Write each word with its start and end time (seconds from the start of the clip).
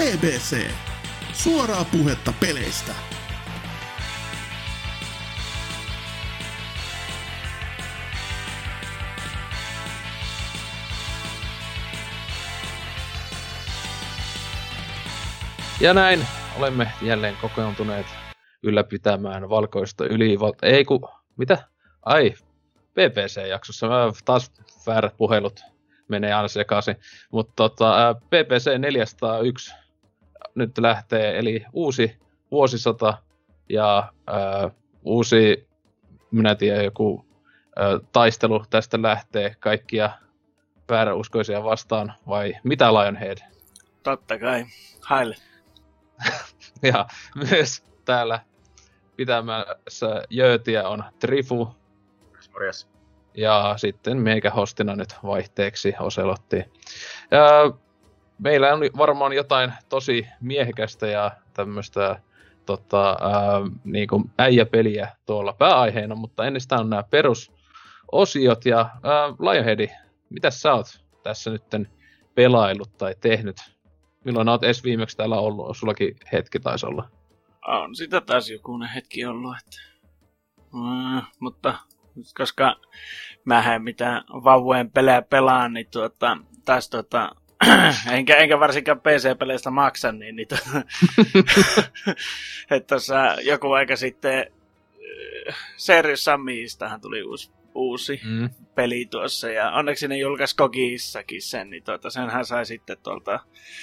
BBC. 0.00 0.70
Suoraa 1.32 1.84
puhetta 1.84 2.32
peleistä. 2.40 2.92
Ja 15.80 15.94
näin 15.94 16.26
olemme 16.58 16.92
jälleen 17.02 17.36
kokoontuneet 17.36 18.06
ylläpitämään 18.62 19.48
valkoista 19.48 20.04
yli... 20.04 20.36
Ei 20.62 20.84
ku... 20.84 21.08
Mitä? 21.36 21.58
Ai, 22.02 22.34
PPC-jaksossa. 22.92 23.88
Mä 23.88 24.12
taas 24.24 24.52
väärät 24.86 25.16
puhelut 25.16 25.60
menee 26.10 26.32
aina 26.32 26.48
sekaisin. 26.48 26.96
Mutta 27.32 27.52
tota, 27.56 28.14
PPC 28.26 28.78
401 28.78 29.74
nyt 30.60 30.78
lähtee, 30.78 31.38
eli 31.38 31.64
uusi 31.72 32.18
vuosisata 32.50 33.18
ja 33.68 34.12
ää, 34.26 34.70
uusi, 35.04 35.68
minä 36.30 36.54
tiedän, 36.54 36.84
joku 36.84 37.26
ää, 37.76 37.98
taistelu 38.12 38.64
tästä 38.70 39.02
lähtee 39.02 39.56
kaikkia 39.60 40.10
vääräuskoisia 40.90 41.64
vastaan, 41.64 42.14
vai 42.28 42.54
mitä 42.64 42.94
Lionhead? 42.94 43.38
Totta 44.02 44.38
kai, 44.38 44.64
haille. 45.00 45.36
ja 46.92 47.06
myös 47.34 47.84
täällä 48.04 48.40
pitämässä 49.16 50.22
jöötiä 50.30 50.88
on 50.88 51.04
Trifu. 51.18 51.68
Morjes. 52.52 52.88
Ja 53.34 53.74
sitten 53.76 54.18
meikä 54.18 54.50
hostina 54.50 54.96
nyt 54.96 55.16
vaihteeksi 55.22 55.94
Oselotti. 56.00 56.56
Ja 57.30 57.72
meillä 58.42 58.72
on 58.72 58.80
varmaan 58.96 59.32
jotain 59.32 59.72
tosi 59.88 60.26
miehekästä 60.40 61.06
ja 61.06 61.30
tämmöistä 61.54 62.20
tota, 62.66 63.08
ää, 63.08 63.60
niin 63.84 64.08
kuin 64.08 64.30
äijäpeliä 64.38 65.08
tuolla 65.26 65.52
pääaiheena, 65.52 66.14
mutta 66.14 66.46
ennestään 66.46 66.80
on 66.80 66.90
nämä 66.90 67.02
perusosiot. 67.02 68.66
Ja 68.66 68.78
ää, 68.78 69.28
Lionheadi, 69.28 69.88
mitä 70.30 70.50
sä 70.50 70.74
oot 70.74 70.86
tässä 71.22 71.50
nytten 71.50 71.88
pelaillut 72.34 72.98
tai 72.98 73.14
tehnyt? 73.20 73.56
Milloin 74.24 74.48
oot 74.48 74.64
edes 74.64 74.84
viimeksi 74.84 75.16
täällä 75.16 75.38
ollut? 75.38 75.76
Sullakin 75.76 76.16
hetki 76.32 76.60
taisi 76.60 76.86
olla. 76.86 77.08
On 77.66 77.94
sitä 77.94 78.20
taas 78.20 78.50
joku 78.50 78.78
hetki 78.94 79.24
ollut, 79.24 79.56
että... 79.58 79.90
Mm, 80.72 81.22
mutta 81.40 81.74
koska 82.36 82.76
mä 83.44 83.74
en 83.74 83.82
mitään 83.82 84.24
vauvojen 84.28 84.90
pelejä 84.90 85.22
pelaa, 85.22 85.68
niin 85.68 85.86
tuota, 85.92 86.38
taas 86.64 86.90
tuota, 86.90 87.30
enkä, 88.12 88.36
enkä 88.36 88.60
varsinkaan 88.60 89.00
PC-peleistä 89.00 89.70
maksa, 89.70 90.12
niin, 90.12 90.36
niin 90.36 90.48
tuota, 90.48 90.82
että 92.70 92.86
tuossa 92.86 93.36
joku 93.42 93.72
aika 93.72 93.96
sitten 93.96 94.38
äh, 95.48 95.56
Serious 95.76 96.24
Samistahan 96.24 97.00
tuli 97.00 97.22
uusi, 97.22 97.52
uusi 97.74 98.20
mm. 98.24 98.50
peli 98.74 99.06
tuossa, 99.10 99.50
ja 99.50 99.70
onneksi 99.70 100.08
ne 100.08 100.18
julkaisi 100.18 100.56
Kogissakin 100.56 101.42
sen, 101.42 101.70
niin 101.70 101.84
tuota, 101.84 102.10
senhän 102.10 102.44
sai 102.44 102.66
sitten 102.66 102.96
tuolta 103.02 103.40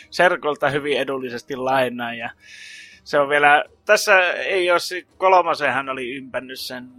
Serkolta 0.09 0.69
hyvin 0.69 0.97
edullisesti 0.97 1.55
lainaa, 1.55 2.13
ja 2.13 2.29
se 3.07 3.19
on 3.19 3.29
vielä, 3.29 3.63
tässä 3.85 4.31
ei 4.33 4.71
ole, 4.71 4.79
kolmosenhan 5.17 5.89
oli 5.89 6.15
ympännyt 6.15 6.59
sen 6.59 6.89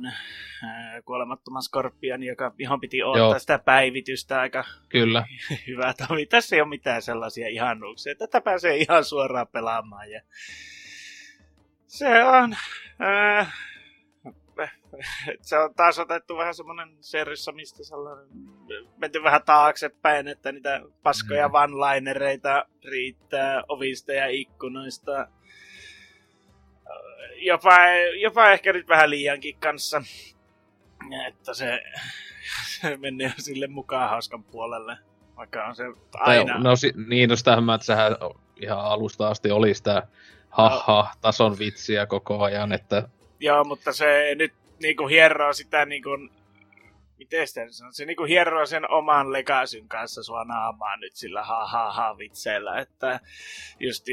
ää, 0.65 1.03
kuolemattoman 1.03 1.63
skorpion, 1.63 2.23
joka, 2.23 2.55
johon 2.59 2.81
piti 2.81 3.03
ottaa 3.03 3.19
Joo. 3.19 3.39
sitä 3.39 3.59
päivitystä 3.59 4.41
aika 4.41 4.65
Kyllä. 4.89 5.27
hyvä 5.67 5.95
toimi. 6.09 6.27
Tässä 6.27 6.57
ei 6.57 6.63
ole 6.63 6.69
mitään 6.69 7.03
sellaisia 7.03 7.49
ihanuuksia. 7.49 8.15
Tätä 8.15 8.41
pääsee 8.41 8.77
ihan 8.77 9.05
suoraan 9.05 9.49
pelaamaan. 9.49 10.11
Ja 10.11 10.23
se 11.87 12.25
on... 12.25 12.57
Ää, 12.99 13.51
se 15.41 15.59
on 15.59 15.75
taas 15.75 15.99
otettu 15.99 16.37
vähän 16.37 16.55
semmoinen 16.55 16.97
serissä, 17.01 17.53
mistä 17.53 17.85
sellainen, 17.85 18.29
menty 18.97 19.23
vähän 19.23 19.43
taaksepäin, 19.43 20.29
että 20.29 20.53
niitä 20.53 20.83
paskoja 21.03 21.49
mm. 21.49 21.55
one-linereita 21.55 22.65
riittää 22.85 23.63
ovista 23.69 24.13
ja 24.13 24.27
ikkunoista 24.27 25.29
jopa, 27.37 27.77
jopa 28.21 28.51
ehkä 28.51 28.73
nyt 28.73 28.89
vähän 28.89 29.11
liiankin 29.11 29.57
kanssa. 29.61 30.03
Että 31.29 31.55
se, 31.55 31.81
se 32.81 32.97
menee 32.97 33.33
sille 33.39 33.67
mukaan 33.67 34.11
hauskan 34.11 34.45
puolelle. 34.45 34.99
Vaikka 35.37 35.65
on 35.65 35.77
se 35.77 35.85
aina... 36.15 36.53
Tai, 36.53 36.63
no 36.63 36.77
si, 36.77 36.93
niin, 37.09 37.29
no 37.29 37.37
sitähän 37.37 37.65
mä, 37.65 37.75
että 37.75 37.85
sehän 37.85 38.17
ihan 38.61 38.81
alusta 38.81 39.29
asti 39.29 39.51
oli 39.51 39.75
sitä 39.75 40.03
haha-tason 40.51 41.53
no. 41.53 41.59
vitsiä 41.59 42.07
koko 42.07 42.43
ajan, 42.43 42.73
että... 42.73 43.09
Joo, 43.41 43.65
mutta 43.65 43.93
se 43.93 44.35
nyt 44.35 44.53
niinku 44.83 45.07
hieroo 45.07 45.53
sitä 45.53 45.85
niinku 45.85 46.11
miten 47.19 47.49
sitä 47.49 47.67
sanon, 47.71 47.95
se 47.95 48.05
niinku 48.05 48.25
hieroo 48.25 48.67
sen 48.67 48.91
oman 48.91 49.33
legasyn 49.33 49.89
kanssa 49.89 50.23
sua 50.23 50.45
naamaa 50.45 50.97
nyt 50.97 51.17
sillä 51.17 51.45
ha 51.45 51.67
ha 51.67 51.93
ha 51.93 52.19
vitseillä, 52.19 52.79
että 52.79 53.21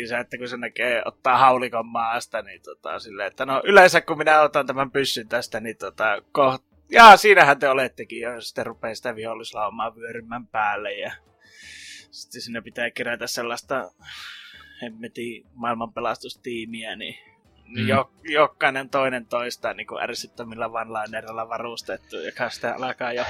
se, 0.07 0.17
että 0.19 0.37
kun 0.37 0.47
se 0.47 0.57
näkee 0.57 1.01
ottaa 1.05 1.37
haulikon 1.37 1.85
maasta, 1.85 2.41
niin 2.41 2.61
tota 2.61 2.99
silleen, 2.99 3.27
että 3.27 3.45
no 3.45 3.61
yleensä 3.65 4.01
kun 4.01 4.17
minä 4.17 4.41
otan 4.41 4.67
tämän 4.67 4.91
pyssyn 4.91 5.27
tästä, 5.27 5.59
niin 5.59 5.77
tota 5.77 6.21
koht, 6.31 6.63
ja 6.89 7.17
siinähän 7.17 7.59
te 7.59 7.69
olettekin, 7.69 8.21
ja 8.21 8.41
sitten 8.41 8.65
rupeaa 8.65 8.95
sitä 8.95 9.15
vihollislaumaa 9.15 9.95
vyörymän 9.95 10.47
päälle, 10.47 10.93
ja 10.93 11.11
sitten 12.11 12.41
sinne 12.41 12.61
pitää 12.61 12.91
kerätä 12.91 13.27
sellaista 13.27 13.91
hemmetin 14.81 15.45
maailmanpelastustiimiä, 15.53 16.95
niin 16.95 17.34
mm. 17.67 17.87
jo, 17.87 18.11
jokainen 18.23 18.89
toinen 18.89 19.25
toista 19.25 19.73
niin 19.73 19.87
kuin 19.87 20.03
ärsyttämillä 20.03 20.67
one-linerilla 20.67 21.49
varustettu, 21.49 22.15
joka 22.15 22.49
sitten 22.49 22.83
alkaa 22.83 23.13
jo... 23.13 23.23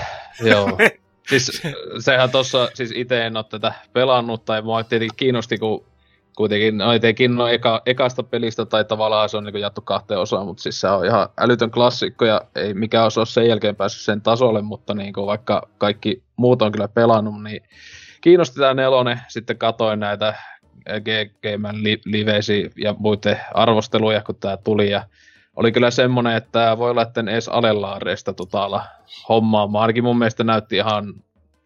Joo. 0.43 0.77
siis 1.29 1.61
sehän 1.99 2.31
tossa, 2.31 2.69
siis 2.73 2.91
itse 2.95 3.25
en 3.25 3.37
ole 3.37 3.45
tätä 3.49 3.73
pelannut, 3.93 4.45
tai 4.45 4.61
mua 4.61 4.83
tietenkin 4.83 5.17
kiinnosti, 5.17 5.57
kun 5.57 5.85
kuitenkin, 6.35 6.77
no 6.77 6.93
etenkin 6.93 7.35
no 7.35 7.47
eka, 7.47 7.81
ekasta 7.85 8.23
pelistä, 8.23 8.65
tai 8.65 8.85
tavallaan 8.85 9.29
se 9.29 9.37
on 9.37 9.43
niin 9.43 9.61
jattu 9.61 9.81
kahteen 9.81 10.19
osaan, 10.19 10.45
mutta 10.45 10.63
siis 10.63 10.81
se 10.81 10.87
on 10.87 11.05
ihan 11.05 11.29
älytön 11.37 11.71
klassikko, 11.71 12.25
ja 12.25 12.41
ei 12.55 12.73
mikään 12.73 13.05
osa 13.05 13.21
ole 13.21 13.25
sen 13.25 13.47
jälkeen 13.47 13.75
päässyt 13.75 14.01
sen 14.01 14.21
tasolle, 14.21 14.61
mutta 14.61 14.93
niin 14.93 15.13
kuin 15.13 15.27
vaikka 15.27 15.69
kaikki 15.77 16.23
muut 16.35 16.61
on 16.61 16.71
kyllä 16.71 16.87
pelannut, 16.87 17.43
niin 17.43 17.63
kiinnosti 18.21 18.59
tämä 18.59 18.73
nelonen, 18.73 19.21
sitten 19.27 19.57
katoin 19.57 19.99
näitä 19.99 20.35
GGMn 20.85 21.83
li- 21.83 22.01
livesi 22.05 22.71
ja 22.75 22.95
muiden 22.97 23.39
arvosteluja, 23.53 24.21
kun 24.21 24.35
tämä 24.35 24.57
tuli. 24.57 24.89
Ja 24.89 25.03
oli 25.55 25.71
kyllä 25.71 25.91
semmoinen, 25.91 26.35
että 26.35 26.77
voi 26.77 26.91
olla, 26.91 27.01
että 27.01 27.19
en 27.19 27.29
edes 27.29 27.49
alelaareista 27.49 28.33
totaalla 28.33 28.85
hommaamaan. 29.29 29.81
Ainakin 29.81 30.03
mun 30.03 30.17
mielestä 30.17 30.43
näytti 30.43 30.75
ihan 30.75 31.13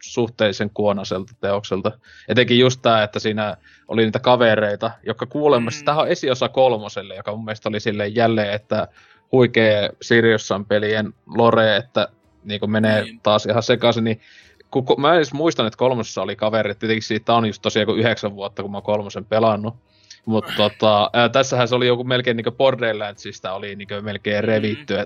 suhteellisen 0.03 0.69
kuonaselta 0.73 1.33
teokselta. 1.41 1.91
Etenkin 2.27 2.59
just 2.59 2.81
tämä, 2.81 3.03
että 3.03 3.19
siinä 3.19 3.57
oli 3.87 4.03
niitä 4.03 4.19
kavereita, 4.19 4.91
jotka 5.03 5.25
kuulemassa, 5.25 5.81
mm. 5.81 5.85
tämä 5.85 6.01
on 6.01 6.07
esiosa 6.07 6.49
kolmoselle, 6.49 7.15
joka 7.15 7.31
mun 7.35 7.45
mielestä 7.45 7.69
oli 7.69 7.79
silleen 7.79 8.15
jälleen, 8.15 8.53
että 8.53 8.87
huikea 9.31 9.89
Siriussan 10.01 10.65
pelien 10.65 11.13
lore, 11.27 11.77
että 11.77 12.07
niin 12.43 12.71
menee 12.71 13.03
niin. 13.03 13.19
taas 13.19 13.45
ihan 13.45 13.63
sekaisin, 13.63 14.03
niin 14.03 14.21
kun, 14.71 14.85
kun, 14.85 15.01
mä 15.01 15.09
en 15.09 15.15
edes 15.15 15.33
muistan, 15.33 15.67
että 15.67 15.77
kolmosessa 15.77 16.21
oli 16.21 16.35
kaveri, 16.35 16.75
tietenkin 16.75 17.03
siitä 17.03 17.33
on 17.33 17.45
just 17.45 17.61
tosiaan 17.61 17.85
kuin 17.85 17.99
yhdeksän 17.99 18.35
vuotta, 18.35 18.61
kun 18.61 18.71
mä 18.71 18.81
kolmosen 18.81 19.25
pelannut. 19.25 19.75
Mutta 20.25 20.53
tota, 20.57 21.09
ää, 21.13 21.29
tässähän 21.29 21.67
se 21.67 21.75
oli 21.75 21.87
joku 21.87 22.03
melkein 22.03 22.37
niin 22.37 22.55
Borderlandsista 22.57 23.53
oli 23.53 23.75
niin 23.75 23.87
melkein 24.01 24.43
revitty, 24.43 24.95
mm. 24.97 25.05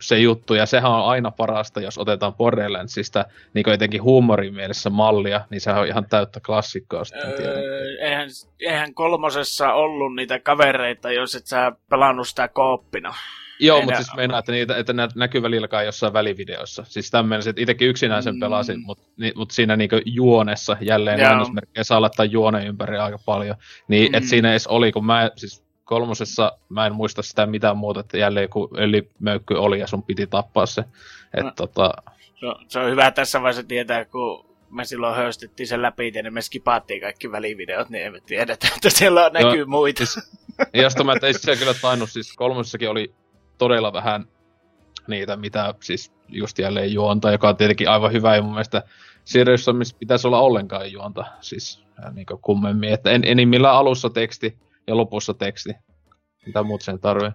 se 0.00 0.18
juttu, 0.18 0.54
ja 0.54 0.66
sehän 0.66 0.90
on 0.90 1.08
aina 1.08 1.30
parasta, 1.30 1.80
jos 1.80 1.98
otetaan 1.98 2.34
Borderlandsista 2.34 3.24
niin 3.54 3.68
etenkin 3.68 4.02
huumorin 4.02 4.54
mielessä 4.54 4.90
mallia, 4.90 5.40
niin 5.50 5.60
sehän 5.60 5.80
on 5.80 5.86
ihan 5.86 6.06
täyttä 6.06 6.40
klassikkoa 6.46 7.04
sitten 7.04 7.30
öö, 7.38 7.96
eihän, 8.00 8.28
eihän 8.60 8.94
kolmosessa 8.94 9.72
ollut 9.72 10.14
niitä 10.14 10.38
kavereita, 10.38 11.12
jos 11.12 11.34
et 11.34 11.46
sä 11.46 11.72
pelannut 11.90 12.28
sitä 12.28 12.48
kooppina. 12.48 13.14
Joo, 13.60 13.82
mutta 13.82 13.96
siis 13.96 14.16
meinaa, 14.16 14.38
että, 14.38 14.52
niitä, 14.52 14.76
että 14.76 14.92
näkyy 15.14 15.42
välillä 15.42 15.82
jossain 15.84 16.12
välivideossa. 16.12 16.84
Siis 16.88 17.10
tämmöinen, 17.10 17.48
että 17.48 17.62
itsekin 17.62 17.88
yksinään 17.88 18.22
sen 18.22 18.40
pelasin, 18.40 18.76
mm. 18.76 18.84
mutta 18.86 19.04
ni, 19.16 19.32
mut 19.36 19.50
siinä 19.50 19.76
niinku 19.76 20.00
juonessa, 20.04 20.76
jälleen 20.80 21.22
lainausmerkkejä 21.22 21.84
saa 21.84 22.00
laittaa 22.00 22.24
juone 22.24 22.66
ympäri 22.66 22.98
aika 22.98 23.18
paljon. 23.26 23.56
Niin, 23.88 24.12
mm. 24.12 24.14
että 24.14 24.28
siinä 24.28 24.50
edes 24.50 24.66
oli, 24.66 24.92
kun 24.92 25.06
mä, 25.06 25.30
siis 25.36 25.64
kolmosessa 25.84 26.52
mä 26.68 26.86
en 26.86 26.94
muista 26.94 27.22
sitä 27.22 27.46
mitään 27.46 27.76
muuta, 27.76 28.00
että 28.00 28.18
jälleen 28.18 28.44
joku 28.44 28.70
öljymöykky 28.78 29.54
oli 29.54 29.80
ja 29.80 29.86
sun 29.86 30.02
piti 30.02 30.26
tappaa 30.26 30.66
se. 30.66 30.84
Et, 31.34 31.44
no. 31.44 31.52
tota... 31.56 31.94
se, 32.40 32.46
on, 32.46 32.64
se 32.68 32.78
on 32.78 32.90
hyvä 32.90 33.10
tässä 33.10 33.42
vaiheessa 33.42 33.68
tietää, 33.68 34.04
kun 34.04 34.46
me 34.70 34.84
silloin 34.84 35.16
höystettiin 35.16 35.66
sen 35.66 35.82
läpi, 35.82 36.12
ja 36.14 36.30
me 36.30 36.42
skipaattiin 36.42 37.00
kaikki 37.00 37.32
välivideot, 37.32 37.88
niin 37.88 38.06
emme 38.06 38.20
tiedä, 38.26 38.52
että 38.52 38.90
siellä 38.90 39.30
näkyy 39.32 39.60
no, 39.60 39.66
muita. 39.66 40.06
Siis, 40.06 40.40
josta 40.74 41.04
mä, 41.04 41.14
se 41.40 41.56
kyllä 41.56 41.74
tainnut, 41.74 42.10
siis 42.10 42.32
kolmosessakin 42.36 42.90
oli 42.90 43.14
todella 43.58 43.92
vähän 43.92 44.26
niitä, 45.06 45.36
mitä 45.36 45.74
siis 45.82 46.12
just 46.28 46.58
jälleen 46.58 46.92
juonta, 46.92 47.32
joka 47.32 47.48
on 47.48 47.56
tietenkin 47.56 47.90
aivan 47.90 48.12
hyvä 48.12 48.36
ja 48.36 48.42
mun 48.42 48.52
mielestä 48.52 48.82
Sirius 49.24 49.66
pitäisi 49.98 50.26
olla 50.26 50.40
ollenkaan 50.40 50.92
juonta, 50.92 51.24
siis 51.40 51.84
niin 52.12 52.26
kummemmin, 52.42 52.92
että 52.92 53.10
en, 53.10 53.22
enimmillään 53.24 53.76
alussa 53.76 54.10
teksti 54.10 54.58
ja 54.86 54.96
lopussa 54.96 55.34
teksti. 55.34 55.70
Mitä 56.46 56.62
muut 56.62 56.82
sen 56.82 57.00
tarvii? 57.00 57.30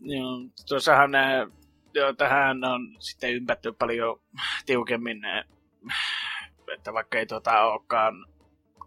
Joo, 0.00 0.38
tuossahan 0.68 1.10
ne, 1.10 1.46
joo, 1.94 2.12
tähän 2.12 2.64
on 2.64 2.96
sitten 2.98 3.34
ympätty 3.34 3.72
paljon 3.72 4.20
tiukemmin 4.66 5.20
ne, 5.20 5.44
että 6.74 6.92
vaikka 6.92 7.18
ei 7.18 7.26
tuota 7.26 7.60
olekaan 7.60 8.14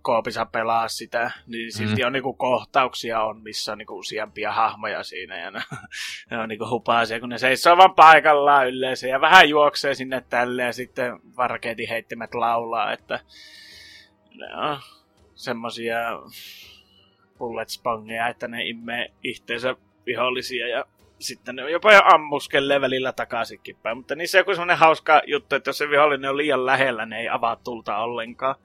koopissa 0.05 0.45
pelaa 0.45 0.87
sitä, 0.87 1.31
niin 1.47 1.71
silti 1.71 2.01
mm. 2.01 2.07
on 2.07 2.13
niinku 2.13 2.33
kohtauksia 2.33 3.21
on, 3.21 3.41
missä 3.41 3.71
on 3.71 3.77
niinku 3.77 3.97
useampia 3.97 4.51
hahmoja 4.51 5.03
siinä 5.03 5.37
ja 5.37 5.51
ne, 5.51 5.61
ne 6.31 6.37
on 6.37 6.49
niinku 6.49 6.69
hupaasia, 6.69 7.19
kun 7.19 7.29
ne 7.29 7.37
seisoo 7.37 7.77
vaan 7.77 7.95
paikallaan 7.95 8.67
yleensä 8.67 9.07
ja 9.07 9.21
vähän 9.21 9.49
juoksee 9.49 9.95
sinne 9.95 10.23
tälle 10.29 10.63
ja 10.63 10.73
sitten 10.73 11.19
varkeetin 11.37 11.89
heittimet 11.89 12.35
laulaa, 12.35 12.93
että 12.93 13.19
ne 14.35 14.55
on 14.55 14.79
semmosia 15.35 15.97
bullet 17.37 17.69
spongeja, 17.69 18.27
että 18.27 18.47
ne 18.47 18.63
immee 18.63 19.11
itteensä 19.23 19.75
vihollisia 20.05 20.67
ja 20.67 20.85
sitten 21.19 21.55
ne 21.55 21.63
on 21.63 21.71
jopa 21.71 21.93
jo 21.93 22.01
ammuskelee 22.13 22.81
välillä 22.81 23.11
takaisinkin 23.11 23.77
päin. 23.83 23.97
Mutta 23.97 24.15
niissä 24.15 24.37
on 24.37 24.39
joku 24.39 24.53
semmoinen 24.53 24.77
hauska 24.77 25.21
juttu, 25.27 25.55
että 25.55 25.69
jos 25.69 25.77
se 25.77 25.89
vihollinen 25.89 26.29
on 26.29 26.37
liian 26.37 26.65
lähellä, 26.65 27.05
ne 27.05 27.19
ei 27.19 27.29
avaa 27.29 27.55
tulta 27.55 27.97
ollenkaan. 27.97 28.55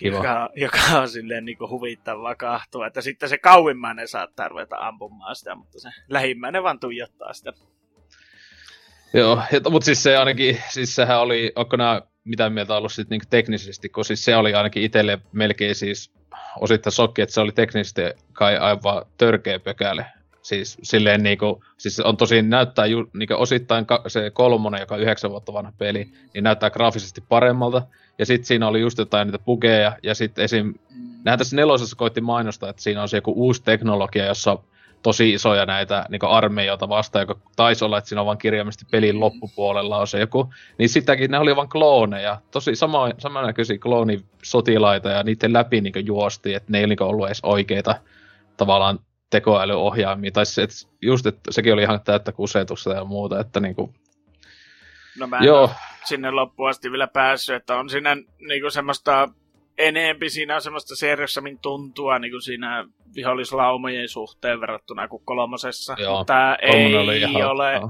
Kiva. 0.00 0.16
Joka, 0.16 0.50
joka 0.56 0.78
on 1.00 1.08
silleen 1.08 1.44
niin 1.44 1.58
huvittavaa 1.70 2.34
kahtua. 2.34 2.86
Että 2.86 3.00
sitten 3.00 3.28
se 3.28 3.38
kauimmainen 3.38 4.08
saattaa 4.08 4.48
ruveta 4.48 4.76
ampumaan 4.78 5.36
sitä, 5.36 5.54
mutta 5.54 5.80
se 5.80 5.88
lähimmäinen 6.08 6.62
vaan 6.62 6.80
tuijottaa 6.80 7.32
sitä. 7.32 7.52
Joo, 9.14 9.42
mutta 9.70 9.84
siis 9.84 10.02
se 10.02 10.16
ainakin, 10.16 10.62
siis 10.68 10.94
sehän 10.94 11.20
oli, 11.20 11.52
onko 11.56 11.76
nämä 11.76 12.02
mitä 12.24 12.50
mieltä 12.50 12.76
ollut 12.76 12.92
sit 12.92 13.10
niinku 13.10 13.26
teknisesti, 13.30 13.88
kun 13.88 14.04
siis 14.04 14.24
se 14.24 14.36
oli 14.36 14.54
ainakin 14.54 14.82
itselle 14.82 15.18
melkein 15.32 15.74
siis 15.74 16.12
osittain 16.60 16.92
sokki, 16.92 17.22
että 17.22 17.34
se 17.34 17.40
oli 17.40 17.52
teknisesti 17.52 18.02
kai 18.32 18.56
aivan 18.56 19.06
törkeä 19.18 19.58
pökäle. 19.58 20.06
Siis 20.42 20.78
silleen 20.82 21.22
niinku, 21.22 21.64
siis 21.78 22.00
on 22.00 22.16
tosi 22.16 22.42
näyttää 22.42 22.86
ju, 22.86 23.10
niinku 23.14 23.34
osittain 23.38 23.86
ka, 23.86 24.02
se 24.06 24.30
kolmonen, 24.30 24.80
joka 24.80 24.94
on 24.94 25.00
yhdeksän 25.00 25.30
vuotta 25.30 25.52
vanha 25.52 25.72
peli, 25.78 26.12
niin 26.34 26.44
näyttää 26.44 26.70
graafisesti 26.70 27.20
paremmalta. 27.28 27.82
Ja 28.20 28.26
sitten 28.26 28.46
siinä 28.46 28.68
oli 28.68 28.80
just 28.80 28.98
jotain 28.98 29.26
niitä 29.26 29.38
bugeja, 29.38 29.96
ja 30.02 30.14
sitten 30.14 30.44
esim... 30.44 30.66
Mm. 30.66 31.10
Nähän 31.24 31.38
tässä 31.38 31.56
nelosessa 31.56 31.96
koitti 31.96 32.20
mainostaa, 32.20 32.70
että 32.70 32.82
siinä 32.82 33.02
on 33.02 33.08
se 33.08 33.16
joku 33.16 33.32
uusi 33.36 33.62
teknologia, 33.62 34.26
jossa 34.26 34.58
tosi 35.02 35.30
isoja 35.32 35.66
näitä 35.66 36.06
niin 36.08 36.24
armeijoita 36.24 36.88
vastaan, 36.88 37.22
joka 37.22 37.36
taisi 37.56 37.84
olla, 37.84 37.98
että 37.98 38.08
siinä 38.08 38.20
on 38.20 38.26
vain 38.26 38.38
kirjaimisesti 38.38 38.86
pelin 38.90 39.14
mm. 39.14 39.20
loppupuolella 39.20 39.98
on 39.98 40.06
se 40.06 40.20
joku, 40.20 40.52
niin 40.78 40.88
sitäkin 40.88 41.30
ne 41.30 41.38
oli 41.38 41.56
vain 41.56 41.68
klooneja, 41.68 42.40
tosi 42.50 42.74
sama, 42.74 43.10
samannäköisiä 43.18 43.78
kloonisotilaita 43.78 45.08
ja 45.08 45.22
niiden 45.22 45.52
läpi 45.52 45.80
niin 45.80 46.06
juosti, 46.06 46.54
että 46.54 46.72
ne 46.72 46.80
ei 46.80 46.86
niin 46.86 47.02
ollut 47.02 47.26
edes 47.26 47.40
oikeita 47.42 47.94
tavallaan 48.56 48.98
tekoälyohjaimia, 49.30 50.30
tai 50.30 50.46
se, 50.46 50.62
että 50.62 50.76
just, 51.02 51.26
että 51.26 51.52
sekin 51.52 51.72
oli 51.72 51.82
ihan 51.82 52.00
täyttä 52.04 52.32
kusetusta 52.32 52.90
ja 52.90 53.04
muuta, 53.04 53.40
että 53.40 53.60
niin 53.60 53.74
kuin, 53.74 53.94
No 55.18 55.26
mä 55.26 55.38
en 55.38 55.44
Joo. 55.44 55.70
sinne 56.04 56.30
loppuun 56.30 56.70
asti 56.70 56.90
vielä 56.90 57.06
päässyt, 57.06 57.56
että 57.56 57.76
on 57.76 57.90
siinä 57.90 58.16
niinku 58.38 58.70
semmoista 58.70 59.28
enempi 59.78 60.30
siinä 60.30 60.54
on 60.54 60.62
semmoista 60.62 60.96
seriossammin 60.96 61.58
tuntua 61.58 62.18
niin 62.18 62.30
kuin 62.30 62.42
siinä 62.42 62.86
vihollislaumojen 63.14 64.08
suhteen 64.08 64.60
verrattuna 64.60 65.08
kuin 65.08 65.22
kolmosessa. 65.24 65.96
Joo, 65.98 66.18
Mutta 66.18 66.56
ei 66.56 66.94
ole, 67.44 67.80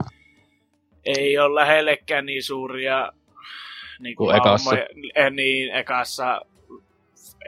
ei 1.05 1.39
ole 1.39 1.55
lähellekään 1.55 2.27
niin 2.27 2.43
suuria 2.43 3.13
niin 3.99 4.17
kuin 4.17 4.37
ekassa. 4.37 4.77
Eh, 5.15 5.31
niin, 5.31 5.75
ekassa, 5.75 6.41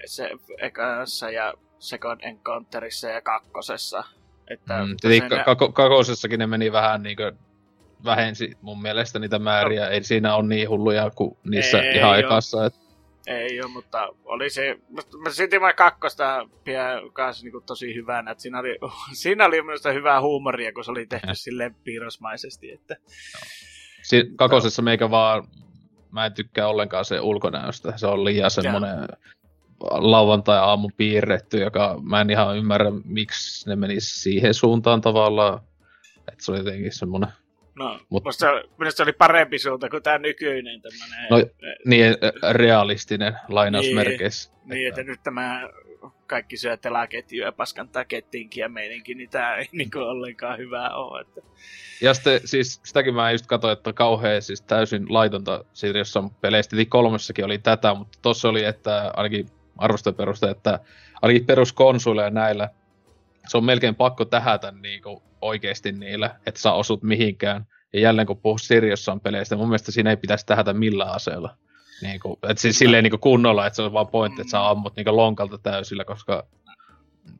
se, 0.06 0.30
ekassa 0.58 1.30
ja 1.30 1.54
Second 1.78 2.20
Encounterissa 2.22 3.08
ja 3.08 3.20
kakkosessa. 3.20 4.04
Että 4.48 4.84
mm, 4.84 4.96
kako, 5.44 5.72
kakosessakin 5.72 6.38
ne 6.38 6.46
meni 6.46 6.72
vähän 6.72 7.02
niin 7.02 7.16
kuin 7.16 7.32
vähensi 8.04 8.52
mun 8.60 8.82
mielestä 8.82 9.18
niitä 9.18 9.38
määriä. 9.38 9.84
No. 9.84 9.90
Ei 9.90 10.04
siinä 10.04 10.34
ole 10.34 10.48
niin 10.48 10.68
hulluja 10.68 11.10
kuin 11.10 11.36
niissä 11.44 11.82
ei, 11.82 11.96
ihan 11.96 12.16
ei 12.16 12.24
ekassa. 12.24 12.66
Että... 12.66 12.78
Ei 13.26 13.60
ole, 13.62 13.70
mutta 13.70 14.08
oli 14.24 14.50
se, 14.50 14.78
mä 15.22 15.30
silti 15.30 15.58
mä 15.58 15.72
kakkosta 15.72 16.48
pidän 16.64 17.12
kanssa 17.12 17.44
niin 17.44 17.62
tosi 17.66 17.94
hyvänä, 17.94 18.30
että 18.30 18.42
siinä 18.42 18.58
oli, 18.58 18.78
siinä 19.22 19.46
oli 19.46 19.62
myös 19.62 19.84
hyvää 19.92 20.20
huumoria, 20.20 20.72
kun 20.72 20.84
se 20.84 20.90
oli 20.90 21.06
tehty 21.06 21.34
silleen 21.34 21.74
piirrosmaisesti, 21.84 22.72
että... 22.72 22.96
Si- 24.02 24.30
kakosessa 24.36 24.82
meikä 24.82 25.10
vaan, 25.10 25.48
mä 26.10 26.26
en 26.26 26.32
tykkää 26.32 26.68
ollenkaan 26.68 27.04
se 27.04 27.20
ulkonäöstä, 27.20 27.92
se 27.96 28.06
on 28.06 28.24
liian 28.24 28.50
semmonen 28.50 29.08
lauantai-aamu 29.90 30.90
piirretty, 30.96 31.58
joka 31.58 32.00
mä 32.02 32.20
en 32.20 32.30
ihan 32.30 32.56
ymmärrä, 32.56 32.90
miksi 33.04 33.68
ne 33.68 33.76
menisi 33.76 34.20
siihen 34.20 34.54
suuntaan 34.54 35.00
tavallaan, 35.00 35.60
että 36.16 36.44
se 36.44 36.52
oli 36.52 36.58
jotenkin 36.58 36.92
semmonen 36.92 37.28
No, 37.74 38.00
Mut, 38.08 38.24
musta, 38.24 38.46
minusta 38.78 38.96
se 38.96 39.02
oli 39.02 39.12
parempi 39.12 39.58
suunta 39.58 39.88
kuin 39.88 40.02
tämä 40.02 40.18
nykyinen 40.18 40.80
tämmönen... 40.82 41.30
No, 41.30 41.66
niin, 41.86 42.16
realistinen 42.52 43.36
lainausmerkeissä. 43.48 44.52
Niin, 44.52 44.68
niin, 44.68 44.88
että 44.88 45.02
nyt 45.02 45.22
tämä 45.22 45.68
kaikki 46.26 46.56
syö 46.56 46.76
telaketjuja 46.76 47.46
ja 47.46 47.52
paskantaa 47.52 48.04
kettiinkin 48.04 48.60
ja 48.60 48.68
meininkin, 48.68 49.18
niin 49.18 49.30
tämä 49.30 49.56
ei 49.56 49.68
niinku 49.72 49.98
ollenkaan 49.98 50.58
hyvää 50.58 50.94
ole. 50.94 51.20
Että... 51.20 51.40
Ja 52.02 52.14
sitten 52.14 52.40
siis 52.44 52.80
sitäkin 52.84 53.14
mä 53.14 53.30
just 53.30 53.46
katsoin, 53.46 53.72
että 53.72 53.92
kauhean 53.92 54.42
siis 54.42 54.62
täysin 54.62 55.06
laitonta 55.08 55.64
siitä 55.72 55.98
jossain 55.98 56.30
peleistä. 56.30 56.76
kolmessakin 56.88 57.44
oli 57.44 57.58
tätä, 57.58 57.94
mutta 57.94 58.18
tossa 58.22 58.48
oli, 58.48 58.64
että 58.64 59.12
ainakin 59.16 59.46
arvostojen 59.78 60.16
peruste, 60.16 60.50
että 60.50 60.78
ainakin 61.22 61.46
peruskonsuleja 61.46 62.30
näillä 62.30 62.68
se 63.48 63.56
on 63.56 63.64
melkein 63.64 63.94
pakko 63.94 64.24
tähätä 64.24 64.72
niinku 64.72 65.22
oikeasti 65.40 65.92
niillä, 65.92 66.40
että 66.46 66.60
sä 66.60 66.72
osut 66.72 67.02
mihinkään. 67.02 67.66
Ja 67.92 68.00
jälleen 68.00 68.26
kun 68.26 68.40
puhuu 68.40 68.58
Siriossa 68.58 69.12
on 69.12 69.20
peleistä, 69.20 69.56
mun 69.56 69.68
mielestä 69.68 69.92
siinä 69.92 70.10
ei 70.10 70.16
pitäisi 70.16 70.46
tähätä 70.46 70.72
millään 70.72 71.14
aseella. 71.14 71.56
Niin 72.02 72.20
kuin, 72.20 72.38
että 72.48 72.60
siis 72.60 72.78
silleen 72.78 73.04
niin 73.04 73.20
kunnolla, 73.20 73.66
että 73.66 73.76
se 73.76 73.82
on 73.82 73.92
vaan 73.92 74.08
pointti, 74.08 74.40
että 74.40 74.50
sä 74.50 74.58
mm. 74.58 74.64
ammut 74.64 74.96
niin 74.96 75.16
lonkalta 75.16 75.58
täysillä, 75.58 76.04
koska... 76.04 76.46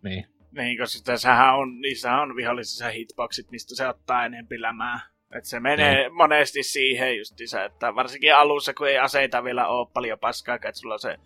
Niin. 0.03 0.27
Niin, 0.53 0.79
koska 0.79 1.17
sehän 1.17 1.55
on, 1.55 1.81
niissä 1.81 2.15
on 2.15 2.37
vihollisissa 2.37 2.89
hitboxit, 2.89 3.51
mistä 3.51 3.77
se 3.77 3.89
ottaa 3.89 4.25
enempi 4.25 4.61
lämää. 4.61 5.01
Että 5.37 5.49
se 5.49 5.61
menee 5.61 6.09
mm. 6.09 6.15
monesti 6.15 6.63
siihen 6.63 7.19
justiinsa, 7.19 7.65
että 7.65 7.95
varsinkin 7.95 8.35
alussa, 8.35 8.75
kun 8.75 8.89
ei 8.89 8.99
aseita 8.99 9.45
vielä 9.45 9.69
ole 9.69 9.89
paljon 9.93 10.19
paskaa, 10.19 10.55
että 10.55 10.73
sulla 10.73 10.95
on 10.95 11.01
se 11.01 11.17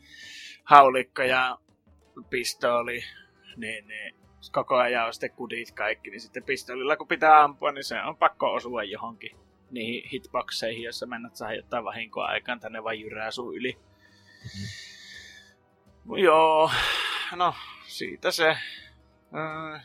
haulikko 0.65 1.23
ja 1.23 1.59
pistooli, 2.31 3.01
niin, 3.57 3.89
niin 3.89 4.15
koko 4.57 4.77
ajan 4.77 5.07
on 5.07 5.15
sitten 5.15 5.31
kudit 5.31 5.71
kaikki, 5.71 6.11
niin 6.11 6.21
sitten 6.21 6.43
pistolilla 6.43 6.97
kun 6.97 7.09
pitää 7.09 7.43
ampua, 7.43 7.73
niin 7.73 7.85
se 7.85 8.03
on 8.03 8.17
pakko 8.17 8.53
osua 8.53 8.83
johonkin 8.83 9.37
niihin 9.71 10.11
hitboxeihin, 10.11 10.83
jossa 10.83 11.07
mennät 11.07 11.37
saa 11.37 11.55
jotain 11.55 11.85
vahinkoa 11.85 12.27
aikaan, 12.27 12.61
tänne 12.61 12.85
vaan 12.85 13.01
jyrää 13.01 13.31
sun 13.31 13.57
yli. 13.57 13.73
Mm-hmm. 14.45 16.17
Joo, 16.17 16.71
no 17.37 17.55
siitä 17.87 18.31
se. 18.31 18.57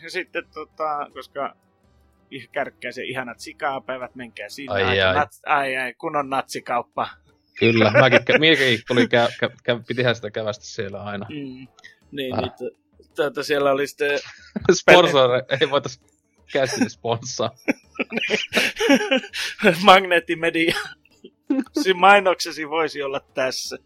Ja 0.02 0.10
sitten 0.10 0.44
tota, 0.54 1.08
koska 1.14 1.56
se 2.92 3.04
ihanat 3.04 3.40
sikapäivät, 3.40 4.16
menkää 4.16 4.50
sinne. 4.50 4.74
Ai, 4.74 5.02
ai. 5.02 5.16
Nats, 5.16 5.42
ai, 5.46 5.78
ai, 5.78 5.94
kunnon 5.94 6.30
natsikauppa. 6.30 7.10
Kyllä, 7.60 7.92
mäkin, 7.92 8.20
mäkin 8.40 8.80
tuli 8.88 9.08
kä, 9.08 9.30
kä, 9.40 9.50
kä, 9.64 9.80
pitihän 9.88 10.16
sitä 10.16 10.32
kävästä 10.32 10.66
siellä 10.66 11.04
aina. 11.04 11.26
Mm. 11.30 11.68
Niin, 12.12 12.34
ah. 12.34 12.42
niin 12.42 12.81
tuota, 13.16 13.44
siellä 13.44 13.72
oli 13.72 13.88
sitten... 13.88 14.20
Sponsor, 14.74 15.30
ei 15.62 15.70
voitais 15.70 16.02
käsitin 16.54 16.90
sponsaa. 16.90 17.52
Magneettimedia. 19.84 20.76
Siinä 21.82 22.00
mainoksesi 22.00 22.70
voisi 22.70 23.04
olla 23.04 23.20
tässä. 23.34 23.78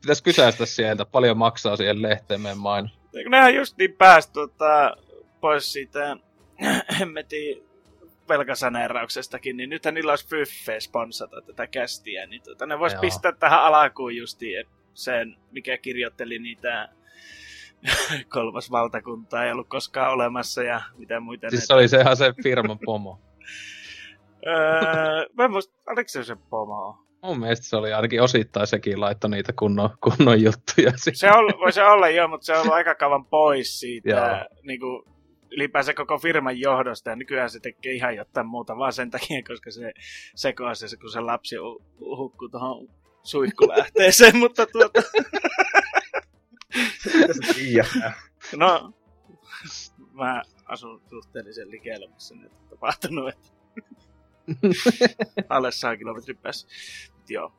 Pitäis 0.00 0.22
kysäistä 0.22 0.66
sieltä, 0.66 1.04
paljon 1.04 1.38
maksaa 1.38 1.76
siihen 1.76 2.02
lehteen 2.02 2.40
meidän 2.40 2.58
maino. 2.58 2.88
Nehän 3.28 3.54
just 3.54 3.76
niin 3.76 3.92
pääsi 3.92 4.32
tota, 4.32 4.96
pois 5.40 5.72
siitä 5.72 6.16
hemmetin 6.98 7.70
velkasaneerauksestakin, 8.28 9.56
niin 9.56 9.70
nythän 9.70 9.94
niillä 9.94 10.12
olisi 10.12 10.28
Fyffe 10.28 10.80
sponsata 10.80 11.42
tätä 11.42 11.66
kästiä, 11.66 12.26
niin 12.26 12.42
tota, 12.42 12.66
ne 12.66 12.78
vois 12.78 12.92
Joo. 12.92 13.00
pistää 13.00 13.32
tähän 13.32 13.62
alakuun 13.62 14.16
justiin, 14.16 14.60
että 14.60 14.72
sen, 14.94 15.36
mikä 15.50 15.78
kirjoitteli 15.78 16.38
niitä 16.38 16.88
kolmas 18.34 18.70
valtakuntaa 18.70 19.44
ei 19.44 19.52
ollut 19.52 19.68
koskaan 19.68 20.12
olemassa 20.12 20.62
ja 20.62 20.80
mitä 20.98 21.20
muita. 21.20 21.50
Siis 21.50 21.66
se 21.66 21.74
oli 21.74 21.88
se 21.88 22.00
ihan 22.00 22.16
se 22.16 22.34
firman 22.42 22.78
pomo. 22.84 23.18
öö, 24.46 25.26
mä 25.32 25.44
en 25.44 25.50
muista, 25.50 25.74
oliko 25.86 26.08
se 26.08 26.24
se 26.24 26.36
pomo? 26.50 27.06
Mun 27.22 27.40
mielestä 27.40 27.66
se 27.66 27.76
oli 27.76 27.92
ainakin 27.92 28.22
osittain 28.22 28.66
sekin 28.66 29.00
laitto 29.00 29.28
niitä 29.28 29.52
kunnon, 29.58 29.90
kunnon 30.00 30.42
juttuja. 30.42 30.92
Se 30.96 31.30
on, 31.30 31.52
voi 31.60 31.72
se 31.72 31.82
olla 31.82 32.08
joo, 32.08 32.28
mutta 32.28 32.44
se 32.44 32.52
on 32.52 32.60
ollut 32.60 32.74
aika 32.74 32.94
kauan 32.94 33.24
pois 33.24 33.80
siitä 33.80 34.46
niin 34.62 34.80
kuin, 34.80 35.02
ylipäänsä 35.50 35.94
koko 35.94 36.18
firman 36.18 36.60
johdosta, 36.60 37.10
ja 37.10 37.16
nykyään 37.16 37.50
se 37.50 37.60
tekee 37.60 37.92
ihan 37.92 38.16
jotain 38.16 38.46
muuta 38.46 38.76
vaan 38.76 38.92
sen 38.92 39.10
takia, 39.10 39.42
koska 39.48 39.70
se 39.70 39.92
sekoaa 40.34 40.74
se, 40.74 40.96
kun 40.96 41.10
se 41.10 41.20
lapsi 41.20 41.56
hukkuu 42.00 42.48
tuohon 42.48 42.88
suihkulähteeseen, 43.22 44.36
mutta 44.36 44.66
tuota... 44.66 45.02
no, 48.56 48.92
mä 50.12 50.42
asun 50.64 51.02
suhteellisen 51.10 51.70
likellä, 51.70 52.08
missä 52.14 52.34
nyt 52.34 52.52
on 52.52 52.68
tapahtunut, 52.70 53.28
että 53.28 53.50
alle 55.48 55.72
100 55.72 55.96
kilometrin 55.96 56.36
päässä. 56.36 56.68
Joo. 57.28 57.52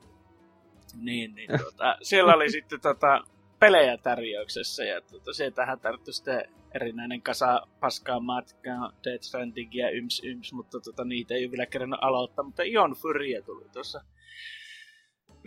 Niin, 0.95 1.35
niin 1.35 1.49
tuota, 1.61 1.97
siellä 2.01 2.33
oli 2.33 2.51
sitten 2.51 2.81
tota, 2.81 3.23
pelejä 3.59 3.97
tarjouksessa 3.97 4.83
ja 4.83 5.01
tuota, 5.01 5.31
tähän 5.55 5.79
tarttui 5.79 6.13
sitten 6.13 6.45
erinäinen 6.75 7.21
kasa 7.21 7.67
paskaa 7.79 8.19
matkaa, 8.19 8.93
Death 9.03 9.23
Stranding 9.23 9.75
ja 9.75 9.89
yms 9.89 10.21
yms, 10.23 10.53
mutta 10.53 10.79
tuota, 10.79 11.05
niitä 11.05 11.33
ei 11.33 11.45
ole 11.45 11.51
vielä 11.51 11.65
kerran 11.65 12.03
aloittaa, 12.03 12.45
mutta 12.45 12.63
Ion 12.63 12.91
Furia 12.91 13.41
tuli 13.41 13.69
tuossa. 13.73 14.03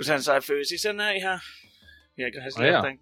Sen 0.01 0.23
sai 0.23 0.41
fyysisenä 0.41 1.11
ihan, 1.11 1.41
eiköhän 2.19 2.53
se 2.53 2.69
jotain 2.69 3.01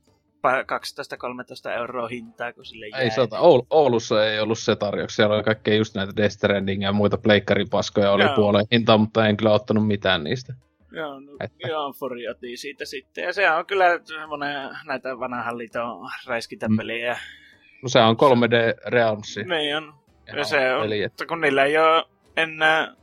12-13 1.69 1.71
euroa 1.71 2.09
hintaa, 2.09 2.53
kun 2.53 2.65
sille 2.65 2.89
jäi. 2.89 3.03
Ei 3.03 3.11
sota, 3.11 3.39
Oul- 3.39 3.67
Oulussa 3.71 4.27
ei 4.27 4.41
ollut 4.41 4.59
se 4.59 4.77
tarjous. 4.77 5.17
Siellä 5.17 5.35
oli 5.35 5.43
kaikkea 5.43 5.75
just 5.75 5.95
näitä 5.95 6.13
Death 6.17 6.35
Stranding 6.35 6.83
ja 6.83 6.93
muita 6.93 7.19
pleikkaripaskoja 7.19 8.13
oli 8.13 8.23
Joo. 8.25 8.35
puoleen 8.35 8.67
hintaa, 8.73 8.99
mutta 8.99 9.29
en 9.29 9.37
kyllä 9.37 9.53
ottanut 9.53 9.87
mitään 9.87 10.25
niistä. 10.25 10.55
Joo, 10.93 11.21
no, 11.21 11.33
joo 11.69 11.93
Furioti 11.93 12.57
siitä 12.57 12.85
sitten. 12.85 13.25
Ja 13.25 13.33
se 13.33 13.51
on 13.51 13.67
kyllä 13.67 14.01
semmoinen 14.05 14.71
näitä 14.87 15.19
vanhan 15.19 15.59
liiton 15.59 16.11
räiskintäpeliä. 16.27 17.13
Mm. 17.13 17.19
No 17.83 17.89
se 17.89 18.01
on 18.01 18.17
3D 18.17 18.91
Realmsi. 18.91 19.45
Niin 19.45 19.77
on. 19.77 19.95
Ja 20.37 20.45
se 20.45 20.75
on, 20.75 20.83
peli, 20.83 21.03
että... 21.03 21.27
kun 21.27 21.41
niillä 21.41 21.65
ei 21.65 21.79
ole 21.79 22.05
enää 22.37 22.95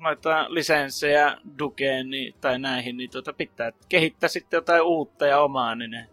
noita 0.00 0.46
lisenssejä 0.48 1.36
Dukeen 1.58 2.10
niin, 2.10 2.34
tai 2.40 2.58
näihin, 2.58 2.96
niin 2.96 3.10
tuota 3.10 3.32
pitää 3.32 3.72
kehittää 3.88 4.28
sitten 4.28 4.56
jotain 4.56 4.82
uutta 4.82 5.26
ja 5.26 5.40
omaa, 5.40 5.74
niin 5.74 5.90
ne 5.90 6.08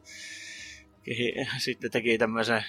kehi, 1.03 1.33
sitten 1.57 1.91
teki 1.91 2.17
tämmöisen 2.17 2.65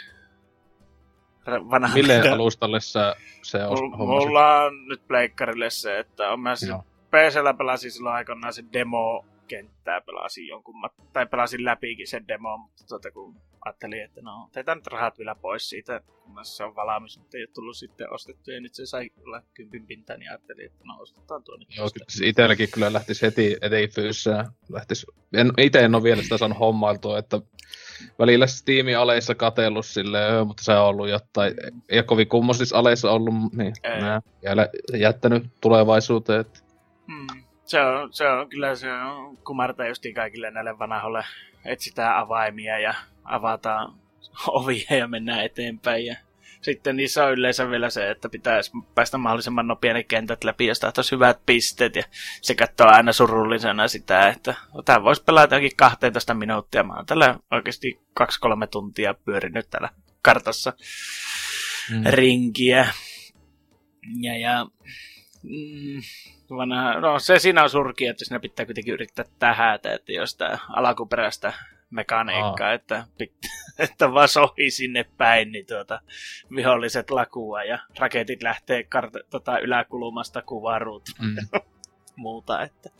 vanhan... 1.46 1.94
Mille 1.94 2.20
alustalle 2.32 2.80
sä, 2.80 3.16
se 3.42 3.64
on 3.64 3.90
Mulla 3.98 4.62
on 4.62 4.88
nyt 4.88 5.08
pleikkarille 5.08 5.70
se, 5.70 5.98
että 5.98 6.28
on 6.28 6.40
myös 6.40 6.60
PCllä 7.10 7.54
pelasin 7.54 7.90
silloin 7.90 8.14
aikanaan 8.14 8.52
se 8.52 8.64
demo 8.72 9.24
kenttää 9.46 10.00
pelasin 10.00 10.46
jonkun, 10.46 10.74
tai 11.12 11.26
pelasin 11.26 11.64
läpikin 11.64 12.08
sen 12.08 12.28
demo, 12.28 12.56
mutta 12.56 12.84
tuota, 12.88 13.10
kun 13.10 13.36
ajattelin, 13.64 14.04
että 14.04 14.22
no, 14.22 14.48
teetään 14.52 14.78
nyt 14.78 14.86
rahat 14.86 15.18
vielä 15.18 15.34
pois 15.34 15.68
siitä, 15.68 16.00
kun 16.24 16.38
se 16.42 16.64
on 16.64 16.74
valmis, 16.74 17.18
mutta 17.18 17.36
ei 17.36 17.42
ole 17.42 17.48
tullut 17.54 17.76
sitten 17.76 18.12
ostettu, 18.12 18.50
ja 18.50 18.60
nyt 18.60 18.74
se 18.74 18.86
sai 18.86 19.10
olla 19.26 19.42
kympin 19.54 19.86
pintaan, 19.86 20.20
niin 20.20 20.30
ajattelin, 20.30 20.66
että 20.66 20.84
no, 20.84 20.96
ostetaan 20.98 21.42
tuo 21.42 21.56
nyt. 21.56 21.76
Joo, 21.76 21.88
siis 22.08 22.28
itselläkin 22.28 22.68
kyllä 22.70 22.92
lähtisi 22.92 23.22
heti 23.22 23.56
eteen 23.60 23.90
fyysään. 23.90 24.46
Lähtis, 24.68 25.06
en, 25.34 25.52
itse 25.58 25.78
en 25.78 25.94
ole 25.94 26.02
vielä 26.02 26.22
sitä 26.22 26.38
saanut 26.38 26.58
hommailtua, 26.58 27.18
että 27.18 27.40
välillä 28.18 28.46
Steamin 28.46 28.98
aleissa 28.98 29.34
katellut 29.34 29.86
silleen, 29.86 30.46
mutta 30.46 30.64
se 30.64 30.72
on 30.72 30.86
ollut 30.86 31.08
jotain, 31.08 31.54
ei 31.88 31.98
ole 31.98 32.04
kovin 32.04 32.28
kummosissa 32.28 32.78
aleissa 32.78 33.10
ollut, 33.10 33.34
niin 33.52 33.72
ei. 33.82 35.00
jättänyt 35.00 35.44
tulevaisuuteen, 35.60 36.40
että 36.40 36.66
Hmm. 37.06 37.42
Se, 37.66 37.80
on, 37.80 38.12
se 38.12 38.28
on 38.28 38.48
kyllä 38.48 38.74
se 38.74 38.92
on 38.92 39.36
kumarta 39.36 39.86
justiin 39.86 40.14
kaikille 40.14 40.50
näille 40.50 40.78
vanhoille. 40.78 41.24
Etsitään 41.64 42.16
avaimia 42.16 42.78
ja 42.78 42.94
avataan 43.24 43.94
ovia 44.46 44.96
ja 44.96 45.08
mennään 45.08 45.44
eteenpäin. 45.44 46.06
Ja 46.06 46.16
sitten 46.60 46.96
niissä 46.96 47.24
on 47.24 47.32
yleensä 47.32 47.70
vielä 47.70 47.90
se, 47.90 48.10
että 48.10 48.28
pitäisi 48.28 48.70
päästä 48.94 49.18
mahdollisimman 49.18 49.66
nopeasti 49.66 50.04
kentät 50.04 50.44
läpi, 50.44 50.66
jos 50.66 50.80
tahtoisi 50.80 51.12
hyvät 51.12 51.40
pisteet. 51.46 51.96
Ja 51.96 52.02
se 52.42 52.54
katsoo 52.54 52.86
aina 52.86 53.12
surullisena 53.12 53.88
sitä, 53.88 54.28
että 54.28 54.54
tämä 54.84 55.02
voisi 55.02 55.22
pelata 55.24 55.54
jokin 55.54 55.76
12 55.76 56.34
minuuttia. 56.34 56.82
Mä 56.82 56.94
oon 56.94 57.06
tällä 57.06 57.38
oikeasti 57.50 58.00
2-3 58.22 58.24
tuntia 58.70 59.14
pyörinyt 59.14 59.70
täällä 59.70 59.88
kartassa 60.22 60.72
mm. 61.90 62.02
rinkiä. 62.10 62.88
Ja, 64.20 64.38
ja 64.38 64.66
mm, 65.46 66.02
vanha, 66.50 67.00
no 67.00 67.18
se 67.18 67.38
siinä 67.38 67.62
on 67.62 67.70
surki, 67.70 68.06
että 68.06 68.24
siinä 68.24 68.40
pitää 68.40 68.66
kuitenkin 68.66 68.94
yrittää 68.94 69.24
tähätä, 69.38 69.94
että 69.94 70.12
jos 70.12 70.36
tämä 70.36 70.58
alkuperäistä 70.68 71.52
mekaniikkaa, 71.90 72.72
että, 72.72 73.04
että 73.78 74.12
vaan 74.12 74.28
sohi 74.28 74.70
sinne 74.70 75.04
päin, 75.16 75.52
niin 75.52 75.66
tuota, 75.66 76.00
viholliset 76.56 77.10
lakua 77.10 77.64
ja 77.64 77.78
raketit 77.98 78.42
lähtee 78.42 78.82
kart- 78.82 79.26
tota, 79.30 79.58
yläkulmasta 79.58 80.42
kuvaruut 80.42 81.08
mm. 81.20 81.60
muuta. 82.16 82.62
Että. 82.62 82.90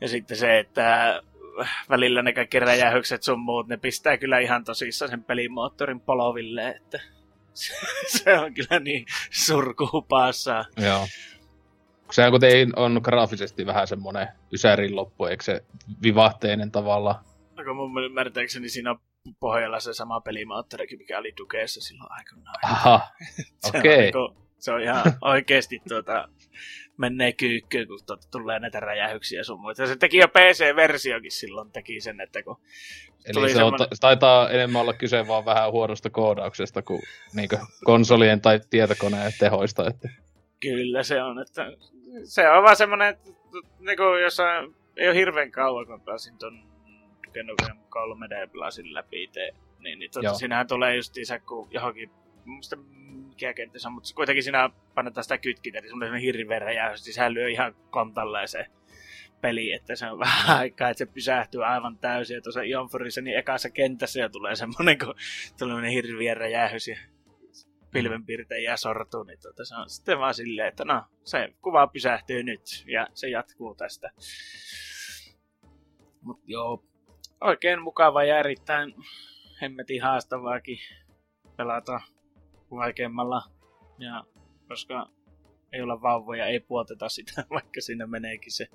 Ja 0.00 0.08
sitten 0.08 0.36
se, 0.36 0.58
että 0.58 1.22
välillä 1.90 2.22
ne 2.22 2.32
kaikki 2.32 2.60
räjähykset 2.60 3.22
sun 3.22 3.40
muut, 3.40 3.68
ne 3.68 3.76
pistää 3.76 4.16
kyllä 4.16 4.38
ihan 4.38 4.64
tosissaan 4.64 5.10
sen 5.10 5.24
pelimoottorin 5.24 6.00
poloville, 6.00 6.68
että 6.68 7.00
se 8.24 8.38
on 8.38 8.54
kyllä 8.54 8.80
niin 8.80 9.06
surkuhupaassa. 9.30 10.64
Joo. 10.76 11.06
Sehän 12.10 12.30
kuitenkin 12.30 12.78
on 12.78 13.00
graafisesti 13.04 13.66
vähän 13.66 13.86
semmonen 13.86 14.28
ysärin 14.52 14.96
loppu, 14.96 15.24
eikö 15.24 15.44
se 15.44 15.64
vivahteinen 16.02 16.70
tavalla? 16.70 17.20
Aika 17.56 17.74
mun 17.74 18.04
ymmärtääkseni 18.04 18.68
siinä 18.68 18.96
pohjalla 19.40 19.80
se 19.80 19.94
sama 19.94 20.20
pelimoottorikin, 20.20 20.98
mikä 20.98 21.18
oli 21.18 21.32
Dukeessa 21.38 21.80
silloin 21.80 22.12
aikanaan. 22.12 22.56
Aha, 22.64 23.00
okei. 23.68 23.80
Okay. 23.80 23.96
Niinku, 23.96 24.44
se 24.58 24.72
on 24.72 24.80
ihan 24.80 25.02
oikeesti 25.20 25.82
tuota, 25.88 26.28
menee 26.96 27.32
kyykkyyn, 27.32 27.88
kun 27.88 27.98
tuota, 28.06 28.28
tulee 28.30 28.60
näitä 28.60 28.80
räjähyksiä 28.80 29.44
sun 29.44 29.60
muita. 29.60 29.86
Se 29.86 29.96
teki 29.96 30.16
jo 30.16 30.28
PC-versiokin 30.28 31.32
silloin, 31.32 31.70
teki 31.72 32.00
sen, 32.00 32.20
että 32.20 32.42
kun 32.42 32.56
Eli 33.24 33.48
se, 33.48 33.54
semmoinen... 33.54 33.80
on, 33.80 33.88
taitaa 34.00 34.50
enemmän 34.50 34.82
olla 34.82 34.92
kyse 34.92 35.26
vaan 35.26 35.44
vähän 35.44 35.72
huonosta 35.72 36.10
koodauksesta 36.10 36.82
kuin, 36.82 37.02
niin 37.32 37.48
kuin 37.48 37.60
konsolien 37.84 38.40
tai 38.40 38.60
tietokoneen 38.70 39.32
tehoista. 39.38 39.86
Että... 39.86 40.08
Kyllä 40.60 41.02
se 41.02 41.22
on, 41.22 41.42
että 41.42 41.62
se 42.24 42.50
on 42.50 42.62
vaan 42.62 42.76
semmonen, 42.76 43.08
että 43.08 43.30
niin 43.78 43.96
kuin 43.96 44.22
jos 44.22 44.38
ei 44.96 45.08
ole 45.08 45.16
hirveän 45.16 45.50
kauan, 45.50 45.86
kun 45.86 46.00
pelasin 46.00 46.38
ton 46.38 46.62
Genovian 47.32 47.78
3D 47.78 48.50
pelasin 48.52 48.94
läpi 48.94 49.22
itse, 49.22 49.50
niin, 49.78 49.98
niin 49.98 50.10
tuota, 50.10 50.34
siinähän 50.34 50.66
tulee 50.66 50.96
just 50.96 51.18
isä, 51.18 51.38
kun 51.38 51.68
johonkin, 51.70 52.10
muista 52.44 52.76
mikä 53.28 53.54
kenttä 53.54 53.78
se 53.78 53.88
on, 53.88 53.94
mutta 53.94 54.14
kuitenkin 54.14 54.42
siinä 54.44 54.70
pannetaan 54.94 55.24
sitä 55.24 55.38
kytkintä, 55.38 55.80
niin 55.80 55.88
semmoinen 55.88 56.20
hirveä 56.20 56.58
räjäys, 56.58 57.04
niin 57.04 57.14
sehän 57.14 57.34
lyö 57.34 57.48
ihan 57.48 57.74
kontalle 57.90 58.46
se 58.46 58.66
peli, 59.40 59.72
että 59.72 59.96
se 59.96 60.10
on 60.10 60.18
vähän 60.26 60.58
aikaa, 60.58 60.88
että 60.88 60.98
se 60.98 61.06
pysähtyy 61.06 61.64
aivan 61.64 61.98
täysin. 61.98 62.34
Ja 62.34 62.40
tuossa 62.40 62.62
Ionforissa 62.62 63.20
niin 63.20 63.38
ekassa 63.38 63.70
kentässä 63.70 64.20
jo 64.20 64.28
tulee 64.28 64.56
semmoinen, 64.56 64.98
kun 64.98 65.14
tulee 65.58 65.90
hirviä 65.90 66.34
räjähys 66.34 66.88
ja 66.88 66.96
pilvenpiirtejä 67.94 68.76
sortuu, 68.76 69.22
niin 69.22 69.38
tuota, 69.42 69.64
se 69.64 69.76
on 69.76 69.90
sitten 69.90 70.18
vaan 70.18 70.34
silleen, 70.34 70.68
että 70.68 70.84
no, 70.84 71.04
se 71.24 71.54
kuva 71.62 71.86
pysähtyy 71.86 72.42
nyt 72.42 72.84
ja 72.86 73.06
se 73.14 73.28
jatkuu 73.28 73.74
tästä. 73.74 74.10
Mut 76.20 76.40
joo, 76.46 76.84
oikein 77.40 77.82
mukava 77.82 78.24
ja 78.24 78.38
erittäin 78.38 78.94
hemmetin 79.62 80.02
haastavaakin 80.02 80.78
pelata 81.56 82.00
vaikeammalla. 82.70 83.42
Ja 83.98 84.24
koska 84.68 85.06
ei 85.72 85.82
olla 85.82 86.02
vauvoja, 86.02 86.46
ei 86.46 86.60
puoteta 86.60 87.08
sitä, 87.08 87.44
vaikka 87.56 87.80
siinä 87.80 88.06
meneekin 88.06 88.52
se 88.52 88.64
4-5 88.64 88.70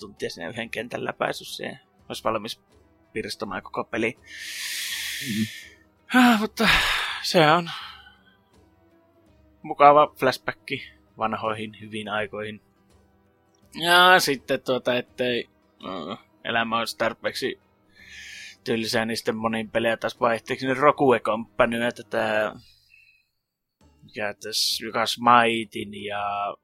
tuntia 0.00 0.30
sinne 0.30 0.48
yhden 0.48 0.70
kentän 0.70 1.04
läpäisyssä 1.04 1.64
ja 1.64 1.76
olisi 2.08 2.24
valmis 2.24 2.60
pirstomaan 3.12 3.62
koko 3.62 3.84
peli. 3.84 4.18
Mm-hmm. 5.28 5.46
Ah, 6.14 6.40
mutta 6.40 6.68
se 7.22 7.50
on 7.50 7.70
mukava 9.62 10.14
flashbacki 10.16 10.90
vanhoihin 11.18 11.80
hyviin 11.80 12.08
aikoihin. 12.08 12.60
Ja 13.74 14.20
sitten 14.20 14.60
tuota, 14.60 14.96
ettei 14.96 15.48
uh, 15.84 16.18
elämä 16.44 16.78
olisi 16.78 16.98
tarpeeksi 16.98 17.60
tylsää, 18.64 19.04
niin 19.04 19.16
sitten 19.16 19.36
monin 19.36 19.70
pelejä 19.70 19.96
taas 19.96 20.20
vaihteeksi 20.20 20.66
ne 20.66 20.74
Rokue 20.74 21.20
Company, 21.20 21.78
tää 22.10 22.52
mikä 24.02 24.34
tässä 24.34 24.84
Jukas 24.84 25.18
Maitin 25.18 26.04
ja 26.04 26.56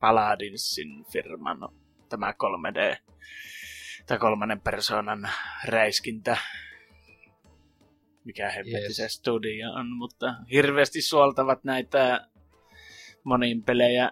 Paladinsin 0.00 1.04
firman 1.12 1.68
tämä 2.08 2.32
3D 2.32 2.96
tai 4.06 4.18
kolmannen 4.18 4.60
persoonan 4.60 5.28
räiskintä 5.64 6.36
mikä 8.24 8.50
hemmetti 8.50 8.86
yes. 8.86 8.96
se 8.96 9.08
studio 9.08 9.70
on, 9.70 9.86
mutta 9.96 10.34
hirveästi 10.52 11.02
suoltavat 11.02 11.64
näitä 11.64 12.26
monin 13.24 13.62
pelejä 13.62 14.10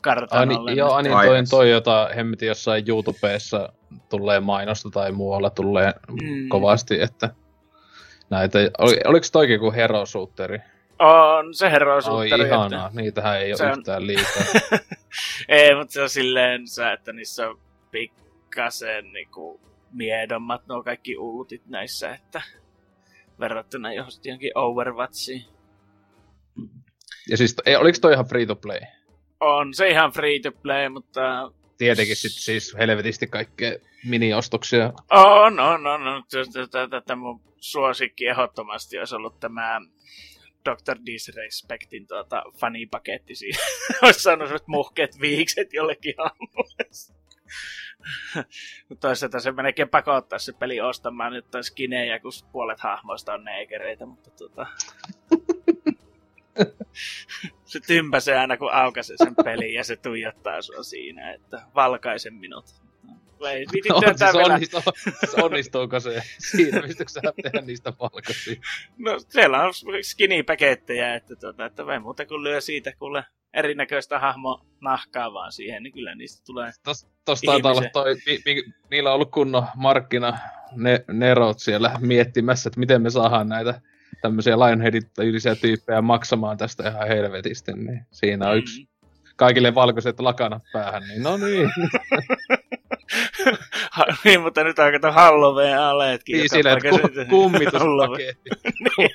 kartanolle. 0.00 0.70
Ani, 0.70 0.78
joo, 0.78 0.92
Ani 0.92 1.08
toi, 1.08 1.42
toi, 1.50 1.70
jota 1.70 2.08
hemmetti 2.16 2.46
jossain 2.46 2.84
YouTubeessa 2.88 3.72
tulee 4.08 4.40
mainosta 4.40 4.90
tai 4.90 5.12
muualla 5.12 5.50
tulee 5.50 5.94
mm. 6.08 6.48
kovasti, 6.48 7.00
että 7.00 7.30
näitä. 8.30 8.58
Oli, 8.78 8.96
oliko 9.06 9.26
toikin 9.32 9.60
kuin 9.60 9.74
Hero 9.74 10.06
Shooteri? 10.06 10.58
On 10.98 11.54
se 11.54 11.70
Hero 11.70 11.94
Oi 11.94 12.02
Shooteri. 12.02 12.42
ihanaa, 12.46 12.86
että- 12.86 13.00
niitähän 13.00 13.40
ei 13.40 13.56
Se 13.56 13.62
ole 13.64 13.72
on- 13.72 13.78
yhtään 13.78 14.06
liikaa. 14.06 14.42
Ei, 15.48 15.74
mutta 15.74 15.92
se 15.92 16.02
on 16.02 16.08
silleen, 16.10 16.62
että 16.94 17.12
niissä 17.12 17.48
on 17.48 17.58
pikkasen 17.90 19.12
niinku 19.12 19.60
miedommat 19.92 20.66
nuo 20.66 20.82
kaikki 20.82 21.16
ultit 21.18 21.62
näissä, 21.66 22.14
että 22.14 22.42
verrattuna 23.40 23.92
johonkin 23.92 24.58
Overwatchiin. 24.58 25.44
Ja 27.30 27.36
siis, 27.36 27.56
ei, 27.66 27.76
oliko 27.76 27.98
toi 28.00 28.12
ihan 28.12 28.26
free 28.26 28.46
to 28.46 28.56
play? 28.56 28.80
On 29.40 29.74
se 29.74 29.88
ihan 29.88 30.12
free 30.12 30.40
to 30.40 30.52
play, 30.52 30.88
mutta 30.88 31.52
Tietenkin 31.78 32.16
sit 32.16 32.32
siis 32.32 32.76
helvetisti 32.78 33.26
kaikkea 33.26 33.72
mini-ostoksia. 34.04 34.92
on, 35.10 35.60
on, 35.60 35.86
on. 35.86 36.06
on. 36.06 36.24
Tätä, 36.90 37.16
mun 37.16 37.40
suosikki 37.60 38.26
ehdottomasti 38.26 38.98
olisi 38.98 39.14
ollut 39.14 39.40
tämä 39.40 39.80
Dr. 40.64 40.98
Disrespectin 41.06 42.06
tuota, 42.06 42.42
fanipaketti 42.60 43.34
siinä. 43.34 43.58
olisi 44.02 44.20
saanut 44.20 44.66
muhkeet 44.66 45.20
viikset 45.20 45.72
jollekin 45.72 46.14
hahmolle. 46.24 46.84
Mutta 48.88 49.08
toisaalta 49.08 49.40
se 49.40 49.52
melkein 49.52 49.88
pakottaa 49.88 50.38
se 50.38 50.52
peli 50.52 50.80
ostamaan 50.80 51.34
jotain 51.34 51.64
skinejä, 51.64 52.20
kun 52.20 52.32
puolet 52.52 52.80
hahmoista 52.80 53.34
on 53.34 53.44
neekereitä, 53.44 54.06
mutta 54.06 54.30
tota... 54.30 54.66
se 57.64 57.80
tympäsee 57.86 58.38
aina, 58.38 58.56
kun 58.56 58.72
aukaisee 58.72 59.16
sen 59.16 59.34
pelin 59.44 59.74
ja 59.74 59.84
se 59.84 59.96
tuijottaa 59.96 60.62
sua 60.62 60.82
siinä, 60.82 61.32
että 61.32 61.62
valkaisen 61.74 62.34
minut. 62.34 62.64
Ei, 63.50 63.66
viitit 63.72 63.92
On, 63.92 64.02
siis 64.02 64.34
vielä. 64.34 64.54
onnistuu, 64.54 64.80
siis 65.20 65.34
onnistuuko 65.34 66.00
se 66.00 66.22
siinä, 66.38 66.82
pystytkö 66.82 67.12
sä 67.12 67.20
tehdä 67.42 67.60
niistä 67.60 67.92
valkoisia? 68.00 68.60
No 68.98 69.18
siellä 69.28 69.62
on 69.62 69.72
skinny-pakettejä, 70.02 71.14
että, 71.14 71.36
tota, 71.36 71.66
että 71.66 71.86
vai 71.86 72.00
muuta 72.00 72.26
kuin 72.26 72.42
lyö 72.42 72.60
siitä 72.60 72.92
kuule 72.98 73.24
erinäköistä 73.54 74.18
hahmo 74.18 74.66
nahkaa 74.80 75.32
vaan 75.32 75.52
siihen, 75.52 75.82
niin 75.82 75.92
kyllä 75.92 76.14
niistä 76.14 76.42
tulee. 76.46 76.70
Tos, 76.84 77.06
tossa 77.24 77.46
taitaa 77.46 77.72
olla 77.72 77.88
toi, 77.92 78.14
mi, 78.26 78.38
mi, 78.44 78.62
niillä 78.90 79.10
on 79.10 79.14
ollut 79.14 79.30
kunnon 79.30 79.66
markkina 79.76 80.38
ne, 80.76 81.04
nerot 81.12 81.58
siellä 81.58 81.90
miettimässä, 82.00 82.68
että 82.68 82.80
miten 82.80 83.02
me 83.02 83.10
saadaan 83.10 83.48
näitä 83.48 83.80
tämmöisiä 84.22 84.58
Lionhead-tyylisiä 84.58 85.54
tyyppejä 85.54 86.02
maksamaan 86.02 86.58
tästä 86.58 86.88
ihan 86.88 87.08
helvetisti, 87.08 87.72
niin 87.72 88.06
siinä 88.12 88.48
on 88.48 88.58
yksi 88.58 88.88
kaikille 89.36 89.74
valkoiset 89.74 90.20
lakanat 90.20 90.62
päähän, 90.72 91.02
niin 91.08 91.22
no 91.22 91.36
niin. 91.36 91.70
Ha, 93.92 94.04
niin, 94.24 94.40
mutta 94.40 94.64
nyt 94.64 94.76
kato 94.76 95.12
Halloween 95.12 95.80
aleetkin. 95.80 96.38
niin 96.38 96.48
silleen, 96.50 96.76
että 96.76 96.90
ku, 96.90 96.98
kummituspaketti. 97.30 98.50
niin, 98.98 99.10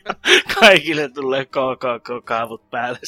kaikille 0.59 1.09
tulee 1.09 1.45
KKK-kaavut 1.45 2.69
päälle. 2.69 2.99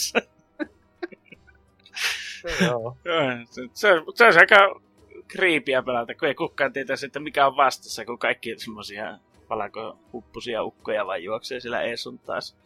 Joo. 2.66 2.98
Joo, 3.06 3.22
se, 3.50 3.62
se, 3.74 3.90
se 4.16 4.26
on 4.26 4.38
aika 4.40 4.82
kriipiä 5.28 5.84
pelata, 5.84 6.16
kun 6.16 6.28
ei 6.28 6.36
kukaan 6.36 6.74
tietää 6.74 6.96
sitten 6.96 7.24
mikä 7.24 7.48
on 7.48 7.58
vastassa, 7.58 8.06
kun 8.06 8.20
kaikki 8.20 8.60
semmosia 8.60 9.20
valkohuppusia 9.50 10.64
ukkoja 10.64 11.06
vaan 11.06 11.24
juoksee 11.24 11.60
siellä 11.60 11.82
ees 11.82 12.04
sun 12.04 12.20
taas. 12.20 12.58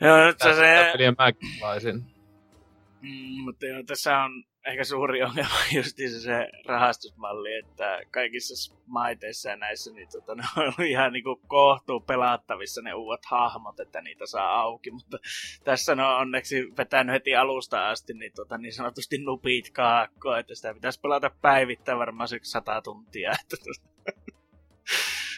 Joo, 0.00 0.26
nyt 0.26 0.38
se, 0.38 0.44
Tätä 0.44 0.56
se, 0.56 0.92
peliä 0.92 1.12
mäkin 1.18 1.48
pelaisin. 1.60 2.04
mm, 3.00 3.40
mutta 3.44 3.66
joo, 3.66 3.82
tässä 3.82 4.18
on 4.18 4.44
ehkä 4.66 4.84
suuri 4.84 5.22
ongelma 5.22 5.54
just 5.76 5.96
se, 6.22 6.48
rahastusmalli, 6.66 7.54
että 7.54 8.00
kaikissa 8.10 8.74
maiteissa 8.86 9.50
ja 9.50 9.56
näissä 9.56 9.92
niin 9.92 10.08
tota, 10.12 10.34
ne 10.34 10.42
on 10.56 10.62
ollut 10.62 10.90
ihan 10.90 11.12
niinku 11.12 11.40
kohtuu 11.46 12.00
pelattavissa 12.00 12.82
ne 12.82 12.94
uudet 12.94 13.26
hahmot, 13.26 13.80
että 13.80 14.00
niitä 14.00 14.26
saa 14.26 14.60
auki, 14.60 14.90
mutta 14.90 15.18
tässä 15.64 15.94
ne 15.94 16.04
on 16.04 16.16
onneksi 16.16 16.72
vetänyt 16.78 17.12
heti 17.12 17.36
alusta 17.36 17.90
asti 17.90 18.14
niin, 18.14 18.32
tota, 18.36 18.58
niin 18.58 18.72
sanotusti 18.72 19.18
nupit 19.18 19.70
kaakkoa, 19.70 20.38
että 20.38 20.54
sitä 20.54 20.74
pitäisi 20.74 21.00
pelata 21.00 21.30
päivittäin 21.42 21.98
varmaan 21.98 22.28
se 22.28 22.38
sata 22.42 22.82
tuntia, 22.82 23.32
että 23.42 23.56
tota, 23.56 24.20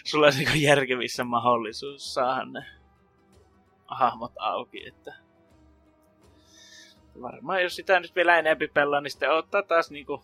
sulla 0.04 0.26
olisi 0.26 0.38
niinku 0.38 0.58
järkevissä 0.58 1.24
mahdollisuus 1.24 2.14
saada 2.14 2.44
ne 2.44 2.66
hahmot 3.86 4.32
auki, 4.38 4.88
että 4.88 5.27
varmaan 7.22 7.62
jos 7.62 7.76
sitä 7.76 8.00
nyt 8.00 8.16
vielä 8.16 8.38
enempi 8.38 8.68
pelaa, 8.68 9.00
niin 9.00 9.10
sitten 9.10 9.30
ottaa 9.30 9.62
taas 9.62 9.90
niinku 9.90 10.22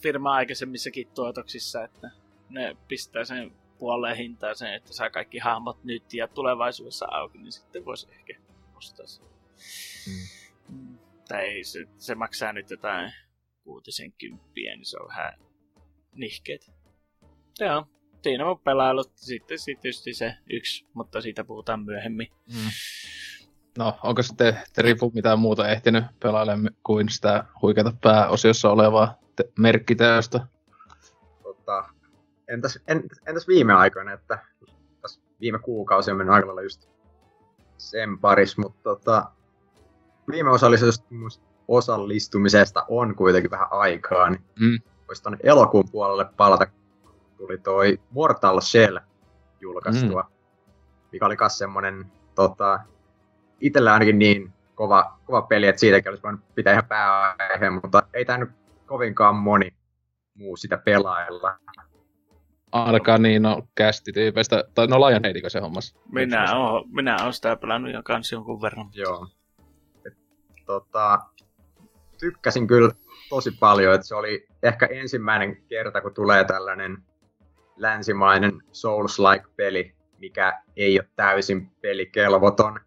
firma 0.00 0.34
aikaisemmissakin 0.34 1.08
tuotoksissa, 1.14 1.84
että 1.84 2.10
ne 2.48 2.76
pistää 2.88 3.24
sen 3.24 3.52
puoleen 3.78 4.16
hintaa 4.16 4.54
sen, 4.54 4.74
että 4.74 4.92
saa 4.92 5.10
kaikki 5.10 5.38
hahmot 5.38 5.84
nyt 5.84 6.14
ja 6.14 6.28
tulevaisuudessa 6.28 7.06
auki, 7.10 7.38
niin 7.38 7.52
sitten 7.52 7.84
voisi 7.84 8.08
ehkä 8.12 8.40
ostaa 8.76 9.06
sen. 9.06 9.26
Mm. 10.06 10.76
Mm. 10.76 10.98
Tai 11.28 11.64
se, 11.64 11.86
se 11.98 12.14
maksaa 12.14 12.52
nyt 12.52 12.70
jotain 12.70 13.12
kuutisen 13.64 14.12
kymppiä, 14.12 14.76
niin 14.76 14.86
se 14.86 14.98
on 14.98 15.08
vähän 15.08 15.38
nihkeet. 16.14 16.72
Joo, 17.60 17.86
siinä 18.22 18.46
on 18.46 18.58
pelailut. 18.58 19.12
Sitten, 19.16 19.58
sitten 19.58 19.82
tietysti 19.82 20.14
se 20.14 20.34
yksi, 20.50 20.86
mutta 20.94 21.20
siitä 21.20 21.44
puhutaan 21.44 21.84
myöhemmin. 21.84 22.28
Mm. 22.48 22.70
No, 23.78 23.98
onko 24.02 24.22
sitten 24.22 24.58
Terifu 24.72 25.10
mitään 25.14 25.38
muuta 25.38 25.68
ehtinyt 25.68 26.04
pelailemaan 26.22 26.74
kuin 26.82 27.08
sitä 27.08 27.44
huikeata 27.62 27.92
pääosiossa 28.02 28.70
olevaa 28.70 29.14
te- 29.36 29.52
merkkiteosta? 29.58 30.46
Tota, 31.42 31.84
entäs, 32.48 32.78
en, 32.88 33.02
entäs 33.26 33.48
viime 33.48 33.72
aikoina, 33.74 34.12
että 34.12 34.38
tässä 35.02 35.20
viime 35.40 35.58
kuukausi 35.58 36.10
on 36.10 36.16
mennyt 36.16 36.34
aika 36.34 36.46
lailla 36.46 36.62
just 36.62 36.88
sen 37.78 38.18
paris, 38.18 38.58
mutta 38.58 38.82
tota, 38.82 39.30
viime 40.30 40.50
osallistumisesta, 40.50 41.44
osallistumisesta 41.68 42.84
on 42.88 43.14
kuitenkin 43.14 43.50
vähän 43.50 43.68
aikaa, 43.70 44.30
niin 44.30 44.44
Mm. 44.60 44.78
voisi 45.08 45.22
tuonne 45.22 45.38
elokuun 45.42 45.88
puolelle 45.92 46.26
palata, 46.36 46.66
tuli 47.36 47.58
toi 47.58 48.00
Mortal 48.10 48.60
Shell 48.60 48.98
julkaistua, 49.60 50.22
mm. 50.22 50.72
mikä 51.12 51.26
oli 51.26 51.36
myös 51.40 51.58
semmonen 51.58 52.06
tota, 52.34 52.80
itsellä 53.62 53.92
ainakin 53.92 54.18
niin 54.18 54.52
kova, 54.74 55.18
kova 55.24 55.42
peli, 55.42 55.66
että 55.66 55.80
siitäkin 55.80 56.08
olisi 56.08 56.22
voinut 56.22 56.54
pitää 56.54 56.72
ihan 56.72 56.86
pääaiheen, 56.88 57.72
mutta 57.72 58.02
ei 58.14 58.24
tämä 58.24 58.38
nyt 58.38 58.50
kovinkaan 58.86 59.36
moni 59.36 59.70
muu 60.34 60.56
sitä 60.56 60.78
pelailla. 60.78 61.58
Ainakaan 62.72 63.22
niin, 63.22 63.42
no 63.42 63.62
kästityypeistä, 63.74 64.64
tai 64.74 64.86
no 64.86 65.00
Lionheadikö 65.00 65.50
se 65.50 65.60
hommas? 65.60 65.96
Minä 66.12 66.56
oon, 66.56 66.84
minä 66.88 67.16
oon 67.22 67.32
sitä 67.32 67.56
pelannut 67.56 67.92
jo 67.92 68.02
kans 68.02 68.32
jonkun 68.32 68.62
verran. 68.62 68.88
Joo. 68.92 69.26
Et, 70.06 70.14
tota, 70.66 71.18
tykkäsin 72.20 72.66
kyllä 72.66 72.92
tosi 73.28 73.50
paljon, 73.60 73.94
että 73.94 74.06
se 74.06 74.14
oli 74.14 74.46
ehkä 74.62 74.86
ensimmäinen 74.86 75.62
kerta, 75.62 76.00
kun 76.00 76.14
tulee 76.14 76.44
tällainen 76.44 76.98
länsimainen 77.76 78.52
Souls-like-peli, 78.72 79.94
mikä 80.18 80.62
ei 80.76 80.98
ole 81.00 81.08
täysin 81.16 81.70
pelikelvoton. 81.80 82.80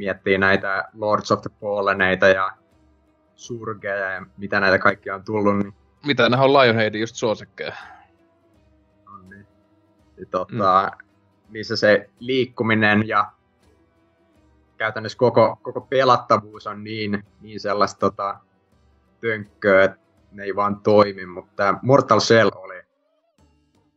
Et 0.00 0.04
miettii 0.04 0.38
näitä 0.38 0.84
Lords 0.94 1.32
of 1.32 1.40
the 1.40 1.50
Falleneita 1.60 2.28
ja 2.28 2.50
Surgeja 3.36 4.10
ja 4.10 4.26
mitä 4.36 4.60
näitä 4.60 4.78
kaikkia 4.78 5.14
on 5.14 5.24
tullut, 5.24 5.58
niin 5.58 5.74
Mitä 6.06 6.28
nämä 6.28 6.42
on 6.42 6.52
Lionheadin 6.52 7.00
just 7.00 7.16
suosikkeja? 7.16 7.76
on 9.14 9.30
niin, 9.30 9.46
niin 10.16 10.28
tota, 10.30 10.92
mm. 10.98 11.06
niissä 11.50 11.76
se 11.76 12.10
liikkuminen 12.18 13.08
ja 13.08 13.32
käytännössä 14.76 15.18
koko, 15.18 15.58
koko 15.62 15.80
pelattavuus 15.80 16.66
on 16.66 16.84
niin, 16.84 17.24
niin 17.40 17.60
sellaista 17.60 18.00
tota, 18.00 18.40
tönkköä, 19.20 19.84
että 19.84 19.98
ne 20.32 20.44
ei 20.44 20.56
vaan 20.56 20.80
toimi, 20.80 21.26
mutta 21.26 21.74
Mortal 21.82 22.20
Shell 22.20 22.50
oli 22.54 22.82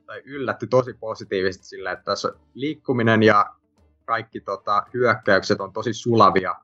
tai 0.05 0.21
yllätty 0.25 0.67
tosi 0.67 0.93
positiivisesti 0.93 1.65
sillä, 1.65 1.91
että 1.91 2.05
tässä 2.05 2.33
liikkuminen 2.53 3.23
ja 3.23 3.55
kaikki 4.05 4.41
tota, 4.41 4.83
hyökkäykset 4.93 5.61
on 5.61 5.73
tosi 5.73 5.93
sulavia. 5.93 6.55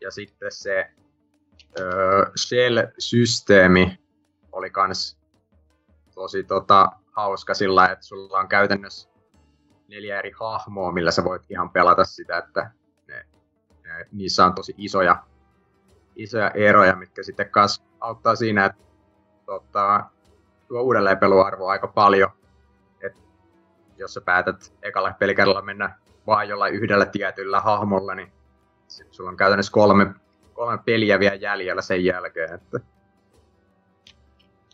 Ja 0.00 0.10
sitten 0.10 0.52
se 0.52 0.90
öö, 1.80 2.24
Shell-systeemi 2.36 3.98
oli 4.52 4.70
kans 4.70 5.18
tosi 6.14 6.44
tota, 6.44 6.92
hauska 7.12 7.54
sillä, 7.54 7.86
että 7.86 8.04
sulla 8.04 8.38
on 8.38 8.48
käytännössä 8.48 9.10
neljä 9.88 10.18
eri 10.18 10.32
hahmoa, 10.40 10.92
millä 10.92 11.10
sä 11.10 11.24
voit 11.24 11.42
ihan 11.50 11.70
pelata 11.70 12.04
sitä, 12.04 12.38
että 12.38 12.70
ne, 13.08 13.26
ne, 13.82 14.06
niissä 14.12 14.46
on 14.46 14.54
tosi 14.54 14.74
isoja, 14.76 15.24
isoja 16.16 16.50
eroja, 16.50 16.96
mitkä 16.96 17.22
sitten 17.22 17.50
kas 17.50 17.84
auttaa 18.00 18.36
siinä, 18.36 18.64
että 18.64 18.82
tota, 19.46 20.04
tuo 20.68 20.82
uudelleenpeluarvo 20.82 21.66
aika 21.66 21.88
paljon. 21.88 22.30
Et 23.00 23.16
jos 23.96 24.14
sä 24.14 24.20
päätät 24.20 24.74
ekalla 24.82 25.12
pelikerralla 25.18 25.62
mennä 25.62 25.98
vaan 26.30 26.48
jollain 26.48 26.74
yhdellä 26.74 27.06
tietyllä 27.06 27.60
hahmolla, 27.60 28.14
niin 28.14 28.32
sulla 29.10 29.30
on 29.30 29.36
käytännössä 29.36 29.72
kolme, 29.72 30.14
kolme 30.52 30.78
peliä 30.84 31.18
vielä 31.18 31.34
jäljellä 31.34 31.82
sen 31.82 32.04
jälkeen. 32.04 32.54
Että 32.54 32.80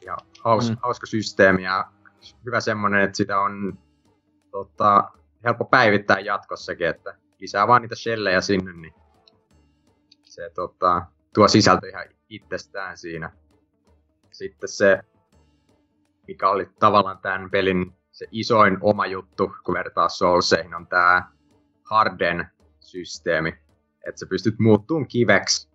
ja 0.02 0.16
haus, 0.44 0.70
Mm. 0.70 0.76
hauska 0.82 1.06
systeemi 1.06 1.62
ja 1.62 1.84
hyvä 2.44 2.60
semmonen, 2.60 3.00
että 3.00 3.16
sitä 3.16 3.40
on 3.40 3.78
tota, 4.50 5.10
helppo 5.44 5.64
päivittää 5.64 6.20
jatkossakin, 6.20 6.86
että 6.86 7.14
lisää 7.38 7.68
vaan 7.68 7.82
niitä 7.82 7.94
shellejä 7.94 8.40
sinne, 8.40 8.72
niin 8.72 8.94
se 10.22 10.50
tota, 10.54 11.02
tuo 11.34 11.48
sisältö 11.48 11.88
ihan 11.88 12.04
itsestään 12.28 12.98
siinä. 12.98 13.32
Sitten 14.32 14.68
se, 14.68 15.02
mikä 16.28 16.48
oli 16.48 16.68
tavallaan 16.78 17.18
tämän 17.18 17.50
pelin 17.50 17.92
se 18.12 18.26
isoin 18.30 18.78
oma 18.80 19.06
juttu, 19.06 19.52
kun 19.64 19.74
vertaa 19.74 20.08
Soulseihin, 20.08 20.74
on 20.74 20.86
tämä 20.86 21.35
Harden-systeemi. 21.90 23.58
Että 24.06 24.18
sä 24.18 24.26
pystyt 24.26 24.58
muuttumaan 24.58 25.08
kiveksi 25.08 25.68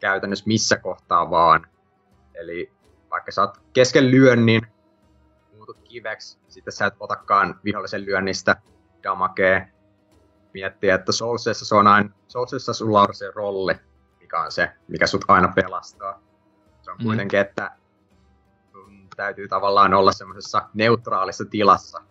käytännössä 0.00 0.44
missä 0.46 0.76
kohtaa 0.76 1.30
vaan. 1.30 1.66
Eli 2.34 2.72
vaikka 3.10 3.32
sä 3.32 3.42
oot 3.42 3.58
kesken 3.72 4.10
lyönnin, 4.10 4.66
muutut 5.54 5.78
kiveksi, 5.84 6.38
sitten 6.48 6.72
sä 6.72 6.86
et 6.86 6.94
otakaan 7.00 7.60
vihollisen 7.64 8.04
lyönnistä 8.04 8.56
damakee. 9.02 9.72
Miettii, 10.54 10.90
että 10.90 11.12
Soulsissa 11.12 11.64
se 11.64 11.74
on 11.74 11.86
aina, 11.86 12.10
Soulsissa 12.28 12.72
sulla 12.72 13.02
on 13.02 13.14
se 13.14 13.30
rolli, 13.34 13.74
mikä 14.20 14.40
on 14.40 14.52
se, 14.52 14.72
mikä 14.88 15.06
sut 15.06 15.24
aina 15.28 15.52
pelastaa. 15.54 16.22
Se 16.82 16.90
on 16.90 16.96
mm. 16.98 17.04
kuitenkin, 17.04 17.40
että 17.40 17.76
täytyy 19.16 19.48
tavallaan 19.48 19.94
olla 19.94 20.12
semmoisessa 20.12 20.68
neutraalissa 20.74 21.44
tilassa, 21.44 22.02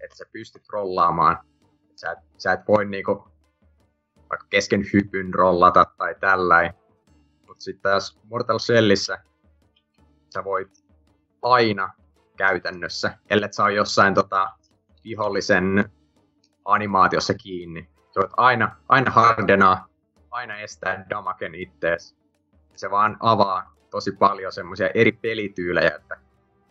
että 0.00 0.16
sä 0.16 0.24
pystyt 0.32 0.68
rollaamaan. 0.68 1.38
Sä 1.98 2.10
et, 2.10 2.18
sä 2.36 2.52
et 2.52 2.60
voi 2.68 2.84
niinku 2.84 3.28
vaikka 4.30 4.46
kesken 4.50 4.84
hypyn 4.92 5.34
rollata 5.34 5.84
tai 5.96 6.14
tälläin. 6.20 6.72
Mutta 7.46 7.64
sitten 7.64 7.82
taas 7.82 8.20
Mortal 8.24 8.58
Shellissä 8.58 9.18
sä 10.34 10.44
voit 10.44 10.84
aina 11.42 11.92
käytännössä, 12.36 13.18
ellei 13.30 13.52
sä 13.52 13.70
jossain 13.70 14.14
tota, 14.14 14.50
vihollisen 15.04 15.90
animaatiossa 16.64 17.34
kiinni. 17.34 17.88
Sä 18.14 18.20
voit 18.20 18.32
aina, 18.36 18.76
aina 18.88 19.10
hardenaa, 19.10 19.88
aina 20.30 20.56
estää 20.56 21.06
damaken 21.10 21.54
ittees. 21.54 22.16
Se 22.76 22.90
vaan 22.90 23.16
avaa 23.20 23.74
tosi 23.90 24.12
paljon 24.12 24.52
semmoisia 24.52 24.88
eri 24.94 25.12
pelityylejä, 25.12 25.96
että 25.96 26.16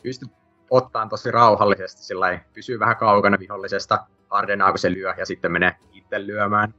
pystyt 0.04 0.32
ottaa 0.70 1.08
tosi 1.08 1.32
rauhallisesti 1.32 2.04
sillä 2.04 2.40
pysyy 2.54 2.80
vähän 2.80 2.98
kaukana 2.98 3.40
vihollisesta, 3.40 4.08
hardenaa 4.30 4.72
kun 4.72 4.80
se 4.80 4.92
lyö 4.92 5.14
ja 5.18 5.26
sitten 5.26 5.52
menee 5.52 5.76
itse 5.92 6.28
lyömään. 6.28 6.74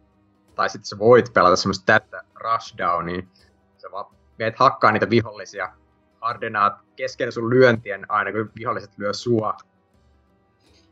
Tai 0.55 0.71
sitten 0.71 0.87
sä 0.87 0.99
voit 0.99 1.33
pelata 1.35 1.57
semmoista 1.57 1.87
täyttä 1.87 2.23
rushdownia. 2.35 3.23
Sä 3.77 3.89
vaan 3.93 4.15
meet 4.39 4.59
hakkaa 4.59 4.93
niitä 4.93 5.11
vihollisia, 5.11 5.73
hardenaat 6.21 6.73
kesken 6.97 7.33
sun 7.33 7.51
lyöntien 7.51 8.11
aina 8.11 8.33
kun 8.33 8.51
viholliset 8.59 8.99
lyö 8.99 9.13
sua. 9.13 9.57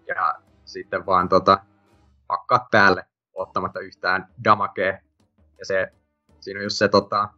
Ja 0.06 0.34
sitten 0.64 1.06
vaan 1.06 1.28
tota, 1.28 1.58
hakkaat 2.28 2.62
päälle 2.70 3.04
ottamatta 3.34 3.80
yhtään 3.80 4.28
damakea. 4.44 4.98
Ja 5.58 5.66
se, 5.66 5.92
siinä 6.40 6.60
on 6.60 6.64
just 6.64 6.76
se 6.76 6.88
tota, 6.88 7.28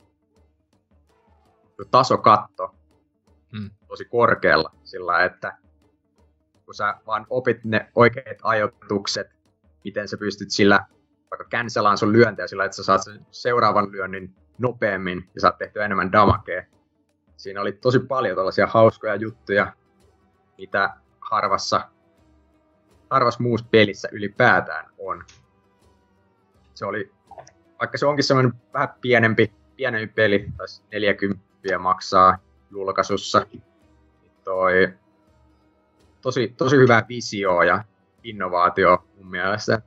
tasokatto 1.91 2.78
hmm. 3.53 3.71
tosi 3.89 4.05
korkealla 4.05 4.71
sillä 4.85 5.25
että 5.25 5.59
kun 6.65 6.75
sä 6.75 6.95
vaan 7.07 7.27
opit 7.31 7.65
ne 7.65 7.89
oikeat 7.95 8.39
ajoitukset, 8.43 9.27
miten 9.85 10.09
sä 10.09 10.17
pystyt 10.17 10.51
sillä 10.51 10.87
vaikka 11.31 11.49
cancelaan 11.57 11.99
sun 11.99 12.13
lyöntejä 12.13 12.47
sillä, 12.47 12.65
että 12.65 12.77
sä 12.77 12.83
saat 12.83 13.05
sen 13.05 13.27
seuraavan 13.31 13.93
lyönnin 13.93 14.35
nopeammin 14.59 15.29
ja 15.35 15.41
saat 15.41 15.59
tehtyä 15.59 15.85
enemmän 15.85 16.13
damakea. 16.13 16.63
Siinä 17.37 17.61
oli 17.61 17.73
tosi 17.73 17.99
paljon 17.99 18.37
tällaisia 18.37 18.67
hauskoja 18.67 19.15
juttuja, 19.15 19.73
mitä 20.59 20.95
harvassa, 21.21 21.89
harvassa 23.11 23.43
muussa 23.43 23.67
pelissä 23.71 24.09
ylipäätään 24.13 24.91
on. 24.99 25.25
Se 26.75 26.85
oli, 26.85 27.13
vaikka 27.81 27.99
se 27.99 28.07
onkin 28.07 28.25
semmoinen 28.25 28.53
vähän 28.73 28.89
pienempi, 29.01 29.53
pienempi 29.77 30.15
peli, 30.15 30.47
taisi 30.57 30.83
40 30.93 31.45
maksaa 31.79 32.39
julkaisussa, 32.71 33.47
toi 34.45 34.89
tosi, 36.21 36.55
tosi 36.57 36.77
hyvä 36.77 37.05
visio 37.09 37.63
ja 37.63 37.85
innovaatio 38.25 39.05
mun 39.17 39.31
mielestä 39.31 39.83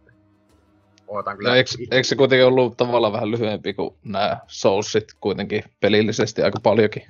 ootan 1.11 1.37
kyllä. 1.37 1.49
No, 1.49 1.55
eikö, 1.55 1.69
eikö, 1.91 2.03
se 2.03 2.15
kuitenkin 2.15 2.45
ollut 2.45 2.77
tavallaan 2.77 3.13
vähän 3.13 3.31
lyhyempi 3.31 3.73
kuin 3.73 3.95
nämä 4.03 4.39
Soulsit 4.47 5.13
kuitenkin 5.19 5.63
pelillisesti 5.79 6.41
aika 6.41 6.59
paljonkin? 6.63 7.03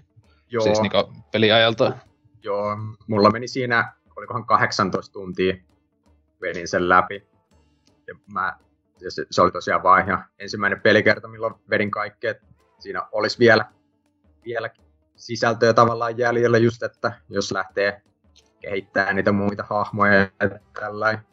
Joo. 0.49 0.63
Siis 0.63 0.81
niin 0.81 0.91
peliajalta. 1.31 1.97
Joo, 2.43 2.77
mulla 3.07 3.29
meni 3.29 3.47
siinä, 3.47 3.93
olikohan 4.15 4.45
18 4.45 5.13
tuntia 5.13 5.55
vedin 6.41 6.67
sen 6.67 6.89
läpi. 6.89 7.27
Ja 8.07 8.15
mä, 8.33 8.57
ja 9.01 9.11
se, 9.11 9.25
se, 9.31 9.41
oli 9.41 9.51
tosiaan 9.51 9.83
vaan 9.83 10.05
ihan 10.05 10.25
ensimmäinen 10.39 10.81
pelikerta, 10.81 11.27
milloin 11.27 11.53
vedin 11.69 11.91
kaikki, 11.91 12.27
että 12.27 12.47
siinä 12.79 13.07
olisi 13.11 13.39
vielä, 13.39 13.65
vielä 14.45 14.69
sisältöä 15.21 15.73
tavallaan 15.73 16.17
jäljellä 16.17 16.57
just, 16.57 16.83
että 16.83 17.11
jos 17.29 17.51
lähtee 17.51 18.01
kehittämään 18.59 19.15
niitä 19.15 19.31
muita 19.31 19.65
hahmoja 19.69 20.13
ja 20.13 20.29
tällainen. 20.79 21.25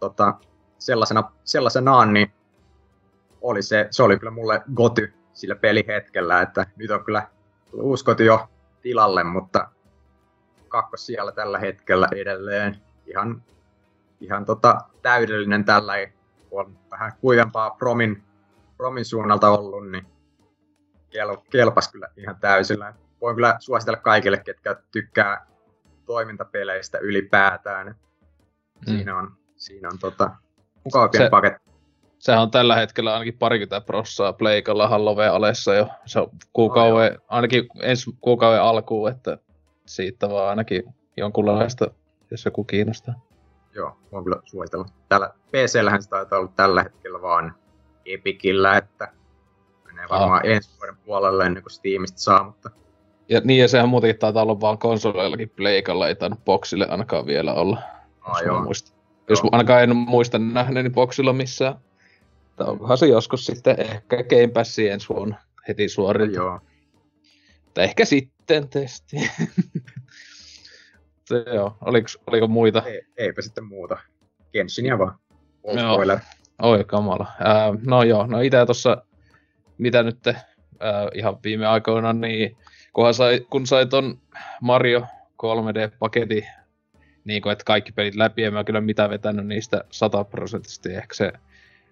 Tota, 0.00 0.34
sellaisena, 0.78 1.32
sellaisenaan, 1.44 2.12
niin 2.12 2.32
oli 3.40 3.62
se, 3.62 3.86
se 3.90 4.02
oli 4.02 4.18
kyllä 4.18 4.30
mulle 4.30 4.62
goty 4.74 5.12
sillä 5.32 5.54
pelihetkellä, 5.54 6.42
että 6.42 6.66
nyt 6.76 6.90
on 6.90 7.04
kyllä 7.04 7.28
uusi 7.72 8.04
koti 8.04 8.24
jo 8.24 8.48
tilalle, 8.80 9.24
mutta 9.24 9.68
kakkos 10.68 11.06
siellä 11.06 11.32
tällä 11.32 11.58
hetkellä 11.58 12.08
edelleen. 12.16 12.76
Ihan, 13.06 13.42
ihan 14.20 14.44
tota, 14.44 14.78
täydellinen 15.02 15.64
tällä, 15.64 15.92
on 16.50 16.78
vähän 16.90 17.12
kuivempaa 17.20 17.70
promin, 17.70 18.22
promin 18.76 19.04
suunnalta 19.04 19.50
ollut, 19.50 19.90
niin 19.90 20.11
kel, 21.12 21.36
kelpas 21.50 21.92
kyllä 21.92 22.08
ihan 22.16 22.36
täysillä. 22.40 22.94
Voin 23.20 23.36
kyllä 23.36 23.56
suositella 23.60 24.00
kaikille, 24.00 24.36
ketkä 24.36 24.76
tykkää 24.92 25.46
toimintapeleistä 26.06 26.98
ylipäätään. 26.98 27.86
Mm. 27.86 27.94
Siinä 28.86 29.18
on, 29.18 29.36
siinä 29.56 29.88
on 29.92 29.98
tota, 29.98 30.30
mukavampi 30.84 31.18
se, 31.18 31.28
paketti. 31.30 31.70
Sehän 32.18 32.42
on 32.42 32.50
tällä 32.50 32.76
hetkellä 32.76 33.12
ainakin 33.12 33.38
parikymmentä 33.38 33.80
prossaa 33.80 34.32
Pleikalla 34.32 34.88
Halloween 34.88 35.32
alessa 35.32 35.74
jo. 35.74 35.88
Se 36.06 36.20
on 36.20 36.30
kuukauden, 36.52 37.12
oh, 37.12 37.26
ainakin 37.28 37.66
ensi 37.80 38.10
kuukauden 38.20 38.62
alkuun, 38.62 39.10
että 39.10 39.38
siitä 39.86 40.30
vaan 40.30 40.48
ainakin 40.48 40.82
jonkunlaista, 41.16 41.90
jos 42.30 42.44
joku 42.44 42.64
kiinnostaa. 42.64 43.14
Joo, 43.74 43.96
voin 44.12 44.24
kyllä 44.24 44.40
suositella. 44.44 44.86
Täällä 45.08 45.30
PC-lähän 45.50 46.02
se 46.02 46.08
taitaa 46.08 46.38
olla 46.38 46.52
tällä 46.56 46.82
hetkellä 46.82 47.22
vaan 47.22 47.54
Epicillä, 48.04 48.76
että 48.76 49.12
menee 50.02 50.20
varmaan 50.20 50.46
ah. 50.46 50.50
ensi 50.50 50.70
vuoden 50.78 50.96
puolelle 50.96 51.44
ennen 51.44 51.62
kuin 51.62 51.72
Steamista 51.72 52.20
saa, 52.20 52.44
mutta... 52.44 52.70
Ja 53.28 53.40
niin, 53.44 53.60
ja 53.60 53.68
sehän 53.68 53.88
muutenkin 53.88 54.18
taitaa 54.18 54.42
olla 54.42 54.60
vaan 54.60 54.78
konsoleillakin 54.78 55.50
Pleikalla, 55.50 56.08
ei 56.08 56.14
tainnut 56.14 56.44
boxille 56.44 56.86
ainakaan 56.86 57.26
vielä 57.26 57.54
olla. 57.54 57.82
Ah, 58.20 58.42
joo. 58.46 58.62
Muista. 58.62 58.92
Jos 59.28 59.42
ainakaan 59.52 59.82
en 59.82 59.96
muista 59.96 60.38
nähneeni 60.38 60.90
boksilla 60.90 61.32
missään. 61.32 61.74
Tai 62.56 62.66
onkohan 62.66 62.98
se 62.98 63.06
joskus 63.06 63.46
sitten 63.46 63.80
ehkä 63.80 64.22
Game 64.22 64.48
Passi 64.48 64.88
ensi 64.88 65.08
vuonna 65.08 65.36
heti 65.68 65.88
suorilta. 65.88 66.36
Joo. 66.36 66.60
Tai 67.74 67.84
ehkä 67.84 68.04
sitten 68.04 68.68
testi. 68.68 69.16
joo, 71.54 71.76
oliko, 71.80 72.08
oliko 72.26 72.48
muita? 72.48 72.82
Ei, 72.86 73.02
eipä 73.16 73.42
sitten 73.42 73.64
muuta. 73.64 73.98
Genshinia 74.52 74.98
vaan. 74.98 75.18
Joo. 75.64 75.98
Oi 76.62 76.84
kamala. 76.84 77.26
Äh, 77.40 77.78
no 77.86 78.02
joo, 78.02 78.26
no 78.26 78.40
itse 78.40 78.66
tuossa, 78.66 79.04
mitä 79.82 80.02
nyt 80.02 80.26
äh, 80.26 80.36
ihan 81.14 81.38
viime 81.44 81.66
aikoina, 81.66 82.12
niin 82.12 82.56
kunhan 82.92 83.14
sai, 83.14 83.40
kun 83.50 83.66
sai 83.66 83.86
ton 83.86 84.18
Mario 84.60 85.00
3D-paketin 85.42 86.46
niin 87.24 87.42
kuin, 87.42 87.52
että 87.52 87.64
kaikki 87.64 87.92
pelit 87.92 88.14
läpi, 88.14 88.44
en 88.44 88.52
mä 88.52 88.64
kyllä 88.64 88.80
mitään 88.80 89.10
vetänyt 89.10 89.46
niistä 89.46 89.84
sataprosenttisesti. 89.90 90.94
Ehkä 90.94 91.14
se 91.14 91.32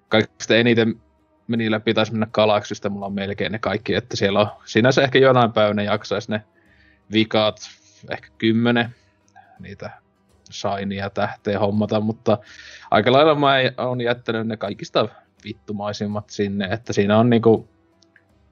kaikista 0.08 0.56
eniten 0.56 1.00
meni 1.46 1.70
läpi, 1.70 1.94
taisi 1.94 2.12
mennä 2.12 2.26
Galaxista, 2.32 2.88
mulla 2.88 3.06
on 3.06 3.12
melkein 3.12 3.52
ne 3.52 3.58
kaikki, 3.58 3.94
että 3.94 4.16
siellä 4.16 4.40
on 4.40 4.48
sinänsä 4.64 5.02
ehkä 5.02 5.18
jonain 5.18 5.52
päivänä 5.52 5.82
jaksaisi 5.82 6.30
ne 6.30 6.42
vikaat, 7.12 7.56
ehkä 8.10 8.28
kymmenen, 8.38 8.94
niitä 9.58 9.90
shainia 10.52 11.10
tähteä 11.10 11.58
hommata, 11.58 12.00
mutta 12.00 12.38
aika 12.90 13.12
lailla 13.12 13.34
mä 13.34 13.54
oon 13.78 14.00
jättänyt 14.00 14.46
ne 14.46 14.56
kaikista 14.56 15.08
vittumaisimmat 15.44 16.30
sinne, 16.30 16.64
että 16.64 16.92
siinä 16.92 17.18
on 17.18 17.30
niinku 17.30 17.68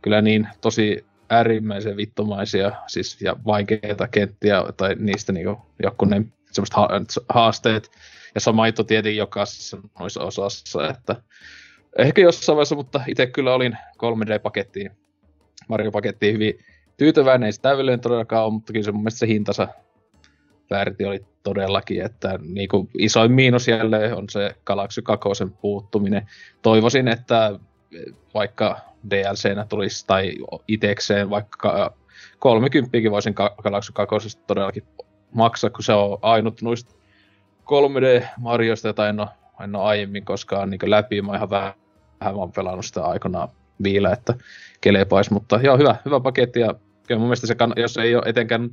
kyllä 0.08 0.22
niin 0.22 0.48
tosi 0.60 1.06
äärimmäisen 1.30 1.96
vittumaisia 1.96 2.72
siis 2.86 3.22
ja 3.22 3.36
vaikeita 3.46 4.08
kenttiä, 4.08 4.64
tai 4.76 4.94
niistä 4.98 5.32
niinku 5.32 5.58
joku 5.82 6.04
ne 6.04 6.24
haasteet. 7.28 7.90
Ja 8.34 8.40
sama 8.40 8.68
juttu 8.68 8.84
tietenkin 8.84 9.18
jokaisessa 9.18 9.78
noissa 9.98 10.22
osassa, 10.22 10.88
että 10.88 11.16
ehkä 11.98 12.22
jossain 12.22 12.56
vaiheessa, 12.56 12.74
mutta 12.74 13.00
itse 13.06 13.26
kyllä 13.26 13.54
olin 13.54 13.78
3D-pakettiin, 13.96 14.90
Mario-pakettiin 15.68 16.34
hyvin 16.34 16.58
tyytyväinen, 16.96 17.46
ei 17.46 17.52
se 17.52 17.60
täydellinen 17.60 18.00
todellakaan 18.00 18.44
ole, 18.44 18.52
mutta 18.52 18.72
kyllä 18.72 18.84
se 18.84 18.92
mun 18.92 19.02
mielestä 19.02 19.18
se 19.18 19.26
hintansa 19.26 19.68
väärti 20.70 21.04
oli 21.04 21.24
todellakin, 21.42 22.02
että 22.02 22.38
niin 22.42 22.68
kuin 22.68 22.88
isoin 22.98 23.32
miinus 23.32 23.68
jälleen 23.68 24.16
on 24.16 24.28
se 24.30 24.54
Galaxy 24.64 25.02
2 25.02 25.28
puuttuminen. 25.60 26.26
Toivoisin, 26.62 27.08
että 27.08 27.60
vaikka 28.34 28.87
DLCnä 29.10 29.66
tulisi 29.68 30.06
tai 30.06 30.32
itekseen 30.68 31.30
vaikka 31.30 31.94
30 32.38 33.10
voisin 33.10 33.34
Galaxy 33.62 33.92
2 33.92 34.38
todellakin 34.46 34.84
maksaa, 35.34 35.70
kun 35.70 35.84
se 35.84 35.92
on 35.92 36.18
ainut 36.22 36.62
noista 36.62 36.94
3D-marjoista, 37.64 38.88
jota 38.88 39.08
en 39.08 39.20
ole, 39.20 39.28
en 39.64 39.76
ole 39.76 39.84
aiemmin 39.84 40.24
koskaan 40.24 40.70
niin 40.70 40.90
läpi. 40.90 41.22
Mä 41.22 41.36
ihan 41.36 41.50
vähän, 41.50 41.72
vähän 42.20 42.36
vaan 42.36 42.52
pelannut 42.52 42.84
sitä 42.84 43.04
aikanaan 43.04 43.48
viillä, 43.82 44.12
että 44.12 44.34
kelepais, 44.80 45.30
mutta 45.30 45.60
joo, 45.62 45.78
hyvä, 45.78 45.96
hyvä 46.04 46.20
paketti. 46.20 46.60
Ja 46.60 46.74
kyllä 47.06 47.18
mun 47.18 47.28
mielestä 47.28 47.46
se, 47.46 47.54
kann- 47.54 47.80
jos 47.80 47.96
ei 47.96 48.14
ole 48.14 48.22
etenkään 48.26 48.70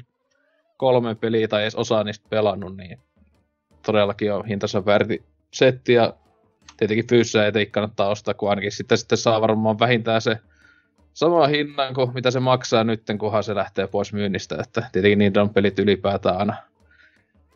kolme 0.77 1.15
peliä 1.15 1.47
tai 1.47 1.61
edes 1.61 1.75
osaa 1.75 2.03
niistä 2.03 2.27
pelannut, 2.29 2.77
niin 2.77 2.99
todellakin 3.85 4.33
on 4.33 4.45
hintansa 4.45 4.85
väärti 4.85 5.23
setti. 5.51 5.93
Ja 5.93 6.13
tietenkin 6.77 7.07
fyysisiä 7.07 7.51
ei 7.55 7.65
kannattaa 7.65 8.09
ostaa, 8.09 8.33
kun 8.33 8.49
ainakin 8.49 8.71
sitten, 8.71 8.97
sitten 8.97 9.17
saa 9.17 9.41
varmaan 9.41 9.79
vähintään 9.79 10.21
se 10.21 10.37
sama 11.13 11.47
hinnan 11.47 11.93
kuin 11.93 12.13
mitä 12.13 12.31
se 12.31 12.39
maksaa 12.39 12.83
nyt, 12.83 13.03
kunhan 13.19 13.43
se 13.43 13.55
lähtee 13.55 13.87
pois 13.87 14.13
myynnistä, 14.13 14.57
että 14.59 14.89
tietenkin 14.91 15.19
niitä 15.19 15.41
on 15.41 15.49
pelit 15.49 15.79
ylipäätään 15.79 16.37
aina. 16.37 16.55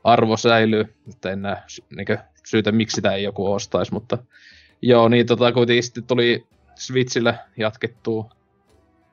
Arvo 0.04 0.38
säilyy, 0.38 0.96
että 1.10 1.32
en 1.32 1.42
näe 1.42 1.58
niin 1.96 2.20
syytä, 2.46 2.72
miksi 2.72 2.96
sitä 2.96 3.14
ei 3.14 3.24
joku 3.24 3.52
ostaisi, 3.52 3.94
mutta 3.94 4.18
joo, 4.82 5.10
niin 5.10 5.26
tota, 5.26 5.52
kuitenkin 5.52 5.84
sitten 5.84 6.04
tuli 6.04 6.48
Switchillä 6.76 7.38
jatkettua, 7.58 8.30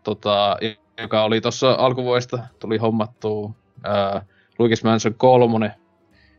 tota, 0.04 0.56
joka 1.00 1.24
oli 1.24 1.40
tuossa 1.40 1.72
alkuvuodesta, 1.72 2.38
tuli 2.58 2.78
hommattua 2.78 3.50
ää, 3.84 4.26
Luigi's 4.52 4.84
Mansion 4.84 5.14
3, 5.14 5.74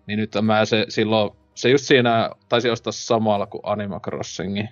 niin 0.08 0.20
nyt 0.20 0.32
mä 0.42 0.66
se 0.66 0.86
silloin, 0.90 1.32
se 1.58 1.70
just 1.70 1.86
siinä 1.86 2.30
taisi 2.50 2.70
ostaa 2.70 2.92
samalla 2.92 3.46
kuin 3.46 3.62
Animal 3.64 4.00
Crossingin 4.00 4.70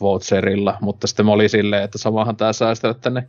voucherilla, 0.00 0.78
mutta 0.80 1.06
sitten 1.06 1.26
mä 1.26 1.32
oli 1.32 1.48
silleen, 1.48 1.82
että 1.82 1.98
samahan 1.98 2.36
tää 2.36 2.52
säästää 2.52 2.94
tänne 2.94 3.28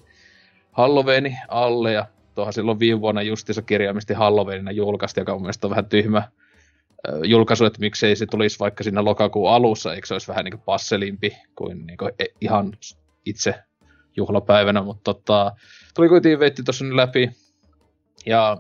Halloweeni 0.71 1.38
alle, 1.47 1.93
ja 1.93 2.06
tuohan 2.36 2.54
silloin 2.54 2.80
viime 2.80 3.02
vuonna 3.02 3.21
justiinsa 3.21 3.62
kirjaimisesti 3.62 4.13
Halloweenina 4.13 4.71
julkaista, 4.71 5.19
joka 5.19 5.34
on 5.34 5.69
vähän 5.69 5.86
tyhmä 5.86 6.23
julkaisu, 7.23 7.65
että 7.65 7.80
miksei 7.80 8.15
se 8.15 8.25
tulisi 8.25 8.60
vaikka 8.60 8.84
siinä 8.84 9.06
lokakuun 9.06 9.52
alussa, 9.52 9.93
eikö 9.93 10.08
se 10.08 10.13
olisi 10.13 10.28
vähän 10.28 10.45
niin 10.45 10.54
kuin 10.54 10.63
passelimpi 10.65 11.38
kuin, 11.56 11.88
niin 11.88 11.97
kuin 11.97 12.12
e, 12.19 12.25
ihan 12.41 12.73
itse 13.25 13.56
juhlapäivänä, 14.17 14.82
mutta 14.82 15.13
tota, 15.13 15.52
tuli 15.95 16.10
kuitenkin 16.10 16.39
veitti 16.39 16.63
tuossa 16.63 16.86
läpi, 16.91 17.32
ja 18.25 18.58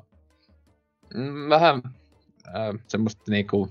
mm, 1.13 1.49
vähän 1.49 1.81
äh, 2.55 2.81
semmoista 2.87 3.23
niinku, 3.27 3.69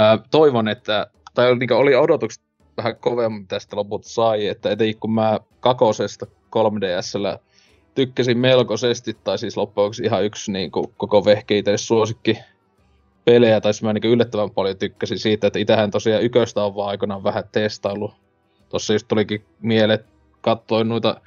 äh, 0.00 0.28
toivon, 0.30 0.68
että, 0.68 1.06
tai 1.34 1.56
niinku 1.56 1.74
oli 1.74 1.94
odotukset 1.94 2.42
vähän 2.76 2.96
kovemmin 2.96 3.46
tästä 3.46 3.76
loput 3.76 4.04
sai, 4.04 4.46
että 4.46 4.70
etenkin 4.70 5.00
kun 5.00 5.14
mä 5.14 5.40
kakosesta 5.60 6.26
3DSllä 6.26 7.38
tykkäsin 7.94 8.38
melkoisesti, 8.38 9.16
tai 9.24 9.38
siis 9.38 9.56
loppujen 9.56 9.92
ihan 10.02 10.24
yksi 10.24 10.52
niin 10.52 10.70
koko 10.96 11.24
vehke 11.24 11.58
itse 11.58 11.76
suosikki 11.76 12.38
pelejä, 13.24 13.60
tai 13.60 13.72
mä 13.82 13.92
niin 13.92 14.04
yllättävän 14.04 14.50
paljon 14.50 14.76
tykkäsin 14.76 15.18
siitä, 15.18 15.46
että 15.46 15.58
itähän 15.58 15.90
tosiaan 15.90 16.22
yköstä 16.22 16.64
on 16.64 16.74
vaan 16.74 16.88
aikanaan 16.88 17.24
vähän 17.24 17.44
testaillut. 17.52 18.14
Tossa 18.68 18.92
just 18.92 19.08
tulikin 19.08 19.44
mieleen, 19.60 20.04
katsoin 20.40 20.88
noita, 20.88 21.20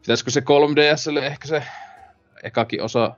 pitäisikö 0.00 0.30
se 0.30 0.40
3DSlle 0.40 1.22
ehkä 1.22 1.48
se 1.48 1.62
ekakin 2.42 2.82
osa 2.82 3.16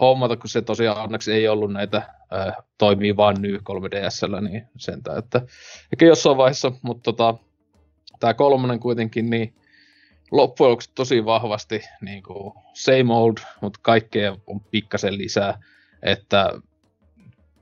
hommata, 0.00 0.36
kun 0.36 0.48
se 0.50 0.62
tosiaan 0.62 1.02
onneksi 1.02 1.32
ei 1.32 1.48
ollut 1.48 1.72
näitä 1.72 1.96
äh, 1.96 2.56
toimii 2.78 3.16
vaan 3.16 3.36
nyt 3.40 3.60
3DSllä, 3.60 4.40
niin 4.40 4.68
sentään, 4.76 5.18
että 5.18 5.42
ehkä 5.92 6.06
jossain 6.06 6.36
vaiheessa, 6.36 6.72
mutta 6.82 7.02
tota, 7.02 7.34
tämä 8.20 8.34
kolmonen 8.34 8.80
kuitenkin, 8.80 9.30
niin 9.30 9.54
loppujen 10.30 10.70
lopuksi 10.70 10.90
tosi 10.94 11.24
vahvasti 11.24 11.82
niin 12.00 12.22
kuin 12.22 12.54
same 12.72 13.14
old, 13.14 13.36
mutta 13.60 13.78
kaikkea 13.82 14.36
on 14.46 14.60
pikkasen 14.60 15.18
lisää, 15.18 15.62
että 16.02 16.52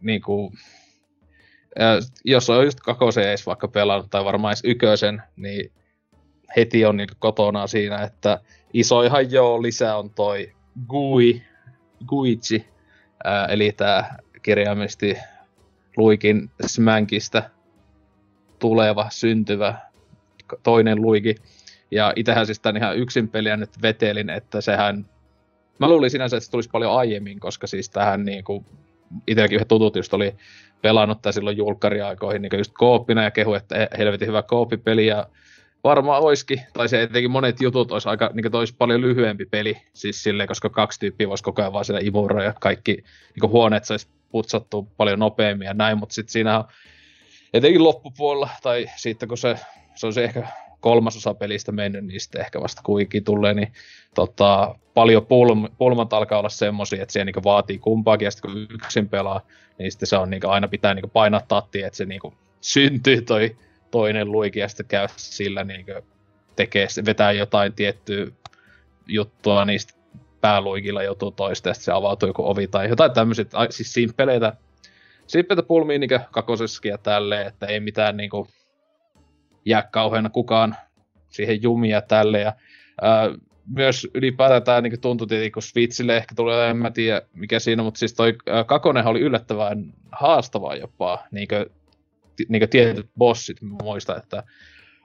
niin 0.00 0.22
kuin, 0.22 0.52
jos 2.24 2.50
on 2.50 2.64
just 2.64 2.80
kakosen 2.80 3.28
edes 3.28 3.46
vaikka 3.46 3.68
pelannut 3.68 4.10
tai 4.10 4.24
varmaan 4.24 4.52
edes 4.52 4.64
ykösen, 4.64 5.22
niin 5.36 5.72
heti 6.56 6.84
on 6.84 6.96
niin 6.96 7.08
kotona 7.18 7.66
siinä, 7.66 8.02
että 8.02 8.40
iso 8.72 9.02
ihan 9.02 9.32
joo, 9.32 9.62
lisää 9.62 9.98
on 9.98 10.10
toi 10.10 10.52
GUI, 10.88 11.42
Guichi, 12.06 12.66
ää, 13.24 13.46
eli 13.46 13.72
tämä 13.72 14.04
kirjaimellisesti 14.42 15.16
Luikin 15.96 16.50
Smankista 16.66 17.42
tuleva, 18.58 19.06
syntyvä 19.10 19.78
toinen 20.62 21.02
Luigi. 21.02 21.34
Ja 21.90 22.12
itähän 22.16 22.46
siis 22.46 22.60
tämän 22.60 22.76
ihan 22.76 22.96
yksin 22.96 23.28
peliä 23.28 23.56
nyt 23.56 23.82
vetelin, 23.82 24.30
että 24.30 24.60
sehän... 24.60 25.06
Mä 25.78 25.88
luulin 25.88 26.10
sinänsä, 26.10 26.36
että 26.36 26.44
se 26.44 26.50
tulisi 26.50 26.68
paljon 26.72 26.92
aiemmin, 26.92 27.40
koska 27.40 27.66
siis 27.66 27.90
tähän 27.90 28.24
niinku... 28.24 28.64
Itselläkin 29.26 29.56
yhden 29.56 29.68
tutut 29.68 29.96
just 29.96 30.14
oli 30.14 30.34
pelannut 30.82 31.22
tämän 31.22 31.32
silloin 31.32 31.56
julkkariaikoihin 31.56 32.42
niin 32.42 32.58
just 32.58 32.72
kooppina 32.74 33.22
ja 33.22 33.30
kehu, 33.30 33.54
että 33.54 33.88
helvetin 33.98 34.28
hyvä 34.28 34.42
kooppipeli 34.42 35.06
ja 35.06 35.26
varmaan 35.84 36.22
olisikin, 36.22 36.60
tai 36.72 36.88
se 36.88 37.02
etenkin 37.02 37.30
monet 37.30 37.60
jutut 37.60 37.92
olisi 37.92 38.08
aika, 38.08 38.30
niin 38.34 38.56
olisi 38.56 38.74
paljon 38.78 39.00
lyhyempi 39.00 39.44
peli, 39.44 39.76
siis 39.92 40.22
silleen, 40.22 40.48
koska 40.48 40.68
kaksi 40.68 41.00
tyyppiä 41.00 41.28
voisi 41.28 41.44
koko 41.44 41.62
ajan 41.62 41.72
vaan 41.72 41.84
siellä 41.84 42.00
imura 42.04 42.44
ja 42.44 42.54
kaikki 42.60 42.92
niin 43.40 43.50
huoneet 43.50 43.84
saisi 43.84 44.08
putsattu 44.30 44.88
paljon 44.96 45.18
nopeammin 45.18 45.66
ja 45.66 45.74
näin, 45.74 45.98
mutta 45.98 46.14
sitten 46.14 46.32
siinä 46.32 46.58
on 46.58 46.64
etenkin 47.54 47.84
loppupuolella, 47.84 48.48
tai 48.62 48.86
sitten 48.96 49.28
kun 49.28 49.38
se, 49.38 49.56
se 49.94 50.06
on 50.06 50.12
se 50.12 50.24
ehkä 50.24 50.48
kolmasosa 50.80 51.34
pelistä 51.34 51.72
mennyt, 51.72 52.04
niin 52.04 52.20
sitten 52.20 52.40
ehkä 52.40 52.60
vasta 52.60 52.82
kuitenkin 52.84 53.24
tulee, 53.24 53.54
niin 53.54 53.72
tota, 54.14 54.74
paljon 54.94 55.26
pulm, 55.26 55.68
pulmat 55.78 56.12
alkaa 56.12 56.38
olla 56.38 56.48
semmoisia, 56.48 57.02
että 57.02 57.12
se 57.12 57.24
niin 57.24 57.44
vaatii 57.44 57.78
kumpaakin, 57.78 58.24
ja 58.24 58.30
sitten 58.30 58.50
kun 58.50 58.66
yksin 58.70 59.08
pelaa, 59.08 59.40
niin 59.78 59.92
sitten 59.92 60.06
se 60.06 60.16
on 60.16 60.30
niin 60.30 60.46
aina 60.46 60.68
pitää 60.68 60.94
niin 60.94 61.10
painaa 61.10 61.40
tattia, 61.48 61.86
että 61.86 61.96
se 61.96 62.04
niin 62.04 62.20
syntyy 62.60 63.22
toi 63.22 63.56
toinen 63.92 64.32
luiki 64.32 64.58
ja 64.58 64.68
sitten 64.68 64.86
käy 64.86 65.08
sillä 65.16 65.64
niin 65.64 65.86
tekee, 66.56 66.86
vetää 67.06 67.32
jotain 67.32 67.72
tiettyä 67.72 68.26
juttua 69.06 69.64
niistä 69.64 69.94
pääluikilla 70.40 71.02
joutuu 71.02 71.30
toista 71.30 71.68
ja 71.68 71.74
se 71.74 71.92
avautuu 71.92 72.28
joku 72.28 72.50
ovi 72.50 72.66
tai 72.66 72.88
jotain 72.88 73.12
tämmöiset, 73.12 73.52
siis 73.70 73.92
simppeleitä, 73.92 74.52
simppeleitä 75.26 75.68
pulmia 75.68 75.98
niin 75.98 76.10
kakosessakin 76.30 76.90
ja 76.90 76.98
tälleen, 76.98 77.46
että 77.46 77.66
ei 77.66 77.80
mitään 77.80 78.16
niin 78.16 78.30
kuin, 78.30 78.48
jää 79.64 79.82
kauheana 79.82 80.30
kukaan 80.30 80.76
siihen 81.28 81.62
jumia 81.62 82.00
tälle. 82.00 82.40
Ja 82.40 82.52
ää, 83.02 83.30
myös 83.66 84.08
ylipäätään 84.14 84.62
tämä 84.62 84.80
niin 84.80 85.00
tuntui 85.00 85.26
tietenkin, 85.26 85.52
kun 85.52 85.62
Switchille 85.62 86.16
ehkä 86.16 86.34
tulee, 86.34 86.70
en 86.70 86.76
mä 86.76 86.90
tiedä 86.90 87.22
mikä 87.34 87.58
siinä, 87.58 87.82
mutta 87.82 87.98
siis 87.98 88.14
toi 88.14 88.34
ää, 88.46 88.64
kakonenhan 88.64 89.10
oli 89.10 89.20
yllättävän 89.20 89.92
haastavaa 90.12 90.76
jopa, 90.76 91.24
niin 91.30 91.48
kuin, 91.48 91.66
niin 92.48 92.68
tietyt 92.68 93.10
bossit, 93.18 93.56
muista, 93.62 94.16
että 94.16 94.42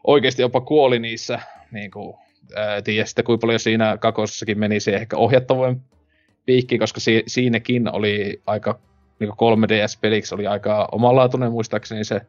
oikeasti 0.03 0.41
jopa 0.41 0.61
kuoli 0.61 0.99
niissä, 0.99 1.39
niin 1.71 1.91
kuin, 1.91 2.17
ää, 2.55 2.81
tiedä 2.81 3.05
sitten 3.05 3.25
kuinka 3.25 3.41
paljon 3.41 3.59
siinä 3.59 3.97
kakosessakin 3.97 4.59
meni 4.59 4.79
se 4.79 4.95
ehkä 4.95 5.17
ohjattavuuden 5.17 5.81
piikki, 6.45 6.77
koska 6.77 6.99
si- 6.99 7.23
siinäkin 7.27 7.95
oli 7.95 8.41
aika, 8.45 8.79
niin 9.19 9.29
3DS-peliksi 9.29 10.35
oli 10.35 10.47
aika 10.47 10.89
omanlaatuinen 10.91 11.51
muistaakseni 11.51 12.03
se 12.03 12.21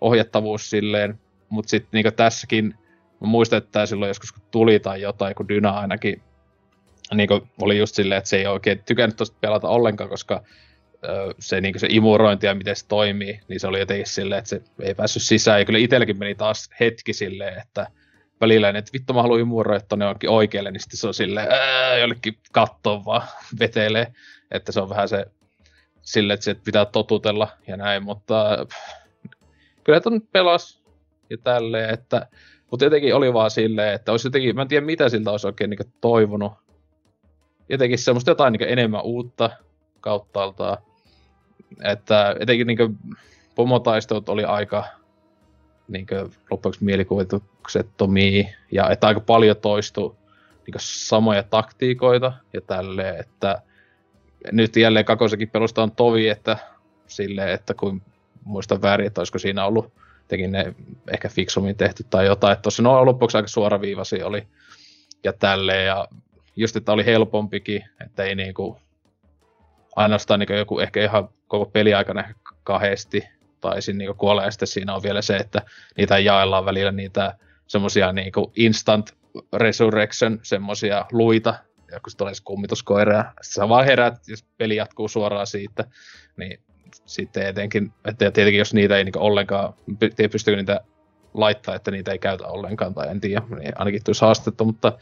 ohjattavuus 0.00 0.70
silleen, 0.70 1.18
mutta 1.48 1.70
sitten 1.70 2.02
niin 2.02 2.14
tässäkin, 2.14 2.74
mä 3.20 3.26
muistan, 3.26 3.56
että 3.56 3.70
tämä 3.72 3.86
silloin 3.86 4.08
joskus 4.08 4.32
kun 4.32 4.42
tuli 4.50 4.80
tai 4.80 5.00
jotain, 5.00 5.34
kun 5.34 5.48
Dyna 5.48 5.70
ainakin 5.70 6.22
niin 7.14 7.28
oli 7.60 7.78
just 7.78 7.94
silleen, 7.94 8.18
että 8.18 8.30
se 8.30 8.36
ei 8.36 8.46
oikein 8.46 8.82
tykännyt 8.86 9.16
tuosta 9.16 9.36
pelata 9.40 9.68
ollenkaan, 9.68 10.10
koska 10.10 10.42
se, 11.38 11.60
niin 11.60 11.78
se 11.78 11.86
imurointi 11.90 12.46
ja 12.46 12.54
miten 12.54 12.76
se 12.76 12.86
toimii, 12.86 13.40
niin 13.48 13.60
se 13.60 13.66
oli 13.66 13.78
jotenkin 13.78 14.06
silleen, 14.06 14.38
että 14.38 14.48
se 14.48 14.62
ei 14.82 14.94
päässyt 14.94 15.22
sisään. 15.22 15.60
Ja 15.60 15.64
kyllä 15.64 15.78
itselläkin 15.78 16.18
meni 16.18 16.34
taas 16.34 16.70
hetki 16.80 17.12
silleen, 17.12 17.60
että 17.60 17.86
välillä, 18.40 18.68
että 18.68 18.92
vittu 18.92 19.12
mä 19.12 19.22
haluan 19.22 19.40
imuroida 19.40 19.80
tonne 19.80 20.04
jonkin 20.04 20.30
oikealle, 20.30 20.70
niin 20.70 20.80
sitten 20.80 20.98
se 20.98 21.06
on 21.06 21.14
silleen, 21.14 21.46
ää, 21.50 21.98
jollekin 21.98 22.38
kattoon 22.52 23.04
vaan 23.04 23.22
vetelee. 23.60 24.12
Että 24.50 24.72
se 24.72 24.80
on 24.80 24.88
vähän 24.88 25.08
se 25.08 25.26
silleen, 26.02 26.34
että 26.34 26.44
se 26.44 26.54
pitää 26.54 26.84
totutella 26.84 27.48
ja 27.66 27.76
näin, 27.76 28.02
mutta 28.02 28.66
pff, 28.68 29.06
kyllä 29.84 30.00
ton 30.00 30.20
pelas 30.32 30.82
ja 31.30 31.38
tälleen, 31.38 31.90
että 31.90 32.26
mutta 32.70 32.84
jotenkin 32.84 33.14
oli 33.14 33.32
vaan 33.32 33.50
silleen, 33.50 33.94
että 33.94 34.12
olisi 34.12 34.26
jotenkin, 34.26 34.56
mä 34.56 34.62
en 34.62 34.68
tiedä 34.68 34.86
mitä 34.86 35.08
siltä 35.08 35.30
olisi 35.30 35.46
oikein 35.46 35.70
niin 35.70 35.92
toivonut. 36.00 36.52
Jotenkin 37.68 37.98
semmoista 37.98 38.30
jotain 38.30 38.52
niin 38.52 38.68
enemmän 38.68 39.02
uutta 39.02 39.50
kauttaaltaan. 40.00 40.78
Että 41.84 42.36
etenkin 42.40 42.66
niin 42.66 42.98
pomotaistelut 43.54 44.28
oli 44.28 44.44
aika 44.44 44.84
niin 45.88 46.06
loppuksi 46.50 46.84
mielikuvituksettomia, 46.84 48.48
ja 48.72 48.90
että 48.90 49.06
aika 49.06 49.20
paljon 49.20 49.56
toistui 49.56 50.16
niin 50.66 50.74
samoja 50.78 51.42
taktiikoita 51.42 52.32
ja 52.52 52.60
tälleen, 52.60 53.20
että 53.20 53.62
nyt 54.52 54.76
jälleen 54.76 55.04
kakosekin 55.04 55.50
pelusta 55.50 55.82
on 55.82 55.92
tovi, 55.92 56.28
että 56.28 56.56
sille, 57.06 57.52
että 57.52 57.74
kun 57.74 58.02
muista 58.44 58.82
väärin, 58.82 59.06
että 59.06 59.20
olisiko 59.20 59.38
siinä 59.38 59.66
ollut 59.66 59.92
tekin 60.28 60.52
ne 60.52 60.74
ehkä 61.12 61.28
fiksummin 61.28 61.76
tehty 61.76 62.04
tai 62.10 62.26
jotain, 62.26 62.52
että 62.52 62.62
tuossa 62.62 62.82
no 62.82 63.06
lopuksi 63.06 63.36
aika 63.36 63.48
suoraviivasi 63.48 64.22
oli 64.22 64.46
ja 65.24 65.32
tälleen, 65.32 65.86
ja 65.86 66.08
just, 66.56 66.76
että 66.76 66.92
oli 66.92 67.06
helpompikin, 67.06 67.84
että 68.04 68.24
ei 68.24 68.34
niinku 68.34 68.80
ainoastaan 69.96 70.40
niinku 70.40 70.52
joku 70.52 70.78
ehkä 70.78 71.04
ihan 71.04 71.28
koko 71.48 71.66
peliaikana 71.66 72.34
kahdesti 72.64 73.22
taisin 73.60 73.98
niinku 73.98 74.14
kuolla, 74.14 74.44
ja 74.44 74.50
sitten 74.50 74.68
siinä 74.68 74.94
on 74.94 75.02
vielä 75.02 75.22
se, 75.22 75.36
että 75.36 75.62
niitä 75.96 76.18
jaellaan 76.18 76.64
välillä 76.64 76.92
niitä 76.92 77.34
semmosia 77.66 78.12
niinku 78.12 78.52
instant 78.56 79.14
resurrection, 79.52 80.38
semmosia 80.42 81.04
luita, 81.12 81.54
ja 81.92 82.00
kun 82.00 82.12
tulee 82.16 82.32
kummituskoira, 82.44 83.16
ja 83.16 83.32
sä 83.42 83.68
vaan 83.68 83.84
herät, 83.84 84.14
jos 84.28 84.44
peli 84.58 84.76
jatkuu 84.76 85.08
suoraan 85.08 85.46
siitä, 85.46 85.84
niin 86.36 86.60
sitten 87.06 87.46
etenkin, 87.46 87.92
että 88.04 88.30
tietenkin 88.30 88.58
jos 88.58 88.74
niitä 88.74 88.96
ei 88.96 89.04
niinku 89.04 89.18
ollenkaan, 89.18 89.74
pystykö 90.32 90.56
niitä 90.56 90.80
laittaa, 91.34 91.74
että 91.74 91.90
niitä 91.90 92.12
ei 92.12 92.18
käytä 92.18 92.46
ollenkaan, 92.46 92.94
tai 92.94 93.08
en 93.08 93.20
tiedä, 93.20 93.42
niin 93.58 93.72
ainakin 93.74 94.04
tulisi 94.04 94.20
haastetta, 94.20 94.64
mutta 94.64 94.92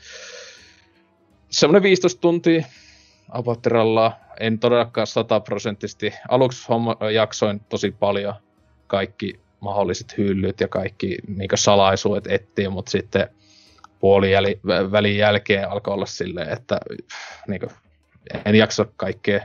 semmoinen 1.50 1.82
15 1.82 2.20
tuntia 2.20 2.64
Apoteralla, 3.28 4.12
en 4.40 4.58
todellakaan 4.58 5.06
sataprosenttisesti. 5.06 6.14
Aluksi 6.28 6.68
homma, 6.68 6.96
jaksoin 7.12 7.60
tosi 7.60 7.90
paljon 7.90 8.34
kaikki 8.86 9.40
mahdolliset 9.60 10.18
hyllyt 10.18 10.60
ja 10.60 10.68
kaikki 10.68 11.18
niin 11.36 11.48
salaisuudet 11.54 12.26
etsiä, 12.26 12.70
mutta 12.70 12.90
sitten 12.90 13.28
puoli 14.00 14.32
jäli, 14.32 14.60
välin 14.92 15.16
jälkeen 15.16 15.70
alkoi 15.70 15.94
olla 15.94 16.06
silleen, 16.06 16.48
että 16.48 16.80
niin 17.48 17.60
kuin, 17.60 17.70
en 18.44 18.54
jaksa 18.54 18.86
kaikkea 18.96 19.40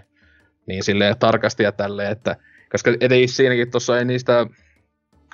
niin 0.65 0.84
silleen 0.84 1.17
tarkasti 1.17 1.63
ja 1.63 1.72
tälleen, 1.72 2.12
että 2.12 2.36
koska 2.72 2.91
etenkin 3.00 3.30
siinäkin 3.30 3.72
tuossa 3.72 4.00
ei 4.00 4.06
niistä, 4.06 4.48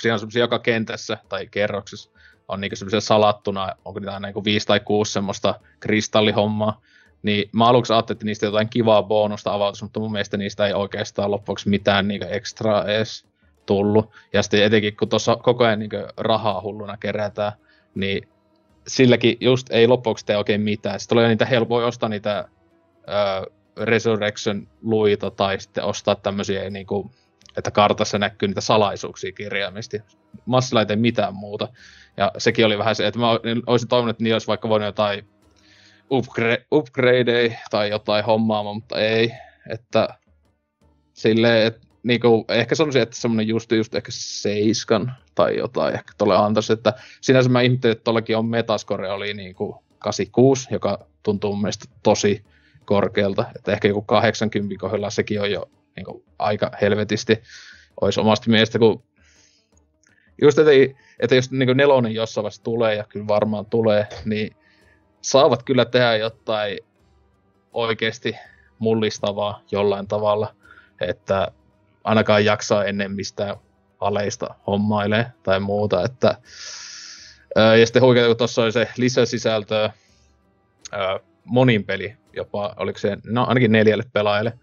siinä 0.02 0.14
on 0.14 0.20
semmoisia 0.20 0.42
joka 0.42 0.60
kentässä 0.60 1.18
tai 1.30 1.48
kerroksessa, 1.48 2.12
on 2.48 2.62
niinku 2.62 2.76
semmoisia 2.76 3.02
salattuna, 3.02 3.76
onko 3.86 4.00
niitä 4.00 4.14
aina 4.14 4.28
niinku 4.28 4.44
viisi 4.44 4.68
tai 4.68 4.80
kuusi 4.80 5.12
semmoista 5.14 5.60
kristallihommaa, 5.80 6.82
niin 7.24 7.50
mä 7.54 7.66
aluksi 7.66 7.94
ajattelin, 7.94 8.16
että 8.16 8.26
niistä 8.26 8.46
jotain 8.46 8.70
kivaa 8.70 9.04
bonusta 9.04 9.54
avautus, 9.54 9.82
mutta 9.82 10.00
mun 10.00 10.12
mielestä 10.12 10.38
niistä 10.38 10.68
ei 10.68 10.74
oikeastaan 10.74 11.32
loppuksi 11.32 11.70
mitään 11.70 12.08
niinku 12.08 12.28
ekstraa 12.30 12.86
edes 12.86 13.26
tullut. 13.66 14.12
Ja 14.34 14.44
sitten 14.44 14.64
etenkin 14.64 14.98
kun 14.98 15.10
tuossa 15.10 15.36
koko 15.36 15.64
ajan 15.64 15.80
niinku 15.80 15.98
rahaa 16.18 16.62
hulluna 16.62 16.98
kerätään, 16.98 17.52
niin 17.96 18.28
silläkin 18.88 19.38
just 19.40 19.68
ei 19.72 19.88
loppuksi 19.88 20.26
tee 20.26 20.38
oikein 20.38 20.62
mitään. 20.62 21.00
Sitten 21.00 21.16
tulee 21.16 21.28
niitä 21.28 21.46
helpoin 21.46 21.86
ostaa 21.86 22.10
niitä 22.10 22.46
ö, 23.08 23.52
Resurrection-luita 23.86 25.32
tai 25.32 25.60
sitten 25.60 25.84
ostaa 25.84 26.16
tämmöisiä, 26.16 26.70
niin 26.70 26.86
kuin, 26.86 27.12
että 27.58 27.72
kartassa 27.72 28.18
näkyy 28.18 28.48
niitä 28.48 28.62
salaisuuksia 28.62 29.32
kirjaimisesti. 29.32 30.02
Massilla 30.46 30.80
ei 30.80 30.86
tee 30.86 30.96
mitään 30.96 31.36
muuta. 31.36 31.68
Ja 32.18 32.32
sekin 32.38 32.66
oli 32.66 32.78
vähän 32.78 32.96
se, 32.96 33.08
että 33.08 33.20
mä 33.20 33.30
olisin 33.68 33.90
toivonut, 33.90 34.10
että 34.10 34.24
niillä 34.24 34.36
olisi 34.36 34.48
vaikka 34.48 34.70
voinut 34.70 34.86
jotain 34.86 35.28
upgrade, 36.12 36.65
upgradeja 36.72 37.58
tai 37.69 37.89
jotain 37.89 38.26
hommaa, 38.26 38.63
mutta 38.63 39.00
ei. 39.00 39.32
Että 39.69 40.08
silleen, 41.13 41.67
että 41.67 41.88
niinku, 42.04 42.45
ehkä 42.50 42.76
sanoisin, 42.76 43.02
että 43.02 43.15
semmoinen 43.15 43.48
just, 43.48 43.72
just 43.72 43.95
ehkä 43.95 44.12
seiskan 44.13 45.13
tai 45.36 45.58
jotain 45.58 45.93
ehkä 45.93 46.13
tuolle 46.17 46.38
antaisi, 46.38 46.74
että 46.74 46.93
sinänsä 47.22 47.50
mä 47.50 47.62
ihmettelin, 47.62 47.91
että 47.91 48.04
tuollakin 48.04 48.38
on 48.38 48.45
Metascore 48.45 49.12
oli 49.12 49.34
niinku 49.34 49.84
86, 50.00 50.67
joka 50.72 51.08
tuntuu 51.24 51.52
mun 51.52 51.62
mielestä 51.62 51.86
tosi 52.04 52.43
korkealta, 52.86 53.45
että 53.56 53.72
ehkä 53.72 53.88
joku 53.88 54.02
80 54.02 54.76
kohdalla 54.80 55.10
sekin 55.10 55.41
on 55.41 55.52
jo 55.52 55.69
niin 55.95 56.06
kuin, 56.06 56.24
aika 56.39 56.72
helvetisti 56.82 57.41
olisi 58.02 58.19
omasta 58.19 58.50
mielestä, 58.50 58.80
kun 58.80 59.04
just, 60.41 60.60
että, 60.60 60.72
että 61.19 61.36
jos 61.36 61.52
niin 61.52 61.78
nelonen 61.78 62.13
jossain 62.13 62.43
vaiheessa 62.43 62.63
tulee, 62.63 62.95
ja 62.95 63.04
kyllä 63.04 63.28
varmaan 63.28 63.65
tulee, 63.65 64.08
niin 64.26 64.56
saavat 65.22 65.64
kyllä 65.64 65.86
tehdä 65.86 66.16
jotain 66.16 66.80
oikeasti 67.74 68.36
mullistavaa 68.80 69.62
jollain 69.72 70.08
tavalla, 70.08 70.56
että 71.02 71.52
ainakaan 72.04 72.46
jaksaa 72.46 72.86
ennen 72.86 73.12
mistään 73.12 73.56
aleista 74.00 74.56
hommailee 74.68 75.26
tai 75.44 75.60
muuta, 75.60 76.04
että 76.04 76.38
ja 77.80 77.86
sitten 77.86 78.02
huikeaa, 78.02 78.28
kun 78.28 78.38
tuossa 78.38 78.64
oli 78.64 78.72
se 78.72 78.88
lisäsisältö, 78.98 79.90
monin 81.46 81.84
peli 81.84 82.18
jopa, 82.34 82.74
oliko 82.78 83.00
se, 83.00 83.18
no 83.26 83.46
ainakin 83.46 83.72
neljälle 83.72 84.04
pelaajalle, 84.14 84.60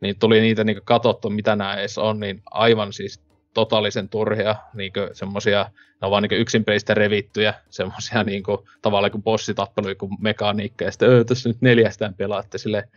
niin 0.00 0.18
tuli 0.18 0.40
niitä 0.40 0.64
niin 0.64 0.80
katsottu, 0.84 1.30
mitä 1.30 1.56
nämä 1.56 1.74
edes 1.74 1.98
on, 1.98 2.20
niin 2.20 2.42
aivan 2.50 2.92
siis 2.92 3.20
totaalisen 3.54 4.08
turhia, 4.08 4.56
niin 4.74 4.92
semmosia, 5.12 5.70
ne 6.00 6.06
on 6.06 6.10
vaan 6.10 6.22
niin 6.22 6.40
yksin 6.40 6.64
pelistä 6.64 6.94
revittyjä, 6.94 7.54
semmosia 7.70 8.24
niin 8.24 8.42
kuin, 8.42 8.58
tavallaan 8.82 9.10
kuin 9.10 9.22
bossitappelu, 9.22 9.94
kuin 9.98 10.12
mekaniikka, 10.20 10.84
ja 10.84 10.90
sitten 10.90 11.08
öö, 11.08 11.24
tässä 11.24 11.48
nyt 11.48 11.60
neljästään 11.60 12.14
pelaatte 12.14 12.58
sille 12.58 12.88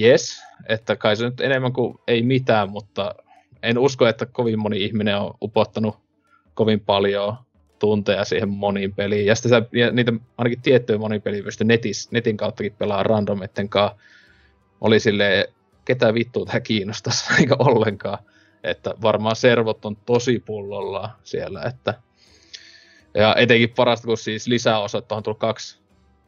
yes, 0.00 0.42
että 0.68 0.96
kai 0.96 1.16
se 1.16 1.24
nyt 1.24 1.40
enemmän 1.40 1.72
kuin 1.72 1.98
ei 2.06 2.22
mitään, 2.22 2.70
mutta 2.70 3.14
en 3.62 3.78
usko, 3.78 4.06
että 4.06 4.26
kovin 4.26 4.58
moni 4.58 4.84
ihminen 4.84 5.18
on 5.18 5.34
upottanut 5.42 5.96
kovin 6.54 6.80
paljon 6.80 7.36
tunteja 7.78 8.24
siihen 8.24 8.48
moniin 8.48 8.94
peliin. 8.94 9.26
Ja 9.26 9.34
sitten 9.34 9.50
sä, 9.50 9.62
ja 9.72 9.90
niitä 9.90 10.12
ainakin 10.38 10.62
tiettyjä 10.62 10.98
moniin 10.98 11.22
peliä 11.22 11.42
pystyy 11.42 11.66
netis, 11.66 12.10
netin 12.10 12.36
kauttakin 12.36 12.74
pelaa 12.78 13.02
randomitten 13.02 13.68
kanssa. 13.68 13.96
Oli 14.80 15.00
silleen, 15.00 15.44
ketä 15.84 16.14
vittua 16.14 16.46
tämä 16.46 16.60
kiinnostaisi 16.60 17.24
eikä 17.40 17.56
ollenkaan. 17.58 18.18
Että 18.64 18.94
varmaan 19.02 19.36
servot 19.36 19.84
on 19.84 19.96
tosi 19.96 20.38
pullolla 20.38 21.10
siellä, 21.24 21.62
että 21.62 21.94
ja 23.14 23.34
etenkin 23.36 23.70
parasta, 23.70 24.06
kun 24.06 24.18
siis 24.18 24.46
lisäosat 24.46 25.12
on 25.12 25.22
tullut 25.22 25.38
kaksi 25.38 25.78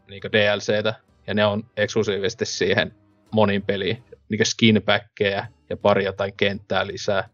niin 0.08 0.22
DLCtä, 0.22 0.94
ja 1.26 1.34
ne 1.34 1.46
on 1.46 1.64
eksklusiivisesti 1.76 2.46
siihen 2.46 2.94
monin 3.30 3.62
peliin, 3.62 4.04
niin 4.28 4.46
skinbackkejä 4.46 5.46
ja 5.70 5.76
pari 5.76 6.04
jotain 6.04 6.34
kenttää 6.36 6.86
lisää. 6.86 7.28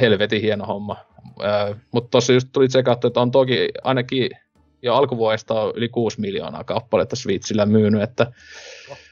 Helvetin 0.00 0.40
hieno 0.40 0.66
homma. 0.66 0.96
Äh, 1.44 1.80
mutta 1.92 2.10
tuossa 2.10 2.32
just 2.32 2.48
tuli 2.52 2.68
tsekattu, 2.68 3.06
että 3.06 3.20
on 3.20 3.30
toki 3.30 3.68
ainakin 3.82 4.30
jo 4.82 4.94
alkuvuodesta 4.94 5.60
on 5.60 5.72
yli 5.76 5.88
6 5.88 6.20
miljoonaa 6.20 6.64
kappaletta 6.64 7.16
Switchillä 7.16 7.66
myynyt, 7.66 8.02
että 8.02 8.32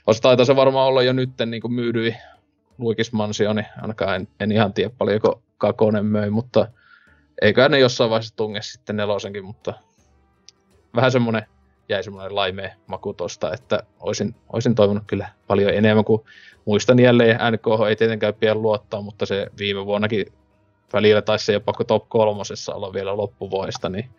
olisi 0.06 0.22
taitaa 0.22 0.44
se 0.44 0.56
varmaan 0.56 0.88
olla 0.88 1.02
jo 1.02 1.12
nyt 1.12 1.30
niin 1.46 1.62
kuin 1.62 1.72
myydyi 1.72 2.16
Luikis 2.80 3.12
Mansioni, 3.12 3.62
ainakaan 3.82 4.16
en, 4.16 4.28
en 4.40 4.52
ihan 4.52 4.72
tiedä 4.72 4.90
paljonko 4.98 5.42
Kakonen 5.58 6.06
möi, 6.06 6.30
mutta 6.30 6.68
eikä 7.42 7.68
ne 7.68 7.78
jossain 7.78 8.10
vaiheessa 8.10 8.36
tunge 8.36 8.62
sitten 8.62 8.96
nelosenkin, 8.96 9.44
mutta 9.44 9.74
vähän 10.96 11.12
semmoinen 11.12 11.42
jäi 11.88 12.02
semmoinen 12.02 12.34
laimea 12.34 12.70
maku 12.86 13.14
tosta, 13.14 13.52
että 13.52 13.82
olisin, 14.00 14.34
olisin 14.52 14.74
toivonut 14.74 15.04
kyllä 15.06 15.28
paljon 15.46 15.74
enemmän, 15.74 16.04
kuin 16.04 16.22
muistan 16.64 16.98
jälleen 16.98 17.38
NKH 17.52 17.88
ei 17.88 17.96
tietenkään 17.96 18.34
pian 18.34 18.62
luottaa, 18.62 19.02
mutta 19.02 19.26
se 19.26 19.46
viime 19.58 19.86
vuonnakin 19.86 20.26
välillä 20.92 21.22
taisi 21.22 21.44
se 21.44 21.52
jopa 21.52 21.72
top 21.86 22.08
kolmosessa 22.08 22.74
olla 22.74 22.92
vielä 22.92 23.16
loppuvuodesta, 23.16 23.88
niin 23.88 24.10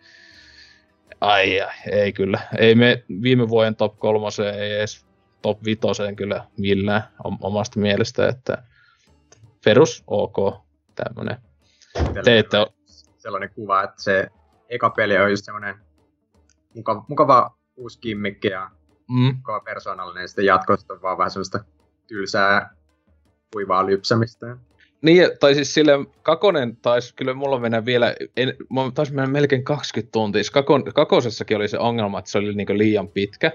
ai, 1.20 1.60
ai 1.60 1.70
ei 1.90 2.12
kyllä. 2.12 2.40
Ei 2.58 2.74
me 2.74 3.04
viime 3.22 3.48
vuoden 3.48 3.76
top 3.76 3.98
kolmoseen, 3.98 4.54
ei 4.54 4.72
edes 4.72 5.06
top 5.42 5.64
vitoseen 5.64 6.16
kyllä 6.16 6.44
millään 6.58 7.02
omasta 7.40 7.80
mielestä, 7.80 8.28
että 8.28 8.62
perus 9.64 10.04
ok 10.06 10.36
tämmönen. 10.94 11.36
Te 12.24 12.38
ette 12.38 12.58
ole... 12.58 12.72
Sellainen 13.16 13.50
kuva, 13.54 13.82
että 13.82 14.02
se 14.02 14.28
eka 14.68 14.90
peli 14.90 15.18
on 15.18 15.30
just 15.30 15.44
semmoinen 15.44 15.74
mukava, 16.74 17.04
mukava 17.08 17.56
uusi 17.76 18.00
kimmikki 18.00 18.48
ja 18.48 18.70
mm. 19.10 19.36
mukava 19.36 19.60
persoonallinen, 19.60 20.22
ja 20.22 20.28
sitten 20.28 20.44
jatkosta 20.44 20.94
on 20.94 21.02
vaan 21.02 21.18
vähän 21.18 21.30
semmoista 21.30 21.64
tylsää 22.06 22.74
kuivaa 23.52 23.86
lypsämistä. 23.86 24.56
Niin, 25.02 25.30
tai 25.40 25.54
siis 25.54 25.74
sille 25.74 25.92
Kakonen 26.22 26.76
taisi, 26.76 27.14
kyllä 27.14 27.34
mulla 27.34 27.58
mennä 27.58 27.84
vielä, 27.84 28.14
en, 28.36 28.54
taisi 28.94 29.14
mennä 29.14 29.30
melkein 29.30 29.64
20 29.64 30.12
tuntia. 30.12 30.42
Siis 30.42 30.50
Kakon, 30.50 30.84
kakosessakin 30.94 31.56
oli 31.56 31.68
se 31.68 31.78
ongelma, 31.78 32.18
että 32.18 32.30
se 32.30 32.38
oli 32.38 32.54
niinku 32.54 32.78
liian 32.78 33.08
pitkä. 33.08 33.52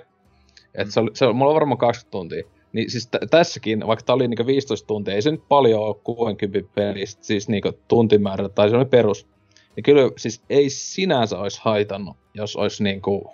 Mm. 0.74 0.82
Et 0.82 0.92
se 0.92 1.00
oli, 1.00 1.12
se 1.14 1.26
oli, 1.26 1.34
mulla 1.34 1.52
on 1.52 1.56
varmaan 1.56 1.78
20 1.78 2.12
tuntia. 2.12 2.44
Niin 2.74 2.92
siis 2.92 3.08
t- 3.08 3.30
tässäkin, 3.30 3.88
vaikka 3.88 4.06
tämä 4.06 4.16
oli 4.16 4.28
niinku 4.28 4.46
15 4.46 4.88
tuntia, 4.88 5.14
ei 5.14 5.22
se 5.22 5.32
nyt 5.32 5.48
paljon 5.50 5.82
ole 5.82 5.96
60 6.04 6.74
pelistä, 6.76 7.24
siis 7.24 7.50
niinku 7.50 7.72
tuntimäärä, 7.88 8.50
tai 8.50 8.70
se 8.70 8.76
oli 8.76 8.86
perus. 8.86 9.28
Niin 9.76 9.84
kyllä 9.84 10.12
siis 10.18 10.44
ei 10.50 10.70
sinänsä 10.70 11.40
olisi 11.40 11.62
haitannut, 11.64 12.18
jos 12.34 12.56
olisi 12.56 12.84
niinku, 12.84 13.32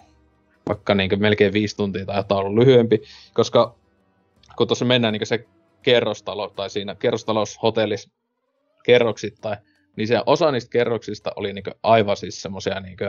vaikka 0.67 0.95
niinku 0.95 1.17
melkein 1.17 1.53
5 1.53 1.75
tuntia 1.75 2.05
tai 2.05 2.17
jotain 2.17 2.45
ollut 2.45 2.59
lyhyempi, 2.59 3.01
koska 3.33 3.75
kun 4.57 4.67
tuossa 4.67 4.85
mennään 4.85 5.11
niinku 5.11 5.25
se 5.25 5.45
kerrostalo, 5.81 6.49
tai 6.49 6.69
siinä 6.69 6.95
kerrostaloshotellissa 6.95 8.09
kerroksittain, 8.83 9.57
niin 9.95 10.07
se 10.07 10.21
osa 10.25 10.51
niistä 10.51 10.69
kerroksista 10.69 11.31
oli 11.35 11.53
niinku 11.53 11.71
aivan 11.83 12.17
siis 12.17 12.41
semmosia 12.41 12.79
niinku, 12.79 13.03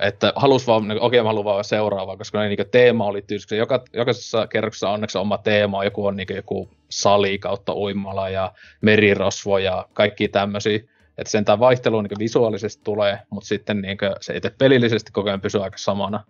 että 0.00 0.32
halus 0.36 0.66
vaan, 0.66 0.88
niin, 0.88 1.00
okei 1.00 1.20
mä 1.22 1.28
haluan 1.28 1.44
vaan 1.44 1.64
seuraavaa, 1.64 2.16
koska 2.16 2.42
niin, 2.42 2.58
teema 2.70 3.04
oli 3.06 3.22
tyylissä. 3.22 3.56
Joka, 3.56 3.84
jokaisessa 3.92 4.46
kerroksessa 4.46 4.90
onneksi 4.90 5.18
oma 5.18 5.38
teema, 5.38 5.84
joku 5.84 6.06
on 6.06 6.16
niin, 6.16 6.36
joku 6.36 6.70
sali 6.90 7.38
kautta 7.38 7.74
uimala 7.74 8.28
ja 8.28 8.52
merirosvo 8.80 9.58
ja 9.58 9.86
kaikki 9.92 10.28
tämmöisiä. 10.28 10.80
Että 11.18 11.30
sen 11.30 11.44
tämä 11.44 11.58
vaihtelu 11.58 12.02
niin 12.02 12.18
visuaalisesti 12.18 12.84
tulee, 12.84 13.18
mutta 13.30 13.46
sitten 13.46 13.80
niin 13.80 13.98
se 14.20 14.36
itse 14.36 14.50
pelillisesti 14.58 15.12
koko 15.12 15.28
ajan 15.28 15.40
pysyy 15.40 15.64
aika 15.64 15.78
samana. 15.78 16.24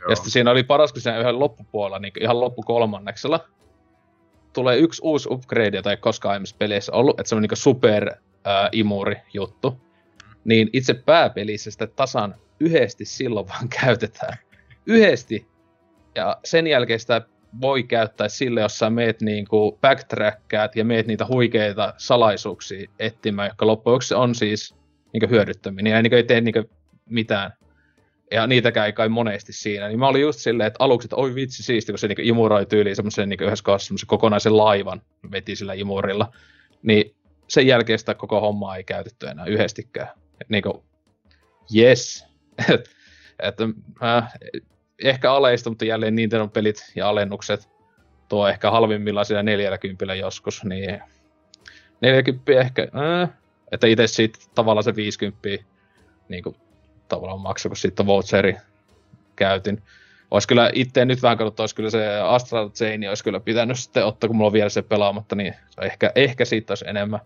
Joo. 0.00 0.10
Ja 0.10 0.16
sitten 0.16 0.32
siinä 0.32 0.50
oli 0.50 0.62
paras, 0.62 0.92
kun 0.92 1.02
siinä 1.02 1.18
yhden 1.18 1.38
loppupuolella, 1.38 1.98
niin 1.98 2.12
ihan 2.20 2.40
loppukolmanneksella, 2.40 3.40
tulee 4.52 4.76
yksi 4.76 5.02
uusi 5.04 5.28
upgrade, 5.32 5.76
jota 5.76 5.90
ei 5.90 5.96
koskaan 5.96 6.30
aiemmissa 6.30 6.56
peleissä 6.58 6.92
ollut, 6.92 7.20
että 7.20 7.28
se 7.28 7.34
on 7.34 7.42
niin 7.42 7.56
super 7.56 8.10
äh, 8.46 8.68
imuri 8.72 9.16
juttu. 9.32 9.85
Niin 10.46 10.70
itse 10.72 10.94
pääpelissä 10.94 11.70
sitä 11.70 11.86
tasan 11.86 12.34
yhdesti 12.60 13.04
silloin 13.04 13.48
vaan 13.48 13.68
käytetään. 13.68 14.38
Yhdesti. 14.86 15.46
Ja 16.14 16.36
sen 16.44 16.66
jälkeen 16.66 17.00
sitä 17.00 17.22
voi 17.60 17.82
käyttää 17.82 18.28
sille, 18.28 18.60
jos 18.60 18.78
sä 18.78 18.90
meet 18.90 19.22
niinku 19.22 19.78
backtrackkaat 19.80 20.76
ja 20.76 20.84
meet 20.84 21.06
niitä 21.06 21.26
huikeita 21.26 21.94
salaisuuksia 21.96 22.90
etsimään, 22.98 23.48
jotka 23.48 23.66
loppujen 23.66 24.00
on 24.14 24.34
siis 24.34 24.74
niinku 25.12 25.26
hyödyttömiä. 25.30 25.96
Ja 25.96 26.02
niinku 26.02 26.16
ei 26.16 26.22
tee 26.22 26.40
niinku 26.40 26.70
mitään. 27.10 27.52
Ja 28.30 28.46
niitäkään 28.46 28.86
ei 28.86 28.92
kai 28.92 29.08
monesti 29.08 29.52
siinä. 29.52 29.88
Niin 29.88 29.98
mä 29.98 30.08
olin 30.08 30.22
just 30.22 30.38
silleen, 30.38 30.66
että 30.66 30.84
aluksi, 30.84 31.06
että 31.06 31.16
oi 31.16 31.34
vitsi 31.34 31.62
siisti, 31.62 31.92
kun 31.92 31.98
se 31.98 32.08
niinku 32.08 32.22
imuroi 32.24 32.66
tyyliin 32.66 32.96
semmoisen 32.96 33.28
niinku 33.28 33.44
yhdessä 33.44 33.64
kohdassa 33.64 33.86
semmoisen 33.86 34.06
kokonaisen 34.06 34.56
laivan 34.56 35.02
veti 35.30 35.56
sillä 35.56 35.74
imurilla. 35.74 36.32
Niin 36.82 37.14
sen 37.48 37.66
jälkeen 37.66 37.98
sitä 37.98 38.14
koko 38.14 38.40
hommaa 38.40 38.76
ei 38.76 38.84
käytetty 38.84 39.26
enää 39.26 39.46
yhdestikään. 39.46 40.08
Et 40.40 40.48
niinku, 40.48 40.84
yes, 41.76 42.26
että 43.38 43.64
äh, 44.02 44.32
ehkä 45.04 45.32
aleista, 45.32 45.70
mutta 45.70 45.84
jälleen 45.84 46.14
Nintendo 46.14 46.48
pelit 46.48 46.92
ja 46.94 47.08
alennukset 47.08 47.68
tuo 48.28 48.48
ehkä 48.48 48.70
halvimmillaan 48.70 49.26
siellä 49.26 49.42
40 49.42 50.14
joskus, 50.14 50.64
niin 50.64 51.02
40 52.00 52.52
ehkä, 52.52 52.82
äh, 52.82 53.30
että 53.72 53.86
itse 53.86 54.06
siitä 54.06 54.38
tavallaan 54.54 54.84
se 54.84 54.96
50 54.96 55.48
niin 56.28 56.42
kuin, 56.42 56.56
tavallaan 57.08 57.40
maksoi, 57.40 57.70
kun 57.70 57.76
sitten 57.76 58.06
voucheri 58.06 58.56
käytin. 59.36 59.82
Olisi 60.30 60.48
kyllä 60.48 60.70
itse 60.74 61.04
nyt 61.04 61.22
vähän 61.22 61.38
katsottu, 61.38 61.62
olisi 61.62 61.74
kyllä 61.74 61.90
se 61.90 62.18
Astral 62.20 62.70
Chain 62.70 63.08
olisi 63.08 63.24
kyllä 63.24 63.40
pitänyt 63.40 63.78
sitten 63.78 64.06
ottaa, 64.06 64.28
kun 64.28 64.36
mulla 64.36 64.46
on 64.46 64.52
vielä 64.52 64.68
se 64.68 64.82
pelaamatta, 64.82 65.36
niin 65.36 65.54
ehkä, 65.82 66.12
ehkä 66.14 66.44
siitä 66.44 66.70
olisi 66.70 66.88
enemmän 66.88 67.20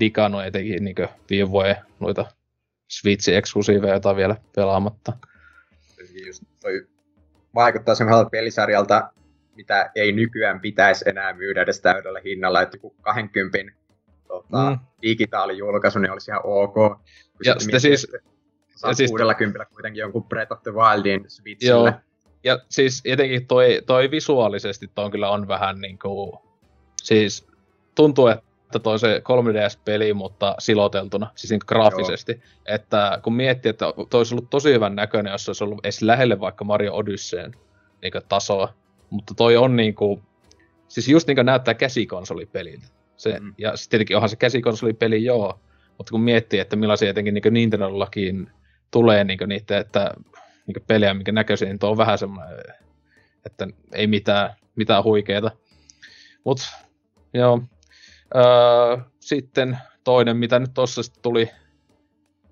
digannut 0.00 0.44
etenkin 0.44 0.84
niin 0.84 0.96
viime 1.30 1.50
vuoden 1.50 1.76
noita 2.00 2.26
Switch-eksklusiiveja, 2.88 3.92
joita 3.92 4.16
vielä 4.16 4.36
pelaamatta. 4.56 5.12
Just 6.26 6.42
toi 6.60 6.86
vaikuttaa 7.54 7.94
semmoiselta 7.94 8.30
pelisarjalta, 8.30 9.10
mitä 9.54 9.90
ei 9.94 10.12
nykyään 10.12 10.60
pitäisi 10.60 11.04
enää 11.08 11.32
myydä 11.32 11.62
edes 11.62 11.80
täydellä 11.80 12.20
hinnalla, 12.24 12.62
että 12.62 12.76
joku 12.76 12.94
20 13.00 13.58
tota, 14.28 14.70
mm. 14.70 14.78
digitaalijulkaisu 15.02 15.98
niin 15.98 16.12
olisi 16.12 16.30
ihan 16.30 16.40
ok. 16.44 16.76
ja 17.44 17.54
sitten 17.58 17.80
siis... 17.80 18.12
Ja 18.86 18.94
siis 18.94 19.10
60 19.10 19.64
kuitenkin 19.64 20.00
jonkun 20.00 20.24
Breath 20.24 20.52
of 20.52 20.62
the 20.62 20.72
Wildin 20.72 21.24
Switchille. 21.28 21.88
Joo. 21.90 22.00
Ja 22.44 22.58
siis 22.68 23.02
etenkin 23.04 23.46
toi, 23.46 23.82
toi 23.86 24.10
visuaalisesti 24.10 24.90
toi 24.94 25.10
kyllä 25.10 25.30
on 25.30 25.48
vähän 25.48 25.80
niinku... 25.80 26.42
Siis 27.02 27.46
tuntuu, 27.94 28.26
että 28.26 28.45
toi 28.82 28.98
se 28.98 29.22
3DS-peli, 29.24 30.14
mutta 30.14 30.54
siloteltuna, 30.58 31.30
siis 31.34 31.50
niin 31.50 31.60
graafisesti. 31.66 32.32
Joo. 32.32 32.74
Että 32.74 33.20
kun 33.22 33.34
miettii, 33.34 33.70
että 33.70 33.86
toi 34.10 34.18
olisi 34.18 34.34
ollut 34.34 34.50
tosi 34.50 34.72
hyvän 34.72 34.96
näköinen, 34.96 35.30
jos 35.30 35.44
se 35.44 35.50
olisi 35.50 35.64
ollut 35.64 35.84
edes 35.84 36.02
lähelle 36.02 36.40
vaikka 36.40 36.64
Mario 36.64 36.94
Odysseen 36.94 37.54
niin 38.02 38.12
tasoa. 38.28 38.74
Mutta 39.10 39.34
toi 39.34 39.56
on 39.56 39.76
niinku, 39.76 40.22
siis 40.88 41.08
just 41.08 41.28
niin 41.28 41.46
näyttää 41.46 41.74
käsikonsolipeliltä. 41.74 42.86
Se, 43.16 43.40
mm. 43.40 43.54
Ja 43.58 43.76
sitten 43.76 43.90
tietenkin 43.90 44.16
onhan 44.16 44.28
se 44.28 44.36
käsikonsolipeli 44.36 45.24
joo, 45.24 45.60
mutta 45.98 46.10
kun 46.10 46.20
miettii, 46.20 46.60
että 46.60 46.76
millaisia 46.76 47.10
etenkin 47.10 47.34
niin 47.34 47.54
Nintendollakin 47.54 48.50
tulee 48.90 49.24
niin 49.24 49.38
niitä, 49.46 49.78
että 49.78 50.10
niin 50.66 50.84
pelejä, 50.86 51.14
mikä 51.14 51.32
näköisiä, 51.32 51.68
niin 51.68 51.78
tuo 51.78 51.90
on 51.90 51.96
vähän 51.96 52.18
semmoinen, 52.18 52.58
että 53.46 53.68
ei 53.92 54.06
mitään, 54.06 54.54
mitään 54.76 55.04
huikeeta. 55.04 55.50
Mutta 56.44 56.64
joo, 57.34 57.62
Öö, 58.34 58.96
sitten 59.20 59.78
toinen, 60.04 60.36
mitä 60.36 60.58
nyt 60.58 60.74
tuossa 60.74 61.02
tuli 61.22 61.50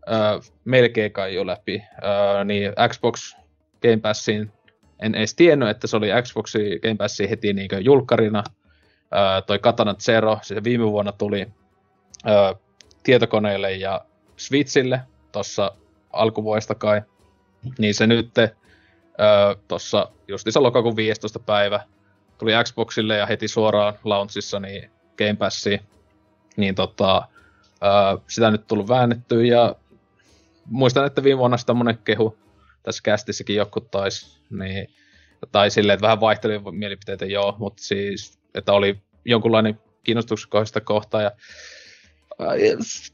öö, 0.09 0.17
melkein 0.65 1.13
kai 1.13 1.35
jo 1.35 1.47
läpi, 1.47 1.83
öö, 2.05 2.45
niin 2.45 2.73
Xbox 2.89 3.37
Game 3.83 3.97
Passin, 3.97 4.53
en 5.01 5.15
edes 5.15 5.35
tiennyt, 5.35 5.69
että 5.69 5.87
se 5.87 5.97
oli 5.97 6.09
Xbox 6.23 6.55
Game 6.83 6.97
Passin 6.97 7.29
heti 7.29 7.53
niin 7.53 7.69
julkkarina. 7.81 8.45
Öö, 9.15 9.41
toi 9.47 9.59
Katana 9.59 9.95
Zero, 9.95 10.39
se 10.43 10.65
viime 10.65 10.87
vuonna 10.87 11.13
tuli 11.13 11.47
öö, 12.29 12.55
tietokoneille 13.03 13.73
ja 13.73 14.05
Switchille 14.37 15.01
tuossa 15.33 15.73
alkuvuodesta 16.13 16.75
kai. 16.75 17.03
Niin 17.79 17.95
se 17.95 18.07
nyt 18.07 18.39
öö, 18.39 18.49
tuossa 19.69 20.11
justiinsa 20.29 20.63
lokakuun 20.63 20.97
15. 20.97 21.39
päivä 21.39 21.81
tuli 22.39 22.53
Xboxille 22.65 23.17
ja 23.17 23.27
heti 23.27 23.49
suoraan 23.49 23.95
launchissa 24.05 24.61
niin 24.61 24.91
Game 25.19 25.35
Passia, 25.35 25.79
niin 26.57 26.75
tota, 26.75 27.29
ää, 27.81 28.19
sitä 28.29 28.51
nyt 28.51 28.67
tullut 28.67 28.89
väännettyä 28.89 29.45
ja 29.45 29.77
muistan, 30.67 31.07
että 31.07 31.23
viime 31.23 31.39
vuonna 31.39 31.57
sitä 31.57 31.75
monen 31.75 31.99
kehu 31.99 32.39
tässä 32.83 33.03
kästissäkin 33.03 33.57
joku 33.57 33.81
taisi, 33.81 34.41
niin, 34.51 34.89
tai 35.53 35.71
silleen, 35.71 35.95
että 35.95 36.05
vähän 36.05 36.21
vaihteli 36.21 36.61
mielipiteitä 36.71 37.27
joo, 37.27 37.57
mutta 37.59 37.83
siis, 37.83 38.39
että 38.55 38.73
oli 38.73 38.99
jonkunlainen 39.25 39.79
kiinnostuksen 40.03 40.51
kohdista 40.51 40.81
kohtaa 40.81 41.23
ja 41.23 41.31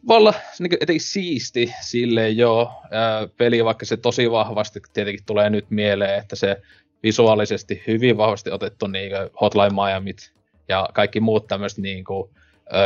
olla 0.08 0.34
niin 0.58 0.76
etenkin 0.80 1.00
siisti 1.00 1.74
silleen 1.80 2.36
joo, 2.36 2.72
ää, 2.90 3.28
peli, 3.36 3.64
vaikka 3.64 3.86
se 3.86 3.96
tosi 3.96 4.30
vahvasti 4.30 4.80
tietenkin 4.92 5.24
tulee 5.26 5.50
nyt 5.50 5.70
mieleen, 5.70 6.18
että 6.18 6.36
se 6.36 6.62
visuaalisesti 7.02 7.82
hyvin 7.86 8.16
vahvasti 8.16 8.50
otettu 8.50 8.86
niin 8.86 9.12
Hotline 9.40 9.70
Miamit 9.70 10.32
ja 10.70 10.88
kaikki 10.92 11.20
muut 11.20 11.46
tämmöiset 11.46 11.78
niin 11.78 12.04
kuin, 12.04 12.30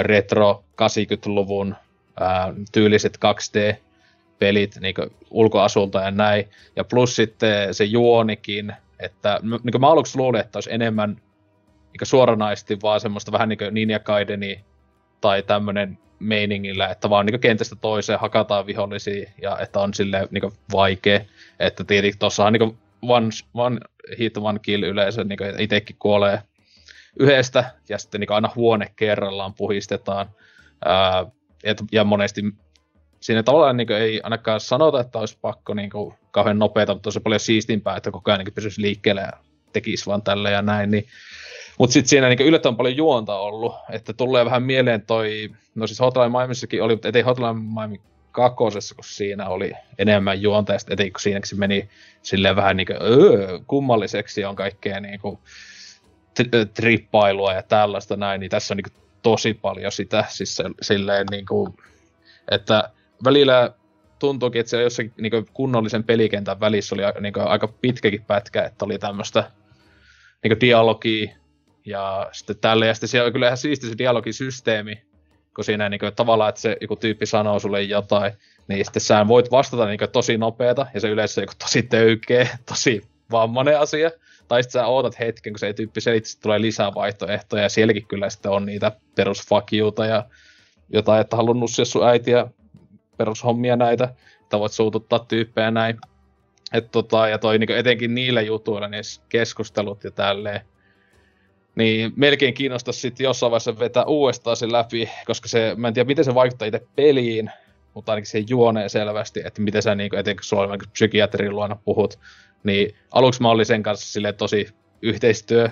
retro 0.02 0.64
80-luvun 0.82 1.74
ää, 2.20 2.54
tyyliset 2.72 3.18
2D-pelit 3.24 4.80
niin 4.80 4.94
ulkoasulta 5.30 6.00
ja 6.00 6.10
näin. 6.10 6.48
Ja 6.76 6.84
plus 6.84 7.16
sitten 7.16 7.74
se 7.74 7.84
juonikin, 7.84 8.72
että 9.00 9.40
niin 9.42 9.72
kuin 9.72 9.80
mä 9.80 9.90
aluksi 9.90 10.18
luulin, 10.18 10.40
että 10.40 10.56
olisi 10.56 10.72
enemmän 10.72 11.10
niin 11.10 12.06
suoranaisesti 12.06 12.78
vaan 12.82 13.00
semmoista 13.00 13.32
vähän 13.32 13.48
niin 13.48 13.58
kuin 13.58 13.74
Ninja 13.74 13.98
Gaideni 14.00 14.64
tai 15.20 15.42
tämmöinen 15.42 15.98
meiningillä, 16.18 16.88
että 16.88 17.10
vaan 17.10 17.26
niin 17.26 17.40
kentästä 17.40 17.76
toiseen 17.76 18.20
hakataan 18.20 18.66
vihollisia 18.66 19.30
ja 19.42 19.58
että 19.58 19.80
on 19.80 19.94
sille 19.94 20.28
niin 20.30 20.52
vaikea. 20.72 21.20
Että 21.60 21.84
tietenkin 21.84 22.18
tuossahan 22.18 22.52
niin 22.52 22.78
one, 23.02 23.28
one 23.54 23.80
hit, 24.18 24.36
one 24.36 24.58
kill 24.58 24.82
yleensä 24.82 25.24
niin 25.24 25.38
itsekin 25.58 25.96
kuolee 25.98 26.42
yhdestä, 27.18 27.64
ja 27.88 27.98
sitten 27.98 28.20
niin 28.20 28.32
aina 28.32 28.50
huone 28.56 28.92
kerrallaan 28.96 29.54
puhistetaan. 29.54 30.30
Ää, 30.84 31.26
et, 31.64 31.82
ja 31.92 32.04
monesti 32.04 32.42
siinä 33.20 33.42
tavallaan 33.42 33.76
niin 33.76 33.92
ei 33.92 34.20
ainakaan 34.22 34.60
sanota, 34.60 35.00
että 35.00 35.18
olisi 35.18 35.38
pakko 35.40 35.74
niin 35.74 35.90
kuin, 35.90 36.14
kauhean 36.30 36.58
nopeata, 36.58 36.94
mutta 36.94 37.06
tosi 37.06 37.20
paljon 37.20 37.40
siistimpää, 37.40 37.96
että 37.96 38.10
koko 38.10 38.30
ajan 38.30 38.44
niin 38.44 38.54
pysyisi 38.54 38.82
liikkeelle 38.82 39.20
ja 39.20 39.32
tekisi 39.72 40.06
vaan 40.06 40.22
tälle 40.22 40.50
ja 40.50 40.62
näin. 40.62 40.90
Niin. 40.90 41.06
Mutta 41.78 41.92
sitten 41.92 42.08
siinä 42.08 42.28
niin 42.28 42.40
yllättävän 42.40 42.76
paljon 42.76 42.96
juonta 42.96 43.38
ollut, 43.38 43.74
että 43.90 44.12
tulee 44.12 44.44
vähän 44.44 44.62
mieleen 44.62 45.02
toi, 45.06 45.50
no 45.74 45.86
siis 45.86 46.00
Hotline 46.00 46.28
Miamissakin 46.28 46.82
oli, 46.82 46.94
mutta 46.94 47.08
ettei 47.08 47.22
Hotline 47.22 47.52
Miami 47.52 48.00
kakosessa, 48.32 48.94
kun 48.94 49.04
siinä 49.04 49.48
oli 49.48 49.72
enemmän 49.98 50.42
juonta, 50.42 50.72
ja 50.72 50.78
sitten 50.78 51.12
kun 51.12 51.20
siinä 51.20 51.40
se 51.44 51.56
meni 51.56 51.88
silleen 52.22 52.56
vähän 52.56 52.76
niin 52.76 52.86
kuin, 52.86 52.98
öö, 53.02 53.58
kummalliseksi 53.66 54.44
on 54.44 54.56
kaikkea 54.56 55.00
niin 55.00 55.20
kuin, 55.20 55.38
trippailua 56.74 57.52
ja 57.52 57.62
tällaista 57.62 58.16
näin, 58.16 58.40
niin 58.40 58.50
tässä 58.50 58.74
on 58.74 58.76
niin 58.76 59.02
tosi 59.22 59.54
paljon 59.54 59.92
sitä, 59.92 60.24
siis 60.28 60.56
se, 60.56 60.64
silleen 60.82 61.26
niin 61.30 61.46
kuin, 61.46 61.74
että 62.50 62.90
välillä 63.24 63.72
tuntuukin, 64.18 64.60
että 64.60 64.70
se 64.70 64.82
jossakin 64.82 65.12
niin 65.16 65.46
kunnollisen 65.52 66.04
pelikentän 66.04 66.60
välissä 66.60 66.94
oli 66.94 67.02
niin 67.20 67.34
aika 67.38 67.68
pitkäkin 67.68 68.24
pätkä, 68.24 68.64
että 68.64 68.84
oli 68.84 68.98
tämmöistä 68.98 69.50
niin 70.44 70.60
dialogia 70.60 71.30
ja 71.84 72.28
sitten 72.32 72.56
tälle, 72.60 72.86
ja 72.86 72.94
sitten 72.94 73.08
siellä 73.08 73.26
on 73.26 73.32
kyllä 73.32 73.46
ihan 73.46 73.56
siisti 73.56 73.86
se 73.86 73.98
dialogisysteemi, 73.98 75.02
kun 75.54 75.64
siinä 75.64 75.88
niin 75.88 76.00
kuin, 76.00 76.14
tavallaan, 76.14 76.48
että 76.48 76.60
se 76.60 76.76
joku 76.80 76.96
tyyppi 76.96 77.26
sanoo 77.26 77.58
sulle 77.58 77.82
jotain, 77.82 78.32
niin 78.68 78.84
sitten 78.84 79.00
sä 79.00 79.28
voit 79.28 79.50
vastata 79.50 79.86
niin 79.86 79.98
kuin, 79.98 80.10
tosi 80.10 80.38
nopeata, 80.38 80.86
ja 80.94 81.00
se 81.00 81.08
yleensä 81.08 81.40
on 81.40 81.46
tosi 81.58 81.82
töykeä, 81.82 82.48
tosi 82.68 83.02
vammainen 83.30 83.80
asia, 83.80 84.10
tai 84.48 84.62
sitten 84.62 84.80
sä 84.80 84.86
ootat 84.86 85.18
hetken, 85.18 85.52
kun 85.52 85.58
se 85.58 85.72
tyyppi 85.72 86.00
selittää, 86.00 86.32
tulee 86.42 86.60
lisää 86.60 86.94
vaihtoehtoja, 86.94 87.62
ja 87.62 87.68
sielläkin 87.68 88.06
kyllä 88.06 88.30
sitten 88.30 88.52
on 88.52 88.66
niitä 88.66 88.92
perusfakiuta 89.14 90.06
ja 90.06 90.24
jotain, 90.88 91.20
että 91.20 91.36
haluan 91.36 91.60
nussia 91.60 91.84
sun 91.84 92.08
äitiä 92.08 92.46
perushommia 93.16 93.76
näitä, 93.76 94.14
että 94.40 94.58
voit 94.58 94.72
suututtaa 94.72 95.18
tyyppejä 95.18 95.70
näin. 95.70 95.98
Et 96.72 96.90
tota, 96.90 97.28
ja 97.28 97.38
toi 97.38 97.58
niinku 97.58 97.72
etenkin 97.72 98.14
niillä 98.14 98.40
jutuilla, 98.40 98.88
niissä 98.88 99.22
keskustelut 99.28 100.04
ja 100.04 100.10
tälleen, 100.10 100.60
niin 101.74 102.12
melkein 102.16 102.54
kiinnostaisi 102.54 103.00
sitten 103.00 103.24
jossain 103.24 103.50
vaiheessa 103.50 103.78
vetää 103.78 104.04
uudestaan 104.04 104.56
se 104.56 104.72
läpi, 104.72 105.10
koska 105.26 105.48
se, 105.48 105.74
mä 105.76 105.88
en 105.88 105.94
tiedä 105.94 106.06
miten 106.06 106.24
se 106.24 106.34
vaikuttaa 106.34 106.68
itse 106.68 106.86
peliin, 106.96 107.50
mutta 107.94 108.12
ainakin 108.12 108.30
se 108.30 108.44
juonee 108.48 108.88
selvästi, 108.88 109.40
että 109.44 109.62
miten 109.62 109.82
sä 109.82 109.94
niinku, 109.94 110.16
etenkin 110.16 110.42
niin 110.70 110.90
psykiatrin 110.92 111.56
luona 111.56 111.76
puhut, 111.84 112.18
niin 112.64 112.94
aluksi 113.10 113.42
mä 113.42 113.50
olin 113.50 113.66
sen 113.66 113.82
kanssa 113.82 114.12
sille 114.12 114.32
tosi 114.32 114.68
yhteistyö 115.02 115.68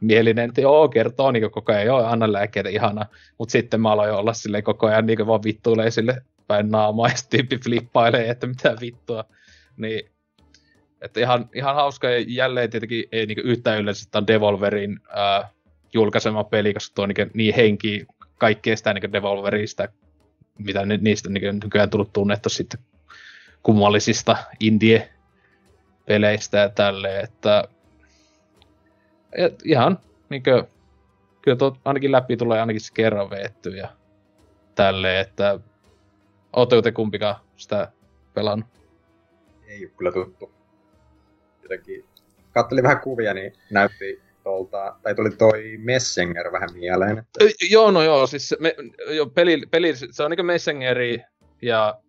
mielinen, 0.00 0.48
että 0.48 0.60
joo, 0.60 0.88
kertoo 0.88 1.32
niin 1.32 1.50
koko 1.50 1.72
ajan, 1.72 1.86
joo, 1.86 2.04
anna 2.04 2.32
lääkkeitä, 2.32 2.68
ihana. 2.68 3.06
Mutta 3.38 3.52
sitten 3.52 3.80
mä 3.80 3.92
aloin 3.92 4.12
olla 4.12 4.32
sille 4.32 4.62
koko 4.62 4.86
ajan 4.86 5.06
niin 5.06 5.26
vaan 5.26 5.42
vittuilee 5.42 5.90
sille 5.90 6.22
päin 6.46 6.70
naamaa, 6.70 7.08
ja 7.08 7.14
tyyppi 7.30 7.58
flippailee, 7.58 8.30
että 8.30 8.46
mitä 8.46 8.76
vittua. 8.80 9.24
Niin, 9.76 10.10
että 11.00 11.20
ihan, 11.20 11.48
ihan 11.54 11.74
hauska, 11.74 12.10
ja 12.10 12.24
jälleen 12.28 12.70
tietenkin 12.70 13.04
ei 13.12 13.26
niin 13.26 13.38
yhtään 13.38 13.80
yleensä, 13.80 14.08
on 14.14 14.26
Devolverin 14.26 15.00
ää, 15.08 15.48
julkaisema 15.94 16.44
peli, 16.44 16.74
koska 16.74 16.94
tuo 16.94 17.06
niin, 17.06 17.30
niin 17.34 17.54
henki 17.54 18.06
kaikkea 18.38 18.76
sitä 18.76 18.94
niin 18.94 19.12
Devolverista, 19.12 19.88
mitä 20.58 20.86
niistä 20.86 21.30
niin 21.30 21.60
nykyään 21.64 21.90
tullut 21.90 22.12
tunnettu 22.12 22.48
sitten 22.48 22.80
kummallisista 23.62 24.36
indie-peleistä 26.08 26.58
ja 26.58 26.68
tälleen, 26.68 27.24
että 27.24 27.68
et 29.32 29.62
ihan 29.64 29.98
niinkö, 30.28 30.64
kyllä 31.42 31.56
tuo 31.56 31.76
ainakin 31.84 32.12
läpi 32.12 32.36
tulee 32.36 32.60
ainakin 32.60 32.80
se 32.80 32.94
kerran 32.94 33.30
veetty 33.30 33.70
ja 33.70 33.88
tälleen, 34.74 35.20
että 35.20 35.60
ootteko 36.52 36.82
te 36.82 36.92
kumpikaan 36.92 37.36
sitä 37.56 37.92
pelannut? 38.34 38.68
Ei 39.66 39.84
ole 39.84 39.92
kyllä 39.96 40.12
tuttu. 40.12 40.52
Jotenkin 41.62 42.04
kattelin 42.52 42.84
vähän 42.84 43.00
kuvia, 43.00 43.34
niin 43.34 43.52
näytti 43.70 44.22
tuolta, 44.42 44.96
tai 45.02 45.14
tuli 45.14 45.30
toi 45.30 45.78
Messenger 45.78 46.52
vähän 46.52 46.70
mieleen. 46.72 47.18
Että... 47.18 47.44
joo, 47.70 47.90
no 47.90 48.02
joo, 48.02 48.26
siis 48.26 48.54
me, 48.60 48.74
jo, 49.08 49.26
peli, 49.26 49.62
peli, 49.70 49.94
se 49.96 50.22
on 50.22 50.30
niinku 50.30 50.42
Messengeri 50.42 51.22
ja 51.62 52.00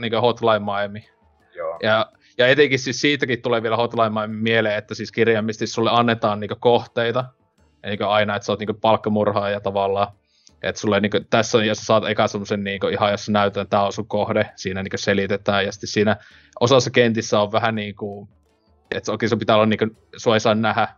niinku 0.00 0.20
Hotline 0.20 0.58
Miami. 0.58 1.08
Joo. 1.54 1.78
Ja 1.82 2.12
ja 2.38 2.46
etenkin 2.46 2.78
siis 2.78 3.00
siitäkin 3.00 3.42
tulee 3.42 3.62
vielä 3.62 3.76
Hotline 3.76 4.26
mieleen, 4.26 4.78
että 4.78 4.94
siis 4.94 5.12
kirjaimisesti 5.12 5.66
sulle 5.66 5.90
annetaan 5.92 6.40
niinku 6.40 6.56
kohteita, 6.60 7.24
eli 7.82 7.96
aina, 8.06 8.36
että 8.36 8.46
sä 8.46 8.52
oot 8.52 8.58
niinku 8.58 8.74
palkkamurhaaja 8.74 9.60
tavallaan. 9.60 10.08
Että 10.62 10.80
sulle 10.80 11.00
niinku, 11.00 11.20
tässä 11.30 11.58
on, 11.58 11.66
jos 11.66 11.78
saat 11.78 12.04
eka 12.08 12.28
semmosen 12.28 12.64
niinku, 12.64 12.86
ihan 12.86 13.10
jos 13.10 13.28
näytän, 13.28 13.62
että 13.62 13.70
tää 13.70 13.86
on 13.86 13.92
sun 13.92 14.08
kohde, 14.08 14.50
siinä 14.56 14.82
niinku 14.82 14.98
selitetään, 14.98 15.64
ja 15.64 15.72
sitten 15.72 15.88
siinä 15.88 16.16
osassa 16.60 16.90
kentissä 16.90 17.40
on 17.40 17.52
vähän 17.52 17.74
niinku, 17.74 18.28
että 18.90 19.12
okei, 19.12 19.28
sun 19.28 19.38
pitää 19.38 19.56
olla 19.56 19.66
niinku, 19.66 19.86
sua 20.16 20.34
ei 20.34 20.40
saa 20.40 20.54
nähdä 20.54 20.88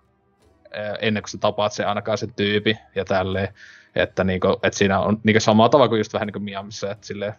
ennen 1.01 1.23
kuin 1.23 1.31
sä 1.31 1.39
tapaat 1.39 1.73
sen 1.73 1.89
ainakaan 1.89 2.19
sen 2.19 2.35
tyypi 2.35 2.79
ja 2.95 3.05
tälleen. 3.05 3.55
Että, 3.95 4.25
niinku, 4.25 4.61
että 4.63 4.79
siinä 4.79 5.01
on 5.01 5.21
niinku 5.25 5.41
samaa 5.41 5.69
tavalla 5.69 5.89
kuin 5.89 5.99
just 5.99 6.13
vähän 6.13 6.27
niin 6.27 6.33
kuin 6.33 6.43
Miamissa, 6.43 6.91
että 6.91 7.07
silleen, 7.07 7.35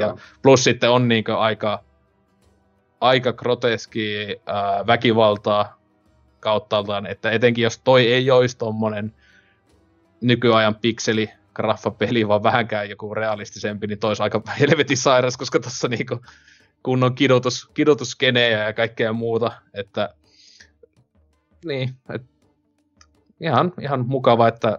ja 0.00 0.16
plus 0.42 0.64
sitten 0.64 0.90
on 0.90 1.08
niinku 1.08 1.32
aika 1.32 1.84
aika 3.02 3.32
groteski 3.32 4.16
väkivaltaa 4.86 5.80
kauttaaltaan, 6.40 7.06
että 7.06 7.30
etenkin 7.30 7.62
jos 7.62 7.78
toi 7.78 8.12
ei 8.12 8.30
olisi 8.30 8.58
tommonen 8.58 9.14
nykyajan 10.20 10.74
pikseli 10.74 11.30
graffapeli, 11.54 12.28
vaan 12.28 12.42
vähänkään 12.42 12.90
joku 12.90 13.14
realistisempi, 13.14 13.86
niin 13.86 13.98
tois 13.98 14.20
aika 14.20 14.42
helvetin 14.60 14.96
sairas, 14.96 15.36
koska 15.36 15.60
tuossa 15.60 15.88
niinku 15.88 16.20
kunnon 16.82 17.14
kidutus, 17.14 17.70
kidutuskenejä 17.74 18.64
ja 18.64 18.72
kaikkea 18.72 19.12
muuta, 19.12 19.52
että 19.74 20.14
niin, 21.64 21.94
et, 22.14 22.22
ihan, 23.40 23.72
ihan 23.80 24.06
mukava, 24.06 24.48
että 24.48 24.78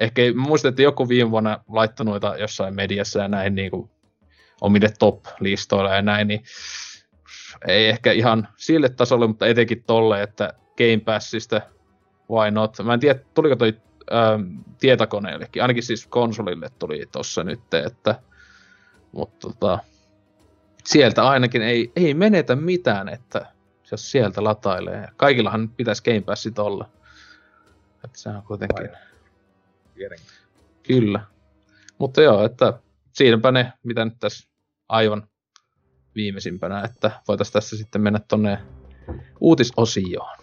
ehkä 0.00 0.22
muistan, 0.34 0.68
että 0.68 0.82
joku 0.82 1.08
viime 1.08 1.30
vuonna 1.30 1.60
laittoi 1.68 2.06
noita 2.06 2.36
jossain 2.36 2.74
mediassa 2.74 3.18
ja 3.18 3.28
näin 3.28 3.54
niin 3.54 3.70
kuin 3.70 3.90
omille 4.60 4.88
top-listoilla 4.98 5.94
ja 5.94 6.02
näin, 6.02 6.28
niin 6.28 6.42
ei 7.66 7.88
ehkä 7.88 8.12
ihan 8.12 8.48
sille 8.56 8.88
tasolle, 8.88 9.26
mutta 9.26 9.46
etenkin 9.46 9.84
tolle, 9.86 10.22
että 10.22 10.52
Game 10.78 11.00
Passista, 11.04 11.60
why 12.30 12.50
not. 12.50 12.76
Mä 12.84 12.94
en 12.94 13.00
tiedä, 13.00 13.20
tuliko 13.34 13.56
toi 13.56 13.74
ähm, 14.12 14.42
tietokoneellekin, 14.78 15.62
ainakin 15.62 15.82
siis 15.82 16.06
konsolille 16.06 16.70
tuli 16.78 17.06
tossa 17.12 17.44
nyt, 17.44 17.74
että 17.74 18.14
mutta 19.12 19.48
tota, 19.48 19.78
sieltä 20.84 21.28
ainakin 21.28 21.62
ei, 21.62 21.92
ei 21.96 22.14
menetä 22.14 22.56
mitään, 22.56 23.08
että 23.08 23.46
jos 23.90 24.10
sieltä 24.10 24.44
latailee. 24.44 25.08
Kaikillahan 25.16 25.68
pitäisi 25.68 26.02
Game 26.02 26.20
Passit 26.20 26.58
olla. 26.58 26.88
Että 28.04 28.18
se 28.18 28.28
on 28.28 28.42
kuitenkin... 28.42 28.88
Kyllä. 30.82 31.20
Mutta 31.98 32.22
joo, 32.22 32.44
että 32.44 32.72
siinäpä 33.12 33.52
ne, 33.52 33.72
mitä 33.82 34.04
nyt 34.04 34.14
tässä 34.20 34.48
aivan 34.88 35.28
viimeisimpänä, 36.16 36.82
että 36.82 37.10
voitaisiin 37.28 37.52
tässä 37.52 37.76
sitten 37.76 38.00
mennä 38.00 38.18
tonne 38.28 38.58
uutisosioon. 39.40 40.38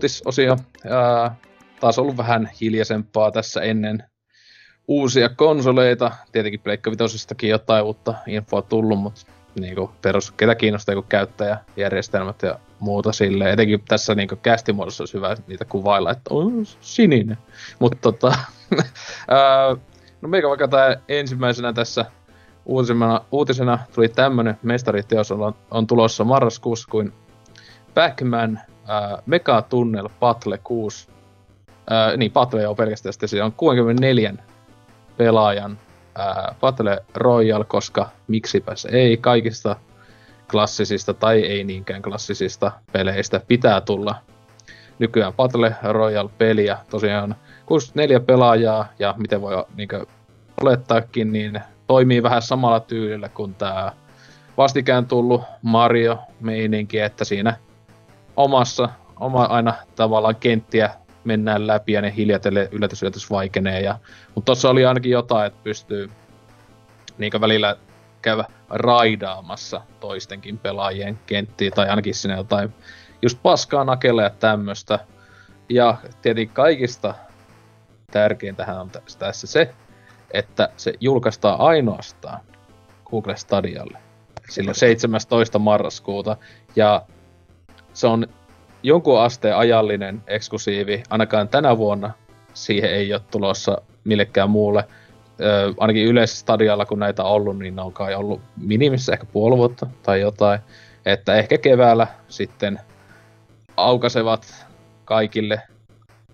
Uutisosio. 0.00 0.56
Ää, 0.90 1.36
taas 1.80 1.98
ollut 1.98 2.16
vähän 2.16 2.50
hiljaisempaa 2.60 3.30
tässä 3.30 3.60
ennen 3.60 4.04
uusia 4.88 5.28
konsoleita. 5.28 6.12
Tietenkin 6.32 6.60
Pleikka 6.60 6.90
Vitosestakin 6.90 7.50
jotain 7.50 7.84
uutta 7.84 8.14
infoa 8.26 8.62
tullut, 8.62 8.98
mutta 8.98 9.20
niin 9.60 9.74
kuin 9.74 9.90
perus, 10.02 10.30
ketä 10.30 10.54
kiinnostaa 10.54 10.94
joku 10.94 11.06
käyttäjäjärjestelmät 11.08 12.42
ja 12.42 12.58
muuta 12.78 13.12
sille. 13.12 13.52
Etenkin 13.52 13.82
tässä 13.88 14.14
niin 14.14 14.28
kästimuodossa 14.42 15.02
olisi 15.02 15.14
hyvä 15.14 15.36
niitä 15.46 15.64
kuvailla, 15.64 16.10
että 16.10 16.34
on 16.34 16.66
sininen. 16.80 17.38
Mutta 17.78 17.98
tota, 18.00 18.32
no 20.22 20.28
meikä 20.28 20.48
vaikka 20.48 20.68
tämä 20.68 20.96
ensimmäisenä 21.08 21.72
tässä 21.72 22.04
uutisena, 22.66 23.20
uutisena 23.32 23.78
tuli 23.94 24.08
tämmönen 24.08 24.58
mestariteos 24.62 25.32
on, 25.32 25.54
on 25.70 25.86
tulossa 25.86 26.24
marraskuussa 26.24 26.88
kuin 26.90 27.12
Pac-Man 27.94 28.56
äh, 28.56 29.22
Mega 29.26 29.62
Tunnel 29.62 30.08
Battle 30.20 30.58
6. 30.58 31.08
Äh, 31.92 32.16
niin, 32.16 32.32
Battle 32.32 32.68
on 32.68 32.76
pelkästään 32.76 33.12
sitten 33.12 33.28
se 33.28 33.42
on 33.42 33.52
64 33.52 34.34
pelaajan 35.16 35.78
äh, 36.20 36.56
Battle 36.60 37.04
Royale, 37.14 37.64
koska 37.64 38.08
miksipäs 38.28 38.84
ei 38.84 39.16
kaikista 39.16 39.76
klassisista 40.50 41.14
tai 41.14 41.40
ei 41.40 41.64
niinkään 41.64 42.02
klassisista 42.02 42.72
peleistä 42.92 43.40
pitää 43.48 43.80
tulla 43.80 44.14
nykyään 44.98 45.32
Battle 45.32 45.76
Royale-peliä. 45.82 46.78
Tosiaan 46.90 47.34
64 47.66 48.20
pelaajaa 48.20 48.88
ja 48.98 49.14
miten 49.18 49.40
voi 49.40 49.64
niin 49.76 49.88
olettaakin, 50.60 51.32
niin 51.32 51.60
toimii 51.86 52.22
vähän 52.22 52.42
samalla 52.42 52.80
tyylillä 52.80 53.28
kuin 53.28 53.54
tämä 53.54 53.92
vastikään 54.56 55.06
tullut 55.06 55.42
Mario-meininki, 55.62 56.98
että 56.98 57.24
siinä 57.24 57.56
omassa, 58.36 58.88
oma 59.20 59.44
aina 59.44 59.74
tavallaan 59.96 60.36
kenttiä 60.36 60.90
mennään 61.24 61.66
läpi 61.66 61.92
ja 61.92 62.02
ne 62.02 62.14
hiljatelle 62.16 62.68
yllätys 62.72 63.02
yllätys 63.02 63.30
vaikenee. 63.30 63.80
Ja, 63.80 63.98
mutta 64.34 64.46
tuossa 64.46 64.70
oli 64.70 64.84
ainakin 64.84 65.12
jotain, 65.12 65.46
että 65.46 65.60
pystyy 65.64 66.10
niin 67.18 67.32
välillä 67.40 67.76
käydä 68.22 68.44
raidaamassa 68.70 69.80
toistenkin 70.00 70.58
pelaajien 70.58 71.18
kenttiä 71.26 71.70
tai 71.70 71.88
ainakin 71.88 72.14
sinne 72.14 72.36
jotain 72.36 72.74
just 73.22 73.38
paskaa 73.42 73.84
nakelle 73.84 74.22
ja 74.22 74.30
tämmöstä. 74.30 74.98
Ja 75.68 75.96
tietenkin 76.22 76.54
kaikista 76.54 77.14
tärkeintähän 78.10 78.80
on 78.80 78.90
tässä 79.18 79.46
se, 79.46 79.74
että 80.30 80.68
se 80.76 80.92
julkaistaan 81.00 81.60
ainoastaan 81.60 82.40
Google 83.10 83.36
Stadialle 83.36 83.98
silloin 84.50 84.74
17. 84.74 85.58
marraskuuta. 85.58 86.36
Ja 86.76 87.02
se 87.92 88.06
on 88.06 88.26
jonkun 88.82 89.20
asteen 89.20 89.56
ajallinen 89.56 90.22
eksklusiivi, 90.26 91.02
ainakaan 91.10 91.48
tänä 91.48 91.76
vuonna 91.76 92.12
siihen 92.54 92.90
ei 92.90 93.12
ole 93.12 93.22
tulossa 93.30 93.82
millekään 94.04 94.50
muulle. 94.50 94.84
Ö, 95.40 95.74
ainakin 95.78 96.06
yleisstadialla, 96.06 96.86
kun 96.86 96.98
näitä 96.98 97.24
on 97.24 97.30
ollut, 97.30 97.58
niin 97.58 97.76
ne 97.76 97.82
on 97.82 97.92
kai 97.92 98.14
ollut 98.14 98.40
minimissä 98.56 99.12
ehkä 99.12 99.26
puoli 99.26 99.56
vuotta 99.56 99.86
tai 100.02 100.20
jotain. 100.20 100.60
Että 101.06 101.34
ehkä 101.34 101.58
keväällä 101.58 102.06
sitten 102.28 102.80
aukasevat 103.76 104.66
kaikille 105.04 105.62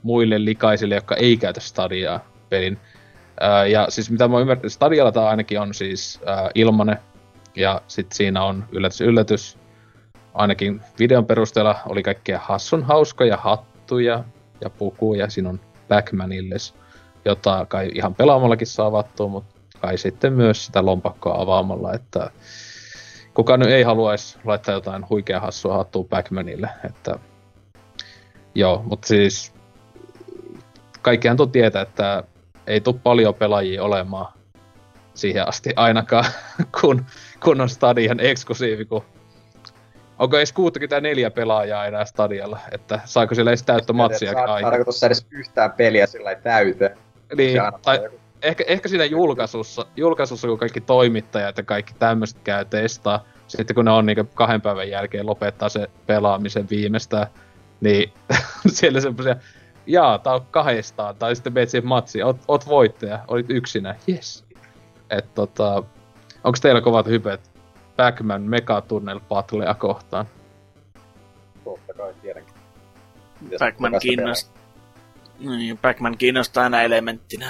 muille 0.02 0.44
likaisille, 0.44 0.94
jotka 0.94 1.16
ei 1.16 1.36
käytä 1.36 1.60
stadiaa 1.60 2.20
pelin. 2.48 2.78
Ää, 3.40 3.66
ja 3.66 3.86
siis 3.88 4.10
mitä 4.10 4.28
mä 4.28 4.40
ymmärrän, 4.40 4.70
stadialla 4.70 5.12
tämä 5.12 5.28
ainakin 5.28 5.60
on 5.60 5.74
siis 5.74 6.20
ää, 6.26 6.50
ilmanen, 6.54 6.98
ja 7.56 7.80
sitten 7.88 8.16
siinä 8.16 8.44
on 8.44 8.64
yllätys 8.72 9.00
yllätys, 9.00 9.58
ainakin 10.36 10.80
videon 10.98 11.26
perusteella 11.26 11.76
oli 11.86 12.02
kaikkia 12.02 12.38
hassun 12.38 12.82
hauskoja 12.82 13.36
hattuja 13.36 14.24
ja 14.60 14.70
pukuja. 14.70 15.30
Siinä 15.30 15.48
on 15.48 15.60
Backmanilles, 15.88 16.74
jota 17.24 17.66
kai 17.68 17.90
ihan 17.94 18.14
pelaamallakin 18.14 18.66
saa 18.66 18.86
avattua, 18.86 19.28
mutta 19.28 19.60
kai 19.80 19.98
sitten 19.98 20.32
myös 20.32 20.66
sitä 20.66 20.86
lompakkoa 20.86 21.42
avaamalla, 21.42 21.94
että 21.94 22.30
kuka 23.34 23.56
nyt 23.56 23.68
ei 23.68 23.82
haluaisi 23.82 24.38
laittaa 24.44 24.74
jotain 24.74 25.08
huikea 25.10 25.40
hassua 25.40 25.76
hattua 25.76 26.04
Backmanille, 26.04 26.68
että 26.84 27.18
joo, 28.54 28.82
mutta 28.86 29.08
siis 29.08 29.52
kaikkihan 31.02 31.36
tuon 31.36 31.50
tietää, 31.50 31.82
että 31.82 32.22
ei 32.66 32.80
tule 32.80 32.96
paljon 33.02 33.34
pelaajia 33.34 33.82
olemaan 33.82 34.32
siihen 35.14 35.48
asti 35.48 35.70
ainakaan, 35.76 36.24
kun, 36.80 37.04
kun 37.44 37.60
on 37.60 37.68
stadion 37.68 38.20
eksklusiivi, 38.20 38.84
kun 38.84 39.04
onko 40.18 40.36
edes 40.36 40.52
64 40.52 41.30
pelaajaa 41.30 41.86
enää 41.86 42.04
stadialla, 42.04 42.58
että 42.72 43.00
saako 43.04 43.34
siellä 43.34 43.50
edes 43.50 43.62
täyttä 43.62 43.92
matsia 43.92 44.30
aikaa. 44.30 44.46
Saadaanko 44.60 44.84
tuossa 44.84 45.06
edes 45.06 45.26
yhtään 45.30 45.72
peliä 45.72 46.06
sillä 46.06 46.34
täyteen? 46.34 46.98
Niin, 47.36 47.60
tai 47.82 48.00
joku... 48.02 48.20
ehkä, 48.42 48.64
ehkä 48.66 48.88
siinä 48.88 49.04
julkaisussa, 49.04 49.86
julkaisussa, 49.96 50.48
kun 50.48 50.58
kaikki 50.58 50.80
toimittajat 50.80 51.56
ja 51.56 51.62
kaikki 51.62 51.94
tämmöiset 51.98 52.38
käy 52.44 52.64
testaa, 52.64 53.24
sitten 53.46 53.74
kun 53.74 53.84
ne 53.84 53.90
on 53.90 54.06
niin 54.06 54.30
kahden 54.34 54.60
päivän 54.60 54.90
jälkeen 54.90 55.26
lopettaa 55.26 55.68
se 55.68 55.86
pelaamisen 56.06 56.70
viimeistään, 56.70 57.26
niin 57.80 58.12
siellä 58.66 59.00
semmoisia, 59.00 59.36
jaa, 59.86 60.18
tää 60.18 60.34
on 60.34 60.46
kahdestaan, 60.50 61.16
tai 61.16 61.36
sitten 61.36 61.52
meet 61.52 61.68
siihen 61.68 61.88
matsiin, 61.88 62.24
oot, 62.24 62.36
oot 62.48 62.68
voittaja, 62.68 63.18
olit 63.28 63.46
yksinä, 63.48 63.94
yes. 64.08 64.44
että 65.10 65.30
tota, 65.34 65.82
onko 66.44 66.58
teillä 66.62 66.80
kovat 66.80 67.06
hypet 67.06 67.55
Pac-Man 67.96 68.42
Megatunnel 68.42 69.20
Battlea 69.28 69.74
kohtaan. 69.74 70.26
Totta 71.64 71.94
kai 71.94 72.14
tiedänkin. 72.22 72.54
Pac-Man 73.58 73.92
kiinnostaa. 74.00 74.62
Niin, 75.38 75.78
Pac-Man 75.78 76.18
kiinnostaa 76.18 76.64
aina 76.64 76.82
elementtinä. 76.82 77.46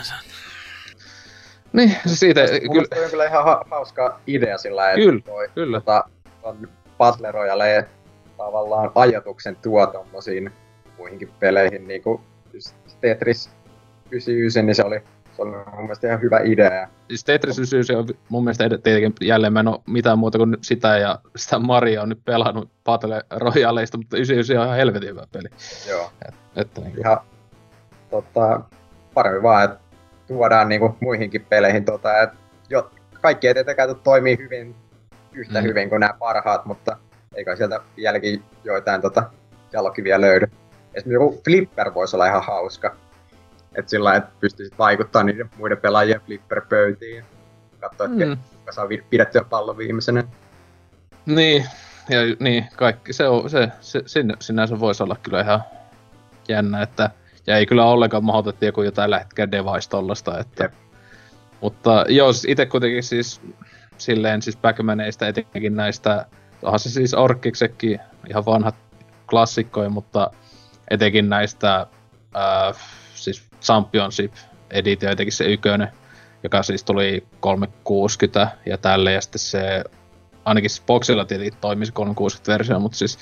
Niin, 1.73 1.97
se 2.07 2.17
siitä... 2.17 2.41
Mun 2.41 2.77
kyllä... 2.77 3.05
on 3.05 3.11
kyllä 3.11 3.27
ihan 3.27 3.45
ha- 3.45 3.65
hauska 3.71 4.21
idea 4.27 4.59
sillä 4.59 4.91
että 4.91 5.01
kyllä, 5.01 5.21
toi, 5.21 5.49
kyllä. 5.55 5.81
Tota, 5.81 6.05
on 6.43 6.69
Battle 6.99 7.33
Royale 7.33 7.89
tavallaan 8.37 8.93
ajatuksen 8.95 9.57
tuo 9.57 9.87
tommosiin 9.87 10.53
muihinkin 10.99 11.31
peleihin, 11.39 11.89
niin 11.89 12.03
kuin 12.03 12.21
Tetris 13.01 13.51
99, 14.11 14.67
niin 14.67 14.75
se 14.75 14.85
oli 14.85 15.01
se 15.37 15.43
on 15.43 15.49
mun 15.49 15.83
mielestä 15.83 16.07
ihan 16.07 16.21
hyvä 16.21 16.41
idea. 16.45 16.89
Siis 17.09 17.25
Tetris 17.25 17.59
99 17.59 17.97
on 17.97 18.09
mun 18.29 18.45
mielestä 18.45 18.69
tietenkin 18.69 19.29
jälleen 19.29 19.53
mä 19.53 19.61
en 19.61 19.69
ole 19.69 19.81
mitään 19.87 20.19
muuta 20.19 20.39
kuin 20.39 20.57
sitä 20.61 20.99
ja 20.99 21.19
sitä 21.37 21.59
Mario 21.59 22.03
on 22.03 22.09
nyt 22.09 22.25
pelannut 22.25 22.71
Battle 22.85 23.23
Royaleista, 23.31 23.99
mutta 23.99 24.17
99 24.17 24.59
on 24.59 24.67
ihan 24.67 24.77
helvetin 24.77 25.09
hyvä 25.09 25.27
peli. 25.33 25.49
Joo. 25.89 26.11
Et, 26.29 26.35
että 26.57 26.81
niin 26.81 26.99
ihan 26.99 27.19
tota, 28.11 28.61
paremmin 29.15 29.43
vaan, 29.43 29.65
että 29.65 29.79
tuodaan 30.27 30.69
niinku 30.69 30.97
muihinkin 31.01 31.47
peleihin 31.49 31.85
tota, 31.85 32.23
että 32.23 32.37
jo, 32.71 32.91
kaikki 33.21 33.49
ei 33.49 33.55
tietenkään 33.55 33.97
toimii 33.97 34.39
hyvin 34.39 34.75
yhtä 35.33 35.61
mm. 35.61 35.67
hyvin 35.67 35.89
kuin 35.89 36.01
nämä 36.01 36.15
parhaat, 36.19 36.67
mutta 36.67 36.97
eikä 37.35 37.57
sieltä 37.57 37.81
vieläkin 37.97 38.43
joitain 38.65 39.01
tota, 39.01 39.31
jalokiviä 39.73 40.21
löydy. 40.21 40.47
Esimerkiksi 40.95 41.13
joku 41.13 41.41
Flipper 41.45 41.95
voisi 41.95 42.17
olla 42.17 42.27
ihan 42.27 42.43
hauska 42.43 42.97
että 43.77 43.91
sillä 43.91 44.15
että 44.15 44.31
pystyisit 44.41 44.79
vaikuttaa 44.79 45.23
niiden 45.23 45.51
muiden 45.57 45.79
pelaajien 45.79 46.21
flipperpöytiin. 46.21 47.25
Katsoa, 47.81 48.07
että 48.07 48.25
mm. 48.25 48.37
kuka 48.59 48.73
saa 48.73 48.87
pidettyä 49.11 49.45
pallon 49.51 49.79
viimeisenä. 49.79 50.25
Niin, 51.27 51.67
ja 52.09 52.19
niin, 52.41 52.67
kaikki 52.77 53.13
se, 53.13 53.29
on, 53.29 53.51
se, 53.51 53.69
se 53.81 54.03
sinne, 54.07 54.35
sinänsä 54.41 54.81
voisi 54.81 55.03
olla 55.03 55.17
kyllä 55.23 55.41
ihan 55.41 55.65
jännä, 56.49 56.83
että 56.83 57.11
ja 57.47 57.57
ei 57.57 57.67
kyllä 57.67 57.85
ollenkaan 57.85 58.25
mahdotettu 58.25 58.65
joku 58.65 58.83
jotain 58.83 59.11
lähtkää 59.11 59.51
device 59.51 59.91
tollasta, 59.91 60.39
että 60.39 60.65
Jep. 60.65 60.73
mutta 61.61 62.05
joo, 62.09 62.33
siis 62.33 62.45
itse 62.45 62.67
kuitenkin 62.67 63.03
siis 63.03 63.41
silleen 63.99 64.43
siis 64.43 64.57
Backmaneista 64.57 65.29
etenkin 65.29 65.77
näistä, 65.77 66.27
onhan 66.63 66.79
se 66.79 66.91
siis 66.91 67.15
Orkkiksekin 67.15 68.01
ihan 68.29 68.47
vanhat 68.47 68.75
klassikkoja, 69.31 69.89
mutta 69.91 70.31
etenkin 70.91 71.29
näistä 71.29 71.87
äh, 72.37 72.77
siis 73.15 73.46
Championship 73.63 74.33
Edition, 74.71 75.13
jotenkin 75.13 75.33
se 75.33 75.53
ykönen, 75.53 75.89
joka 76.43 76.63
siis 76.63 76.85
tuli 76.85 77.27
360 77.41 78.49
ja 78.67 78.79
tälle, 78.79 79.13
ja 79.13 79.21
sitten 79.21 79.39
se 79.39 79.85
ainakin 80.45 80.71
Boxilla 80.87 81.25
tietenkin 81.25 81.61
toimisi 81.61 81.93
360-versio, 81.93 82.79
mutta 82.79 82.99
siis 82.99 83.19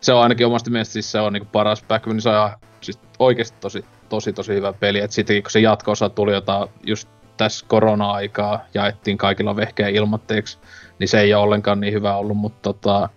se 0.00 0.12
on 0.12 0.22
ainakin 0.22 0.46
omasta 0.46 0.70
mielestä 0.70 0.92
siis 0.92 1.12
se 1.12 1.20
on 1.20 1.32
niinku 1.32 1.48
paras 1.52 1.84
Backman, 1.88 2.16
niin 2.16 2.22
se 2.22 2.30
on 2.30 2.50
siis 2.80 2.98
oikeasti 3.18 3.56
tosi, 3.60 3.84
tosi, 4.08 4.32
tosi 4.32 4.54
hyvä 4.54 4.72
peli. 4.72 5.00
Et 5.00 5.12
sittenkin 5.12 5.42
kun 5.42 5.50
se 5.50 5.60
jatko 5.60 5.92
tuli, 6.14 6.32
jota 6.32 6.68
just 6.84 7.08
tässä 7.36 7.66
korona-aikaa 7.68 8.64
jaettiin 8.74 9.18
kaikilla 9.18 9.56
vehkeä 9.56 9.88
ilmatteeksi, 9.88 10.58
niin 10.98 11.08
se 11.08 11.20
ei 11.20 11.34
ole 11.34 11.42
ollenkaan 11.42 11.80
niin 11.80 11.92
hyvä 11.92 12.16
ollut, 12.16 12.36
mutta 12.36 12.62
tota, 12.62 13.08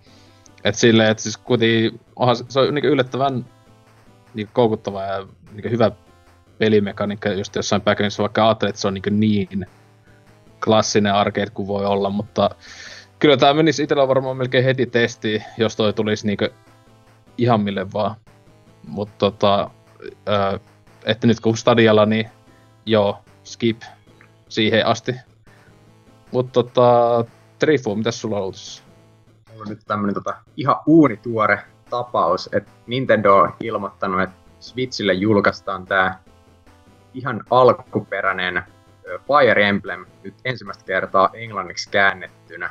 et 0.64 0.74
silleen, 0.74 1.10
että 1.10 1.22
siis 1.22 1.36
kuitenkin 1.36 2.00
onhan 2.16 2.36
se, 2.36 2.60
on 2.60 2.74
niinku 2.74 2.88
yllättävän 2.88 3.46
niinku 4.34 4.50
koukuttava 4.54 5.02
ja 5.02 5.26
niinku 5.52 5.68
hyvä 5.70 5.90
pelimekaniikka 6.60 7.28
just 7.28 7.56
jossain 7.56 7.82
backendissa, 7.82 8.22
vaikka 8.22 8.46
ajattelet, 8.46 8.70
että 8.70 8.80
se 8.80 8.88
on 8.88 8.94
niin, 8.94 9.48
niin 9.50 9.66
klassinen 10.64 11.14
arcade 11.14 11.50
kuin 11.54 11.68
voi 11.68 11.86
olla, 11.86 12.10
mutta 12.10 12.50
kyllä 13.18 13.36
tämä 13.36 13.54
menisi 13.54 13.82
itsellä 13.82 14.08
varmaan 14.08 14.36
melkein 14.36 14.64
heti 14.64 14.86
testiin, 14.86 15.44
jos 15.58 15.76
toi 15.76 15.92
tulisi 15.92 16.26
niin 16.26 16.38
ihan 17.38 17.60
mille 17.60 17.92
vaan. 17.92 18.14
Mutta 18.88 19.14
tota, 19.18 19.70
että 21.04 21.26
nyt 21.26 21.40
kun 21.40 21.56
stadialla, 21.56 22.06
niin 22.06 22.28
joo, 22.86 23.18
skip 23.44 23.82
siihen 24.48 24.86
asti. 24.86 25.14
Mutta 26.32 26.52
tota, 26.52 27.24
Trifu, 27.58 27.96
mitä 27.96 28.10
sulla 28.10 28.36
on 28.36 28.44
uutisissa? 28.44 28.82
on 29.60 29.68
nyt 29.68 29.80
tämmönen 29.86 30.14
tota, 30.14 30.34
ihan 30.56 30.76
uunituore 30.86 31.58
tapaus, 31.90 32.48
että 32.52 32.70
Nintendo 32.86 33.36
on 33.36 33.52
ilmoittanut, 33.60 34.22
että 34.22 34.36
Switchille 34.60 35.14
julkaistaan 35.14 35.86
tämä 35.86 36.18
ihan 37.14 37.44
alkuperäinen 37.50 38.62
Fire 39.18 39.68
Emblem 39.68 40.06
nyt 40.22 40.34
ensimmäistä 40.44 40.84
kertaa 40.84 41.30
englanniksi 41.32 41.90
käännettynä. 41.90 42.70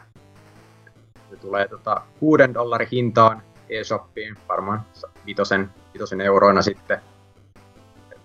Se 1.30 1.36
tulee 1.36 1.68
tota, 1.68 2.02
6 2.20 2.54
dollarin 2.54 2.88
hintaan 2.92 3.42
eShopiin, 3.70 4.38
varmaan 4.50 4.82
vitosen, 5.26 5.70
vitosen 5.94 6.22
euroina 6.22 6.62
sitten 6.62 7.02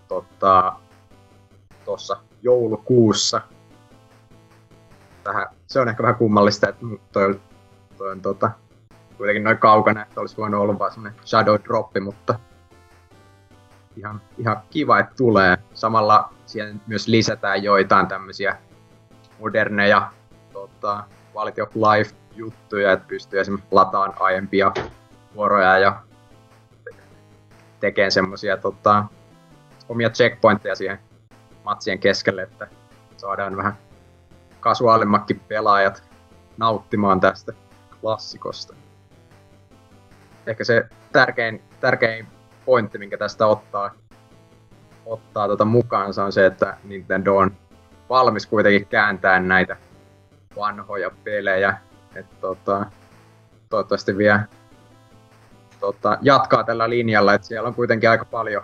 tota, 0.08 0.76
tuossa 1.84 2.16
joulukuussa. 2.42 3.40
Tähän, 5.24 5.46
se 5.66 5.80
on 5.80 5.88
ehkä 5.88 6.02
vähän 6.02 6.16
kummallista, 6.16 6.68
että 6.68 6.86
toi, 7.12 7.40
toi 7.96 8.10
on 8.10 8.20
tota, 8.20 8.50
kuitenkin 9.16 9.44
noin 9.44 9.58
kaukana, 9.58 10.02
että 10.02 10.20
olisi 10.20 10.36
voinut 10.36 10.60
olla 10.60 10.78
vaan 10.78 10.92
semmoinen 10.92 11.20
shadow 11.24 11.56
droppi, 11.64 12.00
mutta 12.00 12.38
ihan, 13.96 14.20
ihan 14.38 14.62
kiva, 14.70 14.98
että 14.98 15.14
tulee. 15.16 15.56
Samalla 15.74 16.34
siihen 16.46 16.80
myös 16.86 17.08
lisätään 17.08 17.62
joitain 17.62 18.06
tämmöisiä 18.06 18.56
moderneja 19.40 20.10
tota, 20.52 21.04
quality 21.34 21.60
of 21.60 21.76
life 21.76 22.14
juttuja, 22.34 22.92
että 22.92 23.08
pystyy 23.08 23.40
esimerkiksi 23.40 23.68
lataan 23.70 24.14
aiempia 24.20 24.72
vuoroja 25.34 25.78
ja 25.78 26.02
tekemään 27.80 28.12
semmoisia 28.12 28.56
tota, 28.56 29.04
omia 29.88 30.10
checkpointteja 30.10 30.74
siihen 30.74 30.98
matsien 31.64 31.98
keskelle, 31.98 32.42
että 32.42 32.68
saadaan 33.16 33.56
vähän 33.56 33.78
kasuaalimmatkin 34.60 35.40
pelaajat 35.40 36.02
nauttimaan 36.56 37.20
tästä 37.20 37.52
klassikosta. 38.00 38.74
Ehkä 40.46 40.64
se 40.64 40.88
tärkein, 41.12 41.62
tärkein 41.80 42.26
pointti, 42.64 42.98
minkä 42.98 43.18
tästä 43.18 43.46
ottaa, 43.46 43.94
ottaa 45.06 45.48
tota 45.48 45.64
mukaansa 45.64 46.24
on 46.24 46.32
se, 46.32 46.46
että 46.46 46.76
Nintendo 46.84 47.36
on 47.36 47.56
valmis 48.08 48.46
kuitenkin 48.46 48.86
kääntää 48.86 49.40
näitä 49.40 49.76
vanhoja 50.56 51.10
pelejä. 51.24 51.78
Et 52.14 52.40
tota, 52.40 52.86
toivottavasti 53.68 54.16
vielä 54.16 54.44
tota, 55.80 56.18
jatkaa 56.22 56.64
tällä 56.64 56.90
linjalla, 56.90 57.34
että 57.34 57.46
siellä 57.46 57.68
on 57.68 57.74
kuitenkin 57.74 58.10
aika 58.10 58.24
paljon, 58.24 58.62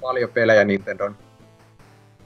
paljon 0.00 0.30
pelejä 0.30 0.64
Nintendon 0.64 1.16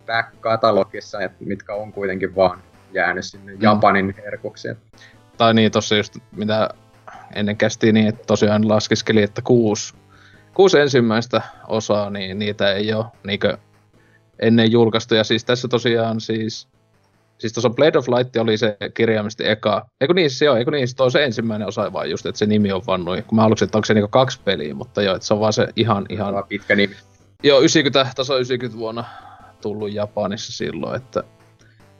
back-katalogissa, 0.06 1.18
mitkä 1.40 1.74
on 1.74 1.92
kuitenkin 1.92 2.36
vaan 2.36 2.62
jäänyt 2.92 3.24
sinne 3.24 3.52
mm. 3.52 3.58
Japanin 3.62 4.14
herkuksi. 4.24 4.68
Tai 5.36 5.54
niin, 5.54 5.72
tossa 5.72 5.96
just 5.96 6.18
mitä 6.32 6.68
ennen 7.34 7.56
kästiin 7.56 7.94
niin, 7.94 8.06
että 8.06 8.24
tosiaan 8.26 8.68
laskeskeli, 8.68 9.22
että 9.22 9.42
kuusi, 9.42 9.94
kuusi 10.56 10.78
ensimmäistä 10.78 11.42
osaa, 11.68 12.10
niin 12.10 12.38
niitä 12.38 12.72
ei 12.72 12.92
ole 12.92 13.04
niinkö 13.26 13.58
ennen 14.38 14.72
julkaistu. 14.72 15.14
Ja 15.14 15.24
siis 15.24 15.44
tässä 15.44 15.68
tosiaan 15.68 16.20
siis, 16.20 16.68
siis 17.38 17.52
tuossa 17.52 17.70
Blade 17.70 17.98
of 17.98 18.08
Light 18.08 18.36
oli 18.36 18.58
se 18.58 18.76
kirjaimisesti 18.94 19.48
eka. 19.48 19.86
Eikö 20.00 20.14
niin, 20.14 20.30
se 20.30 20.50
on, 20.50 20.58
eikö 20.58 20.70
niin, 20.70 20.88
se 20.88 21.02
on 21.02 21.10
se 21.10 21.24
ensimmäinen 21.24 21.68
osa 21.68 21.92
vaan 21.92 22.10
just, 22.10 22.26
että 22.26 22.38
se 22.38 22.46
nimi 22.46 22.72
on 22.72 22.82
vaan 22.86 23.04
noin. 23.04 23.24
Kun 23.24 23.36
mä 23.36 23.42
haluaisin, 23.42 23.66
että 23.66 23.78
onko 23.78 23.84
se 23.84 23.94
niinku 23.94 24.08
kaksi 24.08 24.40
peliä, 24.44 24.74
mutta 24.74 25.02
joo, 25.02 25.16
että 25.16 25.26
se 25.26 25.34
on 25.34 25.40
vaan 25.40 25.52
se 25.52 25.68
ihan, 25.76 26.06
ihan... 26.08 26.34
Vaan 26.34 26.44
pitkä 26.48 26.76
nimi. 26.76 26.94
Joo, 27.42 27.60
90, 27.60 28.12
taso 28.16 28.36
90 28.36 28.78
vuonna 28.78 29.04
tullut 29.60 29.92
Japanissa 29.92 30.52
silloin, 30.52 30.96
että 30.96 31.24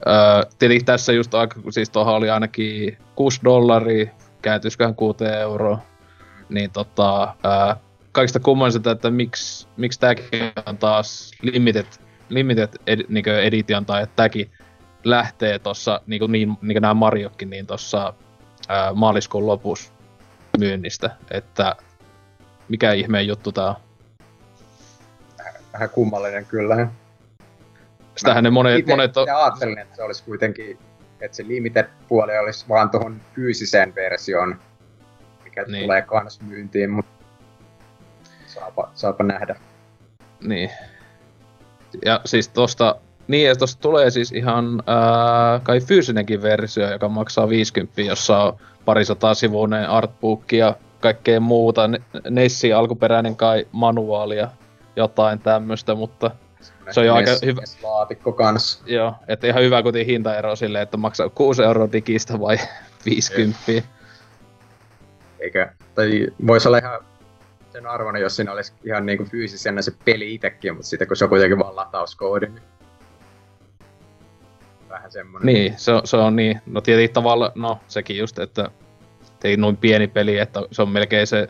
Öö, 0.06 0.50
tietenkin 0.58 0.86
tässä 0.86 1.12
just 1.12 1.34
aika, 1.34 1.60
siis 1.70 1.90
tuohon 1.90 2.14
oli 2.14 2.30
ainakin 2.30 2.98
6 3.14 3.40
dollaria, 3.44 4.06
kääntyisiköhän 4.42 4.94
6 4.94 5.24
euroa, 5.24 5.78
niin 6.48 6.70
tota, 6.70 7.34
öö, 7.44 7.85
kaikista 8.16 8.40
kummallisinta, 8.40 8.90
että 8.90 9.10
miksi, 9.10 9.68
miksi 9.76 10.00
tämäkin 10.00 10.52
on 10.66 10.78
taas 10.78 11.30
limited, 11.42 11.86
limited 12.28 12.68
ed, 12.86 13.00
niin 13.08 13.28
edition, 13.28 13.86
tai 13.86 14.02
että 14.02 14.16
tämäkin 14.16 14.50
lähtee 15.04 15.58
tuossa, 15.58 16.00
niin 16.06 16.18
kuin, 16.18 16.32
niin, 16.32 16.48
niin 16.48 16.74
kuin 16.74 16.80
nämä 16.82 16.94
Mariokin, 16.94 17.50
niin 17.50 17.66
tuossa 17.66 18.14
maaliskuun 18.94 19.46
lopussa 19.46 19.92
myynnistä, 20.58 21.10
että 21.30 21.76
mikä 22.68 22.92
ihmeen 22.92 23.26
juttu 23.26 23.52
tää 23.52 23.68
on. 23.68 23.74
Vähän 25.72 25.90
kummallinen 25.90 26.46
kyllä. 26.46 26.88
Sitähän 28.16 28.44
ne 28.44 28.50
monet... 28.50 28.78
Ite, 28.78 28.92
monet 28.92 29.16
on... 29.16 29.26
ajattelin, 29.28 29.78
että 29.78 29.96
se 29.96 30.02
olisi 30.02 30.24
kuitenkin, 30.24 30.78
että 31.20 31.36
se 31.36 31.48
limited-puoli 31.48 32.38
olisi 32.38 32.68
vaan 32.68 32.90
tuohon 32.90 33.20
fyysiseen 33.34 33.94
versioon, 33.94 34.60
mikä 35.44 35.62
niin. 35.62 35.82
tulee 35.82 36.02
kans 36.02 36.40
myyntiin, 36.40 36.90
mutta 36.90 37.15
saapa, 38.60 38.90
saapa 38.94 39.24
nähdä. 39.24 39.56
Niin. 40.40 40.70
Ja 42.04 42.20
siis 42.24 42.48
tosta, 42.48 42.96
niin 43.28 43.48
ja 43.48 43.56
tosta 43.56 43.82
tulee 43.82 44.10
siis 44.10 44.32
ihan 44.32 44.82
ää, 44.86 45.60
kai 45.62 45.80
fyysinenkin 45.80 46.42
versio, 46.42 46.90
joka 46.90 47.08
maksaa 47.08 47.48
50, 47.48 48.02
jossa 48.02 48.38
on 48.38 48.56
parisataa 48.84 49.34
sivuinen 49.34 49.88
artbook 49.88 50.52
ja 50.52 50.76
kaikkea 51.00 51.40
muuta. 51.40 51.90
Nessi 52.30 52.72
alkuperäinen 52.72 53.36
kai 53.36 53.66
manuaali 53.72 54.36
ja 54.36 54.48
jotain 54.96 55.38
tämmöistä, 55.38 55.94
mutta 55.94 56.30
se 56.90 57.00
on 57.00 57.06
jo 57.06 57.14
aika 57.14 57.30
hyvä. 57.44 57.62
laatikko 57.82 58.32
kans. 58.32 58.82
Joo, 58.86 59.14
että 59.28 59.46
ihan 59.46 59.62
hyvä 59.62 59.82
kuitenkin 59.82 60.12
hintaero 60.12 60.56
silleen, 60.56 60.82
että 60.82 60.96
maksaa 60.96 61.28
6 61.28 61.62
euroa 61.62 61.92
digistä 61.92 62.40
vai 62.40 62.56
50. 63.04 63.58
Eikä, 65.40 65.72
tai 65.94 66.26
voisi 66.46 66.68
olla 66.68 66.78
ihan 66.78 67.00
sen 67.76 67.86
arvoinen, 67.86 68.22
jos 68.22 68.36
siinä 68.36 68.52
olisi 68.52 68.72
ihan 68.84 69.06
niinku 69.06 69.24
fyysisenä 69.24 69.82
se 69.82 69.92
peli 70.04 70.34
itsekin, 70.34 70.74
mutta 70.74 70.88
sitten 70.88 71.08
kun 71.08 71.16
se 71.16 71.24
on 71.24 71.28
kuitenkin 71.28 71.58
vaan 71.58 71.76
latauskoodi, 71.76 72.46
niin 72.46 72.62
vähän 74.88 75.10
semmonen. 75.10 75.46
Niin, 75.46 75.74
se, 75.76 75.92
se 76.04 76.16
on 76.16 76.36
niin. 76.36 76.60
No 76.66 76.80
tietenkin 76.80 77.14
tavalla, 77.14 77.52
no 77.54 77.80
sekin 77.88 78.18
just, 78.18 78.38
että 78.38 78.70
ei 79.44 79.56
noin 79.56 79.76
pieni 79.76 80.08
peli, 80.08 80.38
että 80.38 80.60
se 80.72 80.82
on 80.82 80.88
melkein 80.88 81.26
se, 81.26 81.48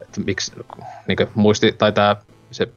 että 0.00 0.20
miksi 0.26 0.52
niin 1.08 1.28
muisti, 1.34 1.72
tai 1.72 1.92
tää 1.92 2.16
se 2.50 2.68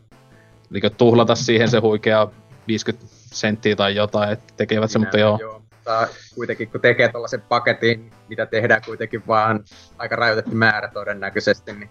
niin 0.70 0.96
tuhlata 0.98 1.36
siihen 1.36 1.70
se 1.70 1.80
huikea 1.80 2.28
50 2.68 3.06
senttiä 3.12 3.76
tai 3.76 3.96
jotain, 3.96 4.32
että 4.32 4.54
tekevät 4.58 4.92
se, 4.92 5.00
mutta 5.00 5.20
joo. 5.20 5.38
joo. 5.42 5.62
Mutta 5.72 6.08
kuitenkin 6.36 6.72
kun 6.72 6.82
tekee 6.82 7.10
tuollaisen 7.10 7.42
paketin, 7.42 8.12
mitä 8.28 8.46
tehdään 8.46 8.82
kuitenkin 8.86 9.28
vaan 9.28 9.64
aika 9.98 10.16
rajoitettu 10.16 10.56
määrä 10.56 10.88
todennäköisesti, 10.88 11.74
niin... 11.74 11.90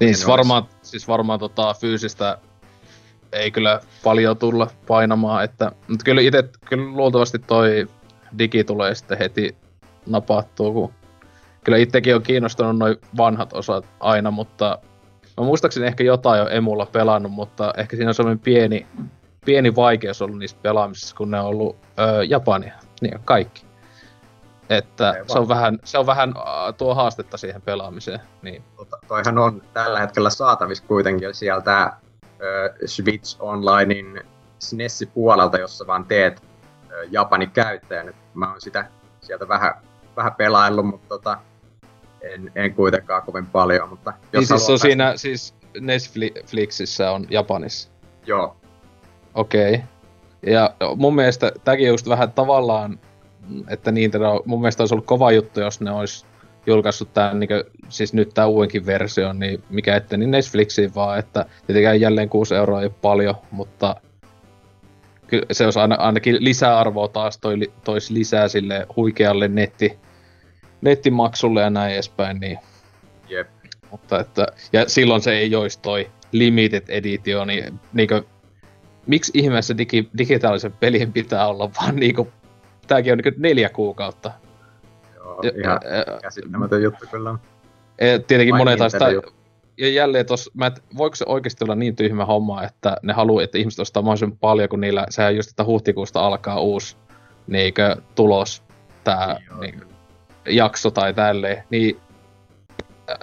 Niin, 0.00 0.14
siis 0.14 0.26
varmaan, 0.26 0.64
siis 0.82 1.08
varmaan 1.08 1.38
tota, 1.38 1.74
fyysistä 1.74 2.38
ei 3.32 3.50
kyllä 3.50 3.80
paljon 4.04 4.36
tulla 4.36 4.70
painamaan, 4.86 5.44
että, 5.44 5.72
mutta 5.88 6.04
kyllä 6.04 6.20
itse, 6.20 6.44
kyllä 6.64 6.84
luultavasti 6.96 7.38
toi 7.38 7.88
digi 8.38 8.64
tulee 8.64 8.94
sitten 8.94 9.18
heti 9.18 9.56
napattua, 10.06 10.72
kun 10.72 10.92
kyllä 11.64 11.78
itsekin 11.78 12.14
on 12.14 12.22
kiinnostunut 12.22 12.78
noin 12.78 12.96
vanhat 13.16 13.52
osat 13.52 13.86
aina, 14.00 14.30
mutta 14.30 14.78
Mä 15.38 15.44
muistaakseni 15.44 15.86
ehkä 15.86 16.04
jotain 16.04 16.38
jo 16.38 16.48
emulla 16.48 16.86
pelannut, 16.86 17.32
mutta 17.32 17.74
ehkä 17.76 17.96
siinä 17.96 18.10
on 18.10 18.14
sellainen 18.14 18.38
pieni, 18.38 18.86
pieni 19.44 19.76
vaikeus 19.76 20.22
ollut 20.22 20.38
niissä 20.38 20.56
pelaamisissa, 20.62 21.16
kun 21.16 21.30
ne 21.30 21.40
on 21.40 21.46
ollut 21.46 21.76
öö, 21.98 22.24
Japania. 22.24 22.74
Niin 23.00 23.20
kaikki. 23.24 23.67
Että 24.70 25.14
se 25.26 25.38
on, 25.38 25.48
vähän, 25.48 25.78
se 25.84 25.98
on 25.98 26.06
vähän 26.06 26.28
uh, 26.36 26.74
tuo 26.76 26.94
haastetta 26.94 27.36
siihen 27.36 27.62
pelaamiseen. 27.62 28.20
Niin. 28.42 28.62
Tota, 28.76 28.98
toihan 29.08 29.38
on 29.38 29.62
tällä 29.72 30.00
hetkellä 30.00 30.30
saatavissa 30.30 30.84
kuitenkin 30.88 31.34
sieltä 31.34 31.92
uh, 32.22 32.86
Switch 32.86 33.36
Onlinein 33.40 34.20
SNES-puolelta, 34.58 35.58
jossa 35.58 35.86
vaan 35.86 36.04
teet 36.04 36.42
uh, 36.42 37.10
Japanin 37.10 37.50
käyttäjän. 37.50 38.14
Mä 38.34 38.50
oon 38.50 38.60
sitä 38.60 38.86
sieltä 39.20 39.48
vähän, 39.48 39.74
vähän 40.16 40.34
pelaillut, 40.34 40.86
mutta 40.86 41.08
tota, 41.08 41.38
en, 42.20 42.52
en 42.54 42.74
kuitenkaan 42.74 43.22
kovin 43.22 43.46
paljon, 43.46 43.88
mutta... 43.88 44.12
Jos 44.32 44.50
niin 44.50 44.58
siis 44.58 44.70
on 44.70 44.78
siinä, 44.78 45.12
siis 45.16 45.54
Netflixissä 45.80 47.10
on 47.10 47.26
Japanissa? 47.30 47.90
Joo. 48.26 48.56
Okei. 49.34 49.74
Okay. 49.74 49.86
Ja 50.46 50.74
mun 50.96 51.14
mielestä 51.14 51.52
tämäkin 51.64 51.88
just 51.88 52.08
vähän 52.08 52.32
tavallaan, 52.32 52.98
että 53.68 53.92
niin, 53.92 54.10
mun 54.44 54.60
mielestä 54.60 54.82
olisi 54.82 54.94
ollut 54.94 55.06
kova 55.06 55.32
juttu, 55.32 55.60
jos 55.60 55.80
ne 55.80 55.90
olisi 55.90 56.26
julkaissut 56.66 57.14
tämän, 57.14 57.40
niin 57.40 57.48
kuin, 57.48 57.64
siis 57.88 58.12
nyt 58.12 58.30
tämä 58.34 58.46
uudenkin 58.46 58.86
versio, 58.86 59.32
niin 59.32 59.62
mikä 59.70 59.96
ettei 59.96 60.18
niin 60.18 60.30
Netflixiin 60.30 60.94
vaan, 60.94 61.18
että 61.18 61.46
tietenkään 61.66 62.00
jälleen 62.00 62.28
6 62.28 62.54
euroa 62.54 62.82
ei 62.82 62.90
paljon, 62.90 63.34
mutta 63.50 63.96
se 65.52 65.64
olisi 65.64 65.78
aina, 65.78 65.94
ainakin 65.94 66.36
lisäarvoa 66.40 67.08
taas 67.08 67.38
toi, 67.38 67.56
toisi 67.84 68.14
lisää 68.14 68.48
sille 68.48 68.86
huikealle 68.96 69.48
netti, 69.48 69.98
nettimaksulle 70.80 71.60
ja 71.60 71.70
näin 71.70 71.94
edespäin, 71.94 72.40
niin... 72.40 72.58
Jep. 73.28 73.48
Mutta 73.90 74.20
että, 74.20 74.46
ja 74.72 74.88
silloin 74.88 75.22
se 75.22 75.32
ei 75.32 75.54
olisi 75.54 75.80
toi 75.80 76.10
limited 76.32 76.82
edition, 76.88 77.46
niin 77.46 77.80
niinkö, 77.92 78.22
miksi 79.06 79.32
ihmeessä 79.34 79.78
digi, 79.78 80.08
digitaalisen 80.18 80.72
pelin 80.72 81.12
pitää 81.12 81.48
olla 81.48 81.70
vaan 81.80 81.96
niinku, 81.96 82.28
tääkin 82.88 83.12
on 83.12 83.18
niinku 83.18 83.40
neljä 83.40 83.68
kuukautta. 83.68 84.32
Joo, 85.14 85.40
ihan 85.40 85.80
ja, 85.84 86.18
käsittämätön 86.22 86.82
juttu 86.82 87.06
kyllä. 87.10 87.38
Tietenkin 88.26 88.56
monet 88.56 88.78
sitä, 88.90 89.06
ja 89.78 89.88
jälleen 89.88 90.26
tos, 90.26 90.50
mä 90.54 90.66
et, 90.66 90.82
voiko 90.96 91.16
se 91.16 91.24
oikeasti 91.28 91.64
olla 91.64 91.74
niin 91.74 91.96
tyhmä 91.96 92.24
homma, 92.24 92.62
että 92.62 92.96
ne 93.02 93.12
haluaa, 93.12 93.42
että 93.42 93.58
ihmiset 93.58 93.80
ostaa 93.80 94.02
mahdollisimman 94.02 94.38
paljon, 94.38 94.68
kun 94.68 94.80
niillä, 94.80 95.06
sehän 95.10 95.36
just, 95.36 95.50
että 95.50 95.64
huhtikuusta 95.64 96.20
alkaa 96.20 96.60
uusi 96.60 96.96
niinkö, 97.46 97.96
tulos, 98.14 98.62
tää, 99.04 99.36
Joo, 99.46 99.60
niinkö, 99.60 99.86
jakso 100.48 100.90
tai 100.90 101.14
tälleen, 101.14 101.64
niin 101.70 102.00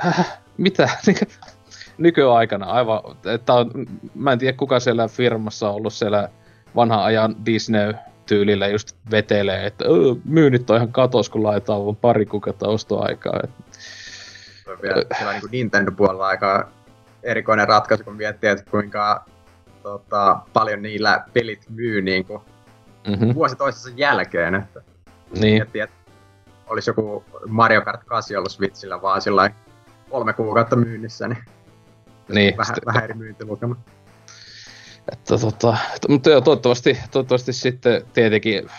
äh, 0.05 0.39
mitä? 0.57 0.89
Nykyaikana 1.97 2.65
aivan, 2.65 3.01
että 3.33 3.53
on, 3.53 3.71
mä 4.15 4.31
en 4.31 4.39
tiedä 4.39 4.57
kuka 4.57 4.79
siellä 4.79 5.07
firmassa 5.07 5.69
on 5.69 5.75
ollut 5.75 5.93
siellä 5.93 6.29
vanhan 6.75 7.03
ajan 7.03 7.35
Disney-tyylillä 8.25 8.67
just 8.67 8.95
vetelee, 9.11 9.65
että 9.65 9.85
myynnit 10.25 10.69
on 10.69 10.75
ihan 10.75 10.91
katos, 10.91 11.29
kun 11.29 11.43
laitetaan 11.43 11.85
vaan 11.85 11.95
pari 11.95 12.25
kuukautta 12.25 12.67
ostoaikaa. 12.67 13.39
Se 14.63 14.71
on 14.71 14.77
vielä, 14.81 15.03
vielä 15.19 15.33
niin 15.33 15.51
Nintendo-puolella 15.51 16.27
aika 16.27 16.67
erikoinen 17.23 17.67
ratkaisu, 17.67 18.03
kun 18.03 18.15
miettii, 18.15 18.49
että 18.49 18.71
kuinka 18.71 19.25
tota, 19.83 20.39
paljon 20.53 20.81
niillä 20.81 21.25
pelit 21.33 21.65
myy 21.69 22.01
niin 22.01 22.25
kuin 22.25 22.41
mm-hmm. 23.07 23.35
vuosi 23.35 23.55
toisensa 23.55 23.89
jälkeen. 23.95 24.55
Että 24.55 24.81
niin. 25.39 25.53
Miettii, 25.53 25.81
että 25.81 25.95
olisi 26.67 26.89
joku 26.89 27.23
Mario 27.47 27.81
Kart 27.81 28.03
8 28.03 28.37
ollut 28.37 28.51
Switchillä 28.51 29.01
vaan 29.01 29.21
sillä 29.21 29.49
kolme 30.09 30.33
kuukautta 30.33 30.75
myynnissä, 30.75 31.27
niin, 31.27 31.43
niin 32.29 32.57
vähän, 32.57 32.75
vähän 32.85 33.03
eri 33.03 33.13
myyntilukema. 33.13 33.75
Että 35.11 35.37
tota, 35.37 35.77
mutta 36.09 36.29
joo, 36.29 36.41
toivottavasti, 36.41 36.97
toivottavasti 37.11 37.53
sitten 37.53 38.01
tietenkin 38.13 38.69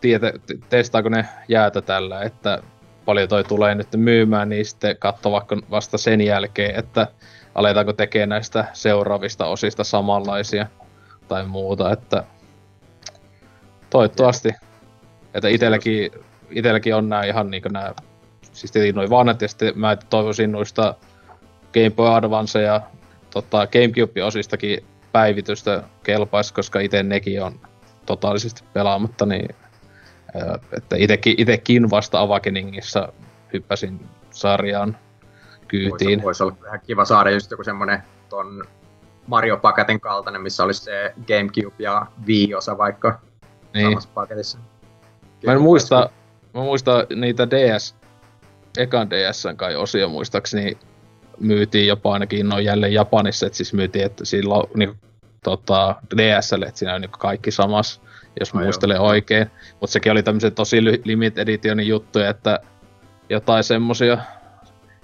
tietä, 0.00 0.32
testaako 0.68 1.08
ne 1.08 1.28
jäätä 1.48 1.82
tällä, 1.82 2.22
että 2.22 2.62
paljon 3.04 3.28
toi 3.28 3.44
tulee 3.44 3.74
nyt 3.74 3.88
myymään, 3.96 4.48
niin 4.48 4.66
sitten 4.66 4.96
katso 4.96 5.30
vaikka 5.30 5.56
vasta 5.70 5.98
sen 5.98 6.20
jälkeen, 6.20 6.78
että 6.78 7.06
aletaanko 7.54 7.92
tekemään 7.92 8.28
näistä 8.28 8.64
seuraavista 8.72 9.46
osista 9.46 9.84
samanlaisia 9.84 10.66
tai 11.28 11.46
muuta, 11.46 11.92
että 11.92 12.24
toivottavasti. 13.90 14.48
Että 15.34 15.48
itelläkin, 15.48 16.10
itelläkin 16.50 16.94
on 16.94 17.08
nämä 17.08 17.24
ihan 17.24 17.50
niinku 17.50 17.68
nämä, 17.68 17.94
siis 18.52 18.72
tietenkin 18.72 18.94
noin 18.94 19.10
vanhat, 19.10 19.42
ja 19.42 19.48
sitten 19.48 19.78
mä 19.78 19.96
toivoisin 19.96 20.52
noista 20.52 20.94
Game 21.74 21.90
Boy 21.90 22.08
Advance 22.08 22.62
ja 22.62 22.80
tota, 23.30 23.66
Gamecube-osistakin 23.66 24.84
päivitystä 25.12 25.82
kelpaisi, 26.02 26.54
koska 26.54 26.80
itse 26.80 27.02
nekin 27.02 27.42
on 27.42 27.60
totaalisesti 28.06 28.62
pelaamatta, 28.72 29.26
niin 29.26 29.54
että 30.72 30.96
itekin, 30.98 31.34
itekin 31.38 31.90
vasta 31.90 32.20
Awakeningissa 32.20 33.12
hyppäsin 33.52 34.08
sarjaan 34.30 34.96
kyytiin. 35.68 36.22
Voisi, 36.22 36.24
voisi 36.24 36.42
olla 36.42 36.56
ihan 36.66 36.80
kiva 36.86 37.04
saada 37.04 37.30
just 37.30 37.50
joku 37.50 37.64
semmonen 37.64 38.02
ton 38.28 38.64
Mario 39.26 39.56
Paketin 39.56 40.00
kaltainen, 40.00 40.42
missä 40.42 40.64
olisi 40.64 40.82
se 40.82 41.14
Gamecube 41.26 41.74
ja 41.78 42.06
Wii-osa 42.26 42.78
vaikka 42.78 43.20
niin. 43.74 43.86
samassa 43.86 44.08
paketissa. 44.14 44.58
Mä 45.46 45.52
en 45.52 45.60
muista, 45.60 46.10
mä 46.54 46.60
muistan 46.60 47.06
niitä 47.14 47.50
DS, 47.50 47.96
ekan 48.78 49.10
DSn 49.10 49.56
kai 49.56 49.76
osia 49.76 50.08
muistaakseni 50.08 50.78
myytiin 51.40 51.86
jopa 51.86 52.12
ainakin 52.12 52.48
no 52.48 52.58
jälleen 52.58 52.92
Japanissa, 52.92 53.46
että 53.46 53.56
siis 53.56 53.72
myytiin, 53.72 54.06
että 54.06 54.24
silloin 54.24 54.70
niin, 54.74 54.94
tota, 55.42 55.94
DSL, 56.16 56.62
että 56.62 56.78
siinä 56.78 56.94
on 56.94 57.00
niin 57.00 57.10
kaikki 57.10 57.50
samassa, 57.50 58.00
jos 58.40 58.54
Ai 58.54 58.64
muistelen 58.64 58.94
joo. 58.94 59.06
oikein. 59.06 59.46
Mutta 59.80 59.92
sekin 59.92 60.12
oli 60.12 60.22
tämmöisen 60.22 60.54
tosi 60.54 60.84
limit 61.04 61.38
editionin 61.38 61.88
juttuja, 61.88 62.30
että 62.30 62.60
jotain 63.28 63.64
semmosia. 63.64 64.18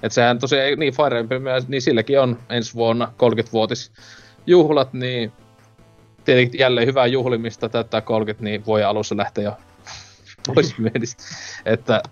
Että 0.03 0.14
sehän 0.14 0.39
tosiaan, 0.39 0.78
niin 0.78 0.95
Fire 0.95 1.18
Emblem, 1.18 1.43
niin 1.68 1.82
silläkin 1.82 2.20
on 2.20 2.39
ensi 2.51 2.74
vuonna 2.74 3.12
30-vuotis 3.12 3.93
juhlat, 4.47 4.93
niin 4.93 5.32
tietenkin 6.24 6.61
jälleen 6.61 6.87
hyvää 6.87 7.07
juhlimista 7.07 7.68
täyttää 7.68 8.01
30, 8.01 8.45
niin 8.45 8.66
voi 8.66 8.84
alussa 8.84 9.16
lähteä 9.16 9.45
jo 9.45 9.57
pois 10.47 10.78
mielistä. 10.93 11.22
että 11.64 12.03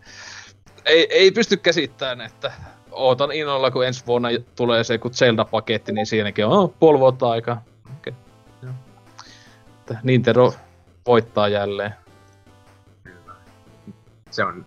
ei, 0.84 1.06
ei 1.10 1.30
pysty 1.30 1.56
käsittämään, 1.56 2.20
että 2.20 2.52
ootan 2.94 3.32
innolla, 3.32 3.70
kun 3.70 3.86
ensi 3.86 4.06
vuonna 4.06 4.28
tulee 4.56 4.84
se 4.84 4.98
kun 4.98 5.10
Zelda-paketti, 5.10 5.92
niin 5.92 6.06
siinäkin 6.06 6.46
on 6.46 6.52
oh, 6.52 6.74
puoli 6.78 6.98
vuotta 6.98 7.30
aikaa. 7.30 7.62
Okay. 7.98 8.12
Nintendo 10.02 10.54
voittaa 11.06 11.48
jälleen. 11.48 11.94
Se 14.30 14.44
on 14.44 14.66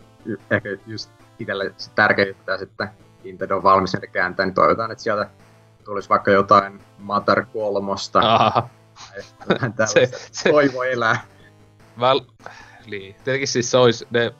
ehkä 0.51 0.69
just 0.87 1.11
itselle 1.39 1.73
se 1.77 1.91
tärkeä 1.95 2.25
juttu, 2.25 2.51
sitten 2.59 2.89
Nintendo 3.23 3.55
on 3.55 3.63
valmis 3.63 3.93
ne 3.93 4.07
kääntää, 4.07 4.45
niin 4.45 4.53
toivotaan, 4.53 4.91
että 4.91 5.03
sieltä 5.03 5.29
tulisi 5.85 6.09
vaikka 6.09 6.31
jotain 6.31 6.79
Matar 6.97 7.45
kolmosta. 7.53 8.19
Aha. 8.19 8.69
se, 9.93 10.09
se, 10.31 10.49
toivo 10.49 10.83
elää. 10.83 11.25
Väl, 11.99 12.21
niin. 12.87 13.15
Tietenkin 13.23 13.47
siis 13.47 13.71
se 13.71 13.77
olisi 13.77 14.07
ne 14.09 14.33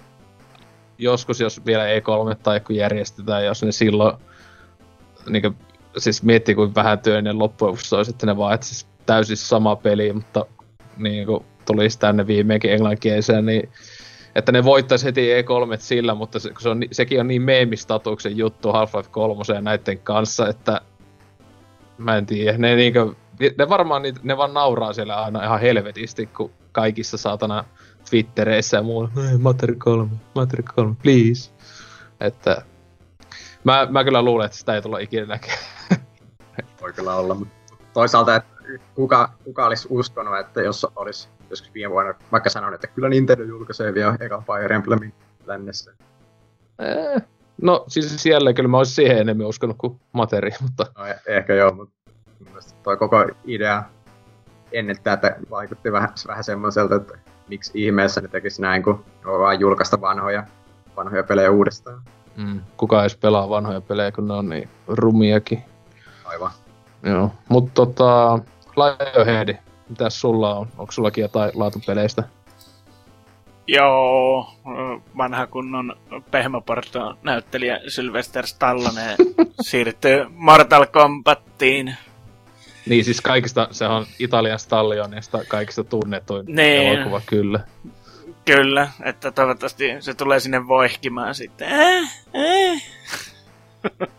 joskus, 0.98 1.40
jos 1.40 1.66
vielä 1.66 1.84
E3 1.86 2.36
tai 2.44 2.60
kun 2.60 2.76
järjestetään, 2.76 3.46
jos 3.46 3.64
ne 3.64 3.72
silloin 3.72 4.18
niin 5.30 5.42
kuin, 5.42 5.56
siis 5.98 6.24
miettii, 6.24 6.56
kuin 6.56 6.76
vähän 6.76 7.00
työinen 7.00 7.40
loppujen 7.40 7.70
lopuksi 7.70 7.96
olisi, 7.96 8.12
että 8.12 8.26
ne 8.26 8.38
vaan 8.38 8.54
että 8.54 8.68
siis 8.68 8.88
täysin 9.06 9.38
sama 9.38 9.76
peli, 9.76 10.14
mutta 10.14 10.46
niin 10.98 11.26
kuin, 11.26 11.46
tulisi 11.66 12.00
tänne 12.00 12.28
viimeinkin 12.28 12.72
englanninkieliseen, 12.72 13.46
niin 13.46 13.70
että 14.36 14.52
ne 14.52 14.64
voittaisi 14.64 15.06
heti 15.06 15.42
E3 15.42 15.78
sillä, 15.78 16.16
mutta 16.16 16.40
se, 16.40 16.52
se 16.60 16.70
on, 16.70 16.84
sekin 16.92 17.20
on 17.20 17.28
niin 17.28 17.42
meemistatuksen 17.42 18.38
juttu 18.38 18.70
Half-Life 18.70 19.10
3 19.12 19.42
ja 19.56 19.62
näiden 19.62 20.00
kanssa, 20.00 20.48
että 20.48 20.82
mä 21.98 22.18
en 22.18 22.26
tiedä, 22.26 22.58
ne, 22.58 22.76
niinkö, 22.76 23.14
ne 23.58 23.70
varmaan 23.70 24.04
ne 24.24 24.38
vaan 24.38 24.54
nauraa 24.54 24.94
siellä 24.94 25.16
aina 25.16 25.44
ihan 25.44 25.60
helvetisti, 25.60 26.26
kun 26.26 26.52
kaikissa 26.72 27.18
saatana 27.18 27.64
Twittereissä 28.10 28.78
ja 28.78 28.84
muualla, 28.84 29.10
Mater 29.40 29.76
3, 29.78 30.12
Mater 30.36 30.64
3, 30.76 30.96
please. 31.04 31.52
Että 32.20 32.62
mä, 33.64 33.88
mä 33.90 34.04
kyllä 34.04 34.22
luulen, 34.22 34.46
että 34.46 34.58
sitä 34.58 34.76
ei 34.76 34.82
tulla 34.82 35.00
ikinä 35.00 35.26
näkemään. 35.26 35.60
Voi 36.82 36.94
kyllä 36.94 37.16
olla, 37.16 37.34
mutta 37.34 37.54
toisaalta, 37.94 38.36
että 38.36 38.50
kuka, 38.96 39.32
kuka 39.44 39.66
olisi 39.66 39.88
uskonut, 39.92 40.40
että 40.40 40.62
jos 40.62 40.88
olisi 40.96 41.30
joskus 41.50 41.74
viime 41.74 41.92
vuonna 41.92 42.14
vaikka 42.32 42.50
sanon, 42.50 42.74
että 42.74 42.88
kyllä 42.88 43.10
Nintendo 43.10 43.44
julkaisee 43.44 43.94
vielä 43.94 44.18
eka 44.20 44.44
Fire 44.46 44.76
Emblemin 44.76 45.14
lännessä. 45.46 45.92
Eh, 46.80 47.22
no 47.62 47.86
siis 47.88 48.24
siellä 48.24 48.54
kyllä 48.54 48.70
mä 48.70 48.78
olisin 48.78 48.96
siihen 48.96 49.18
enemmän 49.18 49.48
uskonut 49.48 49.78
kuin 49.78 50.00
materi, 50.12 50.52
mutta... 50.62 50.86
No, 50.98 51.06
e- 51.06 51.22
ehkä 51.28 51.54
joo, 51.54 51.74
mutta 51.74 51.94
toi 52.84 52.98
koko 52.98 53.26
idea 53.46 53.84
ennen 54.72 54.96
tätä 55.04 55.36
vaikutti 55.50 55.92
vähän, 55.92 56.10
vähän 56.28 56.44
semmoiselta, 56.44 56.96
että 56.96 57.18
miksi 57.50 57.72
ihmeessä 57.74 58.22
ne 58.22 58.28
tekisi 58.28 58.62
näin, 58.62 58.84
kun 58.84 59.04
on 59.26 59.40
vaan 59.40 59.60
julkaista 59.60 60.02
vanhoja, 60.02 60.44
vanhoja 60.98 61.24
pelejä 61.24 61.52
uudestaan. 61.52 62.02
Mm, 62.38 62.62
kuka 62.78 63.02
edes 63.02 63.16
pelaa 63.16 63.50
vanhoja 63.50 63.82
pelejä, 63.82 64.12
kun 64.12 64.28
ne 64.28 64.34
on 64.34 64.50
niin 64.50 64.70
rumiakin. 64.88 65.64
Aivan. 66.26 66.52
Joo, 67.04 67.32
mutta 67.50 67.72
tota, 67.74 68.40
Lionhead, 68.76 69.58
mitäs 69.90 70.22
sulla 70.22 70.56
on? 70.56 70.68
Onko 70.78 70.92
sullakin 70.92 71.22
jotain 71.22 71.52
laatupeleistä? 71.54 72.24
Joo, 73.68 74.54
vanha 75.18 75.48
kunnon 75.48 75.96
pehmäporto 76.32 77.18
näyttelijä 77.24 77.80
Sylvester 77.88 78.48
Stallone 78.48 79.16
siirtyy 79.70 80.26
Mortal 80.30 80.86
Kombattiin. 80.86 81.98
Niin 82.90 83.06
siis 83.06 83.22
kaikista, 83.22 83.68
se 83.72 83.88
on 83.88 84.06
Italian 84.20 84.60
Stallionista 84.60 85.40
kaikista 85.48 85.84
tunnetuin 85.84 86.46
niin. 86.46 86.88
elokuva, 86.88 87.22
kyllä. 87.26 87.60
Kyllä, 88.46 88.90
että 89.04 89.32
toivottavasti 89.32 89.96
se 90.00 90.14
tulee 90.14 90.40
sinne 90.40 90.68
voihkimaan 90.68 91.36
sitten. 91.36 91.68
Äh, 91.72 92.12
äh. 92.36 92.84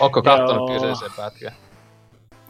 Onko 0.00 0.22
kattonut 0.22 0.70
kyseisen 0.70 1.10
pätkän? 1.16 1.52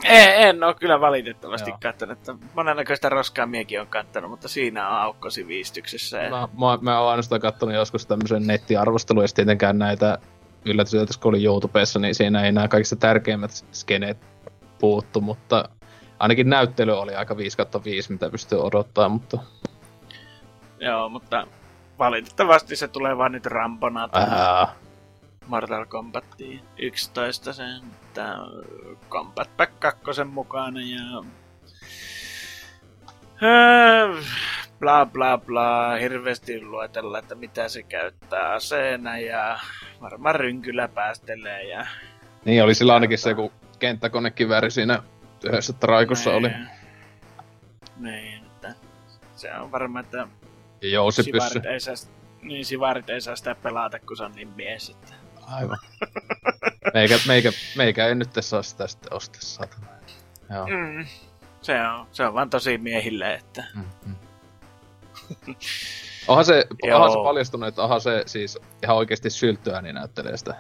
En, 0.05 0.49
en 0.49 0.65
ole 0.65 0.75
kyllä 0.75 1.01
valitettavasti 1.01 1.71
Joo. 1.71 1.79
kattonut. 1.83 2.19
Että 2.19 2.35
monennäköistä 2.55 3.09
roskaa 3.09 3.47
miekin 3.47 3.81
on 3.81 3.87
kattonut, 3.87 4.31
mutta 4.31 4.49
siinä 4.49 4.89
on 4.89 4.97
aukko 4.97 5.31
sivistyksessä. 5.31 6.17
Mä, 6.17 6.49
mä, 6.59 6.79
mä 6.81 7.01
oon 7.01 7.11
ainoastaan 7.11 7.41
kattonut 7.41 7.75
joskus 7.75 8.07
tämmöisen 8.07 8.47
nettiarvostelun, 8.47 9.25
ja 9.25 9.29
tietenkään 9.35 9.79
näitä 9.79 10.19
yllätys, 10.65 11.19
kun 11.19 11.29
oli 11.29 11.45
YouTubessa, 11.45 11.99
niin 11.99 12.15
siinä 12.15 12.45
ei 12.45 12.53
nämä 12.53 12.69
kaikista 12.69 12.97
tärkeimmät 12.97 13.51
skeneet 13.73 14.32
puuttu, 14.83 15.21
mutta 15.21 15.69
ainakin 16.19 16.51
näyttely 16.51 16.99
oli 16.99 17.15
aika 17.15 17.37
5 17.37 17.59
5, 17.85 18.13
mitä 18.13 18.31
pystyy 18.31 18.61
odottaa, 18.61 19.09
mutta... 19.09 19.39
Joo, 20.81 21.09
mutta 21.09 21.47
valitettavasti 21.99 22.77
se 22.77 22.89
tulee 22.89 23.19
vaan 23.19 23.33
nyt 23.33 23.47
rampona 23.47 24.09
Mortal 25.47 25.87
Kombatiin 25.87 26.61
11 26.79 27.53
sen 27.53 27.83
Combat 29.09 29.57
Pack 29.57 29.81
2 29.81 30.25
mukana 30.25 30.81
ja 30.81 31.23
äh, 33.43 34.25
bla 34.79 35.07
bla 35.07 35.39
bla, 35.39 35.95
hirveästi 35.95 36.63
luetella, 36.63 37.19
että 37.19 37.35
mitä 37.35 37.69
se 37.69 37.83
käyttää 37.83 38.53
aseena 38.53 39.19
ja 39.19 39.59
varmaan 40.01 40.35
rynkylä 40.35 40.89
päästelee 40.89 41.63
ja... 41.63 41.87
Niin, 42.45 42.65
oli 42.65 42.75
sillä 42.75 42.95
ainakin 42.95 43.19
se, 43.19 43.35
kun 43.35 43.53
kenttäkonekivääri 43.83 44.71
siinä 44.71 45.03
yhdessä 45.45 45.73
traikossa 45.73 46.31
oli. 46.31 46.51
Niin, 47.97 48.45
että 48.47 48.75
se 49.37 49.55
on 49.55 49.73
varmaan, 49.73 50.05
että... 50.05 50.29
Jousipyssy. 50.83 51.61
Ei 51.65 51.81
saa, 51.81 51.95
niin, 52.43 52.65
sivarit 52.65 53.11
ei 53.11 53.21
saa 53.21 53.37
sitä 53.37 53.55
pelata, 53.55 53.99
kun 53.99 54.17
se 54.17 54.25
on 54.25 54.33
niin 54.33 54.49
mies, 54.49 54.91
että... 54.91 55.15
Aivan. 55.47 55.79
Meikä, 56.95 57.19
meikä, 57.27 57.53
meikä 57.77 58.07
ei 58.07 58.15
nyt 58.15 58.31
saa 58.41 58.63
sitä 58.63 58.87
sitten 58.87 59.13
ostaa, 59.13 59.41
satana. 59.41 59.87
Joo. 60.51 60.67
Mm, 60.67 61.07
se, 61.63 61.87
on, 61.87 62.07
se 62.13 62.27
on 62.27 62.35
vaan 62.35 62.51
tosi 62.51 62.79
miehille, 62.79 63.35
että... 63.35 63.65
Mm-hmm. 63.75 64.15
onhan 66.29 66.45
se, 66.45 66.65
onhan 66.93 67.13
se 67.13 67.19
paljastunut, 67.25 67.69
että 67.69 67.83
onhan 67.83 68.01
se 68.01 68.23
siis 68.27 68.59
ihan 68.83 68.97
oikeasti 68.97 69.31
syltyä 69.31 69.83
niin 69.83 69.95
näyttelee 69.95 70.37
sitä. 70.37 70.55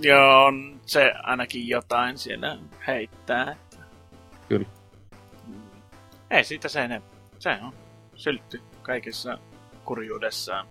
Joo, 0.00 0.44
on 0.44 0.80
se 0.86 1.12
ainakin 1.22 1.68
jotain 1.68 2.18
siellä 2.18 2.58
heittää. 2.86 3.56
Kyllä. 4.48 4.66
Ei 6.30 6.44
siitä 6.44 6.68
se 6.68 6.84
enemmän. 6.84 7.10
Se 7.38 7.58
on 7.62 7.72
syltty 8.14 8.62
kaikessa 8.82 9.38
kurjuudessaan 9.84 10.66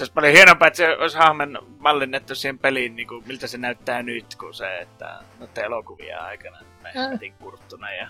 se 0.00 0.02
olisi 0.02 0.12
paljon 0.12 0.32
hienompaa, 0.32 0.68
että 0.68 0.76
se 0.76 0.96
olisi 0.96 1.18
hahmen 1.18 1.58
mallinnettu 1.78 2.34
siihen 2.34 2.58
peliin, 2.58 2.96
niin 2.96 3.08
kuin, 3.08 3.24
miltä 3.26 3.46
se 3.46 3.58
näyttää 3.58 4.02
nyt, 4.02 4.34
kun 4.34 4.54
se, 4.54 4.78
että 4.78 5.20
noiden 5.38 5.64
elokuvia 5.64 6.20
aikana 6.20 6.58
nähtiin 6.94 7.32
kurttuna. 7.32 7.92
Ja... 7.92 8.08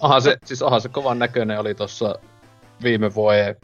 Aha 0.00 0.20
se, 0.20 0.36
siis 0.44 0.62
aha 0.62 0.80
se 0.80 0.88
kovan 0.88 1.18
näköinen 1.18 1.60
oli 1.60 1.74
tuossa 1.74 2.14
viime 2.82 3.14
vuoden 3.14 3.56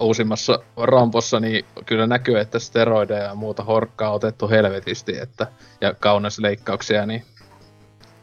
uusimmassa 0.00 0.58
Rampossa, 0.76 1.40
niin 1.40 1.64
kyllä 1.86 2.06
näkyy, 2.06 2.38
että 2.38 2.58
steroideja 2.58 3.24
ja 3.24 3.34
muuta 3.34 3.64
horkkaa 3.64 4.08
on 4.10 4.16
otettu 4.16 4.48
helvetisti, 4.48 5.18
että, 5.18 5.46
ja 5.80 5.94
kaunas 5.94 6.38
leikkauksia, 6.38 7.06
niin 7.06 7.24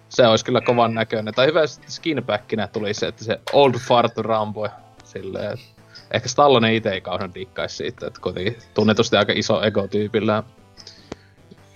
se 0.10 0.28
olisi 0.28 0.46
kyllä 0.46 0.62
kovan 0.62 0.94
näköinen. 0.94 1.34
Tai 1.34 1.48
hyvä 1.48 1.62
skinbackinä 1.88 2.68
tuli 2.68 2.94
se, 2.94 3.08
että 3.08 3.24
se 3.24 3.40
Old 3.54 3.74
Fart 3.74 4.18
Rambo, 4.18 4.68
silleen, 5.04 5.58
ehkä 6.12 6.30
Stallone 6.30 6.76
itse 6.76 6.90
ei 6.90 7.02
kauhean 7.02 7.34
dikkaisi 7.34 7.76
siitä, 7.76 8.08
että 8.08 8.22
kuitenkin 8.22 8.58
tunnetusti 8.74 9.18
aika 9.18 9.34
iso 9.36 9.64
ego 9.64 9.88
tyypillä. 9.88 10.44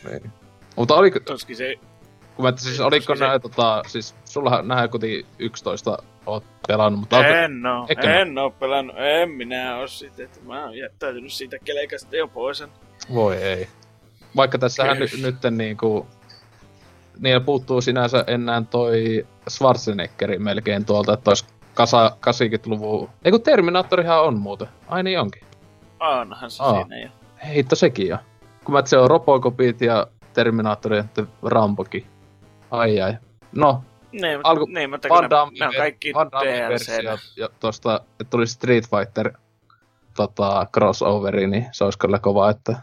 Niin. 0.04 0.32
Mutta 0.76 0.96
oliko... 0.96 1.20
Toski 1.20 1.56
se... 1.56 1.76
Kun 2.36 2.46
mä, 2.46 2.54
siis 2.56 2.80
oliko 2.80 3.16
näin, 3.16 3.42
tota, 3.42 3.84
siis 3.88 4.16
sullahan 4.26 4.68
nähdään 4.68 4.90
kuitenkin 4.90 5.26
11 5.40 5.98
oot 6.26 6.44
pelannut, 6.68 7.00
mutta... 7.00 7.28
En 7.28 7.66
oo, 7.66 7.88
en 8.04 8.38
oo 8.38 8.50
pelannut, 8.50 8.96
en 9.00 9.30
minä 9.30 9.78
oo 9.78 9.88
siitä, 9.88 10.24
että 10.24 10.40
mä 10.46 10.64
oon 10.64 10.78
jättäytynyt 10.78 11.32
siitä 11.32 11.58
kelekästä 11.60 12.18
jo 12.18 12.28
pois. 12.28 12.64
Voi 13.14 13.36
ei. 13.36 13.68
Vaikka 14.36 14.58
tässähän 14.58 15.00
nyt, 15.00 15.12
nyt 15.22 15.36
niinku... 15.52 16.08
Niillä 17.20 17.40
puuttuu 17.40 17.82
sinänsä 17.82 18.24
enää 18.28 18.64
toi 18.70 19.28
Schwarzeneggeri 19.50 20.40
melkein 20.40 20.86
tuolta, 20.86 21.14
että 21.14 21.32
ois 21.32 21.46
kasa, 21.74 22.18
80-luvun... 22.28 23.10
Ei 23.26 23.32
kun 23.32 23.42
Terminaattorihan 23.42 24.24
on 24.24 24.40
muuten. 24.40 24.68
Ai 24.88 25.04
niin 25.04 25.20
onkin. 25.20 25.44
Onhan 26.00 26.52
se 26.52 26.64
Aa. 26.64 26.74
siinä 26.74 27.00
jo. 27.00 27.10
Heitto 27.48 27.76
sekin 27.76 28.08
jo. 28.08 28.18
Kun 28.64 28.74
mä 28.74 28.82
se 28.86 28.98
on 28.98 29.10
Robocopit 29.10 29.82
ja 29.82 30.08
Terminaattori 30.34 30.98
ja 30.98 31.04
Rambokin. 31.44 32.06
Ai 32.72 33.02
ai. 33.02 33.14
No, 33.52 33.84
niin, 34.12 34.40
alku, 34.44 34.66
niin 34.66 34.90
mutta 34.90 35.10
Van 35.10 35.30
Damme, 35.30 35.60
ne 35.60 35.68
on 35.68 35.74
kaikki 35.78 36.14
Van 36.14 36.32
versio, 36.44 37.18
ja 37.36 37.50
tosta, 37.60 37.96
että 37.96 38.30
tuli 38.30 38.48
Street 38.48 38.84
Fighter 38.90 39.34
tota, 40.16 40.68
crossoveri, 40.74 41.48
niin 41.48 41.66
se 41.72 41.84
olisi 41.84 42.00
kyllä 42.00 42.20
kova, 42.20 42.50
että... 42.50 42.76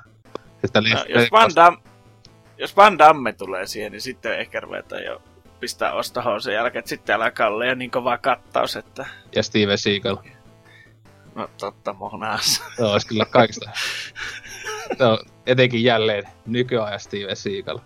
että 0.65 0.81
no, 0.81 1.05
jos, 1.09 1.31
Van 1.33 1.51
Damme, 1.57 1.79
jos 2.59 2.77
Van 2.77 2.99
Damme 2.99 3.33
tulee 3.33 3.67
siihen, 3.67 3.93
niin 3.93 4.01
sitten 4.01 4.39
ehkä 4.39 4.61
ruvetaan 4.61 5.05
jo 5.05 5.23
pistää 5.61 5.93
ostahoon 5.93 6.43
sen 6.43 6.55
jälkeen, 6.55 6.79
että 6.79 6.89
sitten 6.89 7.17
alkaa 7.17 7.67
jo 7.69 7.75
niin 7.75 7.91
kova 7.91 8.19
kattaus, 8.19 8.77
että... 8.77 9.07
Ja 9.37 9.43
Steven 9.43 9.79
Seagal. 9.79 10.17
No 11.35 11.51
totta, 11.61 11.93
mohnaas. 11.93 12.63
Se 12.77 12.85
olisi 12.85 13.07
kyllä 13.07 13.25
kaikista. 13.25 13.71
no, 14.99 15.19
etenkin 15.47 15.85
jälleen 15.85 16.25
nykyajan 16.47 17.01
Steven 17.01 17.37
Seagal. 17.37 17.79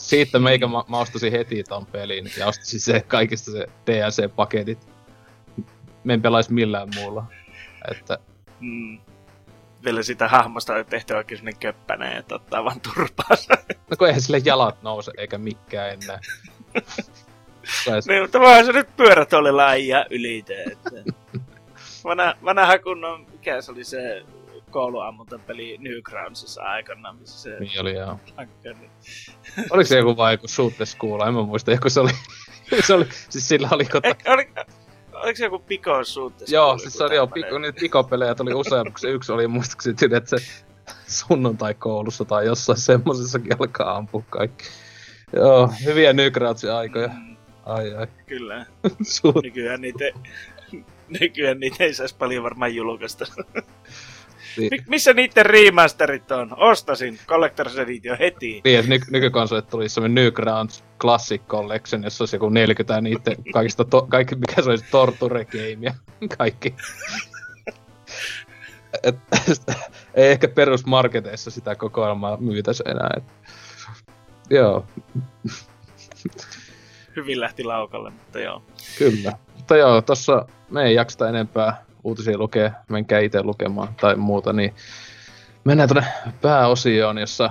Siitä 0.00 0.38
meikä 0.38 0.66
mä, 0.66 0.84
mä 0.88 0.98
ostasin 0.98 1.32
heti 1.32 1.64
ton 1.64 1.86
pelin 1.86 2.30
ja 2.38 2.46
ostasin 2.46 2.80
se 2.80 3.00
kaikista 3.00 3.52
se 3.52 3.66
DLC-paketit. 3.86 4.88
Me 6.04 6.14
en 6.14 6.22
pelaisi 6.22 6.52
millään 6.52 6.88
muulla. 6.94 7.24
Että... 7.90 8.18
Mm. 8.60 8.98
Vielä 9.84 10.02
sitä 10.02 10.28
hahmosta 10.28 10.74
on 10.74 10.86
tehty 10.86 11.14
oikein 11.14 11.38
sellainen 11.38 11.60
köppänä 11.60 12.14
ja 12.14 12.22
ottaa 12.30 12.64
vaan 12.64 12.80
turpaansa. 12.80 13.54
No 13.90 13.96
kun 13.98 14.06
eihän 14.06 14.22
sille 14.22 14.42
jalat 14.44 14.82
nouse 14.82 15.12
eikä 15.18 15.38
mikään 15.38 15.90
enää. 15.90 16.20
Sais... 17.84 18.06
Niin, 18.06 18.22
mutta 18.22 18.40
vaan 18.40 18.64
se 18.64 18.72
nyt 18.72 18.96
pyörät 18.96 19.32
oli 19.32 19.52
laajia 19.52 20.06
ylite. 20.10 20.62
Että... 20.62 20.90
Vanha, 22.04 22.34
vanha 22.44 22.78
kunnon, 22.78 23.26
mikä 23.32 23.62
se 23.62 23.72
oli 23.72 23.84
se 23.84 24.22
kouluammuntapeli 24.70 25.78
Newgroundsissa 25.78 26.62
aikana, 26.62 27.12
missä 27.12 27.40
se... 27.40 27.60
Niin 27.60 27.80
oli, 27.80 27.94
joo. 27.94 28.20
Oliko 29.70 29.88
se 29.88 29.98
joku 29.98 30.16
vai 30.16 30.34
joku 30.34 30.48
Shoot 30.48 30.74
School? 30.84 31.20
En 31.20 31.34
mä 31.34 31.42
muista, 31.42 31.70
joku 31.70 31.90
se 31.90 32.00
oli... 32.00 32.10
se 32.86 32.94
oli, 32.94 33.06
siis 33.28 33.48
sillä 33.48 33.68
oli... 33.72 33.84
Kota... 33.84 34.08
Eh, 34.08 34.16
oli, 34.26 34.50
oliko 35.12 35.36
se 35.36 35.44
joku 35.44 35.58
Pico 35.58 36.04
Shoot 36.04 36.34
Joo, 36.48 36.78
siis 36.78 36.94
se 36.94 37.04
oli 37.04 37.14
joo, 37.14 37.26
piko, 37.26 37.58
niitä 37.58 37.80
Pico-pelejä 37.80 38.34
tuli 38.34 38.54
usein, 38.54 38.92
se 38.96 39.10
yksi 39.10 39.32
oli 39.32 39.46
muistaakseni 39.46 39.96
että 40.16 40.38
se 40.38 40.64
sunnuntai-koulussa 41.06 42.24
tai 42.24 42.46
jossain 42.46 42.78
semmosessakin 42.78 43.56
alkaa 43.60 43.96
ampua 43.96 44.22
kaikki. 44.30 44.64
Joo, 45.32 45.72
hyviä 45.84 46.12
Newgroundsin 46.12 46.72
aikoja. 46.72 47.08
Mm. 47.08 47.30
Ai 47.66 47.94
ai. 47.94 48.06
Kyllä. 48.26 48.66
Nykyään 49.42 49.80
niitä, 49.80 50.04
nykyään 51.20 51.60
niitä 51.60 51.84
ei 51.84 51.94
saisi 51.94 52.16
paljon 52.16 52.44
varmaan 52.44 52.74
julkaista. 52.74 53.26
Niin. 54.56 54.70
Missä 54.88 55.12
niiden 55.12 55.46
remasterit 55.46 56.30
on? 56.30 56.54
Ostasin 56.56 57.18
Collector's 57.26 57.78
Edition 57.80 58.18
heti. 58.18 58.60
Niin, 58.64 58.78
että 58.78 58.88
ny- 58.90 59.00
nykykonsolit 59.10 59.68
tuli 59.68 59.88
semmoinen 59.88 60.14
Newgrounds 60.14 60.84
Classic 61.00 61.42
Collection, 61.48 62.04
jossa 62.04 62.22
olisi 62.22 62.36
joku 62.36 62.48
40 62.48 63.00
niiden 63.00 63.36
kaikista, 63.52 63.84
to- 63.84 64.06
kaikki, 64.08 64.34
mikä 64.34 64.62
se 64.62 64.70
olisi 64.70 64.84
Torture 64.90 65.44
Game 65.44 65.78
ja 65.80 65.94
kaikki. 66.38 66.74
Et, 69.02 69.16
ei 70.14 70.30
ehkä 70.30 70.48
perusmarketeissa 70.48 71.50
sitä 71.50 71.74
kokoelmaa 71.74 72.36
myytäisi 72.36 72.82
enää. 72.86 73.10
Et, 73.16 73.24
joo. 74.50 74.86
Hyvin 77.16 77.40
lähti 77.40 77.64
laukalle, 77.64 78.10
mutta 78.10 78.40
joo. 78.40 78.62
Kyllä. 78.98 79.32
Mutta 79.56 79.76
joo, 79.76 80.02
tossa 80.02 80.46
me 80.70 80.84
ei 80.84 80.94
jaksta 80.94 81.28
enempää 81.28 81.84
uutisia 82.04 82.38
lukee, 82.38 82.72
menkää 82.88 83.20
itse 83.20 83.42
lukemaan 83.42 83.94
tai 84.00 84.16
muuta, 84.16 84.52
niin 84.52 84.74
mennään 85.64 85.88
tuonne 85.88 86.08
pääosioon, 86.42 87.18
jossa 87.18 87.50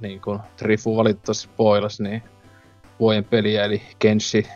niin 0.00 0.20
kuin 0.20 0.40
Trifu 0.56 0.96
valitettavasti 0.96 1.44
spoilasi, 1.44 2.02
niin 2.02 2.22
vuoden 3.00 3.24
peliä, 3.24 3.64
eli 3.64 3.82
Kenshi 3.98 4.46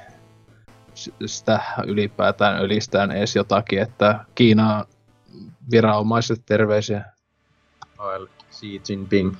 sitä 1.27 1.61
ylipäätään 1.87 2.63
ylistään 2.63 3.11
edes 3.11 3.37
jotakin, 3.37 3.83
että 3.83 4.25
Kiina 4.35 4.85
viranomaiset 5.71 6.43
terveisiä. 6.47 7.05
Xi 8.51 8.83
Jinping. 8.89 9.35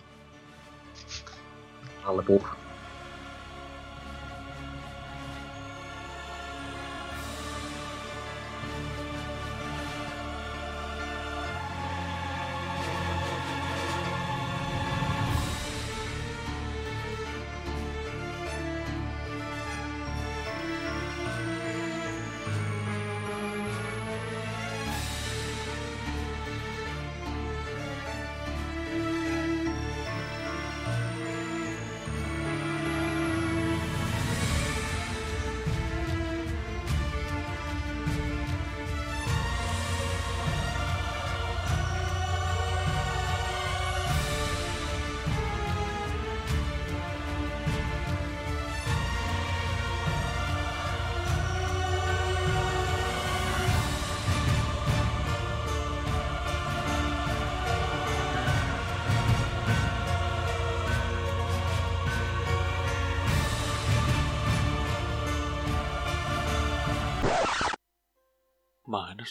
Alle 2.05 2.23
puh. 2.23 2.60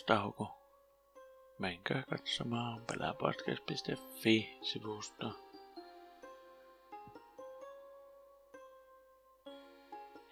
Mainostauko. 0.10 0.56
Menkää 1.60 2.04
katsomaan 2.10 2.82
pelapodcast.fi-sivusta. 2.82 5.32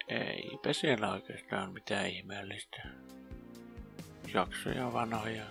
Eipä 0.08 0.72
siellä 0.72 1.12
oikeastaan 1.12 1.72
mitään 1.72 2.06
ihmeellistä. 2.06 2.82
Jaksoja 4.34 4.92
vanhoja. 4.92 5.44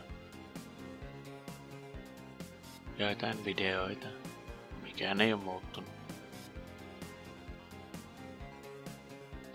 Joitain 2.97 3.45
videoita. 3.45 4.07
Mikään 4.81 5.21
ei 5.21 5.33
ole 5.33 5.43
muuttunut. 5.43 5.89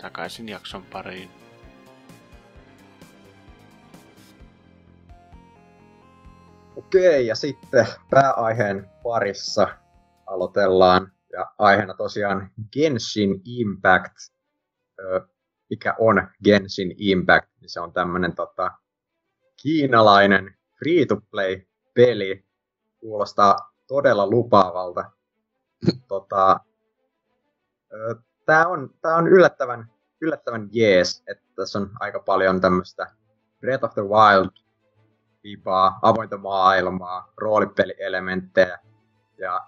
Takaisin 0.01 0.49
jakson 0.49 0.85
pariin. 0.85 1.42
Okei, 6.93 7.27
ja 7.27 7.35
sitten 7.35 7.87
pääaiheen 8.09 8.89
parissa 9.03 9.67
aloitellaan. 10.25 11.11
Ja 11.31 11.51
aiheena 11.57 11.93
tosiaan 11.93 12.51
Genshin 12.71 13.41
Impact. 13.45 14.17
mikä 15.69 15.95
on 15.99 16.27
Genshin 16.43 16.95
Impact? 16.97 17.49
Niin 17.61 17.69
se 17.69 17.79
on 17.79 17.93
tämmönen 17.93 18.35
tota, 18.35 18.71
kiinalainen 19.61 20.57
free-to-play-peli 20.79 22.45
kuulostaa 22.99 23.55
todella 23.87 24.29
lupaavalta. 24.29 25.11
tota, 26.07 26.59
tämä 28.45 28.67
on, 28.67 28.89
tää 29.01 29.15
on 29.15 29.27
yllättävän, 29.27 29.91
yllättävän 30.21 30.69
jees, 30.71 31.23
että 31.27 31.43
tässä 31.55 31.79
on 31.79 31.89
aika 31.99 32.19
paljon 32.19 32.61
tämmöistä 32.61 33.11
Breath 33.59 33.83
of 33.83 33.93
the 33.93 34.01
Wild 34.01 34.62
vipaa, 35.43 35.99
avointa 36.01 36.37
maailmaa, 36.37 37.33
roolipelielementtejä 37.37 38.79
ja 39.37 39.61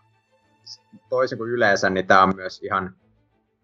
toisin 1.10 1.38
kuin 1.38 1.52
yleensä, 1.52 1.90
niin 1.90 2.08
tämä 2.08 2.24
on 2.24 2.36
myös 2.36 2.64
ihan 2.64 2.96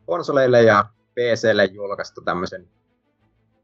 konsoleille 0.05 0.63
ja 0.63 0.85
PClle 1.15 1.65
julkaistu 1.65 2.21
tämmöisen 2.21 2.67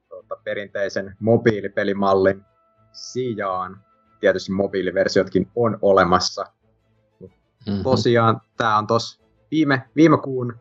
tuota, 0.10 0.36
perinteisen 0.44 1.16
mobiilipelimallin 1.20 2.46
sijaan. 2.92 3.84
Tietysti 4.20 4.52
mobiiliversiotkin 4.52 5.52
on 5.56 5.80
olemassa. 5.82 6.46
Mm-hmm. 7.20 7.84
Tosiaan 7.84 8.42
tämä 8.58 8.78
on 8.78 8.88
tos 8.88 9.22
viime, 9.52 9.90
viime 9.96 10.18
kuun 10.18 10.58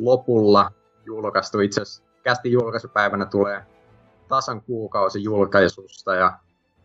lopulla 0.00 0.70
julkaistu. 1.04 1.60
Itse 1.60 1.82
asiassa 1.82 2.02
kästi 2.22 2.52
julkaisupäivänä 2.52 3.26
tulee 3.26 3.66
tasan 4.28 4.62
kuukausi 4.62 5.22
julkaisusta 5.22 6.14
ja 6.14 6.38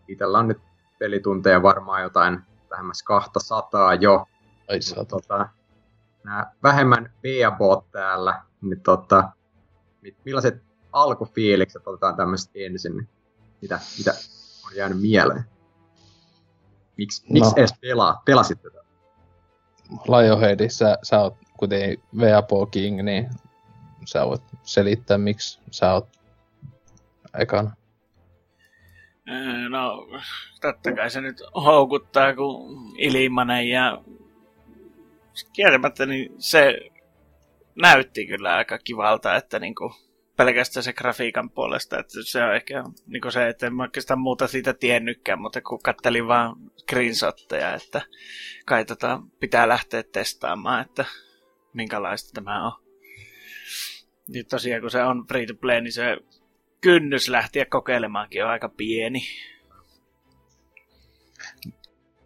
itsellä 0.08 0.39
on 0.39 0.47
nyt 0.47 0.62
pelitunteja 0.99 1.62
varmaan 1.62 2.02
jotain 2.02 2.39
lähemmäs 2.70 3.04
200 3.04 3.93
jo. 3.93 4.28
Ai 4.70 4.80
tota, 5.08 5.49
nämä 6.24 6.52
vähemmän 6.64 7.14
Beabot 7.22 7.91
täällä, 7.91 8.43
niin 8.62 8.82
tota, 8.82 9.32
millaiset 10.26 10.64
alkufiilikset 10.91 11.88
otetaan 11.88 12.16
tämmöistä 12.16 12.52
ensin, 12.56 13.10
mitä, 13.62 13.80
mitä 13.97 14.14
on 14.66 14.76
jäänyt 14.76 15.02
mieleen? 15.02 15.43
Miks, 16.97 17.24
no. 17.24 17.34
miksi 17.34 17.54
edes 17.58 17.74
pelaa, 17.82 18.22
pelasit 18.26 18.62
tätä? 18.62 18.82
Lionheadi, 20.08 20.70
sä, 20.70 20.97
sä 21.04 21.20
oot 21.20 21.38
kuten 21.58 21.97
Veapo 22.20 22.66
King, 22.66 23.02
niin 23.02 23.30
sä 24.06 24.26
voit 24.26 24.41
selittää, 24.64 25.18
miksi 25.18 25.60
sä 25.72 25.93
oot 25.93 26.08
ekana. 27.39 27.72
No, 29.69 30.07
totta 30.61 30.93
kai 30.95 31.09
se 31.09 31.21
nyt 31.21 31.41
houkuttaa, 31.55 32.36
kun 32.36 32.93
ilmanen 32.97 33.69
ja 33.69 34.03
kieltämättä 35.53 36.05
niin 36.05 36.34
se 36.38 36.79
näytti 37.75 38.27
kyllä 38.27 38.55
aika 38.55 38.77
kivalta, 38.77 39.36
että 39.36 39.59
niinku 39.59 39.93
pelkästään 40.38 40.84
se 40.84 40.93
grafiikan 40.93 41.49
puolesta, 41.49 41.99
että 41.99 42.13
se 42.23 42.43
on 42.43 42.55
ehkä 42.55 42.84
niinku 43.07 43.32
se, 43.32 43.47
että 43.47 43.67
en 43.67 43.82
oikeastaan 43.82 44.19
muuta 44.19 44.47
siitä 44.47 44.73
tiennytkään, 44.73 45.41
mutta 45.41 45.61
kun 45.61 45.79
kattelin 45.84 46.27
vaan 46.27 46.55
screenshotteja, 46.77 47.73
että 47.73 48.01
kai 48.65 48.86
tota 48.86 49.21
pitää 49.39 49.67
lähteä 49.67 50.03
testaamaan, 50.03 50.82
että 50.82 51.05
minkälaista 51.73 52.32
tämä 52.34 52.67
on. 52.67 52.73
Niin 54.27 54.45
tosiaan 54.45 54.82
kun 54.82 54.91
se 54.91 55.03
on 55.03 55.27
free 55.27 55.45
to 55.45 55.53
play, 55.55 55.82
niin 55.82 55.93
se 55.93 56.17
kynnys 56.82 57.29
lähteä 57.29 57.65
kokeilemaankin 57.65 58.43
on 58.43 58.51
aika 58.51 58.69
pieni. 58.69 59.21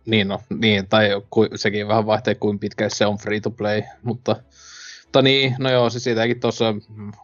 Niin, 0.06 0.28
no, 0.28 0.42
niin, 0.50 0.88
tai 0.88 1.10
ku, 1.30 1.48
sekin 1.56 1.88
vähän 1.88 2.06
vaihtelee, 2.06 2.36
kuin 2.40 2.60
pitkä 2.60 2.90
se 2.90 3.06
on 3.06 3.18
free 3.18 3.40
to 3.40 3.52
play, 3.52 3.82
mutta, 4.04 4.36
mutta 5.04 5.22
niin, 5.22 5.56
no 5.60 5.72
joo, 5.72 5.90
se 5.90 6.00
siitäkin 6.00 6.40
tuossa 6.40 6.76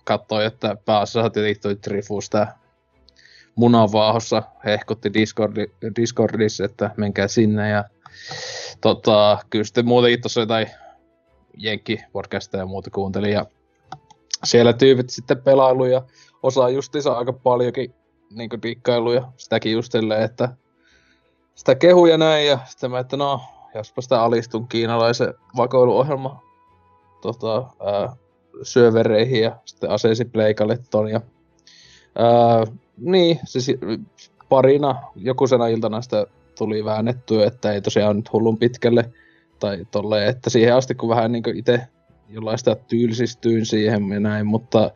katsoi, 0.03 0.45
että 0.45 0.75
pääasiassa 0.85 1.29
tietenkin 1.29 1.61
toi 1.61 1.75
Trifus 1.75 2.29
munavaahossa 3.55 4.43
hehkutti 4.65 5.13
Discordi, 5.13 5.65
Discordissa, 5.95 6.65
että 6.65 6.91
menkää 6.97 7.27
sinne 7.27 7.69
ja 7.69 7.83
tota, 8.81 9.37
kyllä 9.49 9.65
sitten 9.65 9.87
muutenkin 9.87 10.21
tuossa 10.21 10.39
jotain 10.39 10.67
jenkki 11.57 11.99
ja 12.53 12.65
muuta 12.65 12.89
kuuntelin 12.89 13.31
ja 13.31 13.45
siellä 14.43 14.73
tyypit 14.73 15.09
sitten 15.09 15.41
pelailu 15.41 15.85
ja 15.85 16.01
osaa 16.43 16.69
justiinsa 16.69 17.13
aika 17.13 17.33
paljonkin 17.33 17.93
niin 18.31 18.49
dikkailuja, 18.63 19.31
sitäkin 19.37 19.71
just 19.71 19.93
että 20.23 20.49
sitä 21.55 21.75
kehuja 21.75 22.17
näin 22.17 22.47
ja 22.47 22.59
sitten 22.65 22.91
mä, 22.91 22.99
että 22.99 23.17
no, 23.17 23.41
jospa 23.75 24.01
sitä 24.01 24.21
alistun 24.23 24.67
kiinalaisen 24.67 25.33
vakoiluohjelma 25.57 26.43
tota, 27.21 27.57
ää, 27.85 28.15
syövereihin 28.63 29.41
ja 29.41 29.55
sitten 29.65 29.89
aseesi 29.89 30.25
pleikalle 30.25 30.79
ton 30.89 31.09
ja 31.09 31.21
ää, 32.15 32.65
niin, 32.97 33.39
siis 33.43 33.71
parina 34.49 35.01
jokusena 35.15 35.67
iltana 35.67 36.01
sitä 36.01 36.25
tuli 36.57 36.85
väännettyä, 36.85 37.45
että 37.45 37.71
ei 37.71 37.81
tosiaan 37.81 38.15
nyt 38.15 38.33
hullun 38.33 38.57
pitkälle 38.57 39.11
tai 39.59 39.85
tolleen, 39.91 40.29
että 40.29 40.49
siihen 40.49 40.75
asti 40.75 40.95
kun 40.95 41.09
vähän 41.09 41.31
niin 41.31 41.57
itse 41.57 41.81
jollaista 42.29 42.75
tylsistyin 42.75 43.65
siihen 43.65 44.11
ja 44.11 44.19
näin, 44.19 44.45
mutta 44.45 44.91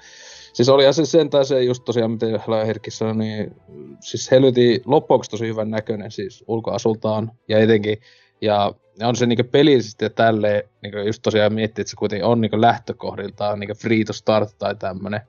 Siis 0.56 0.70
oli 0.70 0.93
se 0.93 1.06
sentään 1.06 1.45
se 1.45 1.64
just 1.64 1.84
tosiaan, 1.86 2.12
miten 2.12 2.41
Herkki 2.66 2.91
sanoi, 2.91 3.16
niin 3.16 3.56
siis 3.99 4.32
helviti 4.32 4.82
loppujen 4.86 5.22
tosi 5.32 5.47
hyvän 5.47 5.70
näköinen 5.70 6.12
siis 6.12 6.43
ulkoasultaan 6.47 7.32
ja 7.47 7.60
etenkin. 7.60 7.97
Ja 8.41 8.74
on 9.03 9.16
se 9.16 9.26
niinku 9.26 9.43
pelillisesti 9.43 10.06
ja 10.06 10.10
tälleen, 10.10 10.64
niinku 10.82 10.97
just 10.97 11.22
tosiaan 11.22 11.53
miettii, 11.53 11.82
että 11.82 11.89
se 11.89 11.95
kuitenkin 11.95 12.26
on 12.26 12.41
niinku 12.41 12.62
lähtökohdiltaan 12.62 13.60
niinku 13.60 13.76
free 13.76 14.03
to 14.03 14.14
start 14.14 14.49
tai 14.58 14.76
tämmönen 14.76 15.22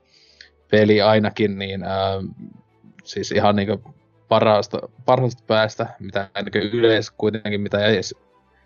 peli 0.71 1.01
ainakin, 1.01 1.59
niin 1.59 1.83
ää, 1.83 2.21
siis 3.03 3.31
ihan 3.31 3.55
niinku 3.55 3.93
parasta, 4.29 4.79
parhaasta 5.05 5.43
päästä, 5.47 5.87
mitä 5.99 6.29
niinku 6.35 6.77
yleensä 6.77 7.13
kuitenkin, 7.17 7.61
mitä 7.61 7.85
ei 7.85 7.95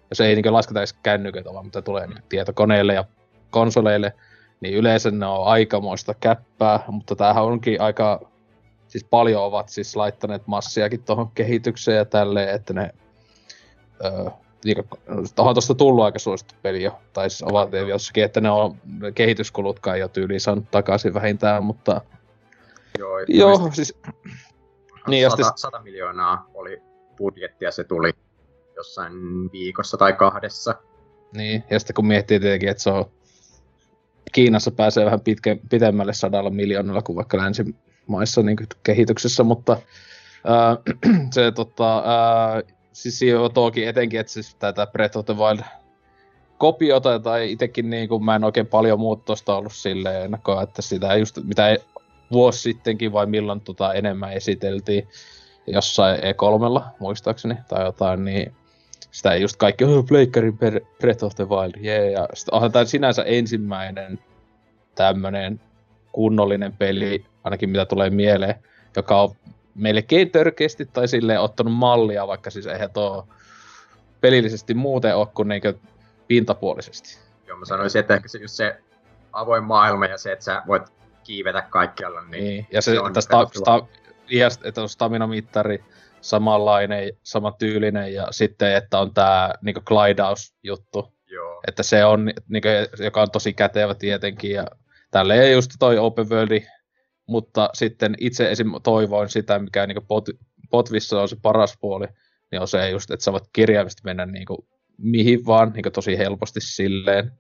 jos 0.10 0.22
ei 0.22 0.36
niinku 0.36 0.54
lasketa 0.54 0.80
edes 0.80 0.94
kännyköitä, 0.94 1.54
vaan 1.54 1.66
mitä 1.66 1.82
tulee 1.82 2.08
niinku 2.08 2.26
tietokoneille 2.30 2.94
ja 2.94 3.06
konsoleille, 3.50 4.14
niin 4.62 4.74
yleensä 4.74 5.12
ne 5.12 5.26
on 5.26 5.48
aikamoista 5.48 6.14
käppää, 6.14 6.84
mutta 6.88 7.16
tämähän 7.16 7.44
onkin 7.44 7.82
aika, 7.82 8.22
siis 8.88 9.04
paljon 9.04 9.44
ovat 9.44 9.70
siis 9.70 9.96
laittaneet 9.96 10.48
massiakin 10.48 11.04
tuohon 11.04 11.32
kehitykseen 11.32 11.98
ja 11.98 12.06
tälleen, 12.06 12.56
että 12.56 12.74
ne, 12.74 12.92
öö, 14.06 14.30
onhan 15.38 15.56
tuosta 15.56 15.76
tullut 15.76 16.06
aika 16.06 16.20
suosittu 16.20 16.56
peli 16.62 16.84
jo, 16.84 17.00
tai 17.14 17.30
siis 17.30 17.44
ovat 17.44 17.70
jossakin, 17.88 18.24
että 18.24 18.42
ne 18.42 18.50
on 18.50 18.78
kehityskulutkaan 19.16 20.00
jo 20.00 20.08
tyyliin 20.08 20.42
saanut 20.42 20.72
takaisin 20.72 21.14
vähintään, 21.14 21.64
mutta 21.64 22.02
Joo, 23.00 23.20
joo 23.28 23.72
siis... 23.74 23.98
Niin, 25.08 25.32
100, 25.32 25.54
100 25.56 25.82
miljoonaa 25.82 26.50
oli 26.54 26.82
budjetti 27.18 27.66
ja 27.66 27.72
se 27.72 27.84
tuli 27.84 28.12
jossain 28.76 29.14
viikossa 29.52 29.98
tai 29.98 30.14
kahdessa. 30.14 30.76
Niin, 31.34 31.64
ja 31.70 31.80
sitten 31.80 31.94
kun 31.94 32.08
miettii 32.08 32.40
tietenkin, 32.40 32.70
että 32.70 32.84
se 32.84 32.90
on 32.90 33.06
Kiinassa 34.32 34.72
pääsee 34.72 35.06
vähän 35.06 35.22
pitke, 35.22 35.60
pitemmälle 35.70 36.14
sadalla 36.14 36.50
miljoonalla 36.50 37.02
kuin 37.02 37.16
vaikka 37.16 37.38
länsimaissa 37.38 38.42
niin 38.42 38.58
kehityksessä, 38.84 39.44
mutta 39.44 39.78
ää, 40.48 40.78
se 41.34 41.52
tota, 41.52 42.04
ää, 42.06 42.62
siis 42.94 43.22
jo 43.22 43.50
toki 43.50 43.86
etenkin, 43.86 44.20
että 44.20 44.34
siis 44.34 44.56
tätä 44.56 44.88
Breath 44.88 45.18
of 45.18 45.26
the 45.26 45.38
Wild 45.38 45.60
kopiota, 46.58 47.20
tai 47.20 47.52
itsekin 47.52 47.90
niin 47.90 48.10
kuin, 48.10 48.24
mä 48.24 48.36
en 48.36 48.44
oikein 48.44 48.68
paljon 48.68 49.00
muuta 49.00 49.24
tosta 49.26 49.56
ollut 49.56 49.74
silleen 49.74 50.26
ennakkoa, 50.26 50.64
että 50.64 50.82
sitä 50.82 51.16
just, 51.16 51.38
mitä 51.44 51.78
vuosi 52.32 52.60
sittenkin 52.60 53.14
vai 53.14 53.26
milloin 53.26 53.62
tota 53.62 53.94
enemmän 53.94 54.34
esiteltiin 54.34 55.08
jossain 55.68 56.20
E3 56.20 56.82
muistaakseni 57.00 57.56
tai 57.70 57.86
jotain, 57.86 58.26
niin 58.26 58.54
sitä 59.12 59.32
ei 59.32 59.42
just 59.42 59.58
kaikki, 59.58 59.84
oh, 59.84 60.06
Pleikkarin 60.06 60.58
per 60.58 60.82
Breath 61.00 61.24
of 61.24 61.36
the 61.36 61.50
Wild, 61.50 61.86
yeah. 61.86 62.12
ja 62.12 62.28
sit 62.34 62.50
onhan 62.50 62.72
tämä 62.72 62.86
sinänsä 62.86 63.24
ensimmäinen 63.24 64.20
tämmönen 64.96 65.62
kunnollinen 66.12 66.74
peli, 66.74 67.26
ainakin 67.44 67.70
mitä 67.70 67.86
tulee 67.86 68.10
mieleen, 68.10 68.56
joka 68.96 69.22
on 69.22 69.36
melkein 69.76 70.32
törkeästi 70.32 70.86
tai 70.86 71.08
silleen 71.08 71.42
ottanut 71.42 71.74
mallia, 71.74 72.28
vaikka 72.28 72.50
siis 72.50 72.68
eihän 72.68 72.94
tuo 72.94 73.28
pelillisesti 74.22 74.74
muuten 74.74 75.16
ole 75.16 75.28
kuin 75.34 75.48
niinkö 75.48 75.74
pintapuolisesti. 76.28 77.18
Joo, 77.48 77.58
mä 77.58 77.66
sanoisin, 77.66 78.00
että 78.00 78.16
ehkä 78.16 78.28
se 78.28 78.38
just 78.38 78.54
se 78.54 78.78
avoin 79.34 79.64
maailma 79.64 80.06
ja 80.06 80.18
se, 80.18 80.32
että 80.32 80.46
sä 80.46 80.62
voit 80.68 80.84
kiivetä 81.24 81.62
kaikkialla, 81.62 82.22
niin, 82.22 82.44
niin. 82.44 82.68
ja 82.72 82.82
se, 82.82 82.92
se 82.92 83.00
on 83.00 83.22
sta, 83.22 83.48
sta, 83.54 83.86
että 84.64 84.82
on 84.82 84.90
stamina-mittari, 84.90 85.84
samanlainen, 86.22 87.14
samantyylinen 87.24 88.14
ja 88.14 88.28
sitten, 88.32 88.76
että 88.76 89.00
on 89.00 89.14
tämä 89.14 89.54
niinku 89.62 89.82
glidaus-juttu. 89.86 91.14
Joo. 91.28 91.62
Että 91.68 91.84
se 91.84 92.06
on, 92.06 92.34
niinku, 92.48 92.68
joka 93.04 93.22
on 93.22 93.32
tosi 93.32 93.54
kätevä 93.54 93.96
tietenkin 93.96 94.52
ja 94.52 94.66
tälleen 95.12 95.52
just 95.52 95.72
toi 95.80 95.98
open 95.98 96.30
world, 96.30 96.62
mutta 97.28 97.70
sitten 97.74 98.16
itse 98.20 98.52
esim. 98.52 98.72
toivoin 98.84 99.30
sitä, 99.30 99.60
mikä 99.60 99.88
niinku 99.88 100.04
pot, 100.08 100.30
Potvissa 100.70 101.22
on 101.22 101.30
se 101.30 101.38
paras 101.42 101.78
puoli, 101.82 102.08
niin 102.52 102.62
on 102.62 102.68
se 102.68 102.90
just, 102.90 103.12
että 103.12 103.24
sä 103.24 103.32
voit 103.32 103.44
kirjaimisesti 103.54 104.02
mennä 104.06 104.26
niinku 104.26 104.68
mihin 105.02 105.46
vaan 105.46 105.72
niinku 105.74 105.92
tosi 105.92 106.18
helposti 106.18 106.60
silleen. 106.62 107.32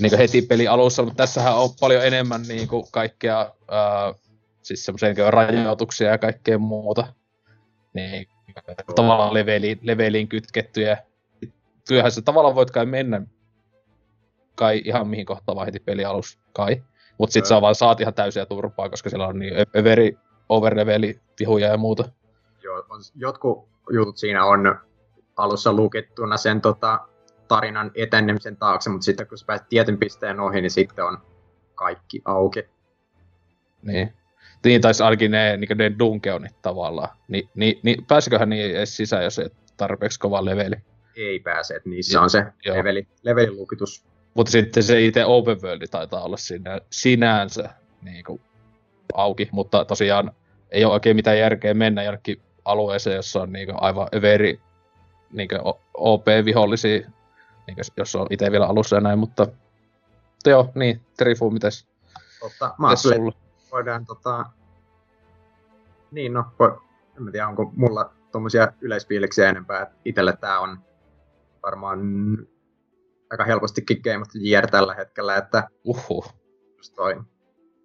Niinku 0.00 0.18
heti 0.18 0.42
peli 0.42 0.68
alussa, 0.68 1.02
mutta 1.02 1.16
tässähän 1.16 1.56
on 1.56 1.70
paljon 1.80 2.06
enemmän 2.06 2.42
niinku 2.42 2.88
kaikkea, 2.92 3.52
ää, 3.68 4.14
siis 4.62 4.84
semmoisia 4.84 5.08
niinku 5.08 5.30
rajoituksia 5.30 6.10
ja 6.10 6.18
kaikkea 6.18 6.58
muuta. 6.58 7.12
Niin 7.98 8.28
tavallaan 8.96 9.34
leveliin, 9.34 9.78
leveliin 9.82 10.28
kytkettyjä. 10.28 10.98
Kyllähän 11.88 12.12
se 12.12 12.22
tavallaan 12.22 12.54
voit 12.54 12.70
kai 12.70 12.86
mennä 12.86 13.22
kai 14.58 14.82
ihan 14.84 15.08
mihin 15.08 15.26
kohtaan 15.26 15.56
vaan 15.56 15.66
heti 15.66 15.80
peli 15.80 16.04
alus 16.04 16.38
kai. 16.52 16.82
Mut 17.18 17.30
sit 17.30 17.46
sä 17.46 17.60
vaan 17.60 17.74
saat 17.74 18.00
ihan 18.00 18.14
täysiä 18.14 18.46
turpaa, 18.46 18.88
koska 18.88 19.10
siellä 19.10 19.26
on 19.26 19.38
niin 19.38 19.54
överi 19.76 20.18
overleveli 20.48 21.20
vihuja 21.40 21.68
ja 21.68 21.76
muuta. 21.76 22.08
Joo, 22.62 22.84
on, 22.88 23.00
jotkut 23.14 23.68
jutut 23.92 24.16
siinä 24.16 24.44
on 24.44 24.78
alussa 25.36 25.72
lukittuna 25.72 26.36
sen 26.36 26.60
tota, 26.60 27.00
tarinan 27.48 27.90
etenemisen 27.94 28.56
taakse, 28.56 28.90
mutta 28.90 29.04
sitten 29.04 29.26
kun 29.26 29.38
sä 29.38 29.46
pääset 29.46 29.68
tietyn 29.68 29.98
pisteen 29.98 30.40
ohi, 30.40 30.60
niin 30.60 30.70
sitten 30.70 31.04
on 31.04 31.18
kaikki 31.74 32.22
auki. 32.24 32.64
Niin. 33.82 34.12
Niin, 34.64 34.80
taisi 34.80 35.02
ainakin 35.02 35.30
ne, 35.30 35.56
niin 35.56 35.78
ne 35.78 35.92
dunkeonit 35.98 36.62
tavallaan. 36.62 37.08
Ni, 37.28 37.48
ni, 37.54 37.80
ni, 37.82 37.96
pääsiköhän 38.08 38.48
niin 38.48 38.76
edes 38.76 38.96
sisään, 38.96 39.24
jos 39.24 39.38
ei 39.38 39.48
tarpeeksi 39.76 40.20
kova 40.20 40.44
leveli? 40.44 40.76
Ei 41.16 41.40
pääse, 41.40 41.74
että 41.74 41.88
niissä 41.88 42.20
on 42.20 42.30
se 42.30 42.44
leveli, 42.66 43.06
levelin 43.22 43.56
lukitus. 43.56 44.04
Mutta 44.34 44.50
sitten 44.50 44.82
se 44.82 45.04
itse 45.04 45.24
open 45.24 45.62
world 45.62 45.86
taitaa 45.90 46.22
olla 46.22 46.36
siinä, 46.36 46.80
sinänsä 46.90 47.70
niin 48.02 48.24
kuin, 48.24 48.40
auki, 49.14 49.48
mutta 49.52 49.84
tosiaan 49.84 50.32
ei 50.70 50.84
ole 50.84 50.92
oikein 50.92 51.16
mitään 51.16 51.38
järkeä 51.38 51.74
mennä 51.74 52.02
jonnekin 52.02 52.42
alueeseen, 52.64 53.16
jossa 53.16 53.42
on 53.42 53.52
niin 53.52 53.66
kuin, 53.66 53.82
aivan 53.82 54.08
överi 54.14 54.60
niin 55.32 55.48
OP-vihollisia, 55.94 56.98
niin 57.66 57.74
kuin, 57.74 57.84
jos 57.96 58.16
on 58.16 58.26
itse 58.30 58.50
vielä 58.50 58.66
alussa 58.66 58.96
ja 58.96 59.00
näin, 59.00 59.18
mutta 59.18 59.46
joo, 60.46 60.72
niin, 60.74 61.00
Trifu, 61.16 61.50
mites? 61.50 61.86
Totta, 62.40 62.74
mä 62.78 62.88
ajattelin, 62.88 63.32
voidaan 63.72 64.06
tota... 64.06 64.44
Niin 66.10 66.32
no, 66.32 66.44
voi... 66.58 66.80
en 67.16 67.22
mä 67.22 67.30
tiedä 67.30 67.48
onko 67.48 67.72
mulla 67.76 68.14
tommosia 68.32 68.72
yleispiiliksiä 68.80 69.48
enempää, 69.48 69.82
että 69.82 69.96
itelle 70.04 70.36
tää 70.40 70.60
on 70.60 70.78
varmaan 71.62 72.00
aika 73.30 73.44
helpostikin 73.44 74.00
Game 74.04 74.18
of 74.18 74.28
the 74.28 74.40
Year 74.50 74.70
tällä 74.70 74.94
hetkellä, 74.94 75.36
että 75.36 75.68
Uhuh. 75.84 76.34
just 76.76 76.94
toi 76.94 77.20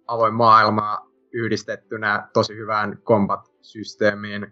avoin 0.06 0.34
maailma 0.34 1.10
yhdistettynä 1.32 2.28
tosi 2.32 2.56
hyvään 2.56 2.98
combat-systeemiin 3.04 4.40
mm. 4.42 4.50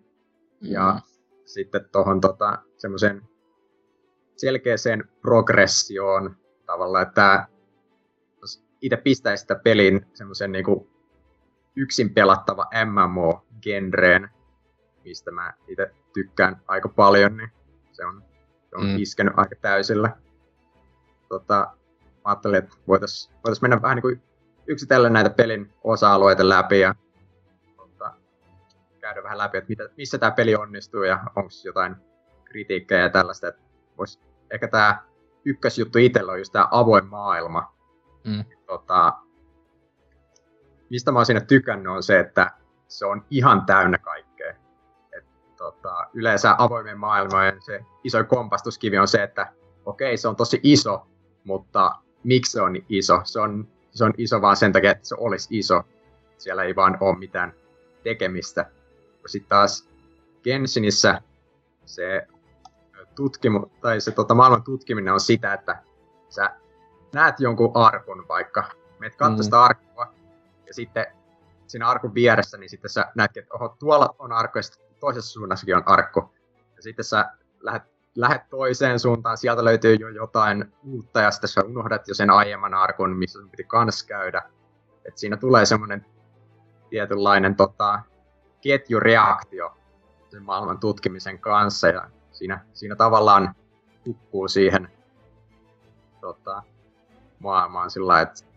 ja 0.61 1.01
sitten 1.45 1.89
tuohon 1.93 2.21
tota, 2.21 2.59
semmoisen 2.77 3.23
selkeäseen 4.37 5.05
progressioon 5.21 6.37
tavallaan, 6.67 7.09
että 7.09 7.47
itse 8.81 8.97
pistäisi 8.97 9.41
sitä 9.41 9.55
pelin 9.55 10.07
semmoisen 10.15 10.53
niinku 10.53 10.92
yksin 11.77 12.15
pelattava 12.15 12.67
MMO-genreen, 12.85 14.29
mistä 15.05 15.31
mä 15.31 15.53
itse 15.69 15.95
tykkään 16.15 16.61
aika 16.69 16.89
paljon, 16.89 17.37
niin 17.37 17.51
se 17.93 18.07
on, 18.07 18.23
se 18.71 18.77
on 18.77 18.87
mm. 18.87 18.99
iskenyt 18.99 19.35
aika 19.37 19.57
täysillä. 19.61 20.17
Tota, 21.29 21.75
mä 22.07 22.21
ajattelin, 22.25 22.59
että 22.59 22.77
voitaisiin 22.89 23.35
voitais 23.35 23.63
mennä 23.63 23.83
vähän 23.83 23.97
niin 23.97 24.03
kuin 24.03 24.23
yksitellen 24.67 25.13
näitä 25.13 25.31
pelin 25.31 25.73
osa-alueita 25.85 26.49
läpi 26.49 26.81
ja 26.81 26.95
tota, 27.77 28.15
käydä 29.01 29.23
vähän 29.23 29.39
läpi, 29.39 29.59
että 29.59 29.69
mitä, 29.69 29.89
missä 29.97 30.19
tämä 30.19 30.31
peli 30.31 30.55
onnistuu 30.55 31.03
ja 31.03 31.21
onko 31.37 31.51
jotain 31.65 31.97
kritiikkejä 32.45 33.01
ja 33.01 33.09
tällaista. 33.11 33.49
Että 33.49 33.63
vois, 33.99 34.21
ehkä 34.51 34.69
tämä 34.69 35.03
ykkösjuttu 35.45 35.99
itsellä 35.99 36.33
on 36.33 36.39
just 36.39 36.53
tämä 36.53 36.69
avoin 36.71 37.07
maailma. 37.07 37.75
Mm. 38.25 38.45
Tota, 38.67 39.13
mistä 40.93 41.13
mä 41.13 41.19
oon 41.19 41.27
siinä 41.27 41.41
tykännyt 41.41 41.93
on 41.93 42.03
se, 42.03 42.21
että 42.21 42.51
se 42.89 43.07
on 43.07 43.25
ihan 43.31 43.67
täynnä 43.67 43.99
kaikkea. 43.99 44.55
Et, 45.17 45.25
tota, 45.57 46.07
yleensä 46.15 46.55
avoimen 46.59 46.99
maailmojen 46.99 47.63
se 47.63 47.85
iso 48.05 48.25
kompastuskivi 48.25 48.99
on 48.99 49.09
se, 49.09 49.23
että 49.23 49.53
okei, 49.87 50.17
se 50.17 50.29
on 50.29 50.37
tosi 50.37 50.61
iso, 50.63 51.07
mutta 51.45 51.91
miksi 52.25 52.53
se 52.53 52.63
on 52.63 52.73
niin 52.73 52.85
iso? 52.89 53.21
Se 53.25 53.41
on, 53.41 53.69
se 53.91 54.05
on 54.05 54.13
iso 54.19 54.41
vaan 54.41 54.57
sen 54.57 54.73
takia, 54.73 54.91
että 54.91 55.09
se 55.09 55.15
olisi 55.19 55.59
iso. 55.59 55.83
Siellä 56.39 56.63
ei 56.63 56.77
vaan 56.77 56.97
ole 57.01 57.19
mitään 57.19 57.53
tekemistä. 58.05 58.71
Sitten 59.27 59.49
taas 59.49 59.89
Genshinissä 60.45 61.23
se 61.85 62.27
tutkimu, 63.15 63.67
tai 63.81 64.01
se 64.01 64.11
tota, 64.11 64.35
maailman 64.35 64.63
tutkiminen 64.63 65.15
on 65.15 65.21
sitä, 65.21 65.55
että 65.55 65.83
sä 66.29 66.51
näet 67.15 67.41
jonkun 67.41 67.71
arkun 67.75 68.25
vaikka, 68.29 68.65
meet 68.99 69.17
katsoa 69.17 69.37
mm. 69.37 69.43
sitä 69.43 69.63
arkua, 69.63 70.22
ja 70.73 70.75
sitten 70.75 71.07
siinä 71.67 71.89
arkun 71.89 72.15
vieressä, 72.15 72.59
niin 72.59 72.71
sitten 72.71 72.91
sä 72.91 73.13
näet, 73.15 73.37
että 73.37 73.55
oho, 73.55 73.77
tuolla 73.79 74.15
on 74.19 74.33
arkku, 74.33 74.59
ja 74.59 74.63
toisessa 75.01 75.33
suunnassakin 75.33 75.77
on 75.77 75.83
arkku. 75.87 76.35
Ja 76.77 76.83
sitten 76.83 77.05
sä 77.05 77.31
lähdet, 77.61 77.83
lähdet 78.15 78.43
toiseen 78.51 78.99
suuntaan, 78.99 79.39
sieltä 79.39 79.65
löytyy 79.65 79.95
jo 79.95 80.09
jotain 80.09 80.73
uutta, 80.85 81.21
ja 81.21 81.31
sitten 81.31 81.49
sä 81.49 81.61
unohdat 81.61 82.09
jo 82.09 82.15
sen 82.15 82.31
aiemman 82.31 82.75
arkun, 82.75 83.17
missä 83.17 83.41
sun 83.41 83.51
piti 83.51 83.65
kans 83.65 84.03
käydä. 84.03 84.43
Et 85.05 85.19
siinä 85.19 85.37
tulee 85.37 85.67
semmoinen 85.67 86.07
tietynlainen 86.91 87.57
tota, 87.57 88.01
ketjureaktio 88.61 89.77
sen 90.31 90.43
maailman 90.43 90.79
tutkimisen 90.79 91.39
kanssa, 91.39 91.89
ja 91.89 92.11
siinä, 92.31 92.65
siinä 92.73 92.97
tavallaan 92.97 93.55
hukkuu 94.07 94.49
siihen 94.49 94.89
tota, 96.21 96.63
maailmaan 97.39 97.91
sillä 97.91 98.21
että 98.21 98.53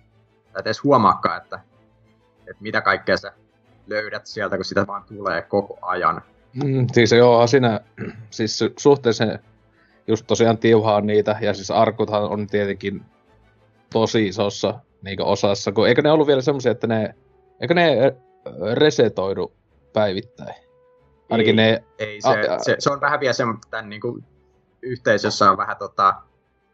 et 0.59 0.65
edes 0.65 0.83
huomaakaan, 0.83 1.37
että, 1.37 1.59
että 2.47 2.63
mitä 2.63 2.81
kaikkea 2.81 3.17
sä 3.17 3.34
löydät 3.88 4.27
sieltä, 4.27 4.55
kun 4.55 4.65
sitä 4.65 4.88
vaan 4.88 5.03
tulee 5.03 5.41
koko 5.41 5.77
ajan. 5.81 6.22
Mm, 6.63 6.88
siis 6.93 7.11
joo, 7.11 7.47
siinä 7.47 7.80
siis 8.30 8.59
suhteellisen 8.77 9.39
just 10.07 10.27
tosiaan 10.27 10.57
tiuhaa 10.57 11.01
niitä, 11.01 11.38
ja 11.41 11.53
siis 11.53 11.72
arkuthan 11.72 12.23
on 12.23 12.47
tietenkin 12.47 13.01
tosi 13.93 14.27
isossa 14.27 14.80
niin 15.01 15.22
osassa, 15.22 15.72
kun 15.72 15.88
eikö 15.88 16.01
ne 16.01 16.11
ollut 16.11 16.27
vielä 16.27 16.41
semmoisia, 16.41 16.72
että 16.72 16.88
ne, 16.88 17.15
eikö 17.61 17.73
ne 17.73 18.15
resetoidu 18.73 19.53
päivittäin? 19.93 20.55
Ainakin 21.30 21.59
ei, 21.59 21.72
ne... 21.72 21.84
Ei, 21.99 22.22
se, 22.22 22.30
a, 22.30 22.59
se, 22.59 22.76
se, 22.80 22.89
on 22.89 23.01
vähän 23.01 23.19
vielä 23.19 23.34
sen, 23.34 23.47
tämän 23.69 23.89
niin 23.89 24.01
kuin, 24.01 24.23
yhteisössä 24.81 25.51
on 25.51 25.57
vähän 25.57 25.77
tota, 25.77 26.13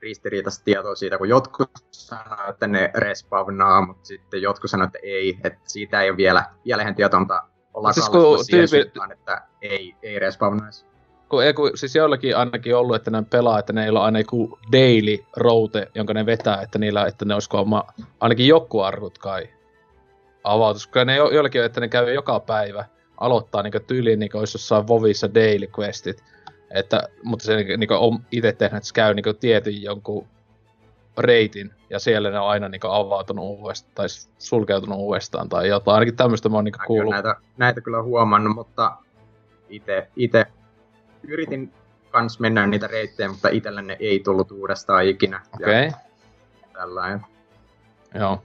ristiriitaista 0.02 0.64
tietoa 0.64 0.96
siitä, 0.96 1.18
kun 1.18 1.30
jotkut 1.30 1.72
sanoo, 1.92 2.50
että 2.50 2.68
ne 2.68 2.92
respawnaa, 2.96 3.86
mutta 3.86 4.06
sitten 4.06 4.42
jotkut 4.42 4.72
sanoo, 4.72 4.86
että 4.86 5.00
ei, 5.04 5.40
että 5.44 5.60
siitä 5.64 6.02
ei 6.02 6.10
ole 6.10 6.18
vielä, 6.18 6.44
vielä 6.66 6.82
ihan 6.82 6.96
tietoa, 6.96 7.20
mutta 7.20 7.44
ollaan 7.74 7.94
siis 7.94 8.10
kun 8.10 8.38
tyypi... 8.52 8.68
suuntaan, 8.68 9.12
että 9.12 9.42
ei, 9.62 9.96
ei 10.04 10.20
respawnaisi. 10.20 10.86
Kun, 11.30 11.44
ei, 11.44 11.54
kun, 11.54 11.72
siis 11.76 11.96
joillakin 11.96 12.38
ainakin 12.38 12.76
ollut, 12.76 12.96
että 12.96 13.12
ne 13.12 13.24
pelaa, 13.30 13.60
että 13.60 13.74
ne 13.74 13.84
ei 13.84 13.90
ole 13.90 14.00
aina 14.00 14.20
joku 14.20 14.60
daily 14.72 15.18
route, 15.38 15.88
jonka 15.96 16.14
ne 16.14 16.26
vetää, 16.26 16.62
että 16.62 16.80
niillä, 16.80 17.06
että 17.06 17.26
ne 17.26 17.34
olisiko 17.34 17.60
oma, 17.60 17.84
ainakin 18.20 18.48
joku 18.48 18.82
arkut 18.82 19.18
kai 19.18 19.50
avautus, 20.44 20.88
koska 20.88 21.06
ne 21.06 21.16
jo, 21.16 21.30
joillakin 21.30 21.62
on, 21.62 21.66
että 21.66 21.82
ne 21.82 21.88
käy 21.88 22.14
joka 22.14 22.40
päivä, 22.40 22.86
aloittaa 23.18 23.64
niin 23.64 23.74
tyyliin 23.88 24.20
niin 24.20 24.36
olisi 24.36 24.56
jossain 24.56 24.88
Vovissa 24.88 25.34
daily 25.34 25.68
questit. 25.80 26.24
Että, 26.74 27.04
mutta 27.24 27.46
se 27.46 27.56
niin 27.56 27.92
on 27.92 28.20
itse 28.32 28.52
tehnyt, 28.52 28.78
että 28.78 28.88
se 28.88 28.94
käy 28.94 29.14
niin 29.14 29.38
tietyn 29.40 29.84
jonkun 29.84 30.28
reitin, 31.18 31.74
ja 31.90 32.00
siellä 32.00 32.32
ne 32.32 32.40
on 32.40 32.50
aina 32.50 32.70
niin 32.70 32.82
avautunut 32.84 33.46
uudestaan, 33.46 33.96
tai 33.96 34.08
sulkeutunut 34.38 34.98
uudestaan, 34.98 35.50
tai 35.50 35.68
jotain. 35.68 35.96
Ainakin 35.96 36.16
tämmöistä 36.16 36.50
mä 36.50 36.56
oon 36.56 36.64
niin 36.64 36.74
kuullut. 36.88 37.14
Näitä, 37.14 37.36
näitä 37.58 37.82
kyllä 37.82 38.04
huomannut, 38.04 38.56
mutta 38.56 38.98
itse, 40.16 40.46
yritin 41.24 41.74
kans 42.10 42.40
mennä 42.40 42.68
niitä 42.68 42.88
reittejä, 42.88 43.30
mutta 43.30 43.50
itselle 43.50 43.82
ne 43.82 43.98
ei 44.00 44.20
tullut 44.20 44.52
uudestaan 44.52 45.06
ikinä. 45.06 45.42
Okei. 45.56 45.88
Okay. 45.88 46.00
Tällainen. 46.74 47.22
Joo. 48.14 48.44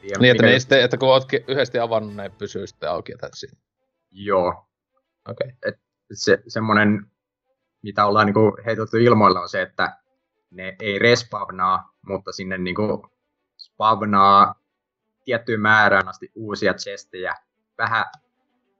Tiedä, 0.00 0.18
niin, 0.20 0.30
että, 0.30 0.42
ne 0.42 0.58
sitten, 0.58 0.82
että 0.82 0.96
kun 0.96 1.08
oot 1.08 1.24
yhdesti 1.48 1.78
avannut, 1.78 2.14
ne 2.14 2.30
pysyy 2.38 2.66
sitten 2.66 2.90
auki 2.90 3.12
ja 3.12 3.18
Joo. 4.10 4.66
Okei. 5.28 5.52
Okay. 5.66 5.78
se, 6.12 6.38
semmoinen, 6.48 7.06
mitä 7.86 8.06
ollaan 8.06 8.26
niinku 8.26 8.56
heitetty 8.66 9.04
ilmoilla, 9.04 9.40
on 9.40 9.48
se, 9.48 9.62
että 9.62 9.96
ne 10.50 10.76
ei 10.80 10.98
respawnaa, 10.98 11.94
mutta 12.06 12.32
sinne 12.32 12.58
niinku 12.58 13.10
spavnaa 13.56 14.54
tiettyyn 15.24 15.60
määrään 15.60 16.08
asti 16.08 16.30
uusia 16.34 16.74
chestejä 16.74 17.34
vähän, 17.78 18.04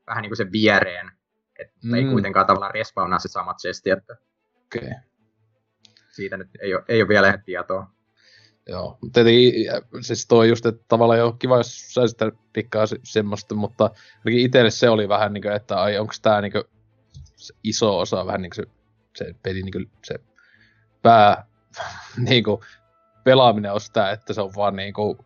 vähän 0.07 0.23
niinku 0.23 0.37
sen 0.37 0.53
viereen, 0.53 1.13
että 1.59 1.75
mm. 1.83 1.95
ei 1.95 2.05
kuitenkaan 2.05 2.47
tavallaan 2.47 2.75
respawnaa 2.75 3.19
se 3.19 3.29
sama 3.29 3.55
chesti, 3.55 3.91
että 3.91 4.17
okay. 4.67 4.91
siitä 6.11 6.37
nyt 6.37 6.49
ei 6.61 6.75
ole, 6.75 6.85
ei 6.89 7.03
ole 7.03 7.09
vielä 7.09 7.39
tietoa. 7.39 7.91
Joo, 8.69 8.99
tietenkin 9.13 9.53
siis 10.01 10.27
toi 10.27 10.49
just, 10.49 10.67
että 10.67 10.85
tavallaan 10.89 11.19
jo 11.19 11.33
kiva, 11.33 11.57
jos 11.57 11.95
sä 11.95 12.07
sitä 12.07 12.33
tikkaa 12.53 12.85
semmoista, 13.03 13.55
mutta 13.55 13.91
ainakin 14.19 14.47
itselle 14.47 14.71
se 14.71 14.89
oli 14.89 15.09
vähän 15.09 15.33
niin 15.33 15.43
kuin, 15.43 15.55
että 15.55 15.83
ai 15.83 15.99
onko 15.99 16.13
tää 16.23 16.41
niin 16.41 16.53
kuin, 16.53 16.65
iso 17.65 17.99
osa 17.99 18.27
vähän 18.27 18.43
niin 18.43 18.51
kuin 18.51 18.67
se, 18.67 18.73
se 19.17 19.35
peli 19.43 19.63
niin 19.63 19.73
kuin, 19.73 19.91
se 20.05 20.15
pää 21.03 21.47
niin 22.29 22.45
kuin, 22.45 22.61
pelaaminen 23.25 23.73
on 23.73 23.81
sitä, 23.81 24.11
että 24.11 24.33
se 24.33 24.41
on 24.41 24.53
vaan 24.57 24.77
niin 24.77 24.95
kuin, 24.95 25.19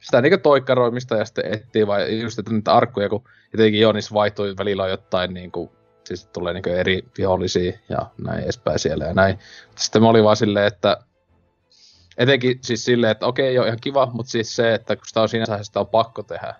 sitä 0.00 0.20
niin 0.20 0.40
toikkaroimista 0.40 1.16
ja 1.16 1.24
sitten 1.24 1.52
etsii 1.52 1.86
vai 1.86 2.20
just, 2.20 2.38
että 2.38 2.52
niitä 2.52 2.72
arkkuja, 2.72 3.08
kun 3.08 3.24
jotenkin 3.52 3.80
joo, 3.80 3.92
niissä 3.92 4.14
vaihtui 4.14 4.54
välillä 4.58 4.82
on 4.82 4.90
jotain 4.90 5.34
niin 5.34 5.52
kuin, 5.52 5.70
siis 6.04 6.26
tulee 6.26 6.54
niin 6.54 6.68
eri 6.68 7.02
vihollisia 7.18 7.78
ja 7.88 8.10
näin 8.24 8.42
edespäin 8.42 8.78
siellä 8.78 9.04
ja 9.04 9.14
näin. 9.14 9.38
Sitten 9.76 10.02
mä 10.02 10.08
olin 10.08 10.24
vaan 10.24 10.36
silleen, 10.36 10.66
että 10.66 10.96
etenkin 12.18 12.58
siis 12.62 12.84
silleen, 12.84 13.10
että 13.10 13.26
okei, 13.26 13.54
joo, 13.54 13.66
ihan 13.66 13.78
kiva, 13.80 14.10
mutta 14.12 14.30
siis 14.30 14.56
se, 14.56 14.74
että 14.74 14.96
kun 14.96 15.06
sitä 15.06 15.22
on 15.22 15.28
sinänsä, 15.28 15.62
sitä 15.62 15.80
on 15.80 15.86
pakko 15.86 16.22
tehdä, 16.22 16.54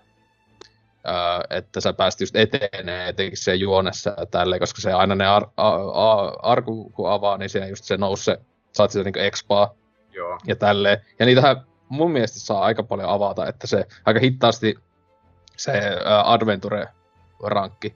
että 1.49 1.81
sä 1.81 1.93
pääst 1.93 2.21
just 2.21 2.35
etenee 2.35 3.09
etenkin 3.09 3.37
se 3.37 3.55
juonessa 3.55 4.13
ja 4.17 4.25
tälleen, 4.25 4.59
koska 4.59 4.81
se 4.81 4.93
aina 4.93 5.15
ne 5.15 5.27
ar- 5.27 5.49
a- 5.57 6.11
a- 6.11 6.35
arku 6.41 6.89
kun 6.89 7.11
avaa, 7.11 7.37
niin 7.37 7.49
siinä 7.49 7.67
just 7.67 7.83
se 7.83 7.97
nousee, 7.97 8.37
saat 8.71 8.91
sitä 8.91 9.03
niinku 9.03 9.19
expaa 9.19 9.73
Joo. 10.11 10.37
ja 10.47 10.55
tälleen. 10.55 11.01
Ja 11.19 11.25
niitähän 11.25 11.61
mun 11.89 12.11
mielestä 12.11 12.39
saa 12.39 12.61
aika 12.61 12.83
paljon 12.83 13.09
avata, 13.09 13.47
että 13.47 13.67
se 13.67 13.85
aika 14.05 14.19
hitaasti 14.19 14.75
se 15.57 15.71
uh, 15.71 16.31
adventure-rankki, 16.31 17.95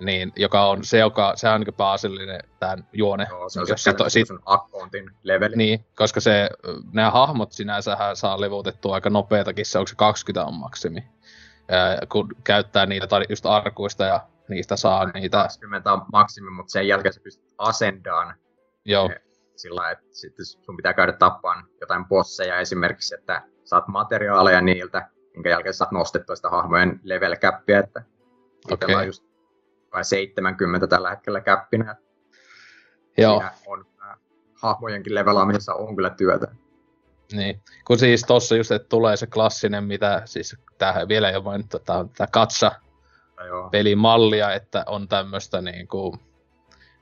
niin, 0.00 0.32
joka 0.36 0.66
on 0.66 0.84
se, 0.84 0.98
joka, 0.98 1.32
se 1.36 1.48
on 1.48 1.60
niin 1.60 1.74
pääasiallinen 1.74 2.40
tämän 2.60 2.86
juone. 2.92 3.26
Joo, 3.30 3.48
se 3.48 3.60
on 3.60 3.66
Jos 3.68 3.84
se, 3.84 3.94
sit- 4.08 4.28
accountin 4.46 5.10
leveli. 5.22 5.56
Niin, 5.56 5.86
koska 5.96 6.20
se, 6.20 6.50
nämä 6.92 7.10
hahmot 7.10 7.52
sinänsä 7.52 7.96
saa 8.14 8.40
levuutettua 8.40 8.94
aika 8.94 9.10
nopeatakin, 9.10 9.66
se 9.66 9.78
onko 9.78 9.88
se 9.88 9.94
20 9.96 10.44
on 10.48 10.54
maksimi. 10.54 11.04
Ää, 11.68 11.98
kun 12.08 12.28
käyttää 12.44 12.86
niitä 12.86 13.06
tai 13.06 13.24
just 13.28 13.46
arkuista 13.46 14.04
ja 14.04 14.28
niistä 14.48 14.76
saa 14.76 15.10
niitä. 15.14 15.36
20 15.36 15.92
on 15.92 16.02
maksimi, 16.12 16.50
mutta 16.50 16.72
sen 16.72 16.88
jälkeen 16.88 17.12
sä 17.12 17.20
pystyt 17.20 17.54
asendaan 17.58 18.34
Joo, 18.84 19.10
sillä 19.56 19.80
lailla, 19.80 19.92
että 19.92 20.06
sitten 20.10 20.46
sun 20.46 20.76
pitää 20.76 20.94
käydä 20.94 21.12
tappaan 21.12 21.64
jotain 21.80 22.04
bosseja 22.04 22.58
esimerkiksi, 22.58 23.14
että 23.14 23.42
saat 23.64 23.88
materiaaleja 23.88 24.60
niiltä, 24.60 25.10
minkä 25.34 25.50
jälkeen 25.50 25.74
saat 25.74 25.92
nostettua 25.92 26.36
sitä 26.36 26.50
hahmojen 26.50 27.00
level 27.02 27.36
cappia, 27.36 27.78
että 27.78 28.02
okay. 28.70 28.94
on 28.94 29.06
just 29.06 29.24
kai 29.88 30.04
70 30.04 30.86
tällä 30.86 31.10
hetkellä 31.10 31.40
käppinä, 31.40 31.96
joo. 33.18 33.38
siinä 33.38 33.50
on 33.66 33.86
hahmojenkin 34.54 35.14
levelaamisessa 35.14 35.74
on 35.74 35.96
kyllä 35.96 36.10
työtä. 36.10 36.46
Niin, 37.32 37.60
kun 37.84 37.98
siis 37.98 38.24
tossa 38.26 38.56
just, 38.56 38.70
että 38.70 38.88
tulee 38.88 39.16
se 39.16 39.26
klassinen, 39.26 39.84
mitä 39.84 40.22
siis 40.24 40.56
tähän 40.78 41.08
vielä 41.08 41.28
ole 41.28 41.42
mainittu, 41.42 41.78
tää 41.78 41.98
on 41.98 42.08
tää 42.08 42.26
katsa 42.30 42.72
joo, 43.46 43.70
pelimallia, 43.70 44.52
että 44.52 44.84
on 44.86 45.08
tämmöstä 45.08 45.60
niinku 45.60 46.18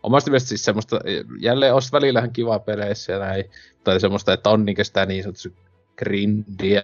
omasta 0.02 0.30
mielestä 0.30 0.48
siis 0.48 0.64
semmoista, 0.64 1.01
jälleen 1.40 1.74
olisi 1.74 1.92
välillähän 1.92 2.32
kiva 2.32 2.59
peleissä 2.59 3.12
ja 3.12 3.18
näin, 3.18 3.44
tai 3.84 4.01
semmoista, 4.01 4.32
että 4.32 4.51
on 4.51 4.64
niinkö 4.64 4.84
sitä 4.84 5.06
niin 5.06 5.22
sanotusti 5.22 5.55
grindiä, 5.96 6.82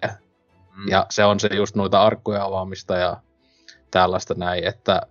mm. 0.77 0.89
ja 0.89 1.07
se 1.11 1.25
on 1.25 1.41
se 1.41 1.49
just 1.57 1.77
noita 1.77 2.03
arkkuja 2.03 2.45
avaamista 2.45 2.97
ja 2.97 3.17
tällaista 3.91 4.35
näin, 4.35 4.65
että 4.65 5.03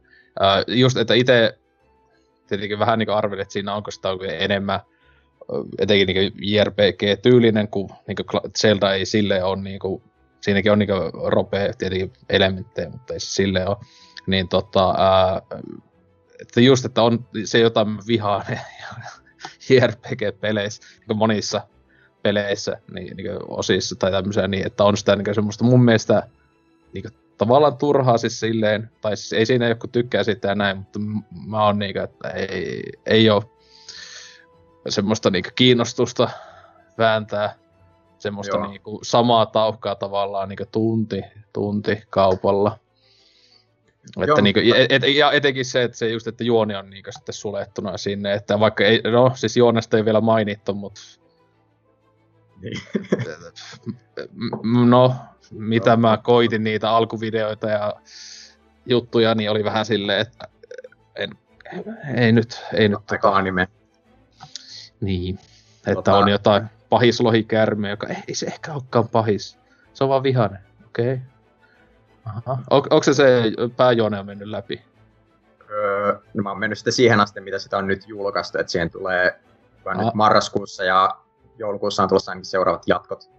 just, 0.68 0.98
että 0.98 1.14
itse 1.14 1.58
tietenkin 2.48 2.80
vähän 2.80 3.00
niin 3.00 3.10
arvelin, 3.10 3.42
että 3.42 3.54
siinä 3.54 3.76
onko 3.76 3.92
sitä 3.92 4.10
enemmän 4.40 4.80
etenkin 5.78 6.08
niin 6.08 6.34
JRPG-tyylinen, 6.42 7.68
kun 7.68 7.90
niin 8.08 8.52
Zelda 8.62 8.94
ei 8.94 9.06
silleen 9.06 9.46
ole 9.46 9.62
niin 9.62 9.80
kuin, 9.80 10.04
siinäkin 10.42 10.72
on 10.72 10.80
niin 10.80 10.90
ropea 11.24 11.74
tietenkin 11.78 12.14
elementtejä, 12.30 12.90
mutta 12.90 13.14
ei 13.14 13.20
se 13.20 13.44
ole. 13.68 13.78
Niin 14.28 14.48
tota, 14.48 14.96
ää, 14.98 15.42
että 16.42 16.62
just, 16.62 16.86
että 16.86 17.04
on 17.04 17.26
se 17.44 17.60
jota 17.60 17.86
mä 17.86 18.00
vihaan 18.08 18.46
JRPG-peleissä, 19.70 20.84
niin 21.08 21.18
monissa 21.18 21.62
peleissä, 22.24 22.78
niin, 22.94 23.18
niin 23.18 23.28
osissa 23.48 23.96
tai 23.96 24.12
tämmöisiä, 24.12 24.48
niin 24.48 24.68
että 24.68 24.84
on 24.84 24.98
sitä 24.98 25.16
niin 25.16 25.36
semmoista 25.36 25.64
mun 25.64 25.86
mielestä 25.86 26.28
niin 26.94 27.04
tavallaan 27.38 27.78
turhaa 27.78 28.18
siis 28.18 28.40
silleen, 28.40 28.90
tai 29.02 29.18
siis 29.18 29.34
ei 29.34 29.46
siinä 29.46 29.68
joku 29.68 29.88
tykkää 29.88 30.24
siitä 30.24 30.48
ja 30.48 30.56
näin, 30.56 30.78
mutta 30.78 31.00
mä 31.48 31.66
oon 31.66 31.80
niinku, 31.80 32.00
että 32.00 32.30
ei, 32.30 32.84
ei 33.06 33.30
ole 33.30 33.44
semmoista 34.90 35.30
niinku 35.30 35.50
kiinnostusta 35.56 36.30
vääntää 36.98 37.56
semmoista 38.18 38.58
Joo. 38.58 38.68
niinku 38.68 39.00
samaa 39.04 39.46
tauhkaa 39.46 39.96
tavallaan 39.96 40.50
niinku 40.50 40.66
tunti, 40.72 41.22
tunti 41.54 42.04
kaupalla. 42.10 42.80
Että 44.18 44.28
Joo, 44.28 44.42
niinku, 44.42 44.60
et, 44.76 44.92
et, 45.04 45.16
ja 45.16 45.32
etenkin 45.32 45.66
se, 45.66 45.84
että 45.84 45.98
se 45.98 46.10
just, 46.10 46.28
että 46.28 46.44
juoni 46.44 46.76
on 46.76 46.90
niinku 46.90 47.10
sitten 47.12 47.36
sulettuna 47.36 47.98
sinne, 47.98 48.34
että 48.34 48.60
vaikka 48.60 48.84
ei, 48.84 49.02
no 49.02 49.32
siis 49.36 49.58
juonesta 49.58 49.98
ei 49.98 50.06
vielä 50.06 50.22
mainittu, 50.22 50.74
mutta 50.74 51.02
Niin. 52.62 52.82
No, 54.90 55.16
mitä 55.52 55.98
mä 55.98 56.18
koitin 56.24 56.64
niitä 56.64 56.92
alkuvideoita 56.92 57.70
ja 57.70 57.94
juttuja, 58.86 59.36
niin 59.36 59.52
oli 59.52 59.64
vähän 59.64 59.86
silleen, 59.86 60.22
että 60.22 60.48
en, 61.16 61.30
ei 62.16 62.32
nyt, 62.32 62.66
ei 62.74 62.90
nyt 62.90 63.00
tota, 63.08 63.30
anime. 63.30 63.68
Niin, 65.02 65.40
että 65.88 66.12
Tota- 66.12 66.16
on 66.16 66.30
jotain 66.30 66.66
pahislohikärme, 66.90 67.90
joka 67.90 68.08
ei 68.28 68.36
se 68.36 68.46
ehkä 68.46 68.74
olekaan 68.74 69.08
pahis, 69.10 69.58
se 69.94 70.04
on 70.04 70.10
vaan 70.10 70.24
vihainen, 70.24 70.60
okei. 70.88 71.14
Okay. 71.14 71.18
Aha. 72.26 72.58
On, 72.70 72.84
onko 72.90 73.04
se 73.04 73.14
se 73.14 73.44
pääjuone 73.78 74.20
on 74.20 74.26
mennyt 74.26 74.48
läpi? 74.48 74.82
Öö, 75.72 76.14
no 76.34 76.44
mä 76.44 76.50
oon 76.50 76.60
mennyt 76.60 76.78
sitten 76.78 76.94
siihen 76.94 77.20
asti, 77.20 77.42
mitä 77.42 77.60
sitä 77.60 77.78
on 77.78 77.88
nyt 77.88 78.08
julkaistu, 78.08 78.58
että 78.58 78.72
siihen 78.72 78.90
tulee 78.92 79.40
vai 79.86 79.96
Ah. 79.96 80.06
nyt 80.06 80.14
marraskuussa 80.14 80.84
ja 80.84 81.18
joulukuussa 81.58 82.04
on 82.04 82.10
tulossa 82.10 82.32
ainakin 82.32 82.46
seuraavat 82.46 82.84
jatkot. 82.88 83.30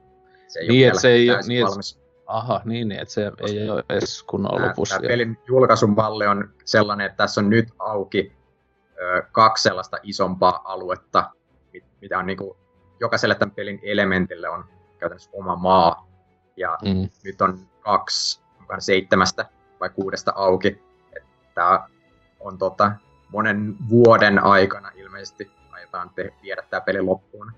Se 0.49 0.61
ei 0.61 0.69
Niin, 0.69 0.93
ole 0.93 1.01
se 1.01 1.09
ei 1.09 1.27
niin, 1.47 1.67
valmis. 1.67 2.01
Aha, 2.27 2.61
niin, 2.65 2.89
niin 2.89 3.01
että 3.01 3.15
se 3.15 3.33
ei 3.47 3.71
ole 3.71 3.85
edes 3.89 4.23
kunnolla 4.23 4.59
Tää, 4.59 4.69
lopussa. 4.69 4.99
tää 5.01 5.09
pelin 5.09 5.39
julkaisun 5.49 5.91
malli 5.97 6.27
on 6.27 6.51
sellainen, 6.65 7.07
että 7.07 7.17
tässä 7.17 7.41
on 7.41 7.51
nyt 7.51 7.69
auki 7.79 8.33
ö, 9.03 9.23
kaksi 9.33 9.63
sellaista 9.63 9.97
isompaa 10.03 10.61
aluetta, 10.65 11.31
mitä 12.01 12.19
on 12.19 12.27
niinku, 12.27 12.57
jokaiselle 13.01 13.35
tämän 13.35 13.55
pelin 13.55 13.81
elementille 13.83 14.49
on 14.49 14.65
käytännössä 14.99 15.31
oma 15.33 15.57
maa. 15.57 16.07
Ja 16.57 16.79
Mm, 16.85 17.09
nyt 17.25 17.43
on 17.43 17.59
kaksi 17.81 18.43
onkohan 18.61 18.81
seitsemästä 18.81 19.47
vai 19.81 19.91
kuudesta 19.91 20.33
auki. 20.35 20.83
Tämä 21.55 21.89
on 22.41 22.59
tota, 22.59 22.93
monen 23.29 23.77
vuoden 23.89 24.45
aikana 24.45 24.91
ilmeisesti 24.95 25.51
aiotaan 25.71 26.11
te- 26.11 26.35
viedä 26.43 26.63
tämä 26.71 26.81
peli 26.81 27.03
loppuun. 27.03 27.53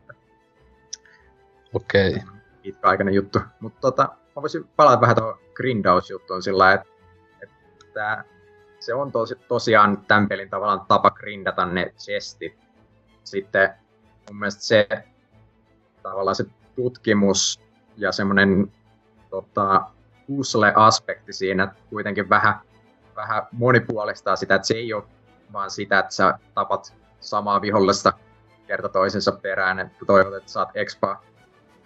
Okei. 1.75 2.11
Okay. 2.11 2.23
pitkäaikainen 2.63 3.15
juttu. 3.15 3.39
Mutta 3.61 3.81
tota, 3.81 4.03
mä 4.03 4.43
voisin 4.43 4.69
palata 4.77 5.01
vähän 5.01 5.17
tuohon 5.17 5.39
grindaus-juttuun 5.55 6.43
sillä 6.43 6.73
että, 6.73 6.87
että 7.85 8.25
se 8.81 8.95
on 8.95 9.13
tosi, 9.13 9.35
tosiaan 9.35 10.05
tämän 10.09 10.29
pelin 10.29 10.51
tavallaan 10.51 10.87
tapa 10.89 11.11
grindata 11.11 11.67
ne 11.67 11.93
chestit. 11.99 12.59
Sitten 13.25 13.75
mun 14.31 14.39
mielestä 14.39 14.63
se 14.63 14.89
tavallaan 16.03 16.37
se 16.37 16.45
tutkimus 16.77 17.61
ja 17.97 18.13
semmoinen 18.13 18.73
tota, 19.31 19.91
puzzle-aspekti 20.27 21.33
siinä 21.33 21.75
kuitenkin 21.91 22.29
vähän, 22.29 22.55
vähän 23.17 23.43
monipuolistaa 23.53 24.37
sitä, 24.37 24.55
että 24.55 24.69
se 24.69 24.75
ei 24.75 24.93
ole 24.93 25.05
vaan 25.53 25.71
sitä, 25.71 25.99
että 25.99 26.15
sä 26.15 26.39
tapat 26.55 26.95
samaa 27.21 27.61
vihollista 27.61 28.13
kerta 28.67 28.89
toisensa 28.89 29.33
perään, 29.33 29.79
että 29.79 30.05
toivot, 30.07 30.35
että 30.35 30.53
saat 30.53 30.71
expaa. 30.75 31.25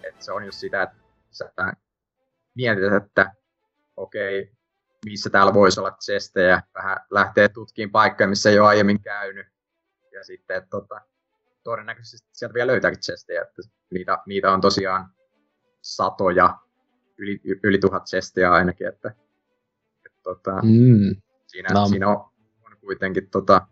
Että 0.02 0.24
se 0.24 0.32
on 0.32 0.44
just 0.44 0.58
sitä, 0.58 0.82
että 0.82 0.96
sä 1.30 1.52
mietit, 2.54 2.92
että 2.92 3.32
okei, 3.96 4.52
missä 5.04 5.30
täällä 5.30 5.54
voisi 5.54 5.80
olla 5.80 5.90
chestejä, 5.90 6.62
vähän 6.74 6.96
lähtee 7.10 7.48
tutkimaan 7.48 7.92
paikkoja, 7.92 8.28
missä 8.28 8.50
ei 8.50 8.58
ole 8.58 8.68
aiemmin 8.68 9.00
käynyt. 9.00 9.46
Ja 10.12 10.24
sitten 10.24 10.56
että 10.56 10.70
tota, 10.70 11.00
todennäköisesti 11.70 12.28
sieltä 12.32 12.54
vielä 12.54 12.72
löytääkin 12.72 13.00
chestejä, 13.00 13.42
että 13.42 13.62
niitä, 13.90 14.18
niitä 14.26 14.52
on 14.52 14.60
tosiaan 14.60 15.10
satoja, 15.82 16.58
yli, 17.18 17.40
yli 17.62 17.78
tuhat 17.78 18.04
chestejä 18.04 18.52
ainakin, 18.52 18.86
että, 18.88 19.08
että 20.06 20.18
tota, 20.22 20.52
Mm. 20.62 21.16
siinä, 21.46 21.68
No. 21.74 21.86
siinä 21.86 22.08
on, 22.08 22.16
on 22.64 22.76
kuitenkin 22.80 23.30
tota, 23.30 23.66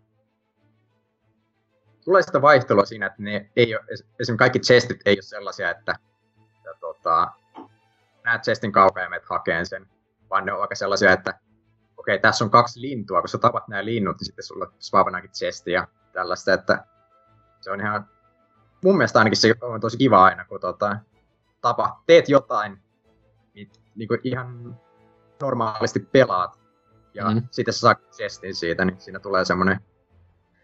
tulee 2.05 2.21
sitä 2.21 2.41
vaihtelua 2.41 2.85
siinä, 2.85 3.05
että 3.05 3.21
ne 3.23 3.51
ei 3.55 3.75
ole, 3.75 3.81
es- 3.81 3.87
esimerkiksi 4.19 4.35
kaikki 4.37 4.59
chestit 4.59 4.99
ei 5.05 5.15
ole 5.15 5.21
sellaisia, 5.21 5.71
että, 5.71 5.95
että 6.55 6.79
tota, 6.79 7.31
näet 8.23 8.41
chestin 8.41 8.71
kaukaa 8.71 9.03
ja 9.03 9.09
menet 9.09 9.25
hakeen 9.29 9.65
sen, 9.65 9.87
vaan 10.29 10.45
ne 10.45 10.53
on 10.53 10.61
aika 10.61 10.75
sellaisia, 10.75 11.11
että 11.11 11.39
okei, 11.97 12.19
tässä 12.19 12.45
on 12.45 12.51
kaksi 12.51 12.81
lintua, 12.81 13.21
kun 13.21 13.29
sä 13.29 13.37
tapat 13.37 13.67
nämä 13.67 13.85
linnut, 13.85 14.17
niin 14.19 14.25
sitten 14.25 14.45
sulla 14.45 14.71
spaavanakin 14.79 15.31
chesti 15.31 15.71
ja 15.71 15.87
tällaista, 16.13 16.53
että 16.53 16.85
se 17.65 17.71
on 17.71 17.81
ihan, 17.81 18.09
mun 18.83 18.97
mielestä 18.97 19.19
ainakin 19.19 19.37
se 19.37 19.55
on 19.61 19.81
tosi 19.81 19.97
kiva 19.97 20.23
aina, 20.23 20.45
kun 20.45 20.59
tota, 20.59 20.97
tapa, 21.61 22.01
teet 22.07 22.29
jotain, 22.29 22.77
niin, 23.53 23.71
niin 23.95 24.07
kuin 24.07 24.19
ihan 24.23 24.79
normaalisti 25.41 25.99
pelaat, 25.99 26.59
ja 27.13 27.31
Mm. 27.31 27.41
sitten 27.51 27.73
sä 27.73 27.79
saat 27.79 27.97
chestin 28.11 28.55
siitä, 28.55 28.85
niin 28.85 28.99
siinä 29.01 29.19
tulee 29.19 29.45
semmoinen 29.45 29.79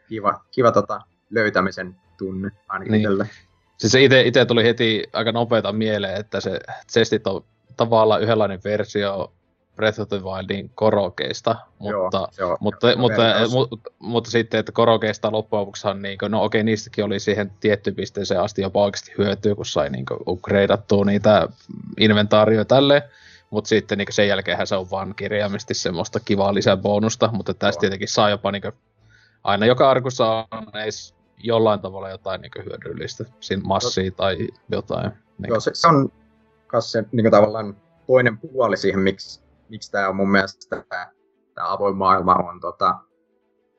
kiva, 0.07 0.43
kiva 0.51 0.71
tota, 0.71 1.01
löytämisen 1.29 1.95
tunne 2.17 2.51
ainakin 2.67 2.91
Niin. 2.91 3.01
itselle. 3.01 3.29
Siis 3.77 3.91
se 3.91 4.03
ite 4.03 4.45
tuli 4.45 4.63
heti 4.63 5.03
aika 5.13 5.31
nopeeta 5.31 5.73
mieleen, 5.73 6.19
että 6.19 6.39
se 6.41 6.59
testit 6.93 7.27
on 7.27 7.45
tavallaan 7.77 8.21
yhdenlainen 8.21 8.59
versio 8.63 9.33
Breath 9.76 9.99
of 9.99 10.10
the 10.10 10.22
Wildin 10.23 10.72
korokeista, 10.76 11.56
mutta, 11.80 12.30
Joo, 12.39 12.52
on, 12.52 12.57
mutta, 12.60 12.88
on 12.88 12.99
mutta, 12.99 13.22
mutta, 13.49 13.91
mutta, 13.99 14.31
sitten, 14.31 14.60
että 14.60 14.72
korokeista 14.72 15.31
loppujen 15.31 15.60
lopuksihan, 15.61 16.02
niin 16.02 16.18
kuin, 16.18 16.31
no 16.31 16.43
okei, 16.43 16.64
niistäkin 16.64 17.06
oli 17.06 17.19
siihen 17.19 17.52
tietty 17.60 17.91
pisteeseen 17.91 18.41
asti 18.41 18.61
jopa 18.61 18.84
oikeasti 18.84 19.14
hyötyä, 19.18 19.56
kun 19.56 19.65
sai 19.65 19.89
niin 19.89 20.06
upgradeattua 20.27 21.06
niitä 21.06 21.48
inventaarioita 21.99 22.76
tälleen, 22.76 23.02
mutta 23.49 23.68
sitten 23.68 23.98
niin 23.98 24.07
sen 24.11 24.27
jälkeenhän 24.27 24.68
se 24.68 24.76
on 24.76 24.91
vaan 24.91 25.15
kirjaimisesti 25.15 25.73
semmoista 25.73 26.19
kivaa 26.19 26.53
lisäbonusta, 26.53 27.30
mutta 27.34 27.53
tästä 27.53 27.77
Joo. 27.77 27.81
tietenkin 27.81 28.07
saa 28.07 28.30
jopa 28.30 28.52
niin 28.52 28.61
kuin, 28.61 28.73
aina 29.43 29.65
joka 29.65 29.89
arkussa 29.89 30.48
on 30.52 30.81
edes 30.81 31.15
jollain 31.43 31.80
tavalla 31.80 32.10
jotain 32.10 32.41
niin 32.41 32.52
hyödyllistä, 32.65 33.26
siinä 33.39 33.64
massia 33.65 34.11
tai 34.11 34.48
jotain. 34.69 35.11
Niin 35.38 35.49
Joo, 35.49 35.60
se, 35.60 35.72
se 35.73 35.88
on 35.88 36.11
myös 36.72 36.91
se 36.91 37.03
niin 37.11 37.31
tavallaan 37.31 37.76
toinen 38.07 38.38
puoli 38.38 38.77
siihen, 38.77 38.99
miksi, 38.99 39.41
miksi 39.72 39.91
tämä 39.91 40.10
on 40.10 40.15
mun 40.15 40.31
mielestä 40.31 40.84
tämä, 40.89 41.07
avoin 41.57 41.95
maailma 41.98 42.35
on 42.35 42.60
tota, 42.60 42.95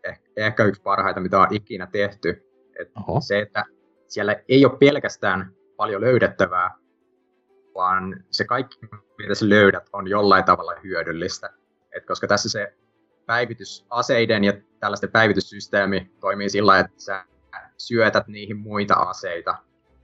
ehkä, 0.04 0.30
ehkä 0.36 0.64
yksi 0.64 0.82
parhaita, 0.82 1.20
mitä 1.20 1.40
on 1.40 1.46
ikinä 1.50 1.86
tehty. 1.86 2.48
Et 2.80 2.90
Oho. 2.96 3.20
se, 3.20 3.38
että 3.38 3.64
siellä 4.08 4.36
ei 4.48 4.64
ole 4.64 4.78
pelkästään 4.78 5.52
paljon 5.76 6.00
löydettävää, 6.00 6.70
vaan 7.74 8.24
se 8.30 8.44
kaikki, 8.44 8.78
mitä 9.18 9.34
sä 9.34 9.48
löydät, 9.48 9.88
on 9.92 10.08
jollain 10.08 10.44
tavalla 10.44 10.72
hyödyllistä. 10.84 11.50
Et 11.96 12.06
koska 12.06 12.26
tässä 12.26 12.48
se 12.48 12.74
päivitysaseiden 13.26 14.44
ja 14.44 14.52
tällaisten 14.80 15.10
päivityssysteemi 15.10 16.12
toimii 16.20 16.50
sillä 16.50 16.78
että 16.78 16.92
sä 16.96 17.24
syötät 17.76 18.28
niihin 18.28 18.56
muita 18.56 18.94
aseita, 18.94 19.58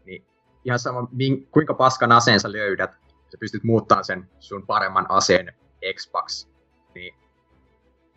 niin 0.04 0.26
ihan 0.64 0.78
sama, 0.78 1.08
kuinka 1.50 1.74
paskan 1.74 2.12
aseen 2.12 2.40
sä 2.40 2.52
löydät, 2.52 2.90
sä 3.08 3.38
pystyt 3.40 3.64
muuttamaan 3.64 4.04
sen 4.04 4.30
sun 4.38 4.66
paremman 4.66 5.06
aseen 5.08 5.54
Xbox, 5.94 6.48
niin 6.94 7.14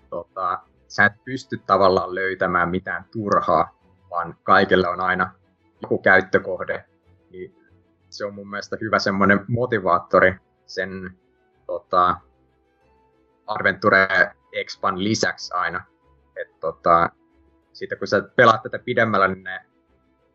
tota, 0.09 0.59
sä 0.87 1.05
et 1.05 1.13
pysty 1.25 1.57
tavallaan 1.65 2.15
löytämään 2.15 2.69
mitään 2.69 3.05
turhaa, 3.11 3.79
vaan 4.09 4.35
kaikille 4.43 4.87
on 4.87 5.01
aina 5.01 5.33
joku 5.81 5.97
käyttökohde, 5.97 6.85
niin 7.29 7.55
se 8.09 8.25
on 8.25 8.33
mun 8.33 8.49
mielestä 8.49 8.77
hyvä 8.81 8.99
semmoinen 8.99 9.45
motivaattori 9.47 10.35
sen 10.65 11.17
tota, 11.65 12.17
Adventure 13.47 14.07
Expan 14.53 15.03
lisäksi 15.03 15.53
aina. 15.53 15.85
Et, 16.35 16.59
tota, 16.59 17.09
sitten 17.73 17.97
kun 17.97 18.07
sä 18.07 18.21
pelaat 18.35 18.63
tätä 18.63 18.79
pidemmällä, 18.79 19.27
niin 19.27 19.43
ne 19.43 19.65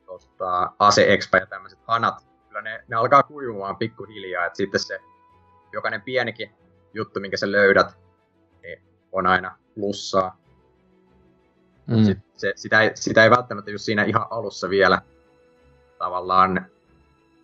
tota, 0.06 0.72
ase 0.78 1.12
expa 1.12 1.38
ja 1.38 1.46
tämmöiset 1.46 1.78
hanat, 1.86 2.14
kyllä 2.48 2.62
ne, 2.62 2.84
ne 2.88 2.96
alkaa 2.96 3.22
kuivumaan 3.22 3.76
pikkuhiljaa, 3.76 4.46
että 4.46 4.56
sitten 4.56 4.80
se 4.80 4.98
jokainen 5.72 6.02
pienikin 6.02 6.54
juttu, 6.94 7.20
minkä 7.20 7.36
sä 7.36 7.52
löydät, 7.52 7.96
niin 8.62 8.82
on 9.12 9.26
aina 9.26 9.58
plussaa. 9.74 10.38
Mm. 11.86 12.04
Sit, 12.04 12.18
se, 12.36 12.52
sitä, 12.56 12.80
ei, 12.80 12.90
sitä 12.94 13.24
ei 13.24 13.30
välttämättä 13.30 13.70
just 13.70 13.84
siinä 13.84 14.04
ihan 14.04 14.26
alussa 14.30 14.70
vielä 14.70 15.02
tavallaan 15.98 16.66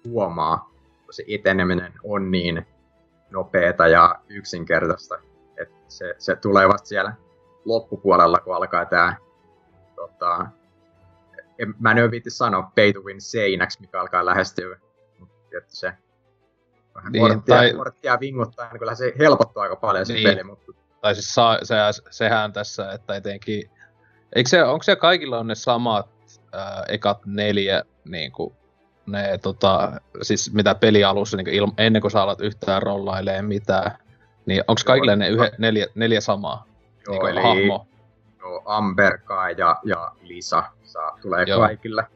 huomaa, 0.08 0.70
kun 1.04 1.14
se 1.14 1.24
eteneminen 1.28 1.92
on 2.04 2.30
niin 2.30 2.66
nopeeta 3.30 3.88
ja 3.88 4.14
yksinkertaista. 4.28 5.18
että 5.56 5.74
se, 5.88 6.14
se 6.18 6.36
tulee 6.36 6.68
vasta 6.68 6.88
siellä 6.88 7.12
loppupuolella, 7.64 8.38
kun 8.38 8.56
alkaa 8.56 8.84
tämä 8.84 9.16
tota, 9.96 10.46
en, 11.58 11.74
mä 11.80 11.90
en 11.90 12.02
ole 12.02 12.10
viitti 12.10 12.30
sanoa 12.30 12.72
pay 12.76 12.92
to 12.92 13.00
win 13.00 13.20
seinäksi, 13.20 13.80
mikä 13.80 14.00
alkaa 14.00 14.26
lähestyä, 14.26 14.76
mutta 15.18 15.36
se 15.68 15.92
vähän 16.94 17.12
Niin, 17.12 17.22
niin, 17.24 17.32
korttia, 17.34 17.56
tai- 17.56 17.72
korttia 17.74 18.20
vinguttaa, 18.20 18.68
niin 18.68 18.78
kyllä 18.78 18.94
se 18.94 19.12
helpottaa 19.18 19.62
aika 19.62 19.76
paljon 19.76 20.06
se 20.06 20.12
Niin. 20.12 20.28
peli, 20.28 20.44
mutta 20.44 20.72
Tai 21.00 21.14
siis 21.14 21.34
saa, 21.34 21.58
se, 21.62 21.74
sehän 22.10 22.52
tässä, 22.52 22.92
että 22.92 23.14
etenkin... 23.16 23.70
Eikö 24.34 24.48
se, 24.50 24.64
onko 24.64 24.82
se 24.82 24.96
kaikilla 24.96 25.38
on 25.38 25.46
ne 25.46 25.54
samat 25.54 26.08
ää, 26.52 26.84
ekat 26.88 27.18
neljä, 27.26 27.82
niin 28.08 28.32
kuin, 28.32 28.54
ne, 29.06 29.38
tota, 29.38 29.92
siis 30.22 30.52
mitä 30.54 30.74
pelialussa, 30.74 31.36
niin 31.36 31.48
ilma, 31.48 31.72
ennen 31.78 32.02
kuin 32.02 32.10
sä 32.10 32.22
alat 32.22 32.40
yhtään 32.40 32.82
rollailee 32.82 33.42
mitään, 33.42 33.90
niin 34.46 34.64
onko 34.68 34.80
kaikille 34.86 35.16
ne 35.16 35.28
yhe, 35.28 35.52
neljä, 35.58 35.86
neljä 35.94 36.20
samaa 36.20 36.64
joo, 37.06 37.12
niin 37.12 37.20
kuin, 37.20 37.30
eli 37.32 37.42
hahmo? 37.42 37.86
joo, 38.40 38.62
Amber, 38.64 39.18
Kai 39.18 39.54
ja, 39.58 39.76
ja 39.84 40.12
Lisa 40.20 40.62
saa, 40.84 41.18
tulee 41.22 41.44
Joo. 41.48 41.60
kaikille. 41.60 42.06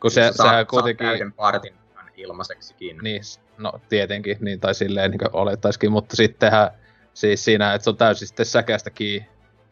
Kun 0.00 0.10
se, 0.10 0.22
Sä 0.22 0.32
saat- 0.32 0.48
sehän 0.50 0.66
kuitenkin... 0.66 1.06
täyden 1.06 1.32
partin 1.32 1.74
ilmaiseksikin. 2.16 2.98
Niin, 3.02 3.22
no 3.58 3.72
tietenkin, 3.88 4.36
niin 4.40 4.60
tai 4.60 4.74
silleen 4.74 5.10
niin 5.10 5.20
olettaisikin, 5.32 5.92
mutta 5.92 6.16
sittenhän 6.16 6.70
siis 7.14 7.44
siinä, 7.44 7.74
että 7.74 7.84
se 7.84 7.90
on 7.90 7.96
täysin 7.96 8.28
sitten 8.28 8.46
säkästäkin, 8.46 9.26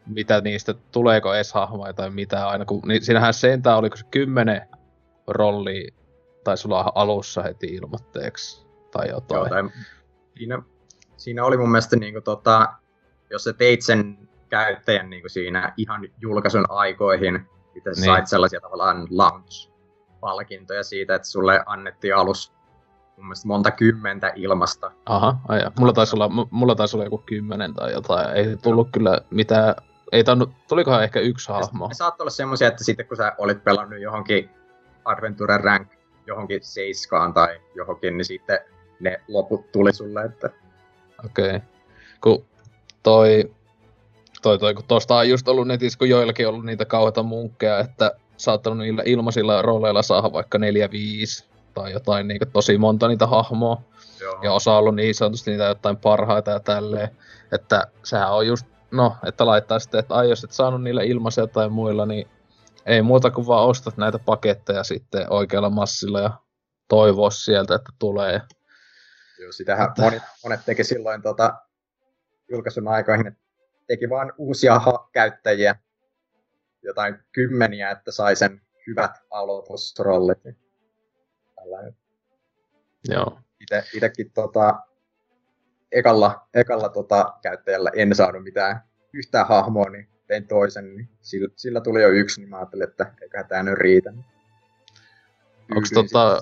mitä 0.05 0.41
niistä, 0.41 0.73
tuleeko 0.91 1.33
edes 1.33 1.53
hahmoja 1.53 1.93
tai 1.93 2.09
mitä 2.09 2.47
aina, 2.47 2.65
kun 2.65 2.81
niin 2.85 3.05
siinähän 3.05 3.33
sentään 3.33 3.77
oliko 3.77 3.97
se 3.97 4.05
kymmenen 4.11 4.61
rolli 5.27 5.87
taisi 6.43 6.67
olla 6.67 6.91
alussa 6.95 7.41
heti 7.41 7.67
ilmoitteeksi 7.67 8.65
tai 8.91 9.09
jotain. 9.09 9.39
Joo, 9.39 9.49
tai 9.49 9.63
siinä, 10.37 10.61
siinä 11.17 11.45
oli 11.45 11.57
mun 11.57 11.71
mielestä, 11.71 11.95
niin 11.95 12.13
kuin, 12.13 12.23
tota, 12.23 12.73
jos 13.29 13.43
sä 13.43 13.53
teit 13.53 13.81
sen 13.81 14.17
käyttäjän 14.49 15.09
niin 15.09 15.21
kuin 15.21 15.31
siinä 15.31 15.73
ihan 15.77 16.07
julkaisun 16.21 16.65
aikoihin, 16.69 17.47
sä 17.95 18.01
Niin. 18.01 18.05
sait 18.05 18.27
sellaisia 18.27 18.61
tavallaan 18.61 19.07
launch-palkintoja 20.23 20.83
siitä, 20.83 21.15
että 21.15 21.27
sulle 21.27 21.63
annettiin 21.65 22.15
alus 22.15 22.53
mun 23.17 23.25
mielestä 23.25 23.47
monta 23.47 23.71
kymmentä 23.71 24.31
ilmasta. 24.35 24.91
Aha, 25.05 25.37
aja. 25.47 25.71
Mulla 25.79 25.93
taisi 25.93 26.15
olla, 26.15 26.27
mu- 26.27 26.47
mulla 26.51 26.75
taisi 26.75 26.97
olla 26.97 27.03
joku 27.03 27.17
kymmenen 27.17 27.73
tai 27.73 27.91
jotain. 27.91 28.35
Ei 28.35 28.57
tullut 28.57 28.89
kyllä 28.91 29.21
mitään, 29.29 29.75
ei 30.11 30.23
tannut, 30.23 30.49
tulikohan 30.67 31.03
ehkä 31.03 31.19
yksi 31.19 31.49
hahmo. 31.49 31.87
Ne 31.87 31.93
saattoi 31.93 32.23
olla 32.23 32.31
semmoisia, 32.31 32.67
että 32.67 32.83
sitten 32.83 33.07
kun 33.07 33.17
sä 33.17 33.35
olit 33.37 33.63
pelannut 33.63 33.99
johonkin 33.99 34.49
Adventure 35.05 35.57
Rank 35.57 35.87
johonkin 36.27 36.59
seiskaan 36.63 37.33
tai 37.33 37.61
johonkin, 37.75 38.17
niin 38.17 38.25
sitten 38.25 38.59
ne 38.99 39.21
loput 39.27 39.71
tuli 39.71 39.93
sulle, 39.93 40.23
että 40.23 40.49
Okei. 41.25 41.47
Okay. 41.47 41.59
Kun 42.21 42.45
toi, 43.03 43.51
toi, 44.41 44.59
toi, 44.59 44.73
kun 44.73 44.85
tosta 44.87 45.15
on 45.15 45.29
just 45.29 45.47
ollut 45.47 45.67
netissä, 45.67 45.99
kun 45.99 46.09
joillakin 46.09 46.47
on 46.47 46.53
ollut 46.53 46.65
niitä 46.65 46.85
kauheita 46.85 47.23
munkkeja, 47.23 47.79
että 47.79 48.11
saattanut 48.37 48.79
niillä 48.79 49.03
ilmaisilla 49.05 49.61
rooleilla 49.61 50.01
saada 50.01 50.33
vaikka 50.33 50.57
4-5 50.57 50.61
tai 51.73 51.91
jotain 51.91 52.27
niin 52.27 52.39
tosi 52.53 52.77
monta 52.77 53.07
niitä 53.07 53.27
hahmoa. 53.27 53.81
joo, 54.21 54.39
Ja 54.43 54.53
osa 54.53 54.71
on 54.71 54.77
ollut 54.77 54.95
niin 54.95 55.15
sanotusti 55.15 55.51
niitä 55.51 55.63
jotain 55.63 55.97
parhaita 55.97 56.51
ja 56.51 56.59
tälleen. 56.59 57.09
Että 57.51 57.87
sehän 58.03 58.33
on 58.33 58.47
just, 58.47 58.65
no, 58.91 59.15
että 59.25 59.45
laittaa 59.45 59.79
sitten, 59.79 59.99
että 59.99 60.15
ai 60.15 60.29
jos 60.29 60.43
et 60.43 60.51
saanut 60.51 60.83
niillä 60.83 61.03
ilmaisia 61.03 61.47
tai 61.47 61.69
muilla, 61.69 62.05
niin 62.05 62.27
ei 62.85 63.01
muuta 63.01 63.31
kuin 63.31 63.47
vaan 63.47 63.67
ostat 63.67 63.97
näitä 63.97 64.19
paketteja 64.19 64.83
sitten 64.83 65.25
oikealla 65.29 65.69
massilla 65.69 66.19
ja 66.19 66.31
toivoa 66.87 67.29
sieltä, 67.29 67.75
että 67.75 67.91
tulee. 67.99 68.41
Joo, 69.39 69.51
sitähän 69.51 69.91
monet, 69.97 70.23
monet 70.43 70.59
teki 70.65 70.83
silloin 70.83 71.21
tota, 71.21 71.53
julkaisun 72.51 72.87
aikoihin, 72.87 73.27
että 73.27 73.39
teki 73.87 74.09
vaan 74.09 74.33
uusia 74.37 74.79
ha- 74.79 75.09
käyttäjiä, 75.11 75.75
jotain 76.83 77.15
kymmeniä, 77.31 77.91
että 77.91 78.11
sai 78.11 78.35
sen 78.35 78.61
hyvät 78.87 79.11
aloitusrollit. 79.31 80.43
Tällainen. 81.55 81.95
Joo. 83.09 83.39
Ite, 83.61 83.83
itekin 83.93 84.31
tota, 84.31 84.79
ekalla, 85.91 86.47
ekalla 86.53 86.89
tota, 86.89 87.33
käyttäjällä 87.41 87.91
en 87.95 88.15
saanut 88.15 88.43
mitään 88.43 88.81
yhtään 89.13 89.47
hahmoa, 89.47 89.89
niin 89.89 90.07
tein 90.27 90.47
toisen, 90.47 90.95
niin 90.95 91.09
sillä, 91.21 91.49
sillä 91.55 91.81
tuli 91.81 92.01
jo 92.01 92.09
yksi, 92.09 92.41
niin 92.41 92.49
mä 92.49 92.57
ajattelin, 92.57 92.89
että 92.89 93.13
eiköhän 93.21 93.47
tää 93.47 93.63
nyt 93.63 93.73
riitä. 93.73 94.13
Onko 95.71 95.87
tota, 95.93 96.41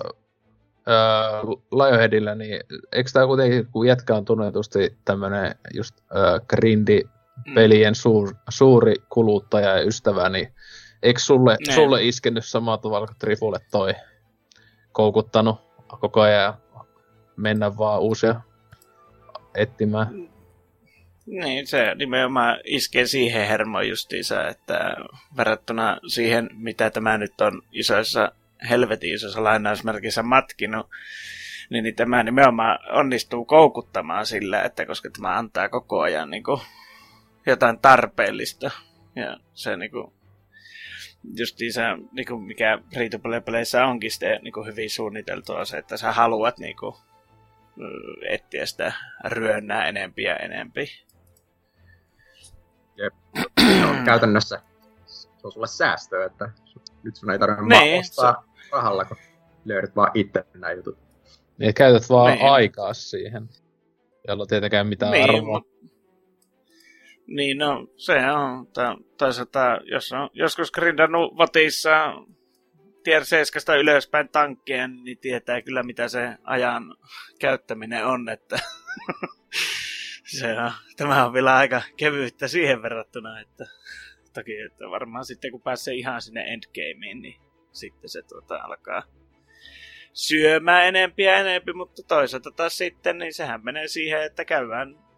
öö, 0.88 1.42
Lionheadillä, 1.72 2.34
niin 2.34 2.60
eikö 2.92 3.10
tää 3.12 3.26
kuitenkin, 3.26 3.66
kun 3.72 3.86
jätkä 3.86 4.14
on 4.14 4.24
tunnetusti 4.24 4.98
tämmönen 5.04 5.54
just 5.74 5.94
öö, 6.16 6.38
grindi 6.48 7.02
pelien 7.54 7.94
suur, 7.94 8.34
suuri 8.48 8.94
kuluttaja 9.08 9.76
ja 9.76 9.82
ystävä, 9.82 10.28
niin 10.28 10.54
eikö 11.02 11.20
sulle, 11.20 11.56
Ne. 11.66 11.74
sulle 11.74 12.04
iskenyt 12.04 12.44
samalla 12.44 12.78
tavalla 12.78 13.06
kuin 13.06 13.18
Trifulle 13.18 13.58
toi 13.70 13.94
koukuttanut 14.92 15.60
koko 16.00 16.20
ajan 16.20 16.54
mennä 17.36 17.78
vaan 17.78 18.00
uusia 18.00 18.40
etsimään? 19.54 20.32
Niin, 21.26 21.66
se 21.66 21.94
nimenomaan 21.94 22.58
iskee 22.64 23.06
siihen 23.06 23.48
hermoon 23.48 23.88
justiinsa, 23.88 24.48
että 24.48 24.94
verrattuna 25.36 25.98
siihen, 26.06 26.50
mitä 26.54 26.90
tämä 26.90 27.18
nyt 27.18 27.40
on 27.40 27.62
isoissa, 27.72 28.32
helvetin 28.68 29.14
isoissa 29.14 29.44
lainausmerkissä 29.44 30.22
matkinut, 30.22 30.86
niin, 31.70 31.84
niin 31.84 31.94
tämä 31.94 32.22
nimenomaan 32.22 32.78
onnistuu 32.92 33.44
koukuttamaan 33.44 34.26
sillä, 34.26 34.62
että 34.62 34.86
koska 34.86 35.10
tämä 35.10 35.38
antaa 35.38 35.68
koko 35.68 36.00
ajan 36.00 36.30
niin 36.30 36.42
kuin, 36.42 36.60
jotain 37.46 37.78
tarpeellista. 37.78 38.70
Ja 39.16 39.36
se 39.54 39.76
niin 39.76 39.90
kuin, 39.90 40.12
justiinsa, 41.38 41.80
niin 42.12 42.26
kuin 42.26 42.42
mikä 42.42 42.78
free 42.94 43.08
to 43.08 43.18
play 43.18 43.40
peleissä 43.40 43.86
onkin 43.86 44.10
sitten 44.10 44.40
niin 44.42 44.52
kuin 44.52 44.66
hyvin 44.66 44.90
suunniteltua 44.90 45.64
se, 45.64 45.78
että 45.78 45.96
sä 45.96 46.12
haluat 46.12 46.58
niin 46.58 46.76
kuin, 46.76 46.94
etsiä 48.28 48.66
sitä 48.66 48.92
ryönnää 49.24 49.88
enempi 49.88 50.22
ja 50.22 50.36
enempi. 50.36 50.88
Jep. 52.96 53.14
No, 53.80 54.04
käytännössä 54.04 54.60
se 55.06 55.28
on 55.44 55.52
sulle 55.52 55.66
säästöä, 55.66 56.26
että 56.26 56.50
nyt 57.02 57.16
sun 57.16 57.30
ei 57.30 57.38
tarvitse 57.38 57.62
Niin, 57.78 58.00
ostaa 58.00 58.44
rahalla, 58.72 59.04
kun 59.04 59.16
löydät 59.64 59.96
vaan 59.96 60.10
itse 60.14 60.44
nämä 60.54 60.72
jutut. 60.72 60.98
Niin 61.58 61.74
käytät 61.74 62.10
vaan 62.10 62.32
Niin. 62.32 62.50
aikaa 62.50 62.94
siihen. 62.94 63.48
Jolla 64.28 64.46
tietenkään 64.46 64.86
mitään 64.86 65.12
Niin, 65.12 65.30
arvoa. 65.30 65.58
mut- 65.58 65.91
Niin, 67.32 67.58
no 67.58 67.86
se 67.96 68.30
on. 68.30 68.66
Tää, 68.66 68.96
toisaalta, 69.18 69.78
jos 69.84 70.12
on 70.12 70.30
joskus 70.32 70.72
grindannut 70.72 71.36
vatissa 71.36 71.90
tier 73.04 73.24
7 73.24 73.78
ylöspäin 73.78 74.28
tankkeen, 74.28 75.04
niin 75.04 75.18
tietää 75.18 75.62
kyllä 75.62 75.82
mitä 75.82 76.08
se 76.08 76.36
ajan 76.44 76.96
käyttäminen 77.38 78.06
on, 78.06 78.28
että 78.28 78.56
se 80.38 80.60
on, 80.60 80.72
tämä 80.96 81.26
on 81.26 81.32
vielä 81.32 81.56
aika 81.56 81.82
kevyyttä 81.96 82.48
siihen 82.48 82.82
verrattuna, 82.82 83.40
että 83.40 83.66
toki 84.34 84.60
että 84.60 84.90
varmaan 84.90 85.24
sitten 85.24 85.50
kun 85.50 85.62
pääsee 85.62 85.94
ihan 85.94 86.22
sinne 86.22 86.40
endgameen, 86.40 87.22
niin 87.22 87.40
sitten 87.72 88.10
se 88.10 88.22
tuota 88.22 88.56
alkaa 88.56 89.02
syömään 90.12 90.86
enempi 90.86 91.22
ja 91.22 91.36
enempi, 91.36 91.72
mutta 91.72 92.02
toisaalta 92.08 92.50
taas 92.50 92.78
sitten, 92.78 93.18
niin 93.18 93.34
sehän 93.34 93.64
menee 93.64 93.88
siihen, 93.88 94.22
että 94.22 94.44
käydään 94.44 95.11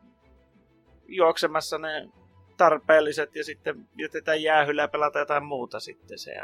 juoksemassa 1.08 1.78
ne 1.78 2.08
tarpeelliset 2.56 3.36
ja 3.36 3.44
sitten 3.44 3.88
jätetään 3.98 4.42
jäähyllä 4.42 4.82
ja 4.82 4.88
pelata 4.88 5.18
jotain 5.18 5.44
muuta 5.44 5.80
sitten. 5.80 6.18
Se. 6.18 6.34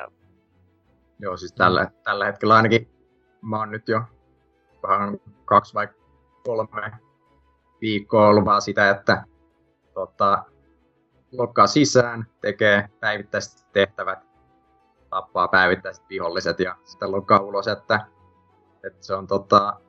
Joo, 1.19 1.37
siis 1.37 1.53
tällä, 1.53 1.91
tällä 2.05 2.27
hetkellä 2.27 2.55
ainakin 2.55 2.89
mä 3.43 3.59
oon 3.59 3.71
nyt 3.71 3.89
jo 3.89 4.03
vähän 4.83 5.21
kaksi 5.45 5.75
vai 5.75 5.89
kolme 6.45 6.93
viikkoa 7.81 8.29
ollut 8.29 8.45
vaan 8.45 8.63
sitä, 8.63 8.91
että 8.91 9.25
tota, 9.95 10.45
lokkaa 11.33 11.67
sisään, 11.67 12.27
tekee 12.41 12.89
päivittäiset 13.01 13.73
tehtävät, 13.73 14.19
tappaa 15.11 15.49
päivittäiset 15.49 16.05
viholliset 16.09 16.61
ja 16.61 16.77
sitten 16.85 17.13
lokkaa 17.13 17.41
ulos, 17.41 17.69
että, 17.69 18.07
että 18.87 19.07
se 19.07 19.15
on 19.15 19.27
tota, 19.27 19.81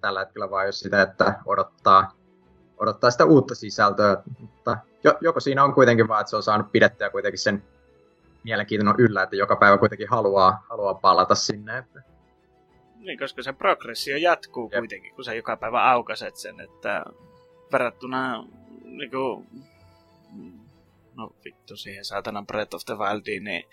tällä 0.00 0.20
hetkellä 0.20 0.50
vaan 0.50 0.66
jos 0.66 0.80
sitä, 0.80 1.02
että 1.02 1.40
odottaa, 1.46 2.12
odottaa 2.82 3.10
sitä 3.10 3.24
uutta 3.24 3.54
sisältöä, 3.54 4.22
mutta 4.40 4.76
jo, 5.04 5.14
joko 5.20 5.40
siinä 5.40 5.64
on 5.64 5.74
kuitenkin 5.74 6.08
vaan, 6.08 6.20
että 6.20 6.30
se 6.30 6.36
on 6.36 6.42
saanut 6.42 6.72
pidettyä 6.72 7.10
kuitenkin 7.10 7.38
sen 7.38 7.62
mielenkiintoinen 8.44 8.94
yllä, 8.98 9.22
että 9.22 9.36
joka 9.36 9.56
päivä 9.56 9.78
kuitenkin 9.78 10.08
haluaa, 10.08 10.66
haluaa 10.70 10.94
palata 10.94 11.34
sinne. 11.34 11.78
Että, 11.78 12.02
Niin, 12.96 13.18
koska 13.18 13.42
se 13.42 13.52
progressio 13.52 14.16
jatkuu 14.16 14.70
Jep. 14.72 14.80
kuitenkin, 14.80 15.14
kun 15.14 15.24
sä 15.24 15.34
joka 15.34 15.56
päivä 15.56 15.90
aukaset 15.90 16.36
sen, 16.36 16.60
että 16.60 17.04
verrattuna 17.72 18.44
niinku, 18.84 19.46
no 21.14 21.30
vittu 21.44 21.76
siihen 21.76 22.04
saatanan 22.04 22.46
Breath 22.46 22.74
of 22.74 22.84
the 22.84 22.94
Wildiin, 22.98 23.44
niin 23.44 23.64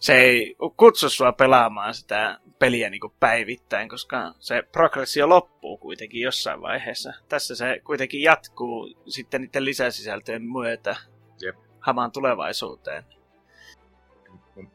se 0.00 0.14
ei 0.14 0.56
kutsu 0.76 1.10
sua 1.10 1.32
pelaamaan 1.32 1.94
sitä 1.94 2.40
peliä 2.58 2.90
niinku 2.90 3.12
päivittäin, 3.20 3.88
koska 3.88 4.34
se 4.38 4.62
progressio 4.72 5.28
loppuu 5.28 5.78
kuitenkin 5.78 6.20
jossain 6.20 6.60
vaiheessa. 6.62 7.12
Tässä 7.28 7.54
se 7.54 7.80
kuitenkin 7.84 8.22
jatkuu 8.22 8.94
sitten 9.08 9.40
niiden 9.40 9.64
lisäsisältöjen 9.64 10.42
myötä 10.42 10.96
Jep. 11.42 11.56
hamaan 11.80 12.12
tulevaisuuteen. 12.12 13.04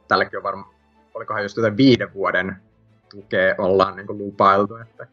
tälläkin 0.07 0.37
on 0.37 0.43
varmaan, 0.43 0.75
olikohan 1.13 1.43
just 1.43 1.57
jotain 1.57 1.77
viiden 1.77 2.13
vuoden 2.13 2.55
tukea 3.09 3.55
ollaan 3.57 3.95
niin 3.95 4.17
lupailtu, 4.17 4.75
että 4.75 5.07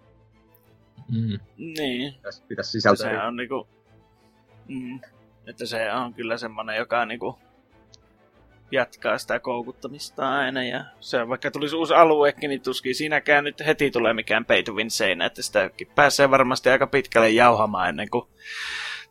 Mm. 1.08 1.38
Niin, 1.56 2.14
pitäisi, 2.48 2.70
sisältöä. 2.70 3.10
se 3.10 3.18
on 3.22 3.36
niinku, 3.36 3.68
mm, 4.68 5.00
että 5.46 5.66
se 5.66 5.92
on 5.92 6.14
kyllä 6.14 6.36
semmonen, 6.36 6.76
joka 6.76 7.06
niinku 7.06 7.38
jatkaa 8.70 9.18
sitä 9.18 9.40
koukuttamista 9.40 10.28
aina. 10.28 10.64
Ja 10.64 10.84
se 11.00 11.28
vaikka 11.28 11.50
tulisi 11.50 11.76
uusi 11.76 11.94
aluekin, 11.94 12.50
niin 12.50 12.62
tuskin 12.62 12.94
siinäkään 12.94 13.44
nyt 13.44 13.66
heti 13.66 13.90
tulee 13.90 14.14
mikään 14.14 14.46
win 14.72 14.90
seinä. 14.90 15.26
Että 15.26 15.42
sitäkin 15.42 15.88
pääsee 15.94 16.30
varmasti 16.30 16.70
aika 16.70 16.86
pitkälle 16.86 17.30
jauhamaan 17.30 17.88
ennen 17.88 18.10
kuin 18.10 18.28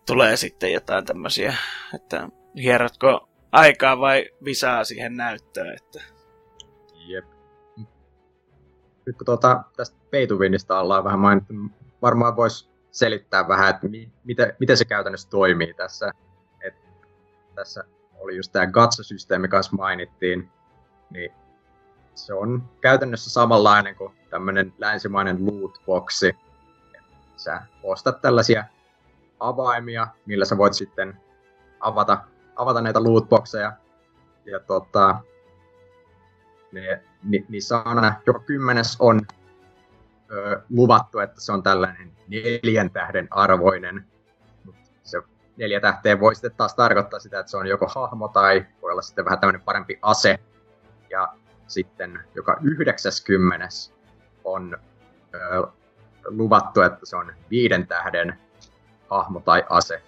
tulee 0.05 0.38
sitten 0.38 0.73
jotain 0.73 1.05
tämmöisiä, 1.05 1.55
että 1.95 2.29
hierotko 2.55 3.29
aikaa 3.51 3.99
vai 3.99 4.29
visaa 4.43 4.84
siihen 4.84 5.17
näyttöön. 5.17 5.73
Että... 5.73 6.01
Jep. 7.07 7.25
Nyt 9.05 9.17
kun 9.17 9.25
tuota, 9.25 9.63
tästä 9.77 9.97
winista 10.38 10.79
ollaan 10.79 11.03
vähän 11.03 11.19
mainittu, 11.19 11.53
niin 11.53 11.71
varmaan 12.01 12.35
voisi 12.35 12.69
selittää 12.91 13.47
vähän, 13.47 13.69
että 13.69 13.88
mi- 13.88 14.11
miten, 14.23 14.53
miten 14.59 14.77
se 14.77 14.85
käytännössä 14.85 15.29
toimii 15.29 15.73
tässä. 15.73 16.11
Et 16.61 16.73
tässä 17.55 17.84
oli 18.18 18.35
just 18.35 18.52
tämä 18.52 18.68
Gatsa-systeemi 18.68 19.48
kanssa 19.48 19.76
mainittiin, 19.76 20.49
niin 21.10 21.31
se 22.15 22.34
on 22.34 22.69
käytännössä 22.81 23.30
samanlainen 23.30 23.95
kuin 23.95 24.14
tämmöinen 24.30 24.73
länsimainen 24.77 25.38
lootboxi. 25.45 26.35
Sä 27.35 27.61
ostat 27.84 28.22
tällaisia 28.22 28.64
avaimia, 29.39 30.07
millä 30.26 30.45
sä 30.45 30.57
voit 30.57 30.73
sitten 30.73 31.22
avata, 31.80 32.18
avata 32.56 32.81
näitä 32.81 33.03
lootboxeja. 33.03 33.73
Ja 34.45 34.60
tota, 34.60 35.22
ne, 36.72 37.03
ni, 37.23 37.45
niissä 37.49 37.77
on 37.77 37.88
aina, 37.88 38.22
joka 38.27 38.39
kymmenes 38.39 38.95
on 38.99 39.22
ö, 40.31 40.61
luvattu, 40.69 41.19
että 41.19 41.41
se 41.41 41.52
on 41.52 41.64
tällainen 41.64 42.11
neljän 42.27 42.89
tähden 42.89 43.27
arvoinen. 43.31 44.06
Mut 44.65 44.76
se 45.03 45.22
neljä 45.57 45.79
tähteä 45.79 46.19
voi 46.19 46.35
sitten 46.35 46.51
taas 46.57 46.75
tarkoittaa 46.75 47.19
sitä, 47.19 47.39
että 47.39 47.49
se 47.49 47.57
on 47.57 47.67
joko 47.67 47.88
hahmo 47.95 48.27
tai 48.27 48.65
voi 48.81 48.91
olla 48.91 49.01
sitten 49.01 49.25
vähän 49.25 49.39
tämmöinen 49.39 49.61
parempi 49.61 49.99
ase. 50.01 50.39
Ja 51.09 51.34
sitten 51.67 52.19
joka 52.35 52.57
yhdeksäskymmenes 52.61 53.93
on 54.43 54.77
ö, 55.35 55.67
luvattu, 56.25 56.81
että 56.81 56.99
se 57.05 57.15
on 57.15 57.34
viiden 57.49 57.88
tähden 57.88 58.39
hahmo 59.09 59.39
tai 59.39 59.65
ase. 59.69 60.03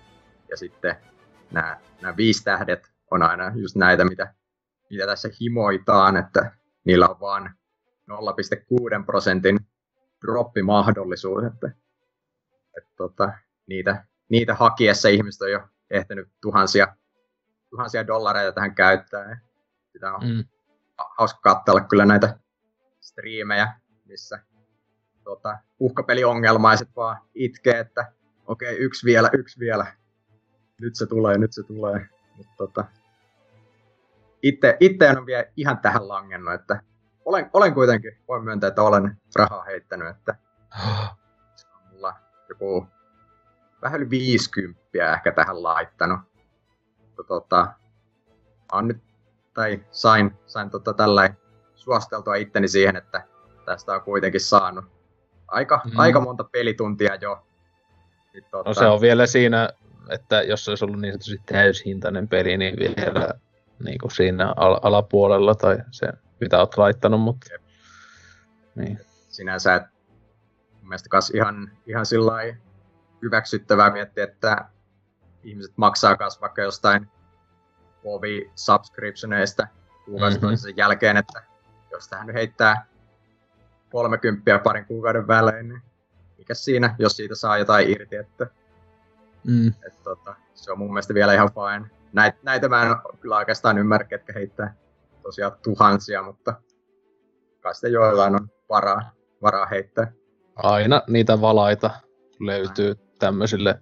Ja 0.49 0.57
sitten 0.57 0.95
nämä, 1.51 1.77
nämä 2.01 2.17
viisi 2.17 2.43
tähdet 2.43 2.91
on 3.11 3.23
aina 3.23 3.51
just 3.55 3.76
näitä, 3.76 4.05
mitä, 4.05 4.34
mitä 4.89 5.05
tässä 5.05 5.30
himoitaan, 5.41 6.17
että 6.17 6.51
niillä 6.85 7.07
on 7.07 7.19
vaan 7.19 7.55
0,6 8.11 9.05
prosentin 9.05 9.59
droppimahdollisuus, 10.21 11.43
että, 11.43 11.71
että 12.77 12.89
tota, 12.95 13.34
niitä, 13.67 14.05
niitä 14.30 14.56
hakiessa 14.56 15.10
ihmiset 15.10 15.41
on 15.41 15.51
jo 15.51 15.60
ehtinyt 15.89 16.30
tuhansia, 16.41 16.95
tuhansia 17.69 18.07
dollareita 18.07 18.51
tähän 18.51 18.76
käyttää. 18.76 19.39
Sitä 19.93 20.14
on 20.14 20.22
Mm. 20.23 20.43
ha- 20.97 21.14
hauska 21.18 21.39
katsella 21.41 21.81
kyllä 21.81 22.06
näitä 22.06 22.39
striimejä, 23.01 23.73
missä 24.06 24.39
tota, 25.23 25.57
uhkapeliongelmaiset 25.80 26.89
vaan 26.95 27.18
itkee, 27.35 27.80
että 27.80 28.11
okei, 28.47 28.73
okay, 28.73 28.85
yksi 28.85 29.06
vielä, 29.06 29.30
yksi 29.34 29.60
vielä. 29.60 29.85
Nyt 30.81 30.95
se 30.95 31.06
tulee, 31.06 31.38
nyt 31.38 31.53
se 31.53 31.64
tulee. 31.64 32.10
Mutta 32.38 32.53
tota, 32.57 32.85
itse 34.41 34.77
en 35.10 35.18
ole 35.18 35.26
vielä 35.26 35.45
ihan 35.56 35.77
tähän 35.77 36.07
langennut, 36.07 36.53
että 36.53 36.81
olen, 37.26 37.49
olen 37.53 37.73
kuitenkin, 37.73 38.18
voin 38.27 38.43
myöntää, 38.43 38.68
että 38.68 38.84
olen 38.84 39.18
rahaa 39.35 39.64
heittänyt, 39.64 40.07
että 40.07 40.35
se 41.56 41.68
on 41.68 41.81
mulla 41.91 42.15
joku 42.49 42.88
vähän 43.81 44.01
yli 44.01 44.10
50 44.10 45.14
ehkä 45.14 45.31
tähän 45.31 45.64
laittanut. 45.64 46.19
Mutta 46.99 47.23
tota, 47.23 47.68
on 48.72 48.88
nyt, 48.88 49.01
tai 49.53 49.84
sain, 49.91 50.34
sain 50.45 50.69
tota 50.69 50.93
tällä 50.93 51.34
suosteltua 51.76 52.35
itteni 52.35 52.68
siihen, 52.68 52.95
että 52.95 53.23
tästä 53.65 53.93
on 53.93 54.01
kuitenkin 54.01 54.41
saanut 54.41 54.85
aika, 55.47 55.81
Mm. 55.85 55.99
aika 55.99 56.19
monta 56.19 56.43
pelituntia 56.43 57.15
jo. 57.15 57.45
Niin, 58.34 58.43
tota, 58.51 58.69
No 58.69 58.73
se 58.73 58.85
on 58.88 59.01
vielä 59.01 59.26
siinä, 59.26 59.69
että 60.10 60.41
jos 60.41 60.65
se 60.65 60.72
olisi 60.72 60.85
ollut 60.85 61.01
niin 61.01 61.14
sanotusti 61.14 61.41
täyshintainen 61.45 62.27
peli, 62.27 62.57
niin 62.57 62.76
vielä 62.80 63.34
niin 63.85 63.97
kuin 63.99 64.11
siinä 64.11 64.53
al- 64.57 64.80
alapuolella 64.81 65.56
tai 65.56 65.77
se, 65.91 66.07
mitä 66.41 66.60
olet 66.60 66.77
laittanut, 66.77 67.22
mutta 67.22 67.47
Jep. 67.53 67.61
niin. 68.76 68.99
sinänsä 69.30 69.89
mun 70.81 70.88
mielestä 70.89 71.10
ihan, 71.34 71.72
ihan 71.88 72.06
sillä 72.06 72.31
lailla 72.31 72.56
hyväksyttävää 73.22 73.90
miettiä, 73.91 74.24
että 74.24 74.66
ihmiset 75.44 75.74
maksaa 75.76 76.16
kas 76.18 76.41
vaikka 76.41 76.62
jostain 76.62 77.08
Ovi 78.04 78.52
subscriptioneista 78.56 79.68
kuukausi 80.06 80.38
Mhm. 80.38 80.46
mm-hmm. 80.46 80.56
toisen 80.58 80.78
jälkeen, 80.78 81.18
että 81.18 81.44
jos 81.91 82.08
tähän 82.08 82.28
nyt 82.28 82.36
heittää 82.36 82.86
30 83.91 84.60
parin 84.64 84.86
kuukauden 84.86 85.28
välein, 85.28 85.70
niin 85.70 85.82
mikä 86.38 86.54
siinä, 86.54 86.96
jos 87.00 87.16
siitä 87.16 87.36
saa 87.36 87.58
jotain 87.58 87.90
irti, 87.90 88.16
että, 88.16 88.48
Mm. 89.44 89.68
että 89.68 90.04
tota, 90.04 90.36
se 90.54 90.72
on 90.72 90.78
mun 90.78 90.88
mielestä 90.94 91.14
vielä 91.14 91.34
ihan 91.34 91.50
fine. 91.54 91.90
Näitä, 92.14 92.38
näitä 92.44 92.70
mä 92.70 92.84
en 92.84 92.96
kyllä 93.20 93.38
oikeastaan 93.38 93.78
ymmärrä, 93.78 94.08
ketkä 94.08 94.34
heittää 94.34 94.74
tosiaan 95.24 95.52
tuhansia, 95.64 96.24
mutta 96.24 96.54
kai 97.60 97.74
sitten 97.76 97.91
joillain 97.91 98.36
on 98.36 98.50
varaa, 98.70 99.12
varaa 99.41 99.66
heittää. 99.66 100.12
aina 100.56 101.02
niitä 101.08 101.41
valaita 101.41 101.90
löytyy 102.40 102.96
tämmöisille. 103.20 103.82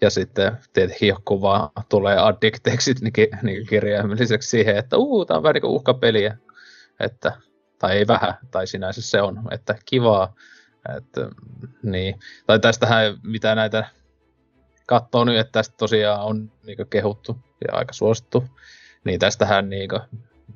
Ja 0.00 0.10
sitten 0.10 0.56
tietenkin 0.72 1.08
joku 1.08 1.42
vaan 1.42 1.70
tulee 1.88 2.18
addikteeksi 2.18 2.94
niin, 3.42 3.66
kirjaimelliseksi 3.66 4.48
siihen, 4.48 4.76
että 4.76 4.96
uu, 4.96 5.24
tää 5.24 5.36
on 5.36 5.42
vähän 5.42 5.54
niin 5.54 5.64
uhkapeliä. 5.64 6.36
Että, 7.00 7.32
tai 7.78 7.96
ei 7.96 8.06
vähän, 8.06 8.34
tai 8.50 8.66
sinänsä 8.66 9.02
se 9.02 9.22
on, 9.22 9.42
että 9.50 9.74
kivaa. 9.84 10.34
Että, 10.96 11.28
niin. 11.82 12.20
Tai 12.46 12.60
tästähän, 12.60 13.18
mitä 13.22 13.54
näitä 13.54 13.84
katsoo 14.86 15.24
nyt, 15.24 15.38
että 15.38 15.52
tästä 15.52 15.74
tosiaan 15.76 16.20
on 16.20 16.52
niin 16.66 16.78
kehuttu 16.90 17.36
ja 17.68 17.78
aika 17.78 17.92
suosittu, 17.92 18.44
niin 19.04 19.20
tästähän 19.20 19.68
niin 19.68 19.90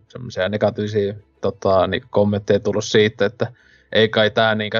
semmoisia 0.09 0.49
negatiivisia 0.49 1.15
tota, 1.41 1.87
niin 1.87 2.03
kommentteja 2.11 2.61
tullut 2.61 2.85
siitä, 2.85 3.27
että 3.27 3.53
ei 3.93 4.09
kai 4.09 4.31
tämä 4.31 4.55
niin 4.55 4.73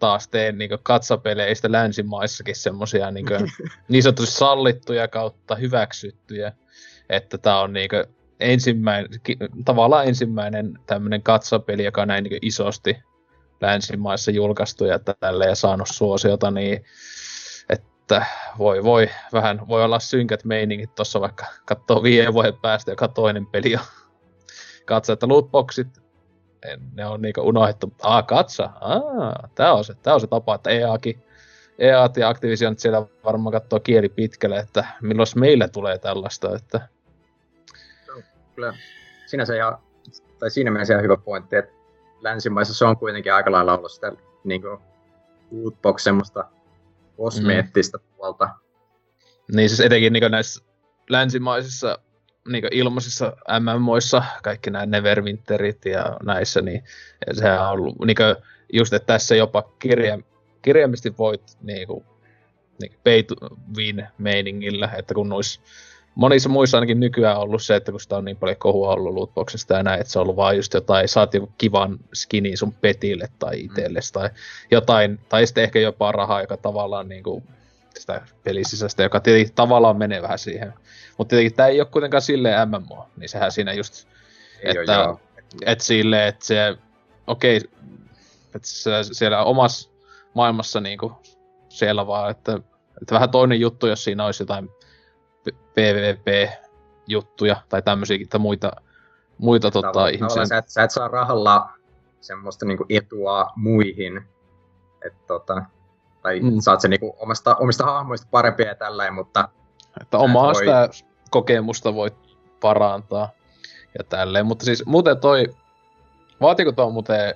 taas 0.00 0.28
tee 0.28 0.52
niin 0.52 0.70
katsapeleistä 0.82 1.72
länsimaissakin 1.72 2.56
semmoisia 2.56 3.10
niin, 3.10 3.26
niin 3.88 4.02
sanotusti 4.02 4.36
sallittuja 4.36 5.08
kautta 5.08 5.54
hyväksyttyjä, 5.54 6.52
että 7.08 7.38
tämä 7.38 7.60
on 7.60 7.72
niin 7.72 7.90
ensimmäinen, 8.40 9.10
tavallaan 9.64 10.06
ensimmäinen 10.06 10.78
tämmöinen 10.86 11.22
katsapeli, 11.22 11.84
joka 11.84 12.02
on 12.02 12.08
näin 12.08 12.24
niin 12.24 12.38
isosti 12.42 12.96
länsimaissa 13.60 14.30
julkaistu 14.30 14.84
ja 14.84 14.98
tälle 14.98 15.46
ja 15.46 15.54
saanut 15.54 15.88
suosiota, 15.92 16.50
niin 16.50 16.84
että 17.68 18.26
voi 18.58 18.84
voi, 18.84 19.10
vähän 19.32 19.68
voi 19.68 19.84
olla 19.84 19.98
synkät 19.98 20.44
meiningit 20.44 20.94
tuossa 20.94 21.20
vaikka 21.20 21.46
katsoo 21.64 22.02
viiden 22.02 22.32
vuoden 22.32 22.56
päästä 22.62 22.90
joka 22.90 23.08
toinen 23.08 23.46
peli 23.46 23.76
on. 23.76 23.82
Katso, 24.84 25.12
että 25.12 25.28
lootboxit, 25.28 25.88
ne 26.94 27.06
on 27.06 27.22
niinku 27.22 27.40
unohdettu. 27.40 27.92
Aa, 28.02 28.22
katsa, 28.22 28.70
aa, 28.80 29.48
tää 29.54 29.72
on 29.72 29.84
se, 29.84 29.94
tää 29.94 30.14
on 30.14 30.20
se 30.20 30.26
tapa, 30.26 30.54
että 30.54 30.70
EAkin, 30.70 31.22
EA 31.78 32.08
ja 32.16 32.28
Activision 32.28 32.78
siellä 32.78 33.06
varmaan 33.24 33.52
katsoo 33.52 33.80
kieli 33.80 34.08
pitkälle, 34.08 34.58
että 34.58 34.84
milloin 35.00 35.26
meillä 35.36 35.68
tulee 35.68 35.98
tällaista, 35.98 36.56
että... 36.56 36.88
Kyllä, 38.54 38.74
sinänsä 39.26 39.56
ihan, 39.56 39.78
tai 40.38 40.50
siinä 40.50 40.70
mielessä 40.70 40.94
ihan 40.94 41.04
hyvä 41.04 41.16
pointti, 41.16 41.56
että 41.56 41.72
länsimaissa 42.20 42.74
se 42.74 42.84
on 42.84 42.96
kuitenkin 42.96 43.34
aika 43.34 43.52
lailla 43.52 43.76
ollut 43.76 43.92
sitä 43.92 44.12
niin 44.44 44.62
kuin, 44.62 44.78
lootbox 45.50 46.02
semmoista 46.02 46.44
kosmeettista 47.16 47.98
mm. 47.98 48.04
puolta. 48.16 48.48
Niin 49.52 49.68
siis 49.68 49.80
etenkin 49.80 50.12
niin 50.12 50.30
näissä 50.30 50.64
länsimaisissa 51.08 51.98
niin 52.48 52.64
ilmaisissa 52.70 53.36
MMOissa, 53.60 54.22
kaikki 54.42 54.70
nämä 54.70 54.86
Neverwinterit 54.86 55.84
ja 55.84 56.16
näissä, 56.22 56.60
niin 56.62 56.84
sehän 57.32 57.62
on 57.62 57.68
ollut 57.68 57.96
niin 58.06 58.16
kuin, 58.16 58.36
just, 58.72 58.92
että 58.92 59.06
tässä 59.06 59.36
jopa 59.36 59.62
kirja, 59.78 60.18
kirjaimisesti 60.62 61.18
voit 61.18 61.42
niin 61.62 61.86
kuin, 61.86 62.04
niin 62.80 62.92
pay 63.04 63.22
to 63.22 63.34
win 63.76 64.06
meiningillä, 64.18 64.90
että 64.98 65.14
kun 65.14 65.28
noissa 65.28 65.60
monissa 66.14 66.48
muissa 66.48 66.76
ainakin 66.76 67.00
nykyään 67.00 67.36
on 67.36 67.42
ollut 67.42 67.62
se, 67.62 67.76
että 67.76 67.92
kun 67.92 68.00
sitä 68.00 68.16
on 68.16 68.24
niin 68.24 68.36
paljon 68.36 68.56
kohua 68.56 68.92
ollut 68.92 69.14
lootboxista 69.14 69.74
ja 69.74 69.82
näin, 69.82 70.00
että 70.00 70.12
se 70.12 70.18
on 70.18 70.22
ollut 70.22 70.36
vaan 70.36 70.56
just 70.56 70.74
jotain, 70.74 71.08
saat 71.08 71.34
joku 71.34 71.52
kivan 71.58 71.98
skinin 72.14 72.56
sun 72.56 72.72
petille 72.72 73.28
tai 73.38 73.56
mm. 73.56 73.64
itsellesi 73.64 74.12
tai 74.12 74.30
jotain, 74.70 75.20
tai 75.28 75.46
sitten 75.46 75.64
ehkä 75.64 75.78
jopa 75.78 76.12
rahaa, 76.12 76.40
joka 76.40 76.56
tavallaan 76.56 77.08
niin 77.08 77.22
kuin, 77.22 77.44
sitä 77.98 78.22
pelisisästä, 78.44 79.02
joka 79.02 79.20
tietenkin 79.20 79.54
tavallaan 79.54 79.96
menee 79.96 80.22
vähän 80.22 80.38
siihen. 80.38 80.72
Mutta 81.20 81.30
tietenkin 81.30 81.56
tämä 81.56 81.66
ei 81.66 81.80
ole 81.80 81.88
kuitenkaan 81.88 82.22
silleen 82.22 82.68
MMO, 82.68 83.06
niin 83.16 83.28
sehän 83.28 83.52
siinä 83.52 83.72
just, 83.72 84.08
ei 84.62 84.74
että, 84.78 85.08
ole, 85.08 85.18
että 85.66 85.84
silleen, 85.84 86.28
että 86.28 86.44
se, 86.44 86.76
okei, 87.26 87.56
okay, 87.56 87.70
että 88.54 88.68
se, 88.68 88.90
siellä 89.02 89.44
omassa 89.44 89.90
maailmassa 90.34 90.80
niinku 90.80 91.12
siellä 91.68 92.06
vaan, 92.06 92.30
että, 92.30 92.54
että 93.02 93.14
vähän 93.14 93.30
toinen 93.30 93.60
juttu, 93.60 93.86
jos 93.86 94.04
siinä 94.04 94.24
olisi 94.24 94.42
jotain 94.42 94.70
PvP-juttuja 95.74 97.56
tai 97.68 97.82
tämmöisiä 97.82 98.18
tai 98.30 98.40
muita, 98.40 98.72
muita 99.38 99.70
tota, 99.70 100.08
ihmisiä. 100.08 100.44
Sä 100.44 100.58
et, 100.58 100.68
sä 100.68 100.82
et 100.82 100.90
saa 100.90 101.08
rahalla 101.08 101.70
semmoista 102.20 102.66
niinku 102.66 102.86
etua 102.88 103.50
muihin, 103.56 104.22
että 105.06 105.26
tota, 105.26 105.62
tai 106.22 106.40
mm. 106.40 106.60
saat 106.60 106.80
sen 106.80 106.90
niinku 106.90 107.16
omasta, 107.18 107.56
omista 107.56 107.84
hahmoista 107.84 108.26
parempia 108.30 108.68
ja 108.68 108.74
tälleen, 108.74 109.14
mutta... 109.14 109.48
Että 110.00 110.18
omaa 110.18 110.46
voi... 110.46 110.54
sitä 110.54 110.88
kokemusta 111.30 111.94
voit 111.94 112.14
parantaa 112.60 113.30
ja 113.98 114.04
tälleen, 114.04 114.46
mutta 114.46 114.64
siis 114.64 114.86
muuten 114.86 115.18
toi, 115.18 115.46
vaatiko 116.40 116.72
tuo 116.72 116.90
muuten, 116.90 117.34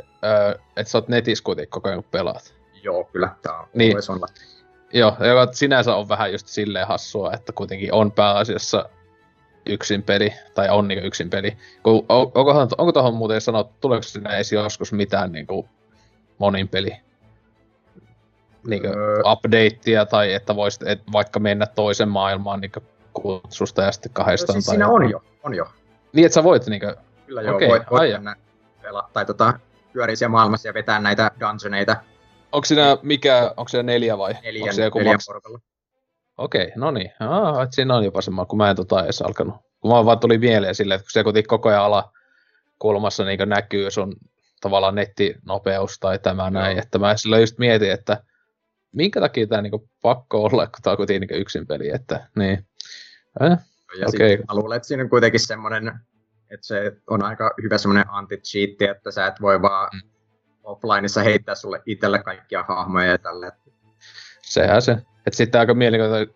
että 0.76 0.90
sä 0.90 0.98
oot 0.98 1.08
netissä 1.08 1.44
kuitenkin 1.44 1.70
koko 1.70 1.88
ajan 1.88 2.04
pelaat? 2.10 2.54
Joo, 2.82 3.04
kyllä, 3.04 3.28
tää 3.42 3.58
on 3.58 3.68
niin, 3.74 3.96
olla. 4.08 4.26
Joo, 4.92 5.16
joka 5.18 5.52
sinänsä 5.52 5.94
on 5.94 6.08
vähän 6.08 6.32
just 6.32 6.46
silleen 6.46 6.86
hassua, 6.86 7.32
että 7.32 7.52
kuitenkin 7.52 7.92
on 7.92 8.12
pääasiassa 8.12 8.88
yksin 9.66 10.02
peli, 10.02 10.34
tai 10.54 10.68
on 10.68 10.88
niin 10.88 11.04
yksin 11.04 11.30
peli. 11.30 11.56
Kun, 11.82 12.06
onkohan, 12.08 12.68
onko 12.78 12.92
tuohon 12.92 13.14
muuten 13.14 13.40
sanottu, 13.40 13.74
tuleeko 13.80 14.02
sinne 14.02 14.34
edes 14.34 14.52
joskus 14.52 14.92
mitään 14.92 15.32
niin 15.32 15.46
kuin 15.46 15.68
monin 16.38 16.68
peli 16.68 16.96
niin 18.66 18.86
öö. 18.86 19.22
updatea, 19.24 20.06
tai 20.06 20.32
että 20.32 20.56
voisit 20.56 20.82
et, 20.82 21.00
vaikka 21.12 21.40
mennä 21.40 21.66
toisen 21.66 22.08
maailmaan 22.08 22.60
niin 22.60 22.72
kutsusta 23.14 23.82
ja 23.82 23.92
sitten 23.92 24.12
kahdestaan. 24.12 24.54
Siis 24.54 24.66
tai 24.66 24.72
siinä 24.72 24.88
on 24.88 25.10
jo, 25.10 25.22
on 25.42 25.54
jo. 25.54 25.66
Niin, 26.12 26.26
että 26.26 26.34
sä 26.34 26.44
voit 26.44 26.66
niinkö... 26.66 26.96
Kyllä 27.26 27.42
joo, 27.42 27.56
okay, 27.56 27.68
voit, 27.68 27.82
voit 27.90 28.12
mennä 28.12 28.36
pela, 28.82 29.10
tai 29.12 29.26
tota, 29.26 29.58
pyörii 29.92 30.16
siellä 30.16 30.30
maailmassa 30.30 30.68
ja 30.68 30.74
vetää 30.74 31.00
näitä 31.00 31.30
dungeoneita. 31.40 31.96
Onko 32.52 32.64
siinä 32.64 32.96
mikä, 33.02 33.54
onko 33.56 33.68
se 33.68 33.82
neljä 33.82 34.18
vai? 34.18 34.34
Neljä, 34.42 34.64
onko 34.64 34.82
joku 34.82 34.98
neljä 34.98 35.12
maks... 35.12 35.28
Okei, 36.38 36.62
okay, 36.62 36.72
no 36.76 36.90
niin. 36.90 37.10
Ah, 37.20 37.62
että 37.62 37.74
siinä 37.74 37.96
on 37.96 38.04
jopa 38.04 38.22
semmoinen, 38.22 38.48
kun 38.48 38.58
mä 38.58 38.70
en 38.70 38.76
tota 38.76 39.04
edes 39.04 39.22
alkanut. 39.22 39.54
Kun 39.80 39.90
mä 39.90 40.04
vaan 40.04 40.18
tuli 40.18 40.38
mieleen 40.38 40.74
silleen, 40.74 40.96
että 40.96 41.04
kun 41.04 41.12
se 41.12 41.24
kuitenkin 41.24 41.48
koko 41.48 41.68
ajan 41.68 41.82
ala 41.82 42.12
kulmassa 42.78 43.24
niin 43.24 43.48
näkyy 43.48 43.90
sun 43.90 44.12
tavallaan 44.60 44.94
nettinopeus 44.94 45.98
tai 45.98 46.18
tämä 46.18 46.50
näin, 46.50 46.78
että 46.78 46.98
mä 46.98 47.16
silloin 47.16 47.42
just 47.42 47.58
mietin, 47.58 47.90
että 47.90 48.22
minkä 48.92 49.20
takia 49.20 49.46
tämä 49.46 49.62
niinku 49.62 49.88
pakko 50.02 50.42
olla, 50.42 50.66
kun 50.66 50.82
tämä 50.82 50.92
on 50.92 50.96
kuitenkin 50.96 51.20
niinku 51.20 51.34
yksin 51.34 51.66
peli, 51.66 51.90
että 51.90 52.28
niin. 52.36 52.66
Äh, 53.42 53.58
ja 53.98 54.06
okay. 54.08 54.36
mä 54.36 54.54
luulen, 54.54 54.76
että 54.76 54.88
siinä 54.88 55.02
on 55.02 55.10
kuitenkin 55.10 55.40
semmoinen, 55.40 55.88
että 56.50 56.66
se 56.66 56.96
on 57.10 57.22
aika 57.22 57.54
hyvä 57.62 57.78
semmoinen 57.78 58.04
anti-cheatti, 58.08 58.84
että 58.84 59.10
sä 59.10 59.26
et 59.26 59.40
voi 59.40 59.62
vaan 59.62 59.90
mm. 59.94 60.10
offlineissa 60.62 61.22
heittää 61.22 61.54
sulle 61.54 61.82
itselle 61.86 62.22
kaikkia 62.22 62.64
hahmoja 62.68 63.06
ja 63.06 63.18
tälle. 63.18 63.52
Sehän 64.42 64.82
se. 64.82 64.92
Että 65.26 65.36
sitten 65.36 65.58
aika 65.60 65.74
mielenkiintoista, 65.74 66.34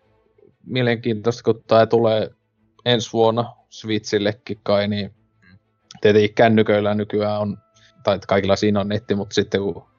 mielenkiintoista, 0.65 1.43
kun 1.43 1.63
tämä 1.67 1.85
tulee 1.85 2.29
ensi 2.85 3.13
vuonna 3.13 3.53
Switchillekin 3.69 4.59
kai, 4.63 4.87
niin 4.87 5.13
mm. 5.41 5.57
tietenkin 6.01 6.33
kännyköillä 6.33 6.93
nykyään 6.95 7.39
on, 7.41 7.57
tai 8.03 8.19
kaikilla 8.27 8.55
siinä 8.55 8.79
on 8.79 8.87
netti, 8.87 9.15
mutta 9.15 9.33
sitten 9.33 9.61
kun 9.61 9.89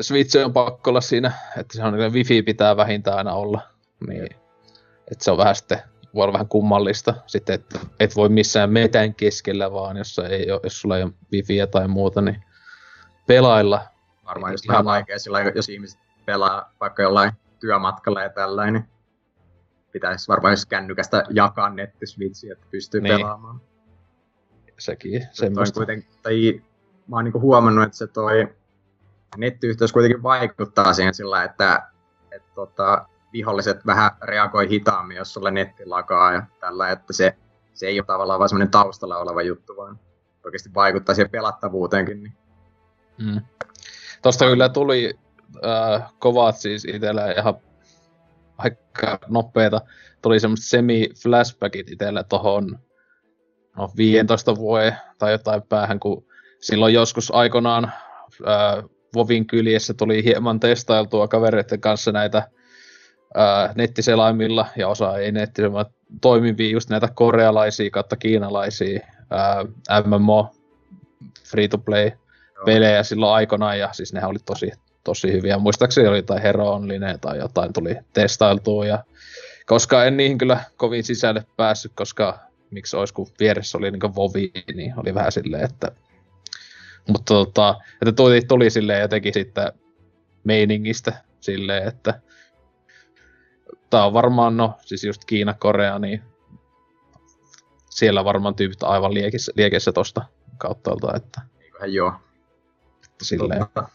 Switch 0.00 0.44
on 0.44 0.52
pakko 0.52 0.90
olla 0.90 1.00
siinä, 1.00 1.32
että 1.58 1.76
se 1.76 1.84
on 1.84 2.12
wifi 2.12 2.42
pitää 2.42 2.76
vähintään 2.76 3.18
aina 3.18 3.34
olla, 3.34 3.60
niin 4.06 4.41
että 5.10 5.24
se 5.24 5.30
on 5.30 5.38
vähän 5.38 5.54
sitten, 5.54 5.78
voi 6.14 6.22
olla 6.22 6.32
vähän 6.32 6.48
kummallista 6.48 7.14
sitten, 7.26 7.54
että 7.54 7.78
et 8.00 8.16
voi 8.16 8.28
missään 8.28 8.70
metän 8.70 9.14
keskellä 9.14 9.72
vaan, 9.72 9.96
jos, 9.96 10.18
ei 10.18 10.50
ole, 10.50 10.60
jos 10.62 10.80
sulla 10.80 10.96
ei 10.96 11.02
ole 11.02 11.12
wifiä 11.32 11.66
tai 11.66 11.88
muuta, 11.88 12.20
niin 12.20 12.44
pelailla. 13.26 13.80
Varmaan 14.24 14.52
just 14.52 14.68
vähän 14.68 14.84
vaikea 14.84 15.18
sillä 15.18 15.40
jos 15.40 15.68
ihmiset 15.68 16.00
pelaa 16.24 16.72
vaikka 16.80 17.02
jollain 17.02 17.32
työmatkalla 17.60 18.22
ja 18.22 18.30
tällainen, 18.30 18.74
niin 18.74 18.84
pitäisi 19.92 20.28
varmaan 20.28 20.52
jos 20.52 20.66
kännykästä 20.66 21.24
jakaa 21.30 21.70
nettisvitsiä, 21.70 22.52
että 22.52 22.66
pystyy 22.70 23.00
niin. 23.00 23.16
pelaamaan. 23.16 23.60
Sekin, 24.78 25.28
semmoista. 25.30 25.80
Kuitenkin, 25.80 26.10
tai 26.22 26.62
mä 27.06 27.16
oon 27.16 27.24
niinku 27.24 27.40
huomannut, 27.40 27.84
että 27.84 27.96
se 27.96 28.06
toi 28.06 28.48
nettiyhteys 29.36 29.92
kuitenkin 29.92 30.22
vaikuttaa 30.22 30.92
siihen 30.92 31.14
sillä, 31.14 31.44
että, 31.44 31.88
että 32.30 32.48
tota, 32.54 33.08
viholliset 33.32 33.86
vähän 33.86 34.10
reagoi 34.22 34.68
hitaammin, 34.68 35.16
jos 35.16 35.34
sulle 35.34 35.50
netti 35.50 35.86
lakaa 35.86 36.32
ja 36.32 36.42
tällä, 36.60 36.90
että 36.90 37.12
se, 37.12 37.36
se 37.74 37.86
ei 37.86 38.00
ole 38.00 38.06
tavallaan 38.06 38.38
vaan 38.38 38.48
semmoinen 38.48 38.70
taustalla 38.70 39.18
oleva 39.18 39.42
juttu, 39.42 39.76
vaan 39.76 40.00
oikeasti 40.44 40.74
vaikuttaa 40.74 41.14
siihen 41.14 41.30
pelattavuuteenkin. 41.30 42.22
Niin. 42.22 42.32
Mm. 43.18 43.40
Tuosta 44.22 44.44
kyllä 44.44 44.68
tuli 44.68 45.14
äh, 45.64 46.12
kovat 46.18 46.56
siis 46.56 46.84
itsellä 46.84 47.32
ihan 47.32 47.54
aika 48.58 49.18
nopeeta. 49.28 49.80
Tuli 50.22 50.40
semmoista 50.40 50.76
semi-flashbackit 50.76 51.92
itsellä 51.92 52.22
tohon 52.22 52.78
no, 53.76 53.90
15 53.96 54.56
vuoden 54.56 54.96
tai 55.18 55.32
jotain 55.32 55.62
päähän, 55.62 56.00
kun 56.00 56.24
silloin 56.60 56.94
joskus 56.94 57.30
aikanaan 57.34 57.84
äh, 57.84 58.84
Vovin 59.14 59.46
kyljessä 59.46 59.94
tuli 59.94 60.24
hieman 60.24 60.60
testailtua 60.60 61.28
kavereiden 61.28 61.80
kanssa 61.80 62.12
näitä 62.12 62.50
ää, 63.34 63.72
nettiselaimilla, 63.74 64.66
ja 64.76 64.88
osa 64.88 65.18
ei 65.18 65.32
nettiselaimilla 65.32 65.90
toimivia 66.20 66.70
just 66.70 66.90
näitä 66.90 67.08
korealaisia 67.14 67.90
kautta 67.90 68.16
kiinalaisia 68.16 69.00
ää, 69.30 70.02
MMO 70.06 70.54
free 71.50 71.68
to 71.68 71.78
play 71.78 72.10
pelejä 72.64 73.02
silloin 73.02 73.34
aikoinaan, 73.34 73.78
ja 73.78 73.88
siis 73.92 74.12
nehän 74.12 74.30
oli 74.30 74.38
tosi, 74.46 74.72
tosi 75.04 75.32
hyviä. 75.32 75.58
Muistaakseni 75.58 76.08
oli 76.08 76.18
jotain 76.18 76.42
Hero 76.42 76.70
Online 76.70 77.18
tai 77.20 77.38
jotain 77.38 77.72
tuli 77.72 77.96
testailtua, 78.12 78.86
ja 78.86 79.04
koska 79.66 80.04
en 80.04 80.16
niihin 80.16 80.38
kyllä 80.38 80.60
kovin 80.76 81.04
sisälle 81.04 81.44
päässyt, 81.56 81.92
koska 81.94 82.38
miksi 82.70 82.96
olisi, 82.96 83.14
kun 83.14 83.26
vieressä 83.40 83.78
oli 83.78 83.90
niin 83.90 84.14
Vovi, 84.14 84.52
niin 84.74 84.94
oli 84.96 85.14
vähän 85.14 85.32
silleen, 85.32 85.64
että 85.64 85.92
mutta 87.08 87.34
tota, 87.34 87.74
että 88.02 88.12
tuli, 88.12 88.40
tuli 88.40 88.70
silleen 88.70 89.00
jotenkin 89.00 89.34
sitten 89.34 89.72
meiningistä 90.44 91.12
silleen, 91.40 91.88
että 91.88 92.20
tää 93.92 94.06
on 94.06 94.12
varmaan, 94.12 94.56
no 94.56 94.74
siis 94.80 95.04
just 95.04 95.24
Kiina, 95.24 95.54
Korea, 95.54 95.98
niin 95.98 96.22
siellä 97.90 98.24
varmaan 98.24 98.54
tyypit 98.54 98.82
aivan 98.82 99.14
liekissä, 99.14 99.52
liekissä 99.56 99.92
tosta 99.92 100.22
kautta, 100.58 100.90
että... 101.16 101.40
Eiköhän 101.60 101.92
joo. 101.92 102.12
Että 103.04 103.24
silleen. 103.24 103.60
Tota, 103.60 103.88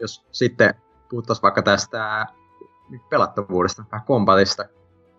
jos 0.00 0.26
sitten 0.32 0.74
puhuttaisiin 1.10 1.42
vaikka 1.42 1.62
tästä 1.62 2.26
pelattavuudesta, 3.10 3.84
vähän 3.92 4.06
kombatista. 4.06 4.64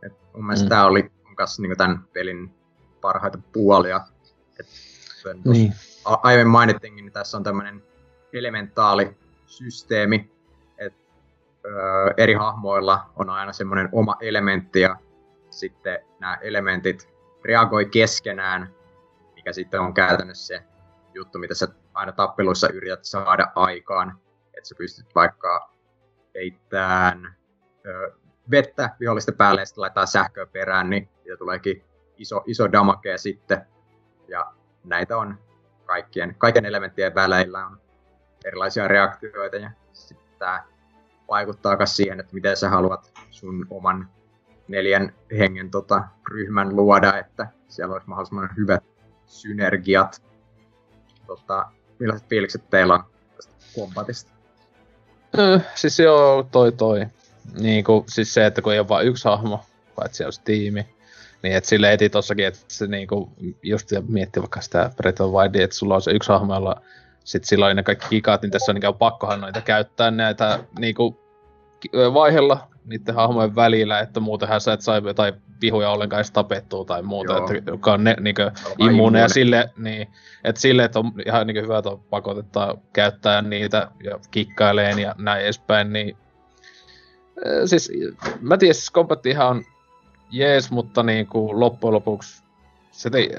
Et 0.06 0.14
mun 0.34 0.46
mielestä 0.46 0.66
mm. 0.66 0.70
tämä 0.70 0.86
oli 0.86 1.12
myös 1.38 1.60
niin 1.60 1.78
tämän 1.78 2.04
pelin 2.14 2.56
parhaita 3.02 3.38
puolia. 3.54 4.02
Et, 4.60 4.68
niin. 5.46 5.74
Aiemmin 6.06 6.52
mainittiinkin, 6.52 7.06
niin 7.06 7.14
tässä 7.14 7.38
on 7.38 7.44
tämmöinen 7.44 7.84
elementaalisysteemi, 8.34 10.16
että 10.16 10.41
eri 12.18 12.34
hahmoilla 12.34 13.10
on 13.16 13.30
aina 13.30 13.54
semmoinen 13.54 13.90
oma 13.92 14.16
elementti 14.20 14.82
ja 14.82 14.96
sitten 15.50 16.00
nämä 16.20 16.36
elementit 16.42 17.10
reagoi 17.46 17.86
keskenään, 17.86 18.76
mikä 19.36 19.54
sitten 19.54 19.82
on 19.82 19.94
käytännössä 19.94 20.46
se 20.46 20.64
juttu, 21.14 21.40
mitä 21.40 21.54
sä 21.54 21.68
aina 21.94 22.12
tappeluissa 22.12 22.70
yrität 22.70 23.06
saada 23.06 23.52
aikaan. 23.56 24.20
Että 24.58 24.70
sä 24.70 24.76
pystyt 24.78 25.16
vaikka 25.16 25.72
heittämään 26.36 27.36
vettä 28.52 28.90
vihollisten 29.00 29.36
päälle 29.36 29.62
ja 29.62 29.66
sitten 29.66 29.82
laittaa 29.82 30.06
sähköä 30.06 30.46
perään, 30.46 30.90
niin 30.90 31.10
siitä 31.24 31.38
tuleekin 31.38 31.84
iso, 32.18 32.44
iso 32.46 32.72
damage 32.72 33.18
sitten. 33.18 33.68
Ja 34.28 34.54
näitä 34.84 35.18
on 35.18 35.40
kaikkien, 35.86 36.36
kaiken 36.38 36.66
elementtien 36.66 37.16
väleillä 37.16 37.66
on 37.66 37.82
erilaisia 38.46 38.88
reaktioita 38.88 39.58
ja 39.58 39.72
sitten 39.94 40.28
tämä 40.40 40.64
vaikuttaa 41.32 41.78
myös 41.78 41.96
siihen, 41.96 42.20
että 42.20 42.34
miten 42.34 42.58
sä 42.58 42.70
haluat 42.70 43.12
sun 43.32 43.68
oman 43.70 44.10
neljän 44.68 45.14
hengen 45.38 45.72
tota, 45.72 46.04
ryhmän 46.32 46.76
luoda, 46.76 47.18
että 47.20 47.48
siellä 47.68 47.94
olisi 47.94 48.10
mahdollisimman 48.10 48.50
hyvät 48.58 48.84
synergiat. 49.26 50.24
Tota, 51.28 51.66
millaiset 52.00 52.30
fiilikset 52.30 52.70
teillä 52.70 52.94
on 52.94 53.04
tästä 53.36 53.54
kombatista? 53.76 54.32
Öh, 55.40 55.62
siis 55.76 56.00
joo, 56.00 56.48
toi 56.52 56.72
toi. 56.72 57.06
Niin 57.60 57.84
kuin, 57.84 58.04
siis 58.08 58.34
se, 58.34 58.46
että 58.46 58.62
kun 58.62 58.74
ei 58.74 58.80
ole 58.80 58.88
vain 58.88 59.08
yksi 59.08 59.28
hahmo, 59.28 59.66
vaan 59.98 60.10
siellä 60.12 60.28
olisi 60.28 60.42
tiimi, 60.44 60.88
niin 61.44 61.56
että 61.56 61.70
sille 61.70 61.94
eti 61.94 62.10
tossakin, 62.10 62.46
että 62.46 62.60
se 62.68 62.88
niinku, 62.88 63.32
just 63.64 63.90
miettii 64.08 64.42
vaikka 64.42 64.62
sitä 64.62 64.92
Breath 64.98 65.22
of 65.22 65.34
että 65.54 65.76
sulla 65.76 65.96
on 65.96 66.02
se 66.02 66.12
yksi 66.12 66.32
hahmo, 66.32 66.54
jolla 66.54 66.82
sit 67.24 67.44
sillä 67.44 67.66
on 67.66 67.76
ne 67.76 67.84
kaikki 67.84 68.06
kikat, 68.10 68.42
niin 68.42 68.52
tässä 68.52 68.72
on 68.72 68.76
niinku 68.76 68.94
pakkohan 68.94 69.42
noita 69.42 69.62
käyttää 69.62 70.12
näitä 70.12 70.60
niinku 70.80 71.22
vaihella 72.14 72.68
niiden 72.86 73.16
hahmojen 73.16 73.56
välillä, 73.56 74.00
että 74.00 74.20
muutenhan 74.20 74.62
sä 74.62 74.74
et 74.74 74.82
saa 74.82 74.98
jotain 74.98 75.34
vihuja 75.62 75.90
ollenkaan 75.90 76.20
edes 76.20 76.32
tapettua 76.32 76.86
tai 76.86 77.02
muuta, 77.02 77.34
Joo. 77.34 77.52
että, 77.52 77.72
joka 77.72 77.94
on 77.94 78.04
ne, 78.04 78.16
niinku, 78.20 78.42
immuune 78.80 79.20
ja 79.20 79.30
sille, 79.30 79.70
niin, 79.78 80.08
että 80.44 80.62
sille, 80.62 80.84
että 80.84 81.00
on 81.00 81.12
ihan 81.26 81.48
niinku 81.48 81.62
hyvä, 81.64 81.78
että 81.78 81.90
pakotetta 82.10 82.78
käyttää 82.94 83.42
niitä 83.42 83.92
ja 84.04 84.20
kikkaileen 84.32 85.00
ja 85.00 85.16
näin 85.18 85.44
edespäin, 85.44 85.94
niin 85.94 86.18
siis 87.66 87.92
mä 88.42 88.58
tiedän, 88.58 88.76
siis 88.76 88.92
ihan 89.26 89.48
on 89.48 89.64
jees, 90.32 90.72
mutta 90.72 91.04
niin 91.04 91.28
kuin 91.28 91.60
loppujen 91.60 91.94
lopuksi 91.94 92.44
se 92.92 93.10
ei, 93.14 93.30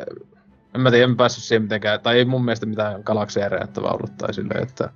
en 0.74 0.80
mä 0.80 0.90
tiedä, 0.90 1.04
en 1.04 1.16
päässyt 1.16 1.44
siihen 1.44 1.62
mitenkään, 1.62 2.00
tai 2.00 2.18
ei 2.18 2.24
mun 2.24 2.44
mielestä 2.44 2.66
mitään 2.66 3.02
galaksia 3.04 3.48
räjähtävää 3.48 3.90
ollut 3.90 4.16
tai 4.18 4.34
silleen, 4.34 4.62
että 4.62 4.90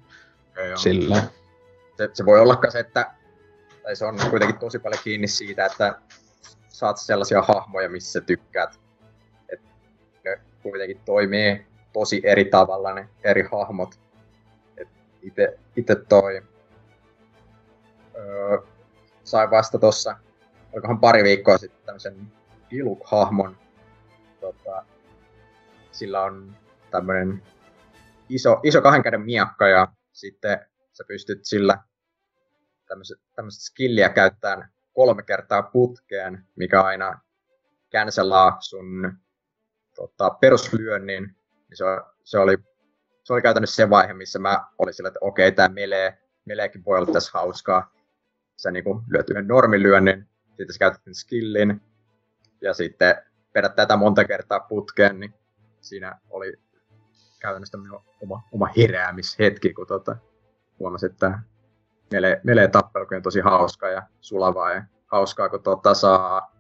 ei 0.57 0.79
sillä. 0.79 1.23
Se, 1.97 2.11
se, 2.13 2.27
voi 2.27 2.41
olla 2.41 2.59
se, 2.69 2.79
että 2.79 3.11
tai 3.83 3.97
se 3.97 4.05
on 4.05 4.19
kuitenkin 4.31 4.59
tosi 4.59 4.79
paljon 4.79 5.03
kiinni 5.05 5.27
siitä, 5.27 5.67
että 5.67 5.99
saat 6.69 6.97
sellaisia 6.99 7.43
hahmoja, 7.43 7.89
missä 7.89 8.21
tykkäät. 8.21 8.81
Et 9.49 9.61
ne 10.25 10.41
kuitenkin 10.63 11.01
toimii 11.05 11.67
tosi 11.93 12.21
eri 12.25 12.45
tavalla 12.45 12.95
ne 12.95 13.09
eri 13.25 13.49
hahmot. 13.53 13.95
Et 14.77 14.89
ite, 15.23 15.59
ite 15.77 15.95
toi 15.95 16.43
öö, 18.17 18.59
sai 19.25 19.51
vasta 19.51 19.79
tossa 19.79 20.17
olikohan 20.77 21.01
pari 21.01 21.23
viikkoa 21.23 21.59
sitten 21.59 21.81
tämmöisen 21.87 22.33
Iluk-hahmon. 22.71 23.57
Tota, 24.41 24.85
sillä 25.97 26.23
on 26.23 26.57
tämmöinen 26.91 27.43
iso, 28.29 28.61
iso 28.63 28.83
kahden 28.83 29.03
käden 29.03 29.21
miakka 29.21 29.69
ja 29.69 29.89
sitten 30.13 30.67
sä 30.93 31.05
pystyt 31.09 31.45
sillä 31.45 31.79
tämmöistä 33.35 33.65
skilliä 33.65 34.09
käyttämään 34.09 34.69
kolme 34.93 35.23
kertaa 35.23 35.63
putkeen, 35.63 36.47
mikä 36.57 36.83
aina 36.83 37.21
cancelaa 37.93 38.57
sun 38.61 39.13
tota, 39.97 40.31
peruslyönnin. 40.31 41.25
Niin 41.69 41.77
se, 41.77 41.85
se, 42.25 42.39
oli, 42.39 42.59
se 43.25 43.33
oli 43.33 43.43
käytännössä 43.43 43.77
se 43.77 43.91
vaihe, 43.91 44.13
missä 44.13 44.39
mä 44.39 44.65
olin 44.79 44.95
sillä, 44.95 45.09
että 45.09 45.19
okei, 45.21 45.49
okay, 45.49 45.57
tämä 45.57 45.69
melee, 45.69 46.19
meleekin 46.45 46.85
voi 46.85 46.99
olla 46.99 47.13
tässä 47.13 47.31
hauskaa. 47.35 47.93
Sä 48.57 48.71
niinku 48.71 49.03
lyöt 49.09 49.31
yhden 49.31 49.49
normilyönnin, 49.49 50.29
sitten 50.49 50.73
sä 50.73 50.79
käytät 50.79 51.03
skillin, 51.13 51.81
ja 52.61 52.75
sitten 52.75 53.15
vedät 53.55 53.77
tätä 53.77 53.97
monta 53.97 54.25
kertaa 54.25 54.61
putkeen, 54.61 55.21
niin 55.21 55.35
siinä 55.87 56.19
oli 56.31 56.55
käytännössä 57.39 57.79
oma, 58.23 58.43
oma 58.53 58.69
heräämishetki, 58.77 59.75
kun 59.75 59.87
tota, 59.87 60.17
huomasin, 60.79 61.11
että 61.11 61.39
melee, 62.13 62.41
melee 62.45 62.71
on 63.17 63.23
tosi 63.23 63.41
hauska 63.41 63.89
ja 63.89 64.03
sulavaa 64.21 64.73
ja 64.73 64.85
hauskaa, 65.07 65.49
kun 65.49 65.63
tota, 65.63 65.95
saa 65.95 66.53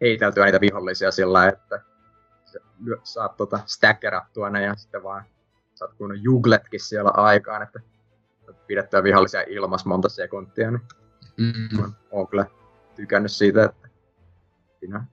heiteltyä 0.00 0.44
niitä 0.44 0.60
vihollisia 0.60 1.10
sillä 1.10 1.48
että 1.48 1.80
saat 3.02 3.36
tota, 3.36 3.60
stackerattua 3.66 4.50
ne 4.50 4.64
ja 4.64 4.74
sitten 4.74 5.02
vaan 5.02 5.24
saat 5.74 5.94
kunnon 5.94 6.22
jugletkin 6.22 6.80
siellä 6.80 7.10
aikaan, 7.14 7.62
että 7.62 7.80
pidettyä 8.66 9.02
vihollisia 9.02 9.42
ilmas 9.42 9.86
monta 9.86 10.08
sekuntia, 10.08 10.70
niin 10.70 10.82
mm-hmm. 11.36 11.92
on 12.10 12.28
kyllä 12.28 12.46
tykännyt 12.94 13.32
siitä, 13.32 13.64
että 13.64 13.88
siinä 14.80 15.04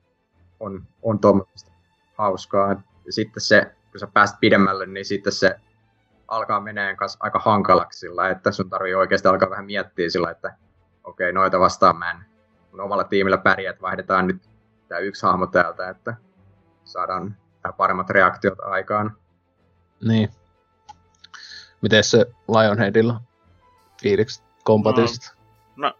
on, 0.60 0.88
on 1.02 1.19
tuommoista 1.19 1.72
hauskaa. 2.18 2.84
Ja 3.06 3.14
sitten 3.14 3.42
se, 3.42 3.76
kun 3.92 4.00
sä 4.00 4.08
pääst 4.08 4.36
pidemmälle, 4.40 4.86
niin 4.86 5.06
sitten 5.06 5.34
se 5.34 5.56
alkaa 6.28 6.60
meneen 6.60 6.98
kanssa 6.98 7.20
aika 7.22 7.40
hankalaksi 7.40 8.00
sillä, 8.00 8.30
että 8.30 8.52
sun 8.52 8.70
tarvii 8.70 8.96
oikeasti 8.96 9.28
alkaa 9.28 9.50
vähän 9.50 9.66
miettiä 9.66 10.10
sillä, 10.10 10.32
että 10.32 10.56
okei, 11.04 11.30
okay, 11.30 11.32
noita 11.32 11.60
vastaan 11.60 11.98
mä 11.98 12.12
en 12.12 12.18
mun 12.72 12.82
omalla 12.82 13.04
tiimillä 13.04 13.38
pärjää, 13.38 13.72
että 13.72 13.82
vaihdetaan 13.82 14.28
nyt 14.28 14.50
tämä 14.88 15.00
yksi 15.00 15.26
hahmo 15.26 15.48
täältä, 15.48 15.90
että 15.90 16.16
saadaan 16.84 17.38
vähän 17.64 17.74
paremmat 17.78 18.10
reaktiot 18.10 18.60
aikaan. 18.60 19.18
Niin. 20.08 20.30
Miten 21.82 22.04
se 22.04 22.26
Lionheadilla 22.48 23.22
fiiliksi 24.02 24.44
kompatista? 24.64 25.36
No, 25.76 25.88
no, 25.88 25.94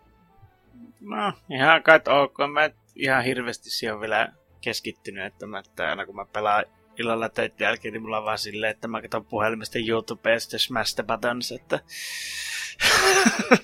No, 1.04 1.34
ihan 1.50 1.84
kai 1.84 2.00
ok. 2.24 2.38
Mä 2.54 2.70
ihan 2.96 3.24
hirveästi 3.24 3.70
siihen 3.70 4.00
vielä 4.00 4.30
keskittynyt, 4.62 5.26
että, 5.26 5.46
mä, 5.46 5.60
että 5.60 5.90
aina 5.90 6.06
kun 6.06 6.16
mä 6.16 6.26
pelaan 6.26 6.66
illalla 7.00 7.30
töiden 7.30 7.56
jälkeen, 7.60 7.94
niin 7.94 8.02
mulla 8.02 8.18
on 8.18 8.26
vaan 8.26 8.38
silleen, 8.38 8.72
että 8.72 8.88
mä 8.88 9.02
katson 9.02 9.26
puhelimesta 9.26 9.80
YouTubesta 9.88 10.60
Smash 10.60 10.96
the 10.96 11.04
Buttons, 11.04 11.52
että, 11.52 11.80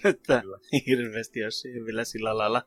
että 0.04 0.44
hirveästi 0.88 1.40
jos 1.40 1.62
siihen 1.62 1.86
vielä 1.86 2.04
sillä 2.04 2.38
lailla. 2.38 2.62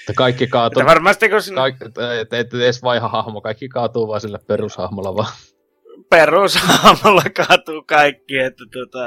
Että 0.00 0.12
kaikki 0.16 0.46
kaatuu. 0.46 0.80
Että 0.80 0.90
varmasti 0.90 1.28
kun 1.28 1.42
sinä... 1.42 1.56
Kaikki, 1.56 1.84
et, 2.20 2.32
et 2.32 2.54
edes 2.54 2.82
vaiha 2.82 3.08
hahmo, 3.08 3.40
kaikki 3.40 3.68
kaatuu 3.68 4.08
vaan 4.08 4.20
sille 4.20 4.38
perushahmolla 4.46 5.16
vaan. 5.16 5.32
Perushahmolla 6.10 7.22
kaatuu 7.36 7.82
kaikki, 7.86 8.38
että 8.38 8.64
tota, 8.72 9.06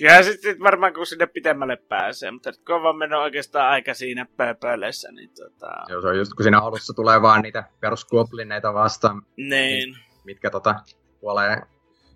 ja 0.00 0.22
sitten 0.22 0.60
varmaan 0.60 0.94
kun 0.94 1.06
sinne 1.06 1.26
pitemmälle 1.26 1.76
pääsee, 1.76 2.30
mutta 2.30 2.52
kun 2.66 2.74
on 2.74 2.82
vaan 2.82 2.96
mennyt 2.96 3.18
oikeastaan 3.18 3.70
aika 3.70 3.94
siinä 3.94 4.26
pöpöleissä, 4.36 5.12
niin 5.12 5.30
tota... 5.30 5.72
Joo, 5.88 6.00
se 6.00 6.08
on 6.08 6.18
just 6.18 6.34
kun 6.34 6.42
siinä 6.42 6.60
alussa 6.60 6.94
tulee 6.94 7.22
vaan 7.22 7.42
niitä 7.42 7.64
peruskuoplineita 7.80 8.74
vastaan. 8.74 9.22
Niin. 9.36 9.96
Mitkä 10.24 10.50
tota, 10.50 10.74
kuolee, 11.20 11.62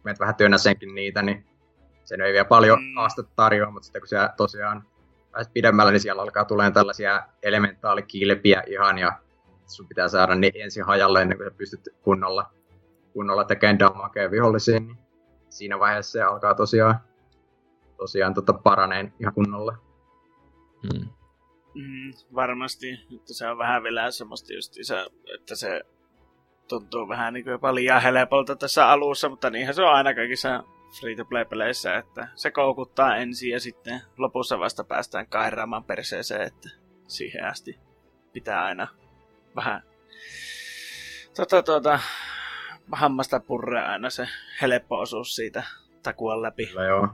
menet 0.04 0.20
vähän 0.20 0.34
työnnä 0.34 0.58
senkin 0.58 0.94
niitä, 0.94 1.22
niin 1.22 1.46
se 2.04 2.16
ei 2.24 2.32
vielä 2.32 2.44
paljon 2.44 2.82
mm. 2.82 2.94
haastetta 2.96 3.32
tarjoa, 3.36 3.70
mutta 3.70 3.86
sitten 3.86 4.02
kun 4.02 4.08
siellä 4.08 4.34
tosiaan 4.36 4.84
pääset 5.32 5.52
pidemmällä, 5.52 5.92
niin 5.92 6.00
siellä 6.00 6.22
alkaa 6.22 6.44
tulemaan 6.44 6.72
tällaisia 6.72 7.22
elementaalikilpiä 7.42 8.62
ihan, 8.66 8.98
ja 8.98 9.18
sun 9.66 9.88
pitää 9.88 10.08
saada 10.08 10.34
ne 10.34 10.50
ensin 10.54 10.84
hajalle 10.84 11.22
ennen 11.22 11.38
kuin 11.38 11.50
sä 11.50 11.56
pystyt 11.56 11.88
kunnolla, 12.02 12.50
kunnolla 13.12 13.44
tekemään 13.44 13.78
damagea 13.78 14.30
vihollisiin, 14.30 14.86
niin 14.86 15.07
siinä 15.48 15.78
vaiheessa 15.78 16.12
se 16.12 16.22
alkaa 16.22 16.54
tosiaan, 16.54 17.00
tosiaan 17.96 18.34
tota 18.34 18.52
paraneen 18.52 19.12
ihan 19.20 19.34
kunnolla. 19.34 19.76
Mm. 20.82 21.08
Mm, 21.74 22.12
varmasti, 22.34 22.92
että 22.92 23.34
se 23.34 23.48
on 23.48 23.58
vähän 23.58 23.82
vielä 23.82 24.10
semmoista 24.10 24.52
isä, 24.80 25.06
että 25.34 25.54
se 25.54 25.82
tuntuu 26.68 27.08
vähän 27.08 27.34
niin 27.34 27.44
kuin 27.44 27.52
jopa 27.52 27.74
liian 27.74 28.02
helpolta 28.02 28.56
tässä 28.56 28.88
alussa, 28.88 29.28
mutta 29.28 29.50
niinhän 29.50 29.74
se 29.74 29.82
on 29.82 29.94
aina 29.94 30.14
kaikissa 30.14 30.64
free-to-play-peleissä, 31.00 31.96
että 31.96 32.28
se 32.34 32.50
koukuttaa 32.50 33.16
ensin 33.16 33.50
ja 33.50 33.60
sitten 33.60 34.00
lopussa 34.18 34.58
vasta 34.58 34.84
päästään 34.84 35.26
kairaamaan 35.26 35.84
perseeseen, 35.84 36.42
että 36.42 36.68
siihen 37.06 37.44
asti 37.44 37.78
pitää 38.32 38.64
aina 38.64 38.88
vähän 39.56 39.82
tota, 41.36 41.62
tota, 41.62 42.00
hammasta 42.92 43.40
purrea 43.40 43.90
aina 43.90 44.10
se 44.10 44.28
helppo 44.62 44.98
osuus 44.98 45.36
siitä 45.36 45.62
takuan 46.02 46.42
läpi. 46.42 46.66
Kyllä 46.66 46.84
joo. 46.84 47.08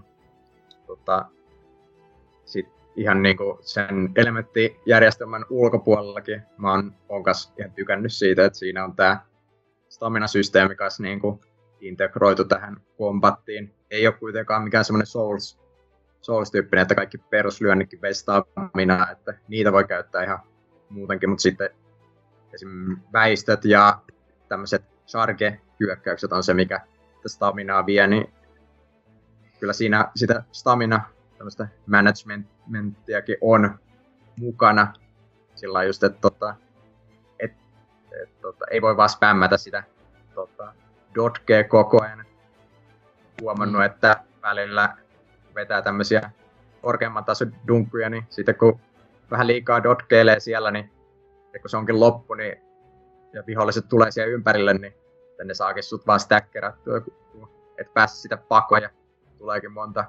Tota, 0.86 1.24
sit 2.44 2.66
ihan 2.96 3.22
niinku 3.22 3.58
sen 3.60 4.12
elementtijärjestelmän 4.16 5.44
ulkopuolellakin 5.50 6.42
mä 6.56 6.70
oon, 6.70 6.94
oon 7.08 7.22
kas 7.22 7.52
ihan 7.58 7.72
tykännyt 7.72 8.12
siitä, 8.12 8.44
että 8.44 8.58
siinä 8.58 8.84
on 8.84 8.96
tää 8.96 9.26
stamina-systeemi 9.88 10.74
kanssa 10.74 11.02
niinku 11.02 11.40
integroitu 11.80 12.44
tähän 12.44 12.76
kombattiin. 12.96 13.74
Ei 13.90 14.06
ole 14.06 14.14
kuitenkaan 14.14 14.62
mikään 14.62 14.84
semmoinen 14.84 15.06
Souls, 15.06 15.60
Souls-tyyppinen, 16.20 16.82
että 16.82 16.94
kaikki 16.94 17.18
peruslyönnikin 17.18 18.02
vei 18.02 18.14
stamina, 18.14 19.10
että 19.10 19.34
niitä 19.48 19.72
voi 19.72 19.84
käyttää 19.84 20.24
ihan 20.24 20.38
muutenkin, 20.88 21.30
mutta 21.30 21.42
sitten 21.42 21.70
esim. 22.54 22.96
väistöt 23.12 23.64
ja 23.64 24.00
tämmöiset 24.48 24.84
charge-hyökkäykset 25.74 26.32
on 26.32 26.42
se, 26.42 26.54
mikä 26.54 26.80
staminaa 27.26 27.86
vie, 27.86 28.06
niin 28.06 28.32
kyllä 29.60 29.72
siinä 29.72 30.10
sitä 30.16 30.42
stamina 30.52 31.00
tämmöistä 31.38 31.68
managementtiakin 31.86 33.36
on 33.40 33.78
mukana. 34.36 34.92
Sillä 35.54 35.84
just, 35.84 36.02
että 36.02 36.20
tota, 36.20 36.54
et, 37.38 37.52
et, 38.22 38.40
tota, 38.40 38.64
ei 38.70 38.82
voi 38.82 38.96
vaan 38.96 39.08
spämmätä 39.08 39.56
sitä 39.56 39.84
tota, 40.34 40.74
dotkea 41.14 41.64
koko 41.64 42.02
ajan. 42.02 42.24
Huomannut, 43.40 43.80
mm. 43.80 43.86
että 43.86 44.16
välillä 44.42 44.96
vetää 45.54 45.82
tämmöisiä 45.82 46.30
korkeamman 46.82 47.24
tason 47.24 47.52
dunkkuja, 47.68 48.10
niin 48.10 48.26
sitten 48.30 48.54
kun 48.54 48.80
vähän 49.30 49.46
liikaa 49.46 49.82
dotkeilee 49.82 50.40
siellä, 50.40 50.70
niin 50.70 50.92
ja 51.52 51.60
kun 51.60 51.70
se 51.70 51.76
onkin 51.76 52.00
loppu, 52.00 52.34
niin 52.34 52.56
ja 53.32 53.42
viholliset 53.46 53.88
tulee 53.88 54.10
siellä 54.10 54.32
ympärille, 54.32 54.74
niin 54.74 54.94
ne 55.44 55.54
saakin 55.54 55.82
sut 55.82 56.06
vaan 56.06 56.20
stäkkerättyä, 56.20 57.00
et 57.78 57.94
pääse 57.94 58.16
sitä 58.16 58.36
pakoon 58.36 58.82
ja 58.82 58.90
tuleekin 59.38 59.72
monta, 59.72 60.04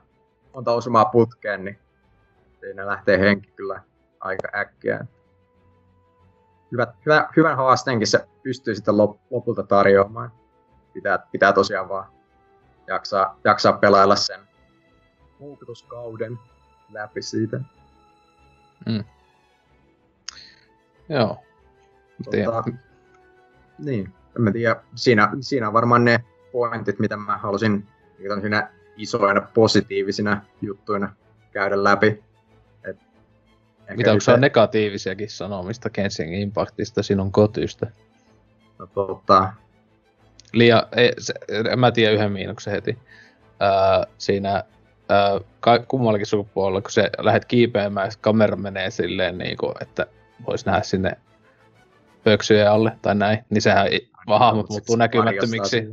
monta 0.53 0.71
osumaa 0.71 1.05
putkeen, 1.05 1.65
niin 1.65 1.79
siinä 2.59 2.87
lähtee 2.87 3.19
henki 3.19 3.51
kyllä 3.51 3.81
aika 4.19 4.47
äkkiä. 4.55 5.05
Hyvä, 6.71 6.93
hyvä, 7.05 7.29
hyvän 7.35 7.57
haasteenkin 7.57 8.07
se 8.07 8.27
pystyy 8.43 8.75
sitten 8.75 8.97
lopulta 8.97 9.63
tarjoamaan. 9.63 10.31
Pitää, 10.93 11.19
pitää 11.31 11.53
tosiaan 11.53 11.89
vaan 11.89 12.11
jaksaa, 12.87 13.39
jaksaa 13.43 13.73
pelailla 13.73 14.15
sen 14.15 14.39
houkutuskauden 15.39 16.39
läpi 16.91 17.21
siitä. 17.21 17.59
Mm. 18.85 19.03
Joo. 21.09 21.37
Tota, 22.23 22.63
niin, 23.77 24.13
en 24.35 24.41
mä 24.41 24.51
tiedä. 24.51 24.75
Siinä, 24.95 25.29
siinä 25.41 25.67
on 25.67 25.73
varmaan 25.73 26.05
ne 26.05 26.23
pointit, 26.51 26.99
mitä 26.99 27.17
mä 27.17 27.37
halusin 27.37 27.87
siinä 28.41 28.69
isoina 28.97 29.41
positiivisina 29.53 30.41
juttuina 30.61 31.15
käydä 31.51 31.83
läpi. 31.83 32.23
Et 32.83 32.97
mitä 33.97 34.11
onko 34.11 34.21
se 34.21 34.37
negatiivisiakin 34.37 35.29
sanomista 35.29 35.89
Genshin 35.89 36.33
Impactista 36.33 37.03
sinun 37.03 37.31
kotystä? 37.31 37.87
No 38.79 38.87
tota... 38.87 39.53
Liian, 40.53 40.83
ei, 40.95 41.13
se, 41.17 41.33
en 41.71 41.79
mä 41.79 41.91
tiedä 41.91 42.13
yhden 42.13 42.31
miinuksen 42.31 42.73
heti. 42.73 42.97
Öö, 43.61 44.13
siinä 44.17 44.63
öö, 45.11 45.79
kummallakin 45.87 46.25
sukupuolella, 46.25 46.81
kun 46.81 46.91
se 46.91 47.09
lähdet 47.17 47.45
kiipeämään, 47.45 48.11
kamera 48.21 48.55
menee 48.55 48.91
silleen, 48.91 49.37
niin 49.37 49.57
kuin, 49.57 49.73
että 49.81 50.07
vois 50.47 50.65
nähdä 50.65 50.81
sinne 50.81 51.17
pöksyjen 52.25 52.71
alle 52.71 52.99
tai 53.01 53.15
näin, 53.15 53.45
niin 53.49 53.61
sehän 53.61 53.87
vaan 54.27 54.39
hahmot 54.39 54.69
muuttuu 54.69 54.95
näkymättömiksi. 54.95 55.87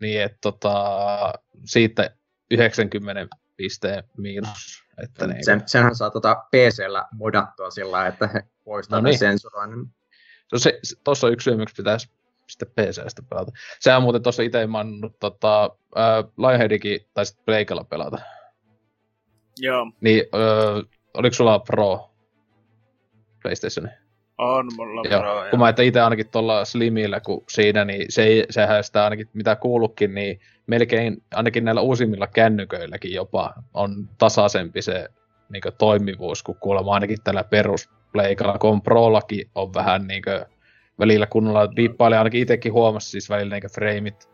Niin, 0.00 0.22
että 0.22 0.38
tota, 0.40 1.32
siitä 1.64 2.10
90 2.50 3.36
pisteen 3.56 4.04
miinus. 4.16 4.84
Että 5.02 5.26
niin. 5.26 5.44
Sen, 5.44 5.62
senhän 5.66 5.96
saa 5.96 6.10
tota 6.10 6.34
PC-llä 6.34 7.04
modattua 7.12 7.70
sillä 7.70 8.06
että 8.06 8.26
he 8.26 8.42
poistaa 8.64 9.00
no 9.00 9.04
niin. 9.04 9.18
sensuroinnin. 9.18 9.86
No 10.52 10.58
se, 10.58 10.80
tuossa 11.04 11.26
on 11.26 11.32
yksi 11.32 11.44
syy, 11.44 11.56
miksi 11.56 11.74
pitäisi 11.76 12.10
sitten 12.48 12.68
PCstä 12.68 13.22
pelata. 13.30 13.52
Sehän 13.80 14.02
muuten 14.02 14.22
tuossa 14.22 14.42
itse 14.42 14.66
mannut 14.66 15.18
tota, 15.20 15.64
äh, 15.98 16.24
Lionheadikin 16.38 17.00
tai 17.14 17.26
sitten 17.26 17.44
Pleikalla 17.44 17.84
pelata. 17.84 18.18
Joo. 19.58 19.92
Niin, 20.00 20.24
äh, 20.34 21.00
oliko 21.14 21.34
sulla 21.34 21.58
Pro 21.58 22.10
PlayStationi? 23.42 23.88
On 24.38 24.66
mulla 24.76 25.02
Joo. 25.10 25.44
Kun 25.50 25.58
mä 25.58 25.68
että 25.68 25.82
itse 25.82 26.00
ainakin 26.00 26.28
tuolla 26.28 26.64
Slimillä, 26.64 27.20
kun 27.20 27.44
siinä, 27.48 27.84
niin 27.84 28.06
se 28.08 28.46
sehän 28.50 28.84
sitä 28.84 29.04
ainakin 29.04 29.28
mitä 29.32 29.56
kuulukin, 29.56 30.14
niin 30.14 30.40
melkein 30.66 31.22
ainakin 31.34 31.64
näillä 31.64 31.80
uusimmilla 31.80 32.26
kännyköilläkin 32.26 33.12
jopa 33.12 33.54
on 33.74 34.08
tasaisempi 34.18 34.82
se 34.82 35.08
niin 35.48 35.62
toimivuus, 35.78 36.42
kun 36.42 36.56
kuulemma 36.60 36.94
ainakin 36.94 37.18
tällä 37.24 37.44
peruspleikalla, 37.44 38.58
kun 38.58 38.82
Prollakin 38.82 39.50
on 39.54 39.74
vähän 39.74 40.06
niin 40.06 40.22
kuin, 40.22 40.40
välillä 40.98 41.26
kunnolla 41.26 41.68
viippailee, 41.76 42.18
ainakin 42.18 42.42
itsekin 42.42 42.72
huomasi 42.72 43.10
siis 43.10 43.30
välillä 43.30 43.54
niin 43.54 43.70
freimit, 43.74 44.28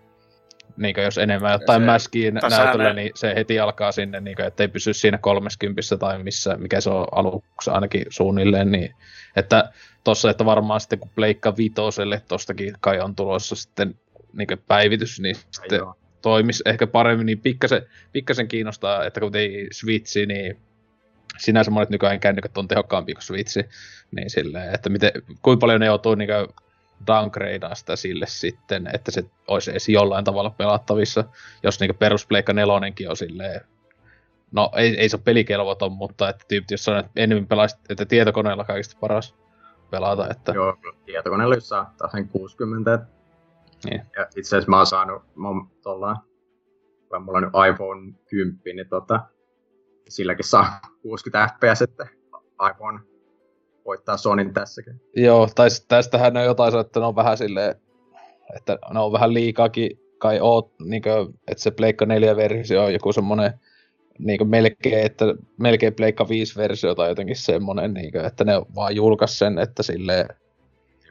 niin 0.76 0.94
jos 1.02 1.18
enemmän 1.18 1.52
jotain 1.52 1.82
mäskiä 1.82 2.30
näytöllä, 2.30 2.92
niin 2.92 3.10
se 3.14 3.34
heti 3.34 3.60
alkaa 3.60 3.92
sinne, 3.92 4.20
niin 4.20 4.36
kuin, 4.36 4.46
ettei 4.46 4.68
pysy 4.68 4.94
siinä 4.94 5.18
30 5.18 5.82
tai 5.98 6.22
missä, 6.22 6.56
mikä 6.56 6.80
se 6.80 6.90
on 6.90 7.06
aluksi 7.12 7.70
ainakin 7.70 8.04
suunnilleen, 8.08 8.72
niin 8.72 8.94
että 9.36 9.72
tossa, 10.04 10.30
että 10.30 10.44
varmaan 10.44 10.80
sitten 10.80 10.98
kun 10.98 11.10
Pleikka 11.14 11.56
Vitoselle 11.56 12.22
tostakin 12.28 12.74
kai 12.80 13.00
on 13.00 13.16
tulossa 13.16 13.56
sitten 13.56 13.94
niin 14.32 14.48
päivitys, 14.68 15.20
niin 15.20 15.36
sitten 15.50 15.78
Joo. 15.78 15.94
toimisi 16.22 16.62
ehkä 16.66 16.86
paremmin, 16.86 17.26
niin 17.26 17.40
pikkasen, 17.40 17.82
pikkasen 18.12 18.48
kiinnostaa, 18.48 19.04
että 19.04 19.20
kun 19.20 19.36
ei 19.36 19.68
Switchi, 19.72 20.26
niin 20.26 20.60
sinänsä 21.38 21.70
monet 21.70 21.90
nykyään 21.90 22.20
kännykät 22.20 22.58
on 22.58 22.68
tehokkaampi 22.68 23.14
kuin 23.14 23.22
Switchi, 23.22 23.60
niin 24.16 24.30
silleen, 24.30 24.74
että 24.74 24.90
miten, 24.90 25.12
kuinka 25.42 25.60
paljon 25.60 25.80
ne 25.80 25.86
joutuu 25.86 26.14
niin 26.14 26.28
downgradea 27.06 27.74
sitä 27.74 27.96
sille 27.96 28.26
sitten, 28.28 28.90
että 28.92 29.10
se 29.10 29.24
olisi 29.48 29.70
edes 29.70 29.88
jollain 29.88 30.24
tavalla 30.24 30.50
pelattavissa, 30.50 31.24
jos 31.62 31.80
niin 31.80 31.96
perus 31.96 32.26
Pleikka 32.26 32.52
nelonenkin 32.52 33.10
on 33.10 33.16
silleen, 33.16 33.60
no 34.52 34.70
ei, 34.76 34.98
ei 34.98 35.08
se 35.08 35.16
ole 35.16 35.22
pelikelvoton, 35.24 35.92
mutta 35.92 36.28
että 36.28 36.44
tyyppi, 36.48 36.74
jos 36.74 36.88
on, 36.88 36.98
että 36.98 37.10
enemmän 37.16 37.46
pelaisit, 37.46 37.80
että 37.88 38.06
tietokoneella 38.06 38.64
kaikista 38.64 38.96
paras 39.00 39.34
pelata. 39.90 40.28
Että... 40.30 40.52
Joo, 40.52 40.76
tietokoneella 41.04 41.54
jos 41.54 41.68
saattaa 41.68 42.10
sen 42.10 42.28
60. 42.28 42.98
Niin. 43.84 44.02
Ja 44.16 44.26
itse 44.36 44.56
asiassa 44.56 44.70
mä 44.70 44.76
oon 44.76 44.86
saanut, 44.86 45.22
mä 45.36 45.48
oon 45.48 45.70
tollaan, 45.82 46.16
kun 47.08 47.22
mulla 47.22 47.38
on 47.38 47.44
nyt 47.44 47.52
iPhone 47.72 48.12
10, 48.30 48.60
niin 48.64 48.88
tota, 48.88 49.20
silläkin 50.08 50.44
saa 50.44 50.80
60 51.02 51.54
fps, 51.54 51.82
että 51.82 52.06
iPhone 52.70 53.00
voittaa 53.84 54.16
Sonin 54.16 54.54
tässäkin. 54.54 55.00
Joo, 55.16 55.48
tai 55.54 55.68
tästähän 55.88 56.36
on 56.36 56.44
jotain, 56.44 56.78
että 56.78 57.00
ne 57.00 57.06
on 57.06 57.16
vähän 57.16 57.36
silleen, 57.36 57.74
että 58.56 58.78
ne 58.92 59.00
on 59.00 59.12
vähän 59.12 59.34
liikaakin 59.34 59.98
kai 60.18 60.40
oot, 60.40 60.72
niin 60.78 61.02
kuin, 61.02 61.34
että 61.48 61.62
se 61.62 61.70
Pleikka 61.70 62.04
4-versio 62.04 62.84
on 62.84 62.92
joku 62.92 63.12
semmonen 63.12 63.52
niin 64.18 64.48
melkein, 64.48 65.06
että 65.06 65.24
melkein 65.58 65.94
Pleikka 65.94 66.24
5-versio 66.24 66.94
tai 66.94 67.08
jotenkin 67.08 67.36
semmonen, 67.36 67.94
niin 67.94 68.12
kuin, 68.12 68.24
että 68.24 68.44
ne 68.44 68.52
vaan 68.74 68.96
julkaisi 68.96 69.38
sen, 69.38 69.58
että 69.58 69.82
silleen... 69.82 70.28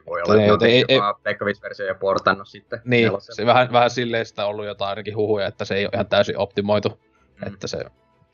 Voi 0.06 0.22
olla, 0.22 0.42
että 0.42 0.66
ne, 0.66 0.72
ei, 0.72 0.84
ei, 0.88 0.98
Pleikka 1.22 1.44
5-versio 1.44 1.86
ja 1.86 1.94
portannut 1.94 2.48
sitten. 2.48 2.80
Niin, 2.84 3.10
se 3.20 3.46
vähän, 3.46 3.72
vähän 3.72 3.90
silleen 3.90 4.26
sitä 4.26 4.46
ollut 4.46 4.64
jotain 4.64 4.88
ainakin 4.88 5.16
huhuja, 5.16 5.46
että 5.46 5.64
se 5.64 5.74
ei 5.74 5.84
ole 5.84 5.90
ihan 5.94 6.06
täysin 6.06 6.38
optimoitu, 6.38 6.88
mm. 6.88 7.46
että 7.46 7.66
se... 7.66 7.84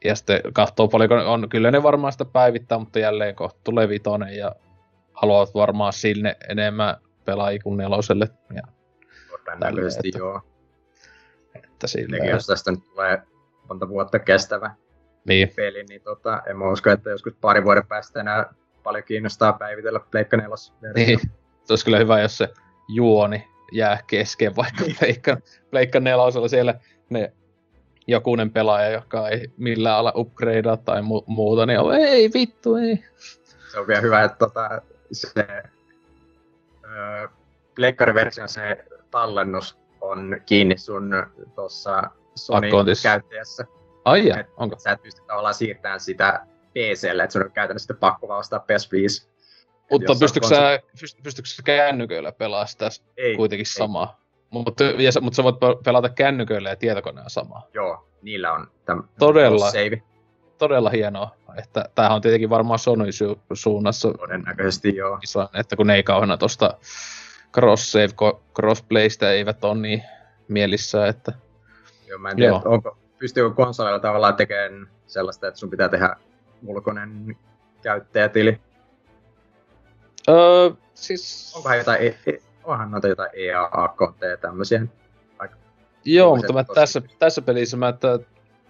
Ja 0.05 0.14
sitten 0.14 0.40
katsoo 0.52 0.89
paljon, 0.89 1.27
on, 1.27 1.48
kyllä 1.48 1.70
ne 1.70 1.82
varmaan 1.82 2.12
sitä 2.12 2.24
päivittää, 2.24 2.78
mutta 2.78 2.98
jälleen 2.98 3.35
kohta 3.35 3.60
tulee 3.64 3.89
vitonen 3.89 4.36
ja 4.36 4.55
haluavat 5.12 5.55
varmaan 5.55 5.93
sinne 5.93 6.36
enemmän 6.48 6.97
pelaajia 7.24 7.60
kuin 7.62 7.77
neloselle. 7.77 8.28
Ja 8.55 8.62
Todennäköisesti 9.31 10.12
joo. 10.18 10.40
Että 11.55 11.86
silleen... 11.86 12.31
jos 12.31 12.47
tästä 12.47 12.70
nyt 12.70 12.85
tulee 12.85 13.23
monta 13.68 13.89
vuotta 13.89 14.18
kestävä 14.18 14.74
niin. 15.28 15.52
peli, 15.56 15.85
niin 15.89 16.02
tota, 16.02 16.43
en 16.47 16.56
mä 16.56 16.70
usko, 16.70 16.90
että 16.90 17.10
joskus 17.10 17.32
pari 17.40 17.64
vuoden 17.64 17.86
päästä 17.86 18.20
enää 18.20 18.55
paljon 18.82 19.05
kiinnostaa 19.05 19.52
päivitellä 19.52 20.01
Pleikka 20.10 20.36
4 20.36 20.55
Niin, 20.94 21.20
se 21.64 21.73
olisi 21.73 21.85
kyllä 21.85 21.98
hyvä, 21.98 22.20
jos 22.20 22.39
se 22.39 22.48
juoni 22.89 23.48
jää 23.73 23.98
kesken 24.06 24.56
vaikka 24.56 24.85
Pleikka, 24.98 25.36
Pleikka 25.70 26.01
4 26.01 26.48
siellä 26.48 26.74
ne 27.10 27.32
jokunen 28.06 28.50
pelaaja, 28.50 28.90
joka 28.90 29.28
ei 29.28 29.50
millään 29.56 29.96
ala 29.98 30.12
upgradea 30.16 30.76
tai 30.76 31.00
mu- 31.00 31.24
muuta, 31.26 31.66
niin 31.66 31.78
on, 31.78 31.94
ei 31.94 32.30
vittu, 32.34 32.76
ei. 32.76 33.04
Se 33.72 33.80
on 33.80 33.86
vielä 33.86 34.00
hyvä, 34.00 34.24
että 34.24 34.38
tota, 34.38 34.82
se 35.12 35.46
öö, 36.84 37.28
pleikkariversion 37.74 38.48
se 38.48 38.84
tallennus 39.10 39.78
on 40.00 40.40
kiinni 40.46 40.78
sun 40.78 41.10
tuossa. 41.54 42.02
Sony-käyttäjässä. 42.34 43.64
Ai 44.04 44.30
Et 44.30 44.46
onko? 44.56 44.78
Sä 44.78 44.90
et 44.90 45.02
pysty 45.02 45.22
tavallaan 45.26 45.54
siirtämään 45.54 46.00
sitä 46.00 46.46
PClle, 46.70 47.22
että 47.22 47.32
sun 47.32 47.44
on 47.44 47.52
käytännössä 47.52 47.84
sitten 47.84 47.96
pakko 47.96 48.28
vaan 48.28 48.40
ostaa 48.40 48.58
PS5. 48.58 49.28
Mutta 49.90 50.14
pystytkö 50.20 50.48
sä, 50.48 50.76
pyst- 50.76 51.20
pystytkö 51.22 51.48
sä 51.48 51.62
kännyköillä 51.62 52.32
pelaamaan 52.32 52.68
sitä 52.68 52.88
Ei, 53.16 53.36
kuitenkin 53.36 53.66
ei. 53.66 53.78
samaa? 53.78 54.25
Mutta 54.51 54.85
mut 55.20 55.35
sä 55.35 55.44
voit 55.44 55.60
pe- 55.60 55.82
pelata 55.85 56.09
kännyköillä 56.09 56.68
ja 56.68 56.77
tietokoneella 56.77 57.28
samaa. 57.28 57.66
Joo, 57.74 58.09
niillä 58.23 58.52
on 58.52 58.66
tämä 58.85 59.02
Todella. 59.18 59.70
save 59.70 60.02
Todella 60.59 60.90
hienoa, 60.90 61.31
että 61.59 61.85
tämähän 61.94 62.14
on 62.14 62.23
tietenkin 62.23 62.51
varmaan 62.51 62.78
Sony 62.78 63.05
su- 63.05 63.39
suunnassa 63.52 64.12
todennäköisesti, 64.12 64.97
joo. 64.97 65.18
iso, 65.23 65.48
että 65.55 65.77
kun 65.77 65.86
ne 65.86 65.94
ei 65.94 66.02
kauheena 66.02 66.36
tosta 66.36 66.74
cross-save, 67.56 68.39
crossplaystä 68.55 69.32
eivät 69.32 69.64
ole 69.64 69.74
niin 69.78 70.02
mielissä, 70.48 71.06
että 71.06 71.32
joo 72.06 72.18
mä 72.18 72.31
en 72.31 72.36
tiedä, 72.36 72.51
Joo. 72.51 72.62
onko, 72.64 72.98
pystyykö 73.18 73.55
konsoleilla 73.55 73.98
tavallaan 74.01 74.36
tekemään 74.36 74.89
sellaista, 75.06 75.48
että 75.48 75.60
sun 75.60 75.70
pitää 75.70 75.89
tehdä 75.89 76.16
ulkoinen 76.66 77.36
käyttäjätili. 77.82 78.60
öö, 80.28 80.70
siis... 80.94 81.52
Onkohan 81.56 81.78
jotain, 81.78 82.02
e- 82.02 82.18
e- 82.27 82.43
onhan 82.66 82.90
noita 82.90 83.09
jotain 83.09 83.30
EAA-kontteja 83.34 84.30
ja 84.30 84.36
tämmöisiä. 84.36 84.82
Joo, 86.05 86.36
mutta 86.36 86.47
se 86.47 86.52
mä 86.52 86.64
tosi- 86.64 86.80
tässä, 86.80 87.02
tässä 87.18 87.43
pelissä 87.43 87.76
mä, 87.76 87.88
että 87.88 88.18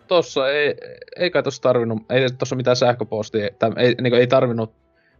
tossa 0.08 0.50
ei, 0.50 0.74
ei 1.16 1.30
kai 1.30 1.42
tossa 1.42 1.62
tarvinnut, 1.62 2.02
ei 2.10 2.26
tossa 2.38 2.56
mitään 2.56 2.76
sähköpostia, 2.76 3.48
tai 3.58 3.70
ei, 3.76 3.94
niin 4.00 4.14
ei 4.14 4.26
tarvinnut 4.26 4.74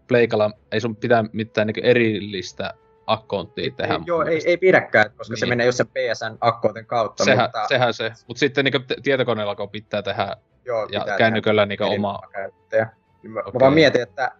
pleikalla, 0.08 0.50
ei 0.72 0.80
sun 0.80 0.96
pitää 0.96 1.24
mitään 1.32 1.66
niin 1.66 1.84
erillistä 1.84 2.74
akkonttia 3.06 3.70
tehdä. 3.76 3.94
Ei, 3.94 4.00
joo, 4.06 4.22
ei, 4.22 4.40
ei 4.46 4.56
pidäkään, 4.56 5.10
koska 5.16 5.36
se 5.36 5.46
Niin. 5.46 5.50
menee 5.52 5.66
just 5.66 5.76
sen 5.76 5.86
PSN-akkointen 5.86 6.86
kautta, 6.86 7.24
sehän, 7.24 7.44
mutta 7.44 7.68
sehän 7.68 7.94
se, 7.94 8.12
mutta 8.26 8.38
sitten 8.40 8.64
niin 8.64 8.84
tietokoneella 9.02 9.56
kun 9.56 9.70
pitää 9.70 10.02
tehdä 10.02 10.36
joo, 10.64 10.88
ja 10.92 11.00
pitää 11.00 11.16
kännyköllä 11.18 11.66
niin 11.66 11.78
tehdä 11.78 11.94
oma, 11.94 12.20
käyttäjä. 12.32 12.88
Niin 13.22 13.30
mä, 13.30 13.40
Okei. 13.40 13.52
mä 13.52 13.60
vaan 13.60 13.72
mietin, 13.72 14.02
että, 14.02 14.32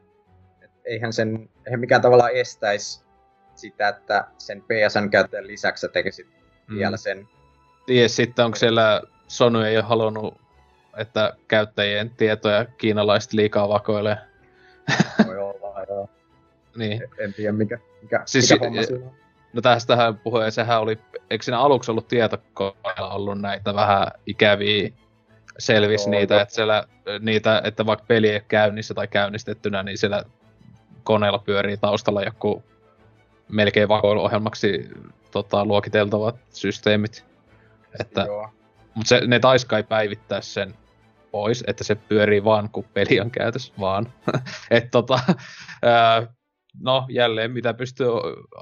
että 0.63 0.79
eihän, 0.85 1.13
sen, 1.13 1.49
eihän 1.67 1.81
mikään 1.81 2.03
tavallaan 2.03 2.33
estäisi 2.33 3.06
sitä, 3.59 3.89
että 3.89 4.24
sen 4.39 4.62
PSN-käyttäjän 4.62 5.47
lisäksi 5.47 5.81
sä 5.81 5.89
tekisit 5.89 6.27
mm, 6.69 6.77
vielä 6.77 6.97
sen. 6.97 7.28
tiedä 7.87 8.09
sitten 8.09 8.45
onko 8.45 8.57
siellä 8.57 9.03
Sony 9.28 9.66
ei 9.66 9.77
ole 9.77 9.85
halunnut, 9.85 10.41
että 10.97 11.35
käyttäjien 11.49 12.11
tietoja 12.11 12.65
kiinalaiset 12.65 13.33
liikaa 13.33 13.69
vakoilee. 13.69 14.16
Voi 15.27 15.39
olla, 15.39 15.83
joo. 15.89 16.09
niin. 16.77 17.03
En- 17.03 17.09
En 17.19 17.35
tiedä, 17.35 17.53
mikä, 17.53 17.78
mikä, 18.03 18.23
Siis 18.27 18.51
mikä 18.53 18.65
homma 18.65 18.83
siinä 18.83 19.07
on. 19.07 19.12
No 19.53 19.62
tästähän 19.62 20.19
puhuen, 20.19 20.53
sehän 20.53 20.81
oli, 20.81 20.99
eikö 21.31 21.45
siinä 21.45 21.59
aluksi 21.61 21.91
ollut 21.91 22.09
tietokoneella 22.09 23.09
ollut 23.11 23.41
näitä 23.41 23.74
vähän 23.74 24.07
ikäviä 24.27 24.91
selvis 25.59 26.07
Joo, 26.07 26.11
niitä, 26.11 26.41
että 26.43 26.55
siellä 26.55 26.85
niitä, 27.20 27.61
että 27.65 27.87
vaikka 27.87 28.05
peli 28.09 28.28
ei 28.28 28.35
ole 28.35 28.45
käynnissä 28.49 28.95
tai 28.95 29.09
käynnistettynä, 29.09 29.83
niin 29.83 29.99
siellä 29.99 30.24
koneella 31.05 31.39
pyörii 31.39 31.77
taustalla 31.77 32.23
joku 32.23 32.62
melkein 33.48 33.89
vakoiluohjelmaksi 33.89 34.89
tota, 35.31 35.64
luokiteltavat 35.64 36.36
systeemit. 36.51 37.24
Että, 38.01 38.27
mutta 38.94 39.09
se, 39.09 39.27
ne 39.27 39.39
taisi 39.39 39.66
kai 39.66 39.82
päivittää 39.82 40.40
sen 40.40 40.74
pois, 41.31 41.64
että 41.66 41.85
se 41.85 41.94
pyörii 41.94 42.44
vaan, 42.44 42.70
kun 42.70 42.85
peli 42.94 43.20
on 43.20 43.31
käytössä, 43.31 43.73
vaan. 43.81 44.12
että 44.70 44.90
tota, 44.90 45.20
ää, 45.82 46.27
no 46.81 47.06
jälleen 47.09 47.51
mitä 47.51 47.74
pystyy 47.74 48.09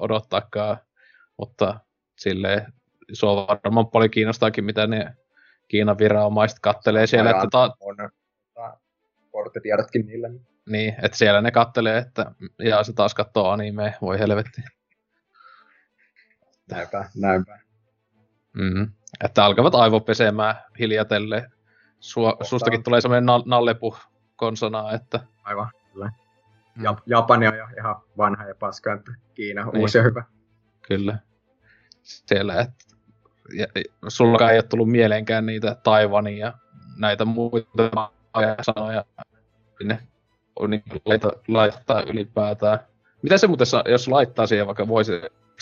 odottaakaan, 0.00 0.76
mutta 1.38 1.80
silleen 2.16 2.72
se 3.12 3.26
on 3.26 3.36
varmaan 3.36 3.86
paljon 3.86 4.10
kiinnostaakin, 4.10 4.64
mitä 4.64 4.86
ne 4.86 5.16
Kiinan 5.68 5.98
viranomaiset 5.98 6.58
kattelee 6.60 7.06
siellä, 7.06 7.30
Ajan 7.30 7.44
että, 7.44 7.48
ta, 7.50 7.76
On 7.80 7.96
korttitiedotkin 9.30 10.06
niillä. 10.06 10.28
niin 10.28 10.53
niin, 10.66 10.94
että 11.02 11.18
siellä 11.18 11.40
ne 11.40 11.50
kattelee, 11.50 11.98
että 11.98 12.32
ja 12.58 12.84
se 12.84 12.92
taas 12.92 13.14
katsoo 13.14 13.50
anime, 13.50 13.94
voi 14.00 14.18
helvetti. 14.18 14.62
Näinpä, 16.70 17.10
näinpä. 17.16 17.58
Mm-hmm. 18.52 18.92
Että 19.24 19.44
alkavat 19.44 19.74
aivopesemään 19.74 20.54
hiljatelle. 20.78 21.50
Sua, 22.00 22.36
sustakin 22.42 22.82
tulee 22.82 23.00
semmoinen 23.00 23.26
na- 23.26 23.42
nallepu 23.46 23.96
konsonaa, 24.36 24.92
että 24.92 25.20
Aivan, 25.44 25.70
kyllä. 25.92 26.10
Mm. 26.76 26.84
Ja, 26.84 26.96
Japani 27.06 27.48
on 27.48 27.56
jo 27.56 27.66
ihan 27.78 27.96
vanha 28.18 28.44
ja 28.44 28.54
paska, 28.54 28.92
että 28.92 29.12
Kiina 29.34 29.62
on 29.66 29.72
Niin. 29.72 29.80
uusi 29.80 29.98
ja 29.98 30.04
hyvä. 30.04 30.24
Kyllä. 30.82 31.18
Siellä, 32.02 32.60
että 32.60 32.84
ja, 33.54 33.66
ja 33.74 33.82
sulla 34.08 34.50
ei 34.50 34.56
ole 34.56 34.62
tullut 34.62 34.90
mieleenkään 34.90 35.46
niitä 35.46 35.76
Taivania 35.84 36.46
ja 36.46 36.54
näitä 36.96 37.24
muita 37.24 37.90
sanoja 38.62 39.04
sinne 39.78 39.98
niin 40.68 40.82
laita, 41.04 41.32
laittaa 41.48 42.02
ylipäätään. 42.02 42.78
Mitä 43.22 43.38
se 43.38 43.46
muuten, 43.46 43.66
jos 43.88 44.08
laittaa 44.08 44.46
siihen 44.46 44.66
vaikka 44.66 44.88
voisi, 44.88 45.12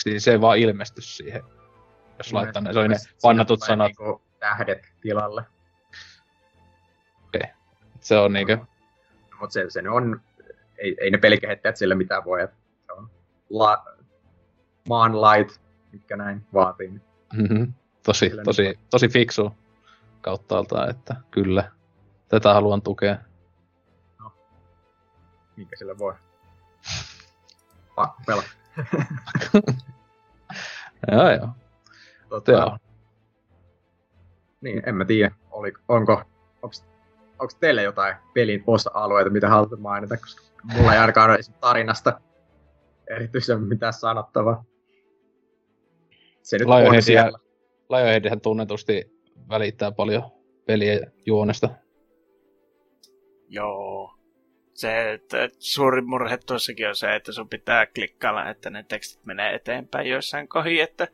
niin 0.05 0.21
se 0.21 0.31
ei 0.31 0.41
vaan 0.41 0.57
ilmesty 0.57 1.01
siihen. 1.01 1.43
Jos 2.17 2.33
laittaa 2.33 2.61
ne, 2.61 2.73
se 2.73 2.79
on 3.23 3.37
ne 3.37 3.45
tulee 3.45 3.67
sanat. 3.67 3.87
Niinku 3.87 4.21
tähdet 4.39 4.81
tilalle. 5.01 5.43
Se 7.99 8.17
on 8.17 8.33
niinkö, 8.33 8.57
Mutta 9.39 9.53
se, 9.53 9.65
se 9.69 9.89
on, 9.89 10.21
ei, 10.77 10.95
ei 11.01 11.11
ne 11.11 11.17
pelikehittäjät 11.17 11.77
sille 11.77 11.95
mitään 11.95 12.25
voi. 12.25 12.41
että 12.41 12.55
Se 12.85 12.93
on 12.93 13.09
la, 13.49 13.85
maan 14.89 15.21
lait, 15.21 15.61
mitkä 15.91 16.17
näin 16.17 16.45
vaatii. 16.53 16.89
mm-hmm. 17.33 17.73
tosi, 18.05 18.31
tosi, 18.43 18.79
tosi 18.89 19.07
fiksu 19.07 19.51
kauttaaltaan, 20.21 20.89
että 20.89 21.15
kyllä. 21.31 21.71
Tätä 22.27 22.53
haluan 22.53 22.81
tukea. 22.81 23.17
Minkä 25.57 25.75
sille 25.75 25.97
voi. 25.97 26.13
Pakko 27.95 28.21
pelata. 28.25 28.49
Joo, 31.11 31.31
joo. 31.31 31.49
Tota, 32.29 32.51
Joo. 32.51 32.77
Niin, 34.61 34.83
en 34.85 34.95
mä 34.95 35.05
tiedä, 35.05 35.35
oli, 35.51 35.73
onko, 35.87 36.21
onks, 36.61 36.85
onks 37.39 37.55
teille 37.55 37.83
jotain 37.83 38.15
pelin 38.33 38.63
osa-alueita, 38.67 39.29
mitä 39.29 39.49
haluatte 39.49 39.75
mainita, 39.75 40.17
koska 40.17 40.43
mulla 40.63 40.93
ei 40.93 40.99
ainakaan 40.99 41.29
ole 41.29 41.39
tarinasta 41.59 42.21
erityisen 43.09 43.61
mitään 43.61 43.93
sanottavaa. 43.93 44.63
Se 46.41 46.57
nyt 46.57 46.67
on 46.67 47.01
siellä. 47.01 47.39
Tunnetusti 48.41 49.11
välittää 49.49 49.91
paljon 49.91 50.23
pelien 50.65 51.11
juonesta. 51.25 51.69
Joo. 53.49 54.22
Se, 54.73 55.13
että 55.13 55.49
suurin 55.59 56.05
murhe 56.09 56.37
tuossakin 56.37 56.87
on 56.89 56.95
se, 56.95 57.15
että 57.15 57.31
sun 57.31 57.49
pitää 57.49 57.85
klikkailla, 57.85 58.49
että 58.49 58.69
ne 58.69 58.85
tekstit 58.87 59.25
menee 59.25 59.55
eteenpäin 59.55 60.09
joissain 60.09 60.47
kohin, 60.47 60.83
että 60.83 61.07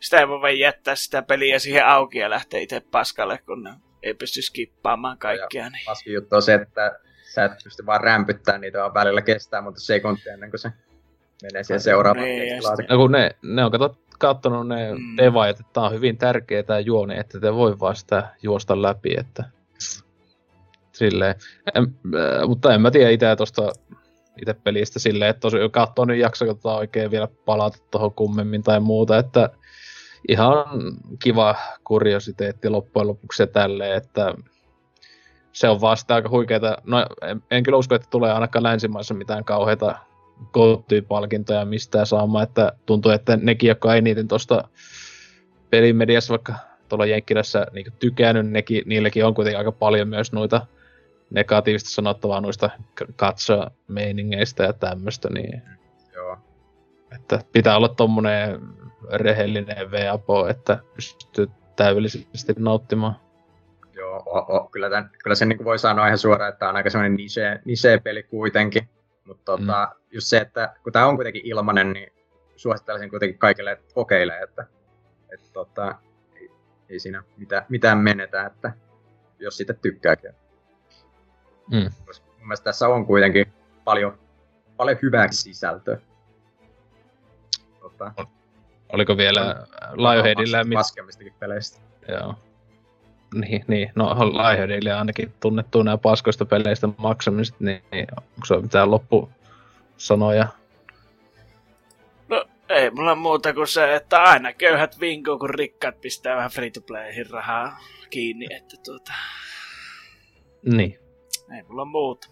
sitä 0.00 0.18
ei 0.18 0.28
voi 0.28 0.40
vain 0.40 0.58
jättää 0.58 0.94
sitä 0.94 1.22
peliä 1.22 1.58
siihen 1.58 1.86
auki 1.86 2.18
ja 2.18 2.30
lähteä 2.30 2.60
itse 2.60 2.80
paskalle, 2.80 3.38
kun 3.46 3.68
ei 4.02 4.14
pysty 4.14 4.42
skippaamaan 4.42 5.18
kaikkea. 5.18 5.70
Niin. 5.70 5.82
Paskin 5.86 6.14
juttu 6.14 6.36
on 6.36 6.42
se, 6.42 6.54
että 6.54 6.98
sä 7.34 7.44
et 7.44 7.52
pysty 7.64 7.86
vaan 7.86 8.00
rämpyttämään 8.00 8.60
niitä, 8.60 8.78
vaan 8.78 8.94
välillä 8.94 9.22
kestää 9.22 9.60
monta 9.60 9.80
sekuntia 9.80 10.32
ennen 10.32 10.50
kuin 10.50 10.60
se 10.60 10.70
menee 11.42 11.62
siihen 11.64 11.80
seuraavaan 11.80 12.24
Niin. 12.26 12.62
No 12.88 12.96
kun 12.96 13.12
ne, 13.12 13.30
ne 13.42 13.64
on 13.64 13.70
kato, 13.72 13.98
kattonut 14.18 14.68
ne 14.68 14.92
Mm. 14.92 15.16
devaajat, 15.16 15.60
että 15.60 15.72
tää 15.72 15.82
on 15.82 15.92
hyvin 15.92 16.18
tärkeä 16.18 16.62
tää 16.62 16.80
juoni, 16.80 17.18
että 17.18 17.40
te 17.40 17.54
voi 17.54 17.80
vaan 17.80 17.96
sitä 17.96 18.28
juosta 18.42 18.82
läpi, 18.82 19.14
että 19.18 19.44
silleen. 20.96 21.34
En, 21.74 21.94
äh, 22.14 22.48
mutta 22.48 22.74
en 22.74 22.80
mä 22.80 22.90
tiedä 22.90 23.10
itse 23.10 23.36
tosta 23.36 23.72
itse 24.42 24.54
pelistä 24.54 24.98
silleen, 24.98 25.30
että 25.30 25.40
tosi 25.40 25.56
katsoo 25.70 26.04
nyt 26.04 26.18
jakso, 26.18 26.46
tota 26.46 26.76
oikein 26.76 27.10
vielä 27.10 27.28
palata 27.44 27.78
tuohon 27.90 28.12
kummemmin 28.12 28.62
tai 28.62 28.80
muuta, 28.80 29.18
että 29.18 29.50
ihan 30.28 30.64
kiva 31.22 31.56
kuriositeetti 31.84 32.68
loppujen 32.68 33.08
lopuksi 33.08 33.42
ja 33.42 33.46
tälleen, 33.46 33.96
että 33.96 34.34
se 35.52 35.68
on 35.68 35.80
vasta 35.80 36.14
aika 36.14 36.28
huikeeta. 36.28 36.76
No 36.84 37.06
en, 37.22 37.42
en 37.50 37.62
kyllä 37.62 37.78
usko, 37.78 37.94
että 37.94 38.08
tulee 38.10 38.32
ainakaan 38.32 38.62
länsimaissa 38.62 39.14
mitään 39.14 39.44
kauheita 39.44 39.98
palkintoja 41.08 41.64
mistään 41.64 42.06
saamaan, 42.06 42.42
että 42.42 42.72
tuntuu, 42.86 43.12
että 43.12 43.36
nekin, 43.36 43.68
jotka 43.68 43.94
ei 43.94 44.02
niiden 44.02 44.28
tuosta 44.28 44.68
pelimediassa 45.70 46.30
vaikka 46.30 46.54
tuolla 46.88 47.06
Jenkkilässä 47.06 47.66
niin 47.72 47.86
tykännyt, 47.98 48.46
nekin, 48.46 48.82
niilläkin 48.86 49.24
on 49.24 49.34
kuitenkin 49.34 49.58
aika 49.58 49.72
paljon 49.72 50.08
myös 50.08 50.32
noita 50.32 50.66
negatiivista 51.30 51.90
sanottavaa 51.90 52.40
noista 52.40 52.70
katso-meiningeistä 53.16 54.62
ja 54.64 54.72
tämmöistä, 54.72 55.28
niin 55.34 55.62
Joo. 56.14 56.38
että 57.14 57.40
pitää 57.52 57.76
olla 57.76 57.88
tommonen 57.88 58.60
rehellinen 59.12 59.90
VAPO, 59.90 60.48
että 60.48 60.78
pystyy 60.94 61.48
täydellisesti 61.76 62.52
nauttimaan. 62.58 63.16
o, 64.02 64.16
o, 64.16 64.56
o, 64.56 64.68
kyllä, 64.68 64.90
tämän, 64.90 65.10
kyllä 65.22 65.34
sen 65.34 65.48
niin 65.48 65.64
voi 65.64 65.78
sanoa 65.78 66.06
ihan 66.06 66.18
suoraan, 66.18 66.48
että 66.48 66.58
tämä 66.58 66.70
on 66.70 66.76
aika 66.76 66.90
semmoinen 66.90 67.16
niche, 67.16 67.60
niche-peli 67.64 68.22
kuitenkin. 68.22 68.88
Mutta 69.24 69.44
tota, 69.44 69.88
mm. 69.90 70.00
just 70.10 70.26
se, 70.26 70.38
että 70.38 70.74
kun 70.82 70.92
tämä 70.92 71.06
on 71.06 71.16
kuitenkin 71.16 71.42
ilmanen, 71.44 71.92
niin 71.92 72.12
suosittelisin 72.56 73.10
kuitenkin 73.10 73.38
kaikille, 73.38 73.72
että 73.72 73.94
kokeilee, 73.94 74.40
että, 74.40 74.66
että 75.32 75.52
tota, 75.52 75.94
ei, 76.36 76.50
ei 76.88 76.98
siinä 76.98 77.22
mitään, 77.36 77.66
mitään 77.68 77.98
menetä, 77.98 78.46
että 78.46 78.72
jos 79.38 79.56
siitä 79.56 79.72
tykkääkin. 79.74 80.32
Mm. 81.70 81.90
Mun 82.38 82.46
mielestä 82.48 82.64
tässä 82.64 82.88
on 82.88 83.06
kuitenkin 83.06 83.46
paljon, 83.84 84.18
paljon 84.76 84.98
hyvää 85.02 85.32
sisältöä. 85.32 85.98
Tota, 87.80 88.12
Oliko 88.92 89.16
vielä 89.16 89.66
Lionheadillä... 89.92 90.64
Paskemmistakin 90.74 91.34
peleistä. 91.38 91.80
Joo. 92.08 92.34
Niin, 93.34 93.64
niin. 93.68 93.92
no 93.94 94.14
Lionheadille 94.32 94.92
ainakin 94.92 95.32
tunnettu 95.40 95.82
nämä 95.82 95.98
paskoista 95.98 96.44
peleistä 96.44 96.88
maksamiset, 96.96 97.60
niin, 97.60 97.82
niin 97.92 98.06
onko 98.16 98.46
se 98.46 98.56
mitään 98.56 98.90
loppusanoja? 98.90 100.48
No 102.28 102.44
ei 102.68 102.90
mulla 102.90 103.14
muuta 103.14 103.54
kuin 103.54 103.68
se, 103.68 103.94
että 103.94 104.22
aina 104.22 104.52
köyhät 104.52 105.00
vinko, 105.00 105.38
kun 105.38 105.50
rikkaat 105.50 106.00
pistää 106.00 106.36
vähän 106.36 106.50
free 106.50 106.70
to 106.70 106.80
playhin 106.80 107.30
rahaa 107.30 107.78
kiinni, 108.10 108.46
että 108.56 108.76
tuota... 108.84 109.12
Niin. 110.62 110.98
Ei 111.50 111.62
mulla 111.62 111.84
muuta. 111.84 112.28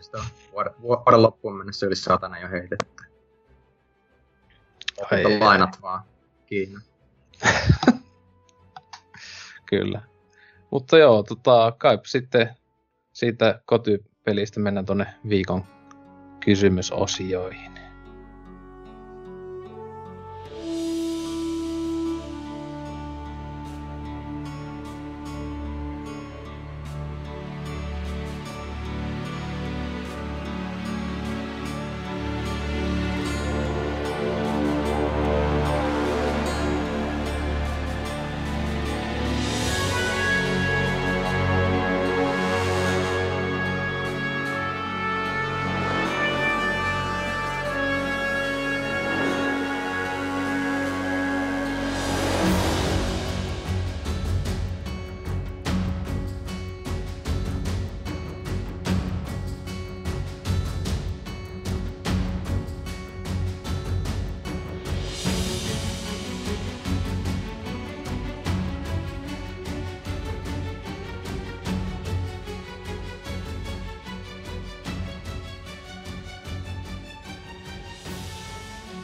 Sitä 0.00 0.18
vuoden, 0.52 0.72
vuoden 0.82 1.22
loppuun 1.22 1.56
mennessä 1.56 1.86
yli 1.86 1.96
satana 1.96 2.38
jo 2.38 2.48
heitetty. 2.48 3.04
Ai, 5.10 5.38
lainat 5.38 5.82
vaan 5.82 6.04
kiinni. 6.46 6.78
Kyllä. 9.70 10.02
Mutta 10.70 10.98
joo, 10.98 11.22
tota, 11.22 11.72
kai 11.78 11.98
sitten 12.06 12.56
siitä 13.12 13.60
kotipelistä 13.66 14.60
mennään 14.60 14.86
tuonne 14.86 15.06
viikon 15.28 15.64
kysymysosioihin. 16.44 17.75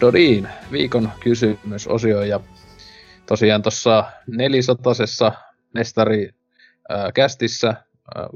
Dodin 0.03 0.49
viikon 0.73 1.11
kysymysosio 1.21 2.23
ja 2.23 2.41
tosiaan 3.27 3.63
tuossa 3.63 4.05
nelisatosessa 4.27 5.33
mestari 5.75 6.31
kästissä 7.15 7.75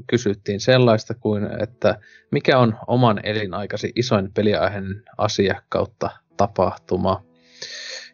kysyttiin 0.07 0.59
sellaista 0.59 1.13
kuin, 1.13 1.61
että 1.61 1.99
mikä 2.31 2.59
on 2.59 2.77
oman 2.87 3.25
elinaikasi 3.25 3.91
isoin 3.95 4.33
peliaiheen 4.33 5.03
asia 5.17 5.61
kautta 5.69 6.09
tapahtuma. 6.37 7.23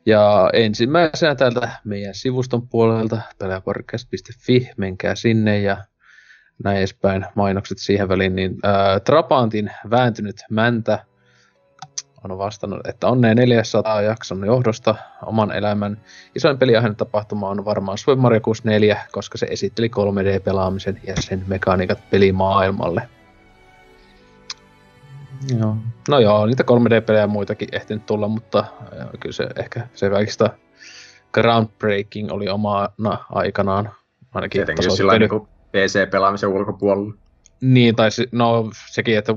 Ja 0.06 0.50
ensimmäisenä 0.54 1.36
täältä 1.36 1.70
meidän 1.84 2.16
sivuston 2.16 2.68
puolelta, 2.68 3.22
peliaporkast.fi, 3.38 4.70
menkää 4.78 5.16
sinne 5.16 5.60
ja 5.60 5.78
näin 6.64 6.78
edespäin 6.78 7.26
mainokset 7.36 7.78
siihen 7.78 8.10
väliin, 8.10 8.36
niin 8.36 8.58
äh, 8.66 9.02
Trapantin 9.02 9.72
vääntynyt 9.90 10.36
mäntä 10.50 11.06
on 12.24 12.38
vastannut, 12.38 12.88
että 12.88 13.08
onnea 13.08 13.36
400 13.36 14.02
jakson 14.02 14.45
johdosta 14.45 14.95
oman 15.26 15.52
elämän. 15.52 15.98
Isoin 16.36 16.58
peliaiheen 16.58 16.95
tapahtuma 16.95 17.50
on 17.50 17.66
varmaan 17.66 17.98
Super 17.98 18.16
Mario 18.16 18.41
64, 18.41 19.02
koska 19.12 19.38
se 19.38 19.48
esitteli 19.50 19.88
3D-pelaamisen 19.88 21.00
ja 21.08 21.14
sen 21.20 21.44
mekaniikat 21.48 22.10
pelimaailmalle. 22.10 23.10
Joo. 25.60 25.78
No 26.08 26.20
joo, 26.20 26.45
niitä 26.45 26.64
3D-pelejä 26.64 27.28
muitakin 27.28 27.70
ehtinyt 27.72 28.06
tulla, 28.06 28.28
mutta 28.28 28.66
kyllä 29.20 29.34
se 29.34 29.48
ehkä 29.56 29.88
se 29.94 30.10
kaikista 30.10 30.50
groundbreaking 31.34 32.32
oli 32.32 32.50
omana 32.50 33.18
aikanaan. 33.32 33.91
Ainakin 34.34 34.60
Tietenkin 34.60 34.91
sillä 34.91 35.20
niin 35.20 35.48
PC-pelaamisen 35.72 36.50
ulkopuolella. 36.50 37.14
Niin, 37.62 37.95
tai 37.95 38.10
no 38.32 38.70
sekin, 38.91 39.18
että 39.18 39.34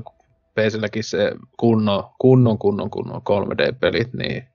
PClläkin 0.57 1.03
se 1.03 1.31
kunnon, 1.57 2.03
kunnon, 2.19 2.59
kunnon, 2.59 2.89
kunnon 2.89 3.21
3D-pelit, 3.29 4.13
niin 4.13 4.47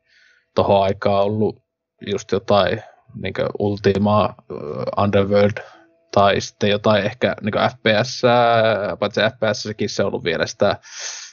tohon 0.55 0.83
aikaan 0.83 1.25
ollut 1.25 1.63
just 2.07 2.33
jotain 2.33 2.83
niin 3.23 3.35
Ultima, 3.59 4.35
Underworld, 4.97 5.63
tai 6.15 6.41
sitten 6.41 6.71
jotain 6.71 7.05
ehkä 7.05 7.37
niin 7.43 7.55
FPS, 7.71 8.23
paitsi 8.99 9.21
FPS 9.21 9.63
sekin 9.63 9.89
se 9.89 10.03
on 10.03 10.09
ollut 10.09 10.25
vielä 10.25 10.47
sitä 10.47 10.77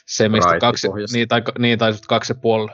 semistä 0.06 0.58
kaksi, 0.60 0.88
niin, 1.12 1.28
tai, 1.28 1.42
niin, 1.58 1.78
tai 1.78 1.92
kaksi 2.08 2.32
ja 2.32 2.34
puoli 2.34 2.70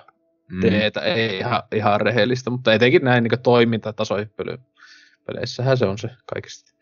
mm. 0.52 0.60
d 0.60 0.90
ei 1.02 1.38
ihan, 1.38 1.62
ihan 1.74 2.00
rehellistä, 2.00 2.50
mutta 2.50 2.72
etenkin 2.72 3.04
näin 3.04 3.24
niin 3.24 3.42
toiminta-tasohyppelypeleissähän 3.42 5.78
se 5.78 5.86
on 5.86 5.98
se 5.98 6.08
kaikista. 6.32 6.72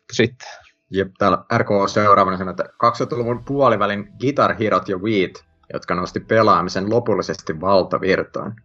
Mutta 0.00 0.14
sitten 0.14 0.48
Jep, 0.94 1.08
täällä 1.18 1.44
RK 1.58 1.70
on 1.70 1.88
seuraavana 1.88 2.36
sanoo, 2.36 2.50
että 2.50 2.64
2000-luvun 2.64 3.44
puolivälin 3.44 4.12
Guitar 4.20 4.54
Herot 4.54 4.88
ja 4.88 4.96
Wheat, 4.96 5.44
jotka 5.72 5.94
nosti 5.94 6.20
pelaamisen 6.20 6.90
lopullisesti 6.90 7.60
valtavirtaan. 7.60 8.56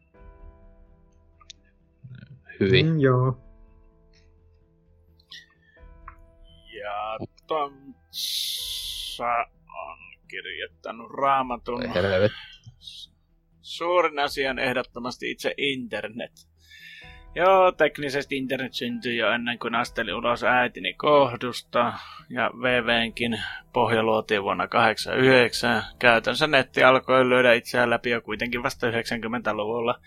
Hyvin. 2.59 2.85
Mm, 2.85 2.99
joo. 2.99 3.37
Ja 6.73 7.17
Tontsa 7.47 9.33
on 9.87 9.97
kirjoittanut 10.27 11.11
raamatun. 11.11 11.89
Helvet. 11.89 12.31
Suurin 13.61 14.19
asia 14.19 14.49
on 14.49 14.59
ehdottomasti 14.59 15.31
itse 15.31 15.53
internet. 15.57 16.46
Joo, 17.37 17.71
teknisesti 17.71 18.37
internet 18.37 18.73
syntyi 18.73 19.17
jo 19.17 19.31
ennen 19.31 19.59
kuin 19.59 19.75
asteli 19.75 20.13
ulos 20.13 20.43
äitini 20.43 20.93
kohdusta, 20.93 21.93
ja 22.29 22.51
VVnkin 22.61 23.41
pohja 23.73 24.03
luotiin 24.03 24.43
vuonna 24.43 24.67
89. 24.67 25.83
Käytännössä 25.99 26.47
netti 26.47 26.83
alkoi 26.83 27.29
lyödä 27.29 27.53
itseään 27.53 27.89
läpi 27.89 28.09
jo 28.09 28.21
kuitenkin 28.21 28.63
vasta 28.63 28.87
90-luvulla. 28.87 29.99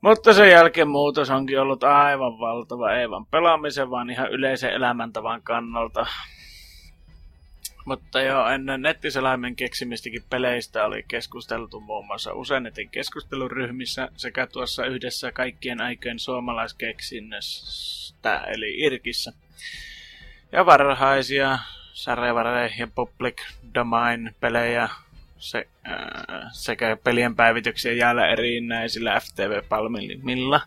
Mutta 0.00 0.32
sen 0.32 0.50
jälkeen 0.50 0.88
muutos 0.88 1.30
onkin 1.30 1.60
ollut 1.60 1.84
aivan 1.84 2.38
valtava, 2.38 2.92
ei 2.92 3.10
vaan 3.10 3.26
pelaamisen, 3.26 3.90
vaan 3.90 4.10
ihan 4.10 4.30
yleisen 4.30 4.72
elämäntavan 4.72 5.42
kannalta. 5.42 6.06
Mutta 7.84 8.20
jo 8.20 8.46
ennen 8.46 8.82
nettiselaimen 8.82 9.56
keksimistäkin 9.56 10.24
peleistä 10.30 10.84
oli 10.84 11.04
keskusteltu 11.08 11.80
muun 11.80 12.06
muassa 12.06 12.32
Usenetin 12.32 12.90
keskusteluryhmissä 12.90 14.08
sekä 14.16 14.46
tuossa 14.46 14.86
yhdessä 14.86 15.32
kaikkien 15.32 15.80
aikojen 15.80 16.18
suomalaiskeksinnöstä 16.18 18.38
eli 18.38 18.80
Irkissä. 18.80 19.32
Ja 20.52 20.66
varhaisia 20.66 21.58
Sarevare 21.92 22.72
ja 22.78 22.86
Public 22.86 23.42
Domain 23.74 24.34
pelejä 24.40 24.88
se, 25.38 25.68
äh, 25.88 25.96
sekä 26.52 26.96
pelien 27.04 27.36
päivityksiä 27.36 27.92
jäällä 27.92 28.28
erinäisillä 28.28 29.20
FTV-palvelimilla. 29.20 30.60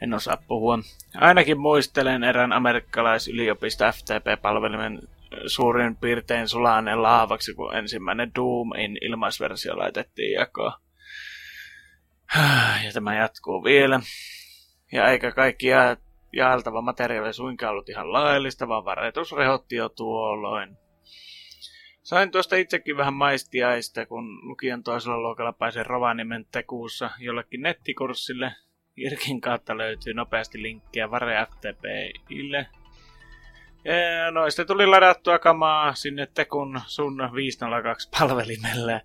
En 0.00 0.14
osaa 0.14 0.36
puhua. 0.48 0.78
Ainakin 1.14 1.60
muistelen 1.60 2.24
erään 2.24 2.52
amerikkalaisyliopisto 2.52 3.84
FTP-palvelimen 3.84 5.08
suurin 5.46 5.96
piirtein 5.96 6.48
sulainen 6.48 7.02
laavaksi, 7.02 7.54
kun 7.54 7.76
ensimmäinen 7.76 8.30
Doomin 8.34 8.98
ilmaisversio 9.00 9.78
laitettiin 9.78 10.32
jakoon. 10.32 10.72
Ja 12.84 12.92
tämä 12.92 13.14
jatkuu 13.14 13.64
vielä. 13.64 14.00
Ja 14.92 15.08
eikä 15.08 15.32
kaikki 15.32 15.66
jää 15.66 15.96
jaeltava 16.32 16.82
materiaali 16.82 17.32
suinkaan 17.32 17.70
ollut 17.70 17.88
ihan 17.88 18.12
laillista, 18.12 18.68
vaan 18.68 18.84
varetus 18.84 19.32
rehotti 19.32 19.76
jo 19.76 19.88
tuolloin. 19.88 20.76
Sain 22.02 22.30
tuosta 22.30 22.56
itsekin 22.56 22.96
vähän 22.96 23.14
maistiaista, 23.14 24.06
kun 24.06 24.48
lukion 24.48 24.82
toisella 24.82 25.18
luokalla 25.18 25.52
pääsin 25.52 25.86
Rovaniemen 25.86 26.46
tekuussa 26.52 27.10
jollekin 27.18 27.62
nettikurssille. 27.62 28.52
Irkin 28.96 29.40
kautta 29.40 29.78
löytyy 29.78 30.14
nopeasti 30.14 30.62
linkkiä 30.62 31.10
Vare 31.10 31.46
FTPille. 31.46 32.66
Noista 34.30 34.64
tuli 34.64 34.86
ladattua 34.86 35.38
kamaa 35.38 35.94
sinne 35.94 36.26
Tekun 36.34 36.80
sun 36.86 37.30
502 37.34 38.08
palvelimelle. 38.18 39.02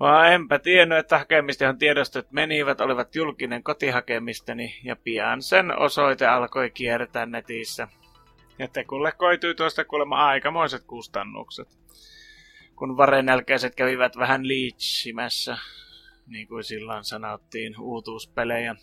Vaan 0.00 0.32
enpä 0.32 0.58
tiennyt, 0.58 0.98
että 0.98 1.18
hakemistahan 1.18 1.78
tiedostot 1.78 2.32
menivät, 2.32 2.80
olivat 2.80 3.14
julkinen 3.14 3.62
kotihakemisteni, 3.62 4.80
ja 4.84 4.96
pian 4.96 5.42
sen 5.42 5.78
osoite 5.78 6.26
alkoi 6.26 6.70
kiertää 6.70 7.26
netissä. 7.26 7.88
Ja 8.58 8.68
Tekulle 8.68 9.12
koitui 9.12 9.54
tuosta 9.54 9.84
kuulemma 9.84 10.26
aikamoiset 10.26 10.84
kustannukset. 10.84 11.68
Kun 12.76 12.96
varenälkäiset 12.96 13.74
kävivät 13.74 14.16
vähän 14.16 14.48
liitsimässä, 14.48 15.58
niin 16.26 16.48
kuin 16.48 16.64
silloin 16.64 17.04
sanottiin, 17.04 17.80
uutuuspelejä. 17.80 18.74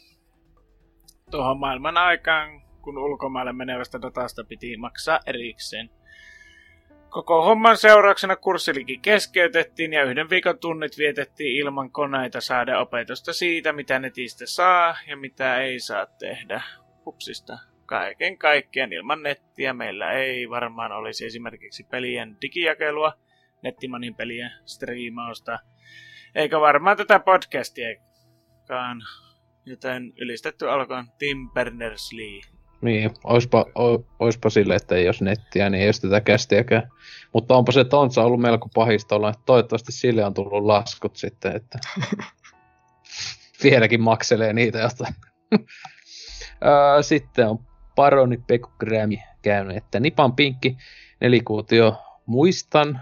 Tuohon 1.31 1.59
maailman 1.59 1.97
aikaan, 1.97 2.61
kun 2.87 2.97
ulkomaille 2.97 3.53
menevästä 3.53 4.01
datasta 4.01 4.43
piti 4.43 4.77
maksaa 4.77 5.19
erikseen. 5.25 5.89
Koko 7.09 7.45
homman 7.45 7.77
seurauksena 7.77 8.35
kurssilikin 8.35 9.01
keskeytettiin 9.01 9.93
ja 9.93 10.03
yhden 10.03 10.29
viikon 10.29 10.59
tunnit 10.59 10.97
vietettiin 10.97 11.57
ilman 11.57 11.91
koneita 11.91 12.41
saada 12.41 12.79
opetusta 12.79 13.33
siitä, 13.33 13.73
mitä 13.73 13.99
netistä 13.99 14.45
saa 14.45 14.97
ja 15.07 15.17
mitä 15.17 15.57
ei 15.57 15.79
saa 15.79 16.05
tehdä. 16.05 16.61
Hupsista. 17.05 17.57
Kaiken 17.85 18.37
kaikkiaan 18.37 18.93
ilman 18.93 19.23
nettiä 19.23 19.73
meillä 19.73 20.11
ei 20.11 20.49
varmaan 20.49 20.91
olisi 20.91 21.25
esimerkiksi 21.25 21.83
pelien 21.83 22.37
digijakelua, 22.41 23.13
nettimanin 23.63 24.15
pelien 24.15 24.51
striimausta, 24.65 25.59
eikä 26.35 26.59
varmaan 26.59 26.97
tätä 26.97 27.19
podcastiakaan. 27.19 29.01
Joten 29.65 30.13
ylistetty 30.17 30.69
alkoon 30.69 31.05
Tim 31.17 31.49
Berners-Lee. 31.53 32.56
Niin, 32.81 33.11
oispa, 33.23 33.65
o, 33.79 34.05
oispa 34.19 34.49
sille, 34.49 34.75
että 34.75 34.95
ei 34.95 35.05
jos 35.05 35.21
nettiä, 35.21 35.69
niin 35.69 35.81
ei 35.81 35.87
olisi 35.87 36.01
tätä 36.01 36.21
kästiäkään. 36.21 36.91
Mutta 37.33 37.55
onpa 37.55 37.71
se 37.71 37.83
Tontsa 37.83 38.23
ollut 38.23 38.41
melko 38.41 38.69
pahista 38.73 39.15
olla, 39.15 39.29
että 39.29 39.41
toivottavasti 39.45 39.91
sille 39.91 40.25
on 40.25 40.33
tullut 40.33 40.65
laskut 40.65 41.15
sitten, 41.15 41.55
että 41.55 41.79
vieläkin 43.63 44.01
makselee 44.01 44.53
niitä 44.53 44.79
jotain. 44.79 45.15
sitten 47.01 47.47
on 47.47 47.59
Paroni 47.95 48.37
Pekugrämi 48.47 49.23
käynyt, 49.41 49.77
että 49.77 49.99
Nipan 49.99 50.35
pinkki 50.35 50.77
nelikuutio 51.21 52.01
muistan, 52.25 53.01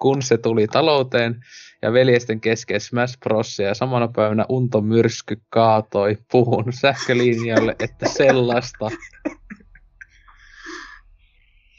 kun 0.00 0.22
se 0.22 0.38
tuli 0.38 0.66
talouteen 0.66 1.44
ja 1.82 1.92
veljesten 1.92 2.40
kesken 2.40 2.80
Smash 2.80 3.18
Bros. 3.18 3.58
ja 3.58 3.74
samana 3.74 4.08
päivänä 4.08 4.44
Unto 4.48 4.80
Myrsky 4.80 5.40
kaatoi 5.50 6.18
puhun 6.32 6.72
sähkölinjalle, 6.72 7.76
että 7.78 8.08
sellaista. 8.08 8.90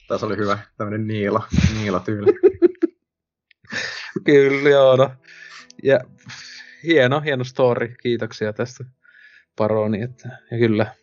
Tässä 0.08 0.26
oli 0.26 0.38
hyvä 0.38 0.60
tämmöinen 0.78 1.08
niila, 1.08 1.48
niila 1.80 2.00
tyyli. 2.00 2.34
Kyllä, 4.26 4.70
joo. 4.70 4.96
No. 4.96 5.12
Ja 5.84 6.00
hieno, 6.84 7.22
hieno 7.22 7.44
story. 7.44 7.96
Kiitoksia 8.04 8.54
tästä 8.54 8.86
paroni. 9.56 10.02
Että, 10.02 10.30
ja 10.52 10.58
kyllä. 10.58 10.96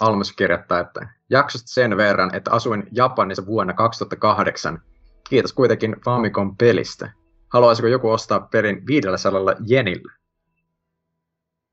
Almas 0.00 0.32
kirjoittaa, 0.32 0.80
että 0.80 1.08
jaksosta 1.30 1.68
sen 1.68 1.96
verran, 1.96 2.34
että 2.34 2.50
asuin 2.50 2.88
Japanissa 2.92 3.46
vuonna 3.46 3.72
2008 3.72 4.82
Kiitos 5.30 5.52
kuitenkin 5.52 5.96
Famicom 6.04 6.56
pelistä. 6.56 7.10
Haluaisiko 7.48 7.88
joku 7.88 8.10
ostaa 8.10 8.40
pelin 8.40 8.86
500 8.86 9.42
jenillä? 9.66 10.12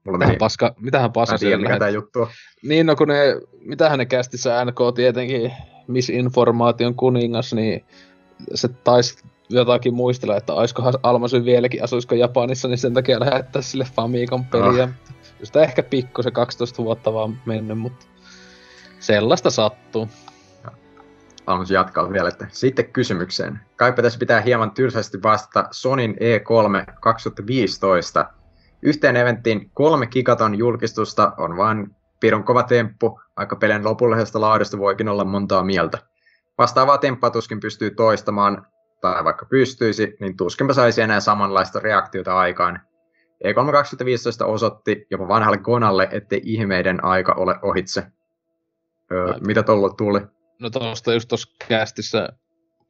Mulla 0.06 0.18
mitähän, 0.18 0.32
meni... 0.32 0.38
paska, 0.38 0.76
mitähän 0.80 1.12
paska 1.12 1.38
siellä 1.38 1.70
mikä 1.70 1.90
juttua. 1.90 2.30
Niin, 2.64 2.86
no 2.86 2.96
kun 2.96 3.08
ne, 3.08 3.36
mitähän 3.60 4.00
ne 4.00 4.06
kästissä 4.06 4.66
NK 4.66 4.78
tietenkin 4.96 5.54
misinformaation 5.88 6.96
kuningas, 6.96 7.54
niin 7.54 7.86
se 8.54 8.68
taisi 8.68 9.24
jotakin 9.50 9.94
muistella, 9.94 10.38
että 10.38 10.54
olisikohan 10.54 10.94
Almasy 11.04 11.46
vieläkin, 11.46 11.84
asuisiko 11.84 12.16
Japanissa, 12.16 12.68
niin 12.68 12.78
sen 12.78 12.94
takia 12.94 13.20
lähettää 13.20 13.62
sille 13.62 13.88
Famicom 13.96 14.46
peliä. 14.46 14.84
Oh. 14.84 15.16
Sitä 15.44 15.64
ehkä 15.64 15.84
pikku 15.84 16.24
se 16.24 16.32
12 16.32 16.84
vuotta 16.84 17.14
vaan 17.14 17.42
mennyt, 17.46 17.78
mutta 17.78 18.06
sellaista 19.00 19.50
sattuu. 19.50 20.10
Haluaisin 21.48 21.76
jatkaa 21.76 22.12
vielä, 22.14 22.30
että 22.30 22.48
sitten 22.50 22.92
kysymykseen. 22.94 23.60
Kai 23.76 23.94
pitäisi 23.94 24.18
pitää 24.18 24.42
hieman 24.42 24.72
tylsästi 24.72 25.24
vastata 25.24 25.68
Sonin 25.72 26.16
E3 26.16 26.94
2015. 27.02 28.26
Yhteen 28.82 29.16
eventtiin 29.16 29.72
kolme 29.74 30.08
gigaton 30.08 30.56
julkistusta 30.56 31.34
on 31.38 31.58
vain 31.58 31.96
pirun 32.20 32.44
kova 32.44 32.64
temppu, 32.64 33.20
vaikka 33.38 33.56
pelin 33.56 33.84
lopullisesta 33.84 34.42
laadusta 34.42 34.78
voikin 34.78 35.10
olla 35.10 35.26
montaa 35.26 35.64
mieltä. 35.64 35.98
Vastaavaa 36.58 36.98
temppaa 36.98 37.30
tuskin 37.30 37.60
pystyy 37.60 37.92
toistamaan, 37.92 38.68
tai 39.02 39.24
vaikka 39.24 39.46
pystyisi, 39.46 40.18
niin 40.20 40.38
tuskinpä 40.38 40.74
saisi 40.74 41.02
enää 41.02 41.20
samanlaista 41.20 41.80
reaktiota 41.80 42.38
aikaan. 42.38 42.80
E3 43.44 43.72
2015 43.72 44.46
osoitti 44.46 45.08
jopa 45.12 45.28
vanhalle 45.28 45.58
Gonalle, 45.58 46.08
ettei 46.12 46.42
ihmeiden 46.44 47.04
aika 47.04 47.34
ole 47.34 47.56
ohitse. 47.62 48.04
Öö, 49.12 49.34
mitä 49.48 49.64
tuolla 49.64 49.90
tuli? 49.90 50.22
No 50.60 50.70
tuosta 50.70 51.14
just 51.14 51.28
tuossa 51.28 51.52
kästissä 51.68 52.30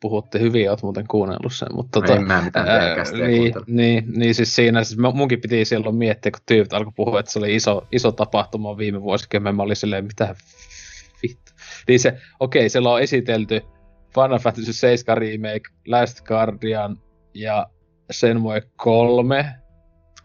puhutte 0.02 0.40
hyvin, 0.40 0.70
oot 0.70 0.84
muuten 0.84 1.08
kuunnellut 1.08 1.54
sen, 1.54 1.68
mutta 1.76 2.02
tota, 2.02 2.16
en 2.16 2.28
mä 2.28 2.42
mitään 2.42 2.68
ää, 2.68 2.96
niin, 3.28 3.54
niin, 3.68 4.14
niin, 4.16 4.36
siis 4.36 4.56
siinä, 4.56 4.84
siis 4.84 5.00
munkin 5.14 5.42
piti 5.42 5.66
silloin 5.66 5.96
miettiä, 5.96 6.32
kun 6.32 6.42
tyypit 6.46 6.74
alkoi 6.74 6.94
puhua, 6.96 7.20
että 7.20 7.32
se 7.32 7.40
oli 7.40 7.56
iso, 7.56 7.88
iso 7.92 8.12
tapahtuma 8.12 8.78
viime 8.78 9.02
vuosikymmen, 9.02 9.56
mä 9.56 9.64
olin 9.64 9.76
silleen, 9.76 10.06
mitä 10.06 10.36
vittu. 11.24 11.52
Niin 11.88 12.00
se, 12.00 12.10
okei, 12.40 12.60
okay, 12.60 12.70
siellä 12.70 12.90
on 12.90 13.02
esitelty 13.02 13.62
Final 14.16 14.40
Fantasy 14.40 14.74
7 14.74 15.18
Remake, 15.18 15.70
Last 15.88 16.22
Guardian 16.22 16.98
ja 17.34 17.68
Senmue 18.12 18.62
3, 18.76 19.46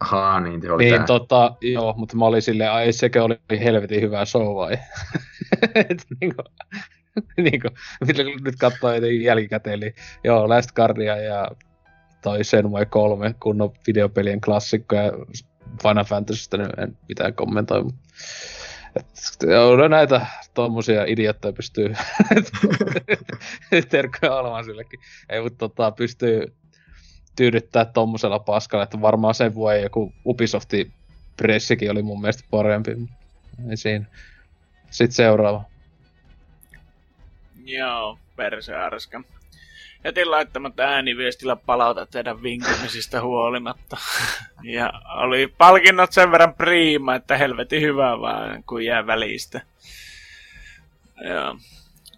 Ahaa, 0.01 0.39
niin 0.39 0.61
se 0.61 0.71
oli 0.71 0.83
Niin, 0.83 0.95
tää. 0.95 1.05
tota, 1.05 1.55
joo, 1.61 1.93
mutta 1.97 2.17
mä 2.17 2.25
olin 2.25 2.41
silleen, 2.41 2.71
ai 2.71 2.93
sekä 2.93 3.23
oli 3.23 3.37
helvetin 3.63 4.01
hyvä 4.01 4.25
show 4.25 4.55
vai? 4.55 4.71
Et, 5.89 6.05
niin 6.21 6.35
kuin, 6.35 6.45
niin 7.37 7.61
kuin, 7.61 7.71
mitä 8.07 8.23
nyt 8.23 8.55
katsoo 8.59 8.91
jälkikäteen, 9.23 9.79
niin 9.79 9.95
joo, 10.23 10.49
Last 10.49 10.71
Guardian 10.71 11.23
ja 11.23 11.47
toi 12.21 12.43
Senmue 12.43 12.85
3 12.85 13.35
kunnon 13.39 13.73
videopelien 13.87 14.41
klassikko 14.41 14.95
ja 14.95 15.11
Final 15.83 16.03
Fantasystä 16.03 16.57
nyt 16.57 16.69
en 16.77 16.97
mitään 17.09 17.33
kommentoi. 17.33 17.83
joo, 19.49 19.87
näitä 19.87 20.25
tuommoisia 20.53 21.03
idiotteja 21.05 21.53
pystyy 21.53 21.93
terkkoja 23.89 24.35
olemaan 24.35 24.65
sillekin. 24.65 24.99
Ei, 25.29 25.41
mutta 25.41 25.57
tota, 25.57 25.91
pystyy 25.91 26.53
tyydyttää 27.35 27.85
tommosella 27.85 28.39
paskalla, 28.39 28.83
että 28.83 29.01
varmaan 29.01 29.35
sen 29.35 29.55
vuoden 29.55 29.83
joku 29.83 30.13
Ubisoftin 30.25 30.93
pressikin 31.37 31.91
oli 31.91 32.01
mun 32.01 32.21
mielestä 32.21 32.43
parempi. 32.51 32.91
Ei 33.69 33.77
siinä. 33.77 34.05
Sitten 34.91 35.15
seuraava. 35.15 35.63
Joo, 37.65 38.19
perseärska. 38.35 39.23
Jätin 40.03 40.31
laittamatta 40.31 40.83
ääniviestillä 40.83 41.55
palauta 41.55 42.05
teidän 42.05 42.43
vinkumisista 42.43 43.21
huolimatta. 43.21 43.97
ja 44.63 44.93
oli 45.05 45.53
palkinnot 45.57 46.11
sen 46.11 46.31
verran 46.31 46.53
priima, 46.53 47.15
että 47.15 47.37
helvetin 47.37 47.81
hyvä 47.81 48.21
vaan, 48.21 48.63
kun 48.63 48.85
jää 48.85 49.07
välistä. 49.07 49.61
Joo. 51.29 51.57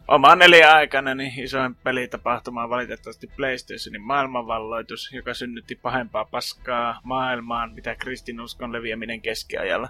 Oma 0.07 0.35
neljäaikana 0.35 1.15
niin 1.15 1.39
isoin 1.39 1.75
pelitapahtuma 1.75 2.63
on 2.63 2.69
valitettavasti 2.69 3.27
PlayStationin 3.27 4.01
maailmanvalloitus, 4.01 5.11
joka 5.13 5.33
synnytti 5.33 5.75
pahempaa 5.75 6.25
paskaa 6.25 6.99
maailmaan, 7.03 7.73
mitä 7.73 7.95
kristinuskon 7.95 8.73
leviäminen 8.73 9.21
keskiajalla. 9.21 9.89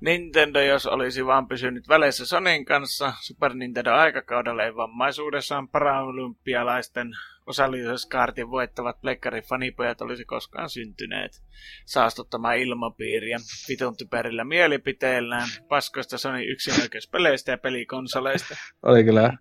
Nintendo, 0.00 0.60
jos 0.60 0.86
olisi 0.86 1.26
vaan 1.26 1.48
pysynyt 1.48 1.88
väleissä 1.88 2.26
Sonin 2.26 2.64
kanssa, 2.64 3.12
Super 3.20 3.54
Nintendo 3.54 3.92
aikakaudella 3.92 4.64
ei 4.64 4.76
vammaisuudessaan 4.76 5.68
paralympialaisten 5.68 7.10
osallisuuskaartin 7.46 8.50
voittavat 8.50 9.00
plekkari 9.00 9.42
fanipojat 9.42 10.00
olisi 10.00 10.24
koskaan 10.24 10.70
syntyneet. 10.70 11.42
Saastuttamaan 11.86 12.58
ilmapiiriä 12.58 13.38
vitun 13.68 13.96
typerillä 13.96 14.44
mielipiteillään, 14.44 15.48
paskoista 15.68 16.18
Sony 16.18 16.44
yksinoikeuspeleistä 16.44 17.50
ja 17.50 17.58
pelikonsoleista. 17.58 18.56
Oli 18.82 19.04
kyllä, 19.04 19.32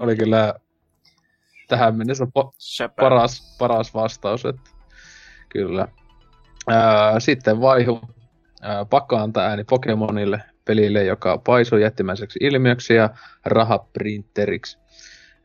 oli 0.00 0.16
kyllä 0.16 0.54
tähän 1.68 1.96
mennessä 1.96 2.24
po- 2.24 2.92
paras, 3.00 3.56
paras 3.58 3.94
vastaus, 3.94 4.44
että 4.44 4.70
kyllä. 5.48 5.88
Ää, 6.68 7.20
sitten 7.20 7.60
vaihu 7.60 8.00
pakko 8.90 9.16
antaa 9.16 9.44
ääni 9.44 9.64
Pokemonille. 9.64 10.42
pelille, 10.64 11.04
joka 11.04 11.38
paisui 11.38 11.82
jättimäiseksi 11.82 12.38
ilmiöksi 12.42 12.94
ja 12.94 13.10
rahaprinteriksi. 13.44 14.78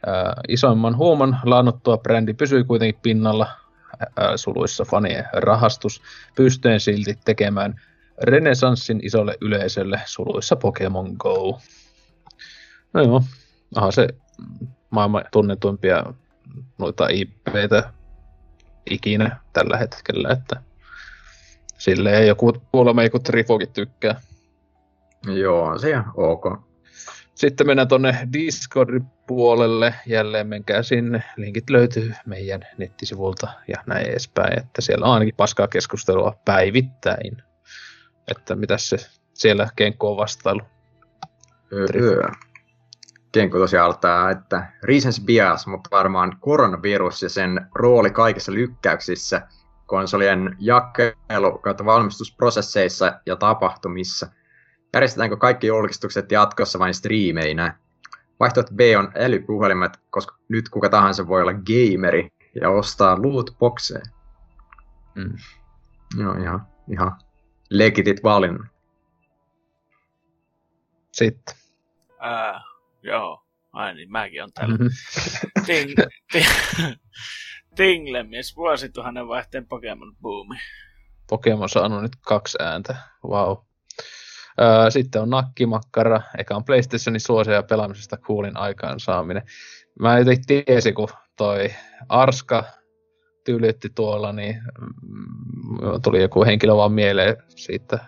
Ää, 0.05 0.33
isoimman 0.47 0.97
huoman 0.97 1.39
laannuttua 1.43 1.97
brändi 1.97 2.33
pysyi 2.33 2.63
kuitenkin 2.63 3.01
pinnalla, 3.01 3.47
ää, 4.17 4.37
suluissa 4.37 4.85
fanien 4.85 5.25
rahastus, 5.33 6.01
pystyen 6.35 6.79
silti 6.79 7.19
tekemään 7.25 7.81
renesanssin 8.23 8.99
isolle 9.03 9.37
yleisölle, 9.41 10.01
suluissa 10.05 10.55
Pokemon 10.55 11.15
Go. 11.19 11.59
No 12.93 13.01
joo, 13.01 13.23
aha 13.75 13.91
se 13.91 14.07
maailman 14.89 15.25
tunnetuimpia 15.31 16.03
noita 16.77 17.07
IPtä 17.07 17.93
ikinä 18.89 19.39
tällä 19.53 19.77
hetkellä, 19.77 20.29
että 20.29 20.68
silleen 21.79 22.27
joku 22.27 22.53
kuulemma 22.71 23.03
joku 23.03 23.19
Trifokin 23.19 23.73
tykkää. 23.73 24.21
Joo, 25.25 25.77
se 25.77 25.97
on 25.97 26.03
ok. 26.15 26.45
Sitten 27.35 27.67
mennään 27.67 27.87
tuonne 27.87 28.27
Discordin 28.33 29.05
puolelle, 29.27 29.93
jälleen 30.05 30.47
menkää 30.47 30.83
sinne, 30.83 31.23
linkit 31.37 31.69
löytyy 31.69 32.13
meidän 32.25 32.61
nettisivulta 32.77 33.47
ja 33.67 33.83
näin 33.85 34.05
edespäin, 34.07 34.59
että 34.59 34.81
siellä 34.81 35.05
on 35.05 35.13
ainakin 35.13 35.35
paskaa 35.35 35.67
keskustelua 35.67 36.33
päivittäin. 36.45 37.43
Että 38.31 38.55
mitä 38.55 38.77
se 38.77 38.97
siellä 39.33 39.67
Kenko 39.75 40.11
on 40.11 40.17
vastailu. 40.17 40.61
Öö. 41.73 42.21
Kenko 43.31 43.57
tosiaan 43.57 43.85
aloittaa, 43.85 44.31
että 44.31 44.71
reasons 44.83 45.21
bias, 45.21 45.67
mutta 45.67 45.89
varmaan 45.91 46.37
koronavirus 46.39 47.23
ja 47.23 47.29
sen 47.29 47.67
rooli 47.75 48.11
kaikissa 48.11 48.51
lykkäyksissä, 48.51 49.41
konsolien 49.89 50.55
jakelu 50.59 51.57
kautta 51.57 51.85
valmistusprosesseissa 51.85 53.19
ja 53.25 53.35
tapahtumissa. 53.35 54.27
Järjestetäänkö 54.93 55.37
kaikki 55.37 55.67
julkistukset 55.67 56.31
jatkossa 56.31 56.79
vain 56.79 56.93
striimeinä? 56.93 57.77
Vaihtoehto 58.39 58.73
B 58.75 58.79
on 58.97 59.11
älypuhelimet, 59.15 59.99
koska 60.09 60.35
nyt 60.49 60.69
kuka 60.69 60.89
tahansa 60.89 61.27
voi 61.27 61.41
olla 61.41 61.53
gameri 61.53 62.29
ja 62.61 62.69
ostaa 62.69 63.21
lootboxeja. 63.21 64.01
Mm. 65.15 65.37
No 66.17 66.33
ihan, 66.33 66.67
ihan 66.91 67.11
legitit 67.69 68.23
valinnat. 68.23 68.67
Sitten. 71.11 71.55
Ää, 72.19 72.61
joo, 73.01 73.43
ai 73.73 73.95
niin, 73.95 74.11
mäkin 74.11 74.43
on 74.43 74.53
täällä. 74.53 74.77
ting, 75.65 75.91
ting, 76.31 76.45
Tinglemies, 77.75 78.55
vuosituhannen 78.55 79.27
vaihteen 79.27 79.67
Pokemon 79.67 80.15
boomi. 80.21 80.55
Pokemon 81.29 81.69
saanut 81.69 82.01
nyt 82.01 82.15
kaksi 82.21 82.57
ääntä, 82.61 82.95
wow. 83.23 83.57
Sitten 84.89 85.21
on 85.21 85.29
nakkimakkara, 85.29 86.21
eka 86.37 86.55
on 86.55 86.65
PlayStationin 86.65 87.19
suosia 87.19 87.63
pelaamisesta 87.63 88.17
kuulin 88.17 88.57
aikaansaaminen. 88.57 89.43
Mä 89.99 90.19
jotenkin 90.19 90.65
tiesin, 90.65 90.95
kun 90.95 91.07
toi 91.37 91.69
Arska 92.09 92.63
tyylytti 93.45 93.89
tuolla, 93.95 94.33
niin 94.33 94.61
mm, 94.81 96.01
tuli 96.03 96.21
joku 96.21 96.45
henkilö 96.45 96.75
vaan 96.75 96.91
mieleen 96.91 97.37
siitä, 97.49 98.05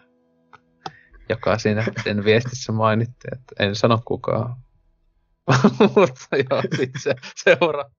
joka 1.30 1.58
siinä 1.58 1.84
sen 2.04 2.24
viestissä 2.24 2.72
mainitti, 2.72 3.28
että 3.32 3.66
en 3.66 3.76
sano 3.76 4.02
kukaan. 4.06 4.56
Mutta 5.96 6.38
joo, 6.50 6.62
se 7.04 7.16
seuraa. 7.36 7.90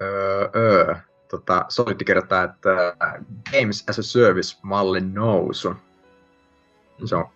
Öö, 0.00 0.50
öö 0.56 0.94
tota, 1.30 1.64
Solid 1.68 2.04
kirjoittaa, 2.04 2.44
että 2.44 2.96
Games 3.52 3.84
as 3.90 3.98
a 3.98 4.02
Service-mallin 4.02 5.14
nousu. 5.14 5.74
Se 7.04 7.16
on 7.16 7.28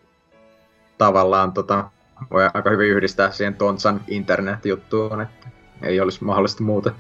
tavallaan, 0.99 1.53
tota, 1.53 1.91
voi 2.31 2.45
aika 2.55 2.71
hyvin 2.71 2.91
yhdistää 2.91 3.31
siihen 3.31 3.55
Tontsan 3.55 4.01
internet-juttuun, 4.09 5.21
että 5.21 5.49
ei 5.83 6.01
olisi 6.01 6.25
mahdollista 6.25 6.63
muuta. 6.63 6.91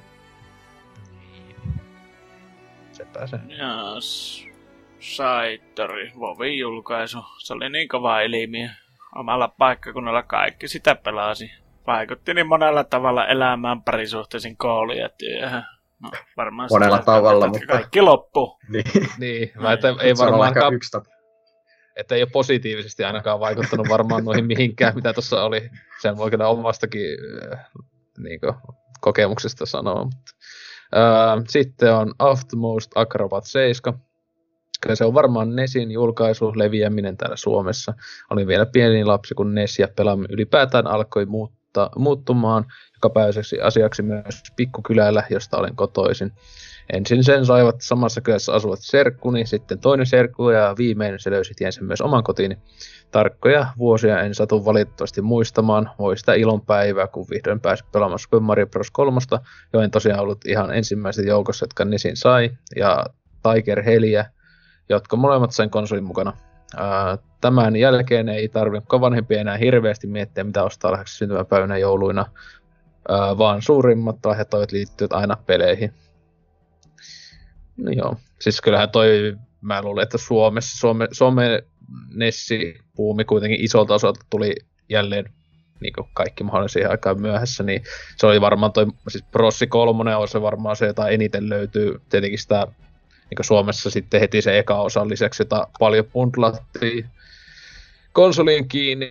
Sepä 2.93 3.27
se. 3.27 3.37
Yes. 3.37 4.47
Saitori, 5.01 6.13
Vovin 6.19 6.59
julkaisu. 6.59 7.19
Se 7.39 7.53
oli 7.53 7.69
niin 7.71 7.89
kova 7.89 8.21
elimiä. 8.21 8.71
Omalla 9.15 9.49
paikkakunnalla 9.49 10.23
kaikki 10.23 10.69
sitä 10.69 10.95
pelasi. 10.95 11.51
Vaikutti 11.87 12.35
niin 12.35 12.47
monella 12.47 12.85
tavalla 12.85 13.27
elämään 13.27 13.83
parisuhteisiin 13.83 14.57
kouluun 14.57 14.99
ja 14.99 15.09
työhön. 15.19 15.63
No, 16.03 16.11
varmaan 16.37 16.69
Monella 16.73 16.99
tavalla, 16.99 17.49
mutta... 17.49 17.67
Kaikki 17.67 18.01
loppu. 18.01 18.59
niin. 18.69 18.85
niin, 19.19 19.53
mä 19.61 19.73
että 19.73 19.95
ei 20.01 20.15
varmaan... 20.19 20.75
Yksi 20.75 20.91
tapa. 20.91 21.17
Että 21.97 22.15
ei 22.15 22.23
ole 22.23 22.31
positiivisesti 22.33 23.05
ainakaan 23.05 23.41
vaikuttanut 23.41 23.89
varmaan 23.89 24.25
noihin 24.25 24.47
mihinkään, 24.47 24.95
mitä 24.95 25.13
tuossa 25.13 25.45
oli. 25.45 25.71
Sen 26.03 26.17
voi 26.17 26.31
kyllä 26.31 26.49
omastakin 26.49 27.19
äh, 27.53 27.67
niin 28.19 28.41
kuin, 28.41 28.55
kokemuksesta 29.01 29.67
sanoa. 29.67 30.05
Mutta. 30.05 30.33
Äh, 30.97 31.45
sitten 31.49 31.95
on 31.95 32.15
Aftermost 32.19 32.91
Acrobat 32.95 33.45
7. 33.45 34.01
Kyllä 34.81 34.95
se 34.95 35.05
on 35.05 35.15
varmaan 35.15 35.57
Nesin 35.57 35.91
julkaisu, 35.91 36.53
leviäminen 36.57 37.17
täällä 37.17 37.37
Suomessa. 37.37 37.95
Olin 38.31 38.47
vielä 38.47 38.67
pieni 38.67 39.05
lapsi, 39.05 39.35
kun 39.35 39.55
Nes 39.55 39.79
ja 39.79 39.89
pelaaminen 39.97 40.31
ylipäätään 40.35 40.87
alkoi 40.87 41.27
muuttaa, 41.77 41.91
muuttumaan 42.03 42.65
jokapäiväiseksi 42.95 43.61
asiaksi 43.61 44.03
myös 44.03 44.43
pikkukylällä, 44.57 45.23
josta 45.31 45.59
olen 45.59 45.77
kotoisin. 45.77 46.33
Ensin 46.93 47.25
sen 47.25 47.47
saivat 47.47 47.77
samassa 47.81 48.21
kylässä 48.21 48.53
asuvat 48.53 48.79
serkkuni, 48.83 49.47
sitten 49.47 49.79
toinen 49.79 50.07
serkku 50.07 50.51
ja 50.51 50.75
viimein 50.79 51.19
se 51.19 51.31
löysi 51.31 51.55
tiensä 51.57 51.83
myös 51.83 52.01
oman 52.01 52.25
kotiin. 52.25 52.57
Tarkkoja 53.11 53.67
vuosia 53.79 54.21
en 54.21 54.35
satu 54.35 54.65
valitettavasti 54.65 55.23
muistamaan, 55.23 55.91
voi 55.99 56.17
sitä 56.17 56.35
ilonpäivää, 56.35 57.07
kun 57.07 57.27
vihdoin 57.31 57.61
pääsi 57.61 57.85
pelaamaan 57.93 58.19
Super 58.19 58.41
Mario 58.41 58.67
Bros. 58.67 58.91
3, 58.91 59.21
jo 59.73 59.81
en 59.81 59.91
tosiaan 59.91 60.21
ollut 60.21 60.45
ihan 60.47 60.75
ensimmäiset 60.75 61.27
joukossa, 61.27 61.65
jotka 61.65 61.85
Nesin 61.85 62.17
sai, 62.17 62.51
ja 62.77 63.05
Tiger 63.43 63.83
Heliä, 63.83 64.31
jotka 64.89 65.17
molemmat 65.17 65.53
sen 65.53 65.71
konsolin 65.71 66.05
mukana. 66.05 66.33
Tämän 67.41 67.77
jälkeen 67.77 68.29
ei 68.29 68.49
tarvinnut 68.49 69.01
vanhempia 69.01 69.41
enää 69.41 69.57
hirveästi 69.57 70.07
miettiä, 70.07 70.45
mitä 70.45 70.65
ostaa 70.65 70.93
lähes 70.93 71.19
syntymäpäivänä 71.19 71.79
jouluina, 71.79 72.27
vaan 73.39 73.63
suurimmat 73.63 74.27
lahjatoivet 74.27 74.73
liittyvät 74.73 75.13
aina 75.13 75.37
peleihin. 75.47 75.93
No 77.77 77.91
joo, 77.91 78.17
siis 78.41 78.61
kyllähän 78.61 78.91
toi, 78.91 79.37
mä 79.61 79.83
luulen, 79.83 80.03
että 80.03 80.19
Suomessa, 80.19 80.79
Suome, 80.79 81.09
Suome 81.13 81.63
Nessi 82.15 82.79
puumi 82.97 83.25
kuitenkin 83.25 83.65
isolta 83.65 83.95
osalta 83.95 84.21
tuli 84.31 84.55
jälleen 84.89 85.25
niin 85.81 85.93
kuin 85.93 86.09
kaikki 86.15 86.45
mahdollisia 86.45 86.91
aikaan 86.91 87.21
myöhässä, 87.21 87.63
niin 87.63 87.83
se 88.17 88.27
oli 88.27 88.41
varmaan 88.41 88.73
toi, 88.73 88.87
siis 89.09 89.25
Prossi 89.31 89.67
3 89.67 90.17
on 90.17 90.29
se 90.29 90.43
varmaan 90.43 90.77
se, 90.77 90.87
jota 90.87 91.09
eniten 91.09 91.49
löytyy. 91.49 92.01
Tietenkin 92.09 92.39
sitä 92.39 92.67
niin 93.31 93.45
Suomessa 93.45 93.91
sitten 93.91 94.21
heti 94.21 94.43
se 94.43 94.59
eka 94.59 94.81
osa 94.81 95.09
lisäksi, 95.09 95.41
jota 95.41 95.69
paljon 95.79 96.05
puntlattiin 96.05 97.07
konsoliin 98.13 98.69
kiinni. 98.69 99.11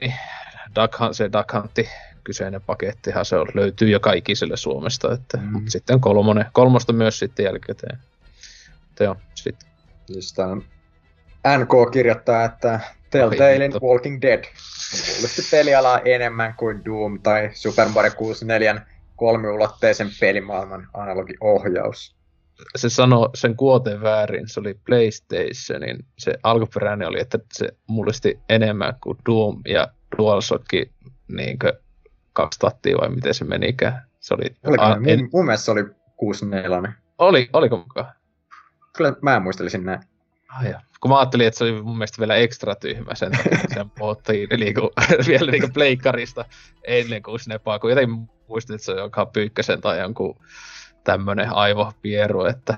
Duck 0.75 0.99
Hunt, 0.99 1.15
se 1.15 1.29
Duck 1.33 1.53
Huntti 1.53 1.89
kyseinen 2.23 2.61
pakettihan 2.61 3.25
se 3.25 3.35
on, 3.35 3.47
löytyy 3.53 3.89
jo 3.89 3.99
kaikiselle 3.99 4.57
Suomesta, 4.57 5.13
että 5.13 5.37
mm. 5.37 5.61
sitten 5.67 6.01
kolmonen, 6.01 6.45
kolmosta 6.53 6.93
myös 6.93 7.19
sitten 7.19 7.43
jälkikäteen. 7.43 7.99
Joo, 8.99 9.15
sitten. 9.35 9.69
Listaan. 10.07 10.63
NK 11.57 11.91
kirjoittaa, 11.91 12.43
että 12.43 12.79
Telltalein 13.09 13.73
Walking 13.81 14.21
Dead 14.21 14.43
kuulosti 14.91 15.41
pelialaa 15.51 15.99
enemmän 15.99 16.53
kuin 16.53 16.85
Doom 16.85 17.19
tai 17.21 17.49
Super 17.53 17.89
Mario 17.89 18.11
64 18.17 18.81
kolmiulotteisen 19.15 20.09
pelimaailman 20.19 20.87
analogiohjaus. 20.93 22.15
Se 22.75 22.89
sanoi 22.89 23.29
sen 23.33 23.55
kuoten 23.55 24.01
väärin, 24.01 24.49
se 24.49 24.59
oli 24.59 24.73
PlayStationin, 24.85 26.05
se 26.17 26.33
alkuperäinen 26.43 27.07
oli, 27.07 27.21
että 27.21 27.39
se 27.53 27.69
mullisti 27.87 28.39
enemmän 28.49 28.93
kuin 29.03 29.17
Doom 29.29 29.61
ja 29.67 29.87
DualShock 30.17 30.65
niin 31.27 31.59
kaksi 32.33 32.59
tattia 32.59 32.97
vai 32.97 33.09
miten 33.09 33.33
se 33.33 33.45
menikään. 33.45 34.01
Se 34.19 34.33
oli... 34.33 34.55
Oliko 34.63 34.83
a, 34.83 34.97
en... 35.05 35.29
mun, 35.33 35.45
mielestä 35.45 35.65
se 35.65 35.71
oli 35.71 35.83
64. 36.17 36.93
Oli, 37.17 37.49
oliko 37.53 37.77
mukaan? 37.77 38.13
Kyllä 38.97 39.13
mä 39.21 39.39
muistelisin 39.39 39.85
näin. 39.85 39.99
Ah, 40.49 40.65
ja. 40.65 40.81
Kun 40.99 41.11
mä 41.11 41.19
ajattelin, 41.19 41.47
että 41.47 41.57
se 41.57 41.63
oli 41.63 41.81
mun 41.81 41.97
mielestä 41.97 42.19
vielä 42.19 42.35
ekstra 42.35 42.75
tyhmä 42.75 43.15
sen 43.15 43.31
takia, 43.31 43.59
sen 43.73 43.89
puhuttiin 43.89 44.49
niinku, 44.57 44.91
vielä 45.27 45.51
niinku 45.51 45.69
pleikkarista 45.73 46.45
ennen 46.83 47.23
kuin 47.23 47.39
Snepaa, 47.39 47.79
kun 47.79 47.89
jotenkin 47.89 48.29
muistin, 48.47 48.75
että 48.75 48.85
se 48.85 48.91
on 48.91 48.97
joka 48.97 49.25
pyykkäsen 49.25 49.81
tai 49.81 49.99
jonkun 49.99 50.35
tämmönen 51.05 51.53
aivopieru, 51.53 52.45
että 52.45 52.77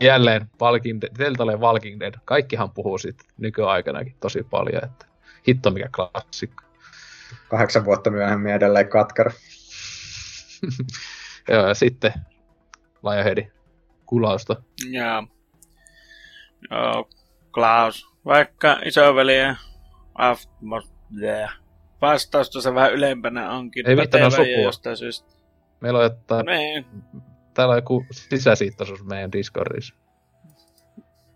jälleen 0.00 0.50
Walking 0.60 1.00
Dead, 1.00 1.18
Deltalle 1.18 1.56
Walking 1.56 2.00
Dead, 2.00 2.14
kaikkihan 2.24 2.70
puhuu 2.70 2.98
siitä 2.98 3.24
nykyaikanakin 3.38 4.16
tosi 4.20 4.42
paljon, 4.50 4.84
että 4.84 5.06
hitto 5.48 5.70
mikä 5.70 5.88
klassikko. 5.96 6.64
Kahdeksan 7.48 7.84
vuotta 7.84 8.10
myöhemmin 8.10 8.52
edelleen 8.52 8.88
katkara. 8.88 9.30
Joo, 11.48 11.68
ja 11.68 11.74
sitten 11.74 12.12
Lionheadi 13.02 13.52
kulausta. 14.06 14.62
Joo. 14.90 15.26
Joo, 16.70 17.08
Klaus, 17.52 18.14
Vaikka 18.24 18.78
isoveljen 18.84 19.56
vastaus 22.00 22.50
tuossa 22.50 22.74
vähän 22.74 22.92
ylempänä 22.92 23.50
onkin. 23.50 23.88
Ei 23.88 23.96
mitään 23.96 24.30
sopua. 24.30 24.46
jostain 24.46 24.96
syystä. 24.96 25.28
Meillä 25.80 25.98
on 25.98 26.04
jotain... 26.04 26.46
Niin. 26.46 26.86
Täällä 27.54 27.72
on 27.72 27.78
joku 27.78 28.06
sisäsiittoisuus 28.10 29.04
meidän 29.04 29.32
Discordissa. 29.32 29.94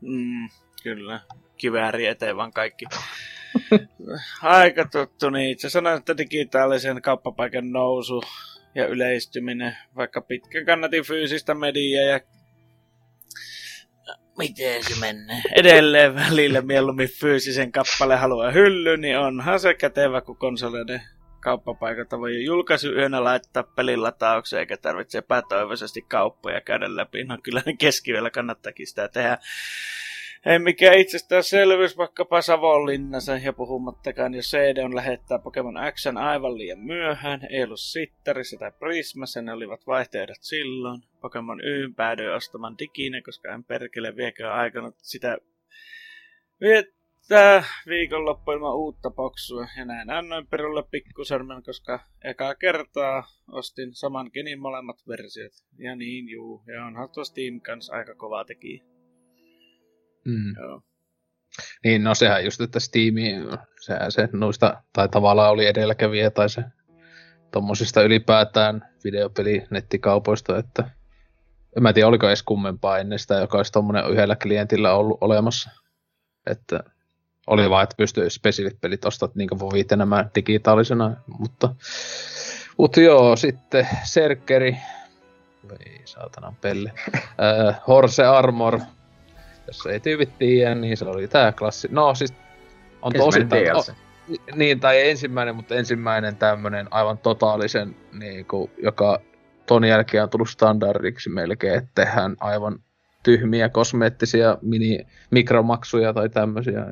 Mm, 0.01 0.49
kyllä. 0.83 1.21
Kivääri 1.57 2.07
eteen 2.07 2.37
vaan 2.37 2.53
kaikki. 2.53 2.85
Aika 4.43 4.85
tuttu, 4.85 5.31
niin 5.31 5.51
itse 5.51 5.71
sanoin, 5.71 5.99
että 5.99 6.17
digitaalisen 6.17 7.03
kauppapaikan 7.03 7.73
nousu 7.73 8.23
ja 8.75 8.87
yleistyminen, 8.87 9.77
vaikka 9.97 10.21
pitkän 10.21 10.67
kannatin 10.67 11.05
fyysistä 11.05 11.55
mediaa 11.55 12.05
ja 12.05 12.21
miten 14.39 14.85
se 14.85 15.01
menee. 15.01 15.43
Edelleen 15.57 16.15
välillä 16.15 16.61
mieluummin 16.61 17.09
fyysisen 17.09 17.73
kappaleen 17.73 18.21
haluaa 18.21 18.51
hylly, 18.51 18.97
niin 18.97 19.19
onhan 19.19 19.61
se 19.61 19.75
kätevä, 19.75 20.21
kun 20.21 20.37
konsoleiden 20.37 21.03
kauppapaikalta 21.49 22.19
voi 22.19 22.45
julkaisuyönä 22.45 23.25
laittaa 23.25 23.63
pelin 23.63 24.03
lataukseen, 24.03 24.61
eikä 24.61 24.77
tarvitse 24.77 25.19
epätoivoisesti 25.19 26.03
kauppoja 26.03 26.61
käydä 26.61 26.97
läpi. 26.97 27.25
No 27.25 27.39
kyllä 27.43 27.63
keskivellä 27.79 28.31
kannattakin 28.31 28.87
sitä 28.87 29.09
tehdä. 29.09 29.39
Ei 30.47 30.59
mikään 30.59 30.99
itsestäänselvyys 30.99 31.97
vaikkapa 31.97 32.43
Savonlinnassa 32.43 33.37
ja 33.37 33.53
puhumattakaan, 33.53 34.35
jos 34.35 34.51
CD 34.51 34.85
on 34.85 34.95
lähettää 34.97 35.39
Pokemon 35.39 35.75
X 35.93 36.07
aivan 36.07 36.59
liian 36.59 36.79
myöhään, 36.79 37.41
ei 37.51 37.65
ollut 37.65 37.81
Sittarissa 37.81 38.57
tai 38.59 38.73
Prismassa, 38.79 39.43
ne 39.43 39.53
olivat 39.53 39.87
vaihtoehdot 39.87 40.37
silloin. 40.41 41.03
Pokemon 41.21 41.61
Y 41.65 41.89
päädyin 41.97 42.35
ostamaan 42.35 42.79
diginen, 42.79 43.23
koska 43.23 43.55
en 43.55 43.65
perkele 43.65 44.17
viekään 44.17 44.53
aikana 44.53 44.93
sitä 44.97 45.39
viettää 47.31 47.65
viikonloppu 47.87 48.53
ilman 48.53 48.77
uutta 48.77 49.11
boksua. 49.11 49.67
Ja 49.77 49.85
näin 49.85 50.11
annoin 50.11 50.47
perulle 50.47 50.83
pikkusormen, 50.91 51.63
koska 51.63 52.01
eka 52.25 52.55
kertaa 52.55 53.25
ostin 53.53 53.95
saman 53.95 54.31
genin 54.33 54.61
molemmat 54.61 54.97
versiot. 55.09 55.53
Ja 55.79 55.97
niin 55.97 56.29
juu, 56.29 56.63
ja 56.67 56.85
onhan 56.85 57.09
tuo 57.15 57.25
Steam 57.25 57.61
kanssa 57.61 57.93
aika 57.93 58.15
kova 58.15 58.45
tekijä. 58.45 58.85
Mm. 60.25 60.55
Joo. 60.61 60.83
Niin, 61.85 62.05
no 62.05 62.15
sehän 62.15 62.45
just, 62.45 62.61
että 62.61 62.81
Steam, 62.81 63.15
sehän 63.81 64.13
se 64.13 64.29
noista, 64.33 64.83
tai 64.93 65.09
tavallaan 65.09 65.51
oli 65.51 65.67
edelläkävijä, 65.67 66.31
tai 66.31 66.49
se 66.49 66.63
tommosista 67.51 68.03
ylipäätään 68.03 68.89
videopeli 69.05 69.67
nettikaupoista, 69.71 70.59
että 70.59 70.91
en 71.77 71.83
mä 71.83 71.93
tiedä, 71.93 72.09
oliko 72.09 72.29
edes 72.29 72.43
kummempaa 72.43 72.99
ennen 72.99 73.19
sitä, 73.19 73.35
joka 73.35 73.57
olisi 73.57 73.73
tommonen 73.73 74.11
yhdellä 74.11 74.37
klientillä 74.37 74.95
ollut 74.95 75.19
olemassa. 75.21 75.71
Että 76.47 76.85
oli 77.49 77.71
vaan, 77.71 77.83
että 77.83 77.95
pystyy 77.97 78.31
spesifit 78.31 78.81
pelit 78.81 79.05
ostat 79.05 79.35
niin 79.35 79.49
kuin 79.49 79.61
viitenämään 79.73 80.31
digitaalisena, 80.35 81.17
mutta, 81.39 81.75
mutta 82.79 83.01
joo, 83.01 83.37
sitten 83.37 83.89
Serkeri, 84.05 84.77
ei 85.87 86.01
saatanan 86.05 86.57
pelle, 86.61 86.93
äh, 87.17 87.81
Horse 87.87 88.25
Armor, 88.25 88.81
jos 89.67 89.87
ei 89.87 90.01
tyypit 90.01 90.39
tiedä, 90.39 90.75
niin 90.75 90.97
se 90.97 91.05
oli 91.05 91.29
tää 91.29 91.53
klassi. 91.53 91.89
No 91.91 92.15
siis 92.15 92.35
on 93.03 93.13
tosi... 93.13 93.41
DLC. 93.41 93.93
niin, 94.55 94.81
tai 94.81 95.11
ensimmäinen, 95.11 95.57
mutta 95.57 95.75
ensimmäinen 95.75 96.37
tämmönen 96.37 96.89
aivan 96.91 97.19
totaalisen, 97.19 97.97
niin 98.13 98.45
kuin, 98.45 98.71
joka 98.83 99.21
ton 99.67 99.85
jälkeen 99.85 100.23
on 100.23 100.31
tullut 100.31 100.51
standardiksi 100.51 101.31
melkein, 101.31 101.75
että 101.79 101.91
tehdään 101.95 102.37
aivan 102.41 102.79
tyhmiä 103.23 103.69
kosmeettisia 103.69 104.59
mini, 104.63 105.07
mikromaksuja 105.31 106.13
tai 106.13 106.29
tämmöisiä. 106.29 106.87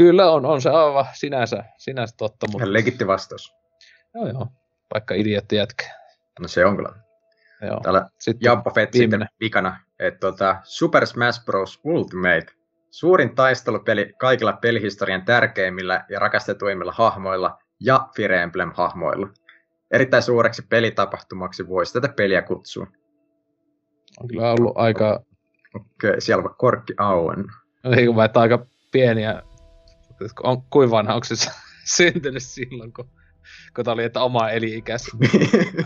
Kyllä 0.00 0.30
on, 0.30 0.46
on 0.46 0.62
se 0.62 0.70
aivan 0.70 1.06
sinänsä, 1.12 1.64
sinänsä 1.78 2.14
totta. 2.18 2.46
Mutta... 2.52 2.72
Legitti 2.72 3.06
vastaus. 3.06 3.54
Joo 4.14 4.26
joo, 4.26 4.46
vaikka 4.94 5.14
idiotti 5.14 5.56
jätkä. 5.56 5.84
No 6.38 6.48
se 6.48 6.66
on 6.66 6.76
kyllä. 6.76 6.92
Joo. 7.62 7.80
Täällä 7.82 8.08
sitten 8.18 8.46
Jamppa 8.46 8.70
Fett 8.70 8.92
sitten 8.92 9.26
vikana, 9.40 9.80
että 9.98 10.20
tota, 10.20 10.56
Super 10.62 11.06
Smash 11.06 11.44
Bros. 11.44 11.80
Ultimate, 11.84 12.46
suurin 12.90 13.34
taistelupeli 13.34 14.12
kaikilla 14.18 14.52
pelihistorian 14.52 15.24
tärkeimmillä 15.24 16.04
ja 16.08 16.18
rakastetuimmilla 16.18 16.92
hahmoilla 16.92 17.58
ja 17.80 18.08
Fire 18.16 18.42
Emblem-hahmoilla. 18.42 19.28
Erittäin 19.90 20.22
suureksi 20.22 20.62
pelitapahtumaksi 20.68 21.68
voisi 21.68 21.92
tätä 21.92 22.08
peliä 22.08 22.42
kutsua. 22.42 22.86
On 24.20 24.28
kyllä 24.28 24.52
ollut 24.52 24.72
aika... 24.74 25.20
Okei, 25.74 26.10
okay, 26.10 26.20
siellä 26.20 26.44
on 26.44 26.54
korkki 26.58 26.94
auen. 26.98 27.44
Ei 27.96 28.06
kun 28.06 28.24
että 28.24 28.40
aika 28.40 28.66
pieniä... 28.92 29.42
On, 30.42 30.62
kuin 30.62 30.90
vanha, 30.90 31.14
onko 31.14 31.24
se 31.24 31.50
syntynyt 31.96 32.42
silloin, 32.42 32.92
kun 32.92 33.10
kun 33.76 33.84
tämä 33.84 33.92
oli, 33.92 34.04
että 34.04 34.20
oma 34.20 34.50
eli-ikäs 34.50 35.10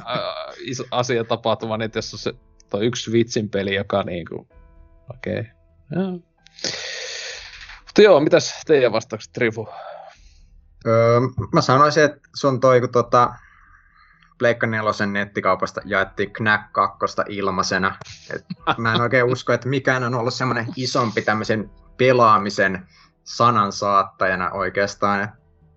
asia 0.90 1.24
tapahtuma, 1.24 1.77
niin 1.77 1.86
että 1.86 1.98
jos 1.98 2.15
on 2.15 2.19
se 2.19 2.35
toi 2.70 2.86
yksi 2.86 3.12
vitsin 3.12 3.51
peli, 3.51 3.74
joka 3.74 4.02
niinku, 4.02 4.48
okei, 5.11 5.40
okay. 5.40 6.20
Mutta 7.85 8.02
joo, 8.02 8.20
mitäs 8.20 8.62
teidän 8.66 8.93
vastaukset, 8.93 9.32
Trifu? 9.32 9.69
Öö, 10.86 11.20
mä 11.52 11.61
sanoisin, 11.61 12.05
että 12.05 12.20
se 12.35 12.47
on 12.47 12.61
toi, 12.61 12.81
kun 12.81 12.90
tota, 12.90 13.35
Pleikka 14.39 14.66
nelosen 14.66 15.12
nettikaupasta 15.12 15.81
jaettiin 15.85 16.32
Knack 16.32 16.73
2 16.73 16.98
ilmaisena. 17.28 17.97
Et 18.35 18.44
mä 18.78 18.94
en 18.94 19.01
oikein 19.01 19.24
usko, 19.24 19.52
että 19.52 19.69
mikään 19.69 20.05
on 20.05 20.15
ollut 20.15 20.35
semmoinen 20.35 20.66
isompi 20.77 21.23
tämmöisen 21.23 21.70
pelaamisen 21.97 22.86
sanan 23.24 23.72
saattajana 23.72 24.51
oikeastaan. 24.51 25.28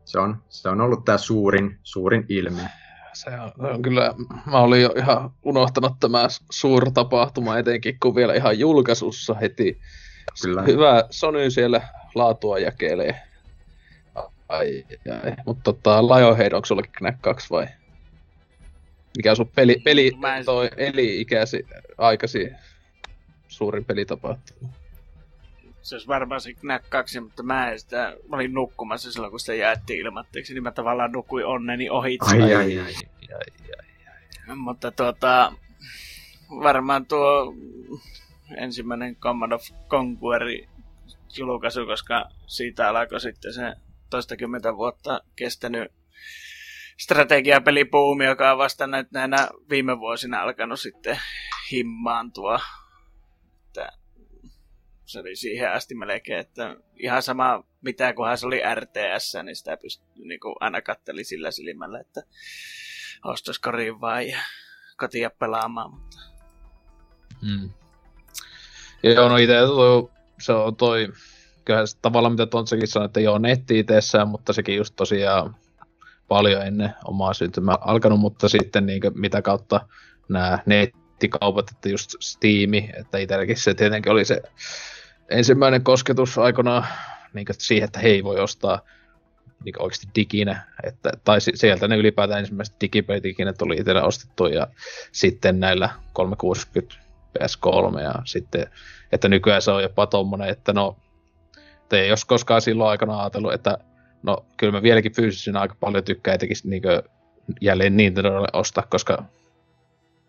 Se 0.05 0.19
on, 0.19 0.43
se 0.49 0.69
on 0.69 0.81
ollut 0.81 1.05
tämä 1.05 1.17
suurin, 1.17 1.79
suurin 1.83 2.25
ilmiö. 2.29 2.65
Se 3.13 3.29
on, 3.29 3.51
se 3.61 3.67
on 3.67 3.81
kyllä, 3.81 4.13
mä 4.45 4.59
olin 4.59 4.81
jo 4.81 4.93
ihan 4.97 5.31
unohtanut 5.43 5.99
tämä 5.99 6.27
suurtapahtuma 6.51 7.57
etenkin, 7.57 7.97
kun 7.99 8.15
vielä 8.15 8.33
ihan 8.33 8.59
julkaisussa 8.59 9.33
heti. 9.33 9.79
Kyllä. 10.41 10.61
Hyvä 10.61 11.03
Sony 11.09 11.49
siellä 11.49 11.81
laatua 12.15 12.59
jakelee. 12.59 13.21
Ai, 14.49 14.85
ai. 15.23 15.33
Mutta 15.45 15.63
tota, 15.63 16.07
Lionhead, 16.07 16.53
onko 16.53 16.65
sullakin 16.65 16.91
Knack 16.91 17.21
2 17.21 17.49
vai? 17.49 17.67
Mikä 19.17 19.29
on 19.29 19.35
sun 19.35 19.51
peli, 19.55 19.81
peli 19.83 20.11
toi 20.45 20.69
eli-ikäsi 20.77 21.65
aikasi 21.97 22.49
suurin 23.47 23.85
pelitapahtuma? 23.85 24.69
Se 25.87 25.95
olisi 25.95 26.07
varmaan 26.07 26.41
se 26.41 26.53
Knack 26.53 26.89
2, 26.89 27.19
mutta 27.19 27.43
mä 27.43 27.71
en 27.71 27.79
sitä, 27.79 28.15
mä 28.29 28.35
olin 28.35 28.53
nukkumassa 28.53 29.11
silloin, 29.11 29.31
kun 29.31 29.39
se 29.39 29.55
jaettiin 29.55 29.99
ilmatteeksi, 29.99 30.53
niin 30.53 30.63
mä 30.63 30.71
tavallaan 30.71 31.11
nukuin 31.11 31.45
onneni 31.45 31.89
ohi. 31.89 32.17
Ai, 32.21 32.41
ai, 32.41 32.55
ai, 32.55 32.79
ai, 32.79 32.79
ai, 32.79 32.93
ai. 34.47 34.55
Mutta 34.55 34.91
tuota, 34.91 35.53
varmaan 36.49 37.05
tuo 37.05 37.53
ensimmäinen 38.57 39.15
Command 39.15 39.51
of 39.51 39.61
Conquer 39.87 40.41
julkaisu, 41.37 41.85
koska 41.85 42.29
siitä 42.47 42.89
alkoi 42.89 43.19
sitten 43.19 43.53
se 43.53 43.73
toistakymmentä 44.09 44.75
vuotta 44.75 45.21
kestänyt 45.35 45.91
strategiapelipuumi, 46.97 48.25
joka 48.25 48.51
on 48.51 48.57
vasta 48.57 48.87
näinä 49.11 49.47
viime 49.69 49.99
vuosina 49.99 50.41
alkanut 50.41 50.79
sitten 50.79 51.19
himmaantua 51.71 52.59
se 55.07 55.19
oli 55.19 55.35
siihen 55.35 55.71
asti 55.71 55.95
melkein, 55.95 56.39
että 56.39 56.75
ihan 56.95 57.23
sama 57.23 57.63
mitä 57.81 58.13
kunhan 58.13 58.37
se 58.37 58.47
oli 58.47 58.61
RTS, 58.75 59.33
niin 59.43 59.55
sitä 59.55 59.77
pystyi 59.77 60.27
niin 60.27 60.39
kuin 60.39 60.55
aina 60.59 60.81
katteli 60.81 61.23
sillä 61.23 61.51
silmällä, 61.51 61.99
että 61.99 62.21
ostoskoriin 63.25 63.95
ja 64.31 64.39
kotia 64.97 65.29
pelaamaan. 65.29 65.91
Mutta... 65.91 66.17
Mm. 67.41 67.69
Joo, 69.03 69.29
no 69.29 69.37
itse 69.37 69.55
se 70.39 70.53
on 70.53 70.75
toi, 70.75 71.07
kyllä 71.65 71.85
se, 71.85 71.97
tavallaan 72.01 72.33
mitä 72.33 72.45
Tontsakin 72.45 72.87
sanoi, 72.87 73.05
että 73.05 73.19
joo 73.19 73.37
netti 73.37 73.79
itsessään, 73.79 74.27
mutta 74.27 74.53
sekin 74.53 74.75
just 74.75 74.95
tosiaan 74.95 75.55
paljon 76.27 76.67
ennen 76.67 76.93
omaa 77.05 77.33
syntymää 77.33 77.77
alkanut, 77.81 78.19
mutta 78.19 78.49
sitten 78.49 78.85
niin 78.85 79.01
kuin, 79.01 79.19
mitä 79.19 79.41
kautta 79.41 79.87
nämä 80.29 80.59
nettikaupat, 80.65 81.71
että 81.71 81.89
just 81.89 82.11
Steam, 82.19 82.73
että 82.99 83.17
itselläkin 83.17 83.57
se 83.57 83.73
tietenkin 83.73 84.11
oli 84.11 84.25
se 84.25 84.41
ensimmäinen 85.29 85.83
kosketus 85.83 86.37
aikanaan 86.37 86.85
niin 87.33 87.45
siihen, 87.51 87.85
että 87.85 87.99
hei 87.99 88.23
voi 88.23 88.39
ostaa 88.39 88.81
niin 89.65 89.81
oikeasti 89.81 90.07
diginä, 90.15 90.61
että, 90.83 91.11
tai 91.23 91.41
sieltä 91.41 91.87
ne 91.87 91.97
ylipäätään 91.97 92.39
ensimmäiset 92.39 92.75
digipelit 92.81 93.25
ikinä 93.25 93.53
tuli 93.53 93.75
itsellä 93.75 94.03
ostettu 94.03 94.45
ja 94.47 94.67
sitten 95.11 95.59
näillä 95.59 95.89
360 96.13 96.95
PS3 97.39 97.99
ja 98.01 98.13
sitten, 98.25 98.67
että 99.11 99.29
nykyään 99.29 99.61
se 99.61 99.71
on 99.71 99.83
jopa 99.83 100.07
tommonen, 100.07 100.49
että 100.49 100.73
no, 100.73 100.97
te 101.89 101.99
ei 101.99 102.09
jos 102.09 102.25
koskaan 102.25 102.61
silloin 102.61 102.89
aikana 102.89 103.19
ajatellut, 103.19 103.53
että 103.53 103.77
no 104.23 104.45
kyllä 104.57 104.71
mä 104.71 104.83
vieläkin 104.83 105.15
fyysisenä 105.15 105.59
aika 105.59 105.75
paljon 105.79 106.03
tykkään 106.03 106.35
etenkin 106.35 106.57
niin 106.63 106.83
jälleen 107.61 107.97
Nintendolle 107.97 108.47
ostaa, 108.53 108.87
koska 108.89 109.23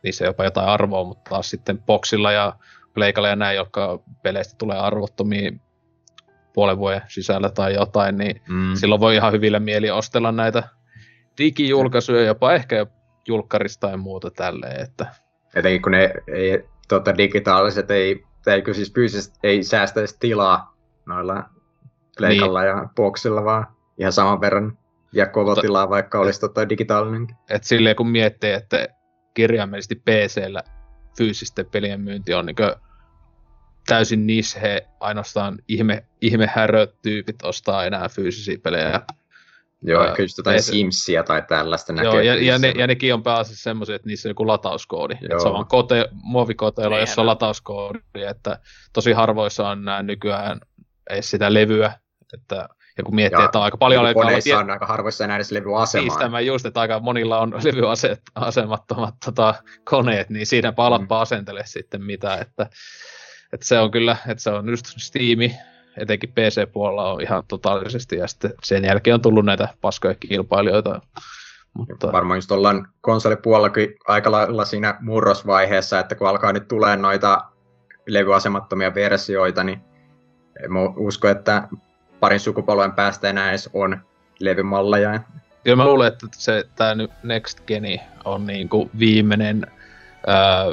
niissä 0.03 0.25
jopa 0.25 0.45
jotain 0.45 0.69
arvoa, 0.69 1.05
mutta 1.05 1.31
taas 1.31 1.51
sitten 1.51 1.79
boxilla 1.79 2.33
ja 2.33 2.53
pleikalla 2.99 3.29
ja 3.29 3.37
näin, 3.37 3.57
jotka 3.57 3.99
peleistä 4.23 4.55
tulee 4.59 4.79
arvottomia 4.79 5.53
puolen 6.53 6.79
vuoden 6.79 7.03
sisällä 7.09 7.51
tai 7.51 7.75
jotain, 7.75 8.19
niin 8.19 8.41
Mm. 8.49 8.75
silloin 8.75 9.01
voi 9.01 9.15
ihan 9.17 9.33
hyvillä 9.33 9.61
mieli 9.61 9.91
ostella 9.91 10.33
näitä 10.33 10.63
digijulkaisuja, 11.39 12.23
jopa 12.23 12.53
ehkä 12.53 12.87
julkkarista 13.29 13.89
tai 13.89 13.97
muuta 13.97 14.31
tälleen, 14.31 14.81
että 14.83 15.07
Etenkin 15.55 15.83
kun 15.83 15.93
ne 15.93 16.15
ei, 16.33 16.65
tota, 16.89 17.17
digitaaliset 17.19 17.91
ei, 17.91 18.25
tai 18.45 18.63
siis 18.73 18.95
fyysisesti 18.95 19.39
ei 19.43 19.63
säästä 19.63 20.01
edes 20.01 20.17
tilaa 20.19 20.75
noilla 21.07 21.45
leikalla 22.19 22.61
niin. 22.61 22.69
ja 22.69 22.89
boksilla, 22.97 23.45
vaan 23.45 23.67
ihan 23.99 24.13
saman 24.13 24.41
verran 24.41 24.79
ja 25.13 25.27
koko 25.27 25.51
Mutta- 25.51 25.63
tilaa, 25.63 25.91
vaikka 25.91 26.21
olisi 26.21 26.41
tota, 26.41 26.69
digitaalinenkin. 26.69 27.37
et 27.51 27.65
silleen 27.65 27.97
kun 27.97 28.09
miettii, 28.09 28.53
että 28.53 28.89
kirjaimellisesti 29.35 29.95
PCllä 29.95 30.63
fyysisten 31.19 31.67
pelien 31.67 32.01
myynti 32.01 32.35
on 32.35 32.47
niin 32.47 32.57
täysin 33.89 34.27
nishe, 34.27 34.87
ainoastaan 35.01 35.59
ihme, 35.69 36.05
ihmehäröt-tyypit 36.21 37.37
ostaa 37.43 37.85
enää 37.85 38.09
fyysisiä 38.09 38.59
pelejä. 38.63 39.01
Joo, 39.83 40.03
Ää, 40.03 40.09
ehkä 40.11 40.23
just 40.23 40.39
jotain 40.39 40.57
et- 40.57 40.65
Simsia 40.65 41.23
tai 41.25 41.43
tällaista 41.49 41.93
näkee. 41.93 42.11
Joo, 42.11 42.21
ja, 42.21 42.35
ja, 42.43 42.59
ne, 42.59 42.73
ja 42.77 42.87
nekin 42.87 43.15
on 43.15 43.23
pääasiassa 43.23 43.63
semmoisia, 43.63 43.97
että 43.97 44.09
niissä 44.09 44.29
on 44.29 44.31
joku 44.31 44.47
latauskoodi. 44.47 45.15
Että 45.15 45.27
Joo. 45.31 45.41
se 45.41 45.49
on 45.49 45.55
vaan 45.55 45.67
kote, 45.67 46.09
muovikoteilla, 46.13 46.97
Niin, 46.97 47.01
jossa 47.01 47.21
on 47.23 47.27
latauskoodi, 47.27 47.99
että 48.29 48.59
tosi 48.93 49.13
harvoissa 49.13 49.69
on 49.69 49.85
nää 49.85 50.03
nykyään 50.03 50.61
edes 51.11 51.31
sitä 51.31 51.55
levyä, 51.55 51.93
että 52.35 52.69
ja 52.99 53.05
kun 53.05 53.15
miettii, 53.15 53.41
Ja 53.41 53.45
että 53.45 53.59
on 53.59 53.65
aika 53.65 53.77
paljon 53.77 54.07
aikaa 54.07 54.23
koneissa 54.25 54.59
on 54.59 54.71
aika 54.71 54.87
harvoissa 54.87 55.25
enää 55.25 55.37
edes 55.37 55.53
levyasemaa. 55.53 56.05
Niistä 56.05 56.29
mä 56.29 56.41
just, 56.41 56.67
että 56.67 56.81
aika 56.81 57.01
monilla 57.01 57.39
on 57.39 57.55
levyasemattomat 57.65 59.15
tota, 59.25 59.55
koneet, 59.85 60.31
niin 60.31 60.47
siinäpä 60.47 60.83
alatpa 60.85 61.15
Mm. 61.17 61.23
asentele 61.23 61.63
sitten 61.67 62.03
mitä, 62.03 62.35
että, 62.37 62.71
että 63.53 63.67
se 63.67 63.79
on 63.79 63.91
kyllä, 63.91 64.17
että 64.29 64.43
se 64.43 64.51
on 64.51 64.69
just 64.69 64.87
Steam, 64.87 65.51
etenkin 65.97 66.33
PC-puolella 66.33 67.13
on 67.13 67.21
ihan 67.21 67.43
totaalisesti, 67.49 68.17
ja 68.17 68.27
sitten 68.27 68.53
sen 68.65 68.85
jälkeen 68.85 69.15
on 69.15 69.23
tullut 69.23 69.45
näitä 69.45 69.69
paskoja 69.81 70.15
kilpailijoita, 70.15 71.01
mutta 71.75 72.13
Varmaan 72.13 72.39
just 72.39 72.53
ollaan 72.53 72.89
konsolipuolellakin 73.01 73.95
aika 74.09 74.31
lailla 74.31 74.65
siinä 74.65 74.97
murrosvaiheessa, 75.01 75.99
että 75.99 76.15
kun 76.15 76.29
alkaa 76.29 76.53
nyt 76.53 76.69
tulee 76.69 76.97
noita 76.97 77.45
levyasemattomia 78.07 78.95
versioita, 78.95 79.65
niin 79.65 79.81
en 80.65 80.71
usko, 80.97 81.29
että 81.29 81.69
parin 82.21 82.41
sukupolven 82.41 82.93
päästä 82.93 83.31
enää 83.31 83.49
edes 83.49 83.71
on 83.73 84.01
levymalleja. 84.41 85.21
Kyllä 85.65 85.77
mä 85.77 85.85
luulen, 85.85 86.09
että 86.13 86.27
se, 86.33 86.65
tää 86.77 86.95
nyt 86.95 87.11
Next 87.23 87.61
Geni 87.67 88.01
on 88.25 88.47
niinku 88.47 88.91
viimeinen, 88.99 89.67
ää, 90.27 90.65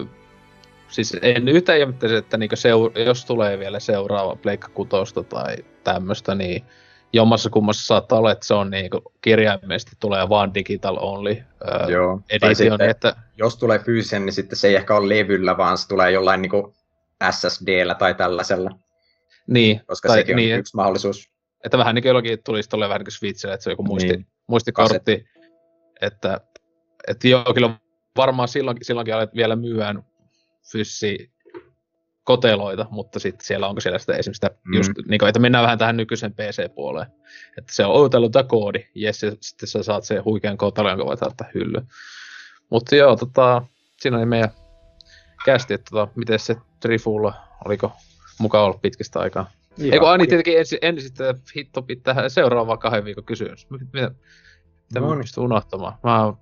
siis 0.88 1.18
en 1.22 1.48
yhtään 1.48 1.80
ihmettäisi, 1.80 2.16
että 2.16 2.38
niinku 2.38 2.56
seur- 2.56 3.00
jos 3.00 3.26
tulee 3.26 3.60
vielä 3.60 3.80
seuraava 3.80 4.36
Pleikka 4.36 4.68
kutosta 4.74 5.24
tai 5.24 5.56
tämmöstä, 5.84 6.36
niin 6.36 6.66
jommassa 7.14 7.50
kummassa 7.50 7.86
saattaa 7.86 8.20
olla, 8.20 8.32
että 8.32 8.46
se 8.46 8.54
on 8.54 8.70
niinku 8.70 9.02
kirjaimellisesti 9.22 9.96
tulee 10.00 10.30
vaan 10.30 10.54
digital 10.54 10.98
only 11.02 11.38
Joo. 11.88 12.22
Edition, 12.30 12.56
sitten, 12.56 12.90
että 12.90 13.16
jos 13.38 13.58
tulee 13.58 13.80
fyysinen, 13.80 14.26
niin 14.26 14.34
sitten 14.34 14.58
se 14.58 14.68
ei 14.68 14.76
ehkä 14.76 14.96
ole 14.96 15.10
levyllä, 15.20 15.58
vaan 15.58 15.78
se 15.78 15.88
tulee 15.88 16.12
jollain 16.12 16.42
niin 16.42 16.52
SSDllä 17.32 17.96
tai 17.96 18.16
tällaisella, 18.16 18.72
niin, 19.48 19.82
koska 19.88 20.08
tai, 20.08 20.18
sekin 20.18 20.36
on 20.36 20.38
niin, 20.38 20.60
yksi 20.60 20.76
mahdollisuus. 20.76 21.30
että 21.66 21.78
vähän 21.78 21.96
niin 21.96 22.04
kuin 22.04 22.10
jollakin 22.10 22.40
tulisi 22.46 22.70
tolleen 22.70 22.90
vähän 22.90 23.00
niin 23.00 23.06
kuin 23.06 23.12
Switchille, 23.14 23.54
että 23.54 23.64
se 23.64 23.70
on 23.70 23.72
joku 23.72 23.84
muisti, 23.84 24.10
Niin. 24.10 24.28
muistikortti, 24.48 25.26
että, 26.02 26.42
että 27.08 27.28
joo, 27.28 27.54
kyllä 27.54 27.72
varmaan 28.18 28.48
silloin, 28.48 28.78
silloinkin 28.82 29.16
alet 29.16 29.36
vielä 29.36 29.56
myyään 29.56 30.04
fyssi 30.72 31.32
koteloita, 32.24 32.86
mutta 32.90 33.20
sitten 33.20 33.46
siellä 33.46 33.68
onko 33.68 33.82
siellä 33.82 34.00
sitä 34.00 34.14
esimerkiksi 34.14 34.38
sitä, 34.48 34.58
Mm. 34.64 34.74
just, 34.74 34.92
niin 35.08 35.20
kuin, 35.20 35.30
että 35.30 35.40
mennään 35.40 35.64
vähän 35.64 35.78
tähän 35.78 35.98
nykyisen 35.98 36.34
PC-puoleen, 36.34 37.08
että 37.58 37.74
se 37.76 37.86
on 37.86 37.94
odotellut 37.94 38.32
tämä 38.32 38.44
koodi, 38.44 38.88
jes, 38.96 39.24
ja 39.24 39.32
sitten 39.42 39.70
sä 39.70 39.84
saat 39.84 40.04
sen 40.04 40.26
huikean 40.26 40.58
kotelon, 40.58 40.92
jonka 40.92 41.06
voit 41.06 41.22
laittaa 41.22 41.48
hylly. 41.54 41.82
Mutta 42.70 42.96
joo, 42.96 43.16
tota, 43.16 43.62
siinä 44.02 44.18
oli 44.18 44.26
meidän 44.26 44.50
kästi, 45.46 45.74
että 45.74 45.90
tota, 45.92 46.12
miten 46.16 46.40
se 46.40 46.56
Trifulla, 46.80 47.34
oliko 47.66 47.92
mukaan 48.40 48.64
ollut 48.66 48.82
pitkistä 48.82 49.20
aikaa? 49.20 49.52
Eikö 49.92 50.10
aina 50.10 50.26
tietenkin 50.26 50.60
ensin, 50.60 50.80
ensin 50.82 51.08
sitten 51.08 51.36
hitto 51.56 51.82
pitää 51.82 52.30
seuraava 52.30 52.78
kahden 52.78 53.06
viikon 53.06 53.24
kysymys. 53.24 53.70
Mitä, 53.70 53.86
mitä 53.94 54.12
No 55.00 55.02
mä 55.02 55.08
niin. 55.08 55.22
pystyn 55.22 55.44
unohtamaan? 55.44 55.94
Mä 56.04 56.24
oon 56.24 56.38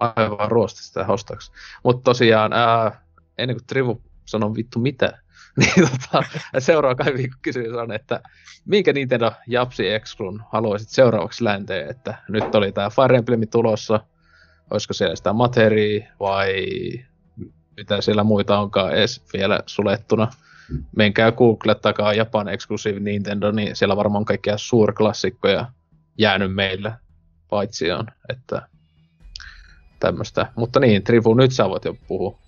aivan 0.00 0.50
ruosta 0.50 0.82
sitä 0.82 1.04
hostaksi. 1.04 1.52
Mutta 1.84 2.02
tosiaan, 2.02 2.52
ää, 2.52 3.05
ennen 3.38 3.56
kuin 3.56 3.66
Trivu 3.66 4.02
sanoo 4.24 4.54
vittu 4.54 4.78
mitä, 4.78 5.18
niin 5.58 5.88
tota, 5.90 6.24
seuraava 6.58 6.94
kahden 6.94 7.16
viikon 7.16 7.38
kysymys 7.42 7.72
on, 7.72 7.92
että 7.92 8.20
minkä 8.64 8.92
Nintendo 8.92 9.32
Japsi 9.46 9.88
Exclun 9.88 10.42
haluaisit 10.52 10.88
seuraavaksi 10.88 11.44
länteen, 11.44 11.90
että 11.90 12.14
nyt 12.28 12.54
oli 12.54 12.72
tää 12.72 12.90
Fire 12.90 13.16
Emblem 13.16 13.40
tulossa, 13.50 14.00
olisiko 14.70 14.94
siellä 14.94 15.16
sitä 15.16 15.32
materia 15.32 16.06
vai 16.20 16.66
mitä 17.76 18.00
siellä 18.00 18.24
muita 18.24 18.58
onkaan 18.58 18.92
edes 18.92 19.24
vielä 19.32 19.60
sulettuna 19.66 20.28
menkää 20.96 21.32
googlettakaa 21.32 22.14
Japan 22.14 22.48
Exclusive 22.48 23.00
Nintendo, 23.00 23.52
niin 23.52 23.76
siellä 23.76 23.96
varmaan 23.96 24.24
kaikkia 24.24 24.58
suurklassikkoja 24.58 25.70
jäänyt 26.18 26.54
meille 26.54 26.92
paitsi 27.50 27.92
on, 27.92 28.06
että 28.28 28.68
tämmöistä. 30.00 30.52
Mutta 30.56 30.80
niin, 30.80 31.02
Trifu, 31.02 31.34
nyt 31.34 31.52
sä 31.52 31.68
voit 31.68 31.84
jo 31.84 31.96
puhua. 32.08 32.38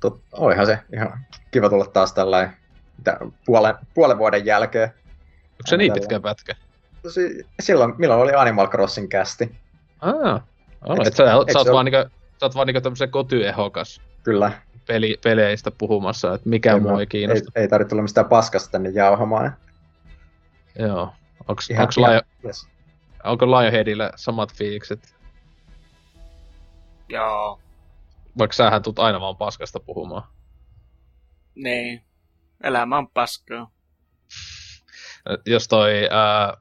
Tot, 0.00 0.20
olihan 0.32 0.66
se 0.66 0.78
ihan 0.92 1.18
kiva 1.50 1.68
tulla 1.68 1.86
taas 1.86 2.12
tällainen 2.12 2.56
mitä, 2.98 3.18
puolen, 3.46 3.74
puolen 3.94 4.18
vuoden 4.18 4.46
jälkeen. 4.46 4.88
Onko 5.50 5.66
se 5.66 5.76
niin 5.76 5.92
pitkä 5.92 6.20
pätkä? 6.20 6.54
Tosi, 7.02 7.46
silloin, 7.60 7.94
milloin 7.98 8.20
oli 8.20 8.32
Animal 8.34 8.68
Crossing 8.68 9.08
kästi? 9.08 9.56
Ah, 10.00 10.42
on, 10.84 11.06
et 11.06 11.14
sä, 11.16 11.24
eiks 11.24 11.52
sä, 11.52 11.58
oot 11.58 11.66
se 11.66 11.72
vaan 11.72 11.84
niinku, 11.84 12.10
sä 12.40 12.46
oot 12.46 12.54
vaan 12.54 12.66
niinku 12.66 12.80
tämmösen 12.80 13.10
kotyehokas 13.10 14.00
Kyllä. 14.22 14.52
peli, 14.86 15.18
peleistä 15.24 15.70
puhumassa, 15.70 16.34
että 16.34 16.48
mikä 16.48 16.74
Ei 16.74 16.80
mua 16.80 17.00
ei 17.00 17.06
kiinnosta. 17.06 17.52
Ei, 17.54 17.62
ei 17.62 17.68
tarvitse 17.68 17.88
tulla 17.90 18.02
mistään 18.02 18.28
paskasta 18.28 18.70
tänne 18.70 18.88
jauhamaan. 18.90 19.56
Joo. 20.78 21.12
Onks, 21.48 21.70
Ihan- 21.70 21.82
onks, 21.82 21.98
ihan- 21.98 22.22
Yes. 22.44 22.68
onko 23.24 23.46
Lionheadillä 23.46 24.10
samat 24.16 24.54
fiilikset? 24.54 25.14
Joo, 27.08 27.58
Vaikka 28.38 28.54
sähän 28.54 28.82
tulet 28.82 28.98
aina 28.98 29.20
vaan 29.20 29.36
paskasta 29.36 29.80
puhumaan. 29.80 30.22
niin. 31.54 32.02
Elämä 32.62 32.98
on 32.98 33.08
paskaa. 33.08 33.70
jos 35.46 35.68
toi 35.68 36.08
ää, 36.10 36.56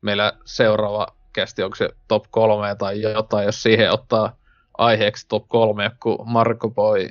meillä 0.00 0.32
seuraava 0.44 1.06
kästi, 1.32 1.62
onko 1.62 1.76
se 1.76 1.88
top 2.08 2.24
kolme 2.30 2.74
tai 2.74 3.00
jotain, 3.02 3.46
jos 3.46 3.62
siihen 3.62 3.92
ottaa 3.92 4.36
aiheeksi 4.78 5.28
top 5.28 5.48
kolme, 5.48 5.90
kun 6.02 6.30
Marko 6.30 6.70
Boy 6.70 7.08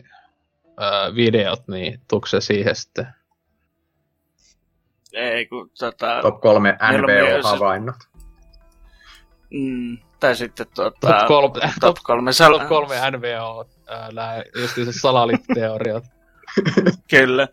ää, 0.77 1.15
videot, 1.15 1.68
niin 1.68 2.02
tuuko 2.10 2.27
se 2.27 2.41
siihen 2.41 2.76
sitten? 2.76 3.07
Ei 5.14 5.45
kun 5.45 5.69
tota... 5.80 6.22
Top 6.22 6.41
kolme 6.41 6.77
NVO-havainnot. 6.91 7.95
Mm, 9.49 9.98
tai 10.20 10.36
sitten 10.36 10.66
tuota... 10.76 11.08
Top 11.08 11.28
kolme, 11.28 11.74
top 11.80 11.98
kolme 12.04 12.32
sal- 12.32 12.60
top 12.60 12.68
kolme 12.68 12.96
NVO, 13.12 13.70
ää, 13.88 14.12
nää 14.12 14.44
just 14.56 14.76
se 14.76 15.00
salaliitteoriat. 15.00 16.04
Kyllä, 17.10 17.48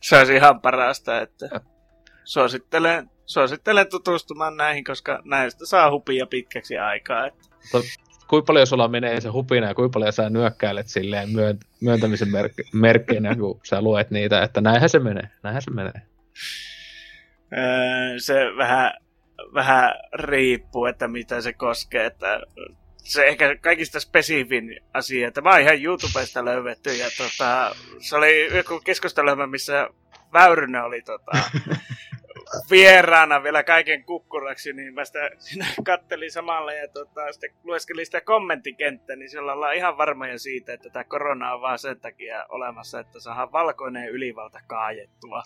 se 0.00 0.18
olisi 0.18 0.34
ihan 0.34 0.60
parasta, 0.60 1.20
että 1.20 1.60
suosittelen, 2.24 3.10
suosittelen 3.26 3.90
tutustumaan 3.90 4.56
näihin, 4.56 4.84
koska 4.84 5.22
näistä 5.24 5.66
saa 5.66 5.90
hupia 5.90 6.26
pitkäksi 6.26 6.78
aikaa. 6.78 7.26
Että 7.26 7.48
Kuinka 8.28 8.46
paljon 8.46 8.66
sulla 8.66 8.88
menee 8.88 9.20
se 9.20 9.28
hupina 9.28 9.66
ja 9.66 9.74
kuinka 9.74 9.92
paljon 9.94 10.12
sä 10.12 10.30
nyökkäilet 10.30 10.88
silleen 10.88 11.30
myön, 11.30 11.58
myöntämisen 11.80 12.28
merk- 12.28 12.68
merkkeinä, 12.72 13.36
kun 13.36 13.60
sä 13.64 13.82
luet 13.82 14.10
niitä, 14.10 14.42
että 14.42 14.60
näinhän 14.60 14.88
se 14.88 14.98
menee, 14.98 15.28
näinhän 15.42 15.62
se 15.62 15.70
menee. 15.70 16.02
öö, 17.56 18.18
se 18.18 18.34
vähän, 18.56 18.92
vähän 19.54 19.94
riippuu, 20.14 20.86
että 20.86 21.08
mitä 21.08 21.40
se 21.40 21.52
koskee. 21.52 22.06
Että 22.06 22.40
se 22.96 23.26
ehkä 23.26 23.56
kaikista 23.56 24.00
spesifin 24.00 24.80
asia, 24.94 25.28
että 25.28 25.40
mä 25.40 25.50
oon 25.50 25.60
ihan 25.60 25.82
YouTubesta 25.82 26.44
löydetty 26.44 26.94
ja 26.94 27.06
tota, 27.18 27.74
se 28.00 28.16
oli 28.16 28.56
joku 28.56 28.80
keskustelma, 28.80 29.46
missä 29.46 29.88
Väyrynen 30.32 30.84
oli 30.84 31.02
tota, 31.02 31.32
vieraana 32.70 33.42
vielä 33.42 33.64
kaiken 33.64 34.04
kukkuraksi, 34.04 34.72
niin 34.72 34.94
mä 34.94 35.04
sitä 35.04 35.30
siinä 35.38 35.66
kattelin 35.84 36.32
samalla 36.32 36.72
ja 36.72 36.88
tota, 36.88 37.32
sitten 37.32 37.50
lueskelin 37.64 38.06
sitä 38.06 38.20
kommenttikenttää, 38.20 39.16
niin 39.16 39.30
siellä 39.30 39.52
ollaan 39.52 39.76
ihan 39.76 39.98
varmoja 39.98 40.38
siitä, 40.38 40.72
että 40.72 40.90
tämä 40.90 41.04
korona 41.04 41.54
on 41.54 41.60
vaan 41.60 41.78
sen 41.78 42.00
takia 42.00 42.46
olemassa, 42.48 43.00
että 43.00 43.20
saadaan 43.20 43.52
valkoinen 43.52 44.08
ylivalta 44.08 44.60
kaajettua. 44.66 45.42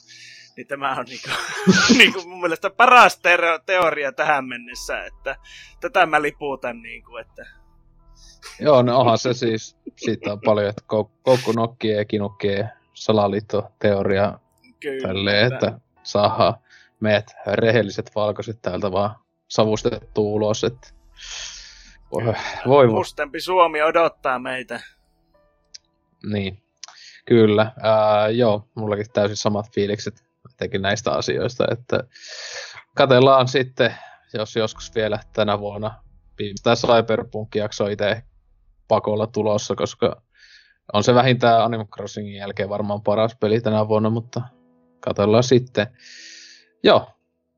Niin 0.57 0.67
tämä 0.67 0.97
on 0.99 1.05
niinku, 1.05 1.29
niinku 1.99 2.29
mun 2.29 2.41
mielestä 2.41 2.71
paras 2.71 3.21
teoria 3.67 4.13
tähän 4.13 4.45
mennessä, 4.45 5.05
että 5.05 5.37
tätä 5.81 6.07
mä 6.07 6.23
liputan 6.23 6.83
niinku, 6.83 7.17
että 7.17 7.47
Joo, 8.61 8.83
no 8.83 8.99
onhan 8.99 9.19
se 9.19 9.35
siis, 9.35 9.77
siitä 9.97 10.33
on 10.33 10.41
paljon, 10.41 10.69
että 10.69 10.83
koukku 11.23 11.53
nokkien 11.57 11.97
ja 11.97 12.05
kinukkien 12.05 12.71
salaliittoteoria 12.95 14.39
kyllä. 14.81 15.09
tälleen, 15.09 15.53
että 15.53 15.81
saadaan 16.03 16.55
meidät 17.03 17.35
rehelliset 17.47 18.11
valkoiset 18.15 18.63
täältä 18.63 18.93
vaan 18.93 19.17
savustettu 19.49 20.35
ulos, 20.35 20.65
että 20.65 20.89
voi, 22.13 22.35
voi. 22.67 22.87
Mustempi 22.87 23.41
Suomi 23.41 23.83
odottaa 23.83 24.39
meitä. 24.39 24.81
Niin, 26.27 26.63
kyllä. 27.25 27.73
Ää, 27.83 28.29
joo, 28.29 28.69
mullakin 28.75 29.07
täysin 29.13 29.37
samat 29.37 29.75
fiilikset 29.75 30.25
etenkin 30.53 30.83
näistä 30.83 31.13
asioista, 31.13 31.65
että 31.71 32.05
katellaan 32.95 33.49
sitten, 33.49 33.95
jos 34.35 34.57
joskus 34.57 34.95
vielä 34.95 35.19
tänä 35.33 35.59
vuonna 35.59 36.03
tämä 36.63 36.77
Cyberpunk-jakso 36.77 37.89
itse 37.89 38.23
pakolla 38.89 39.27
tulossa, 39.27 39.75
koska 39.75 40.23
on 40.93 41.05
se 41.05 41.15
vähintään 41.15 41.63
Animal 41.63 41.87
Crossingin 41.87 42.35
jälkeen 42.35 42.69
varmaan 42.69 43.03
paras 43.03 43.37
peli 43.41 43.61
tänä 43.61 43.89
vuonna, 43.89 44.11
mutta 44.11 44.43
katsellaan 45.01 45.43
sitten. 45.43 45.87
Joo, 46.83 47.11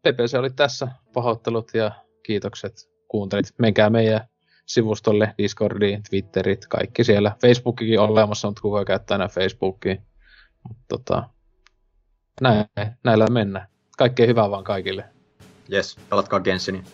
PPC 0.02 0.34
oli 0.38 0.50
tässä. 0.50 0.88
Pahoittelut 1.12 1.74
ja 1.74 1.90
kiitokset 2.22 2.90
kuuntelit. 3.08 3.46
Menkää 3.58 3.90
meidän 3.90 4.28
sivustolle, 4.66 5.34
Discordiin, 5.38 6.02
Twitterit, 6.02 6.66
kaikki 6.66 7.04
siellä. 7.04 7.32
Facebookikin 7.40 8.00
on 8.00 8.10
olemassa, 8.10 8.48
mutta 8.48 8.62
kuka 8.62 8.84
käyttää 8.84 9.14
enää 9.14 9.28
Facebookia. 9.28 9.96
Mutta 10.68 10.84
tota, 10.88 11.28
näin, 12.40 12.64
näillä 13.04 13.26
mennään. 13.26 13.68
Kaikkea 13.98 14.26
hyvää 14.26 14.50
vaan 14.50 14.64
kaikille. 14.64 15.04
Yes, 15.72 15.96
pelatkaa 16.10 16.40
Gensinin. 16.40 16.84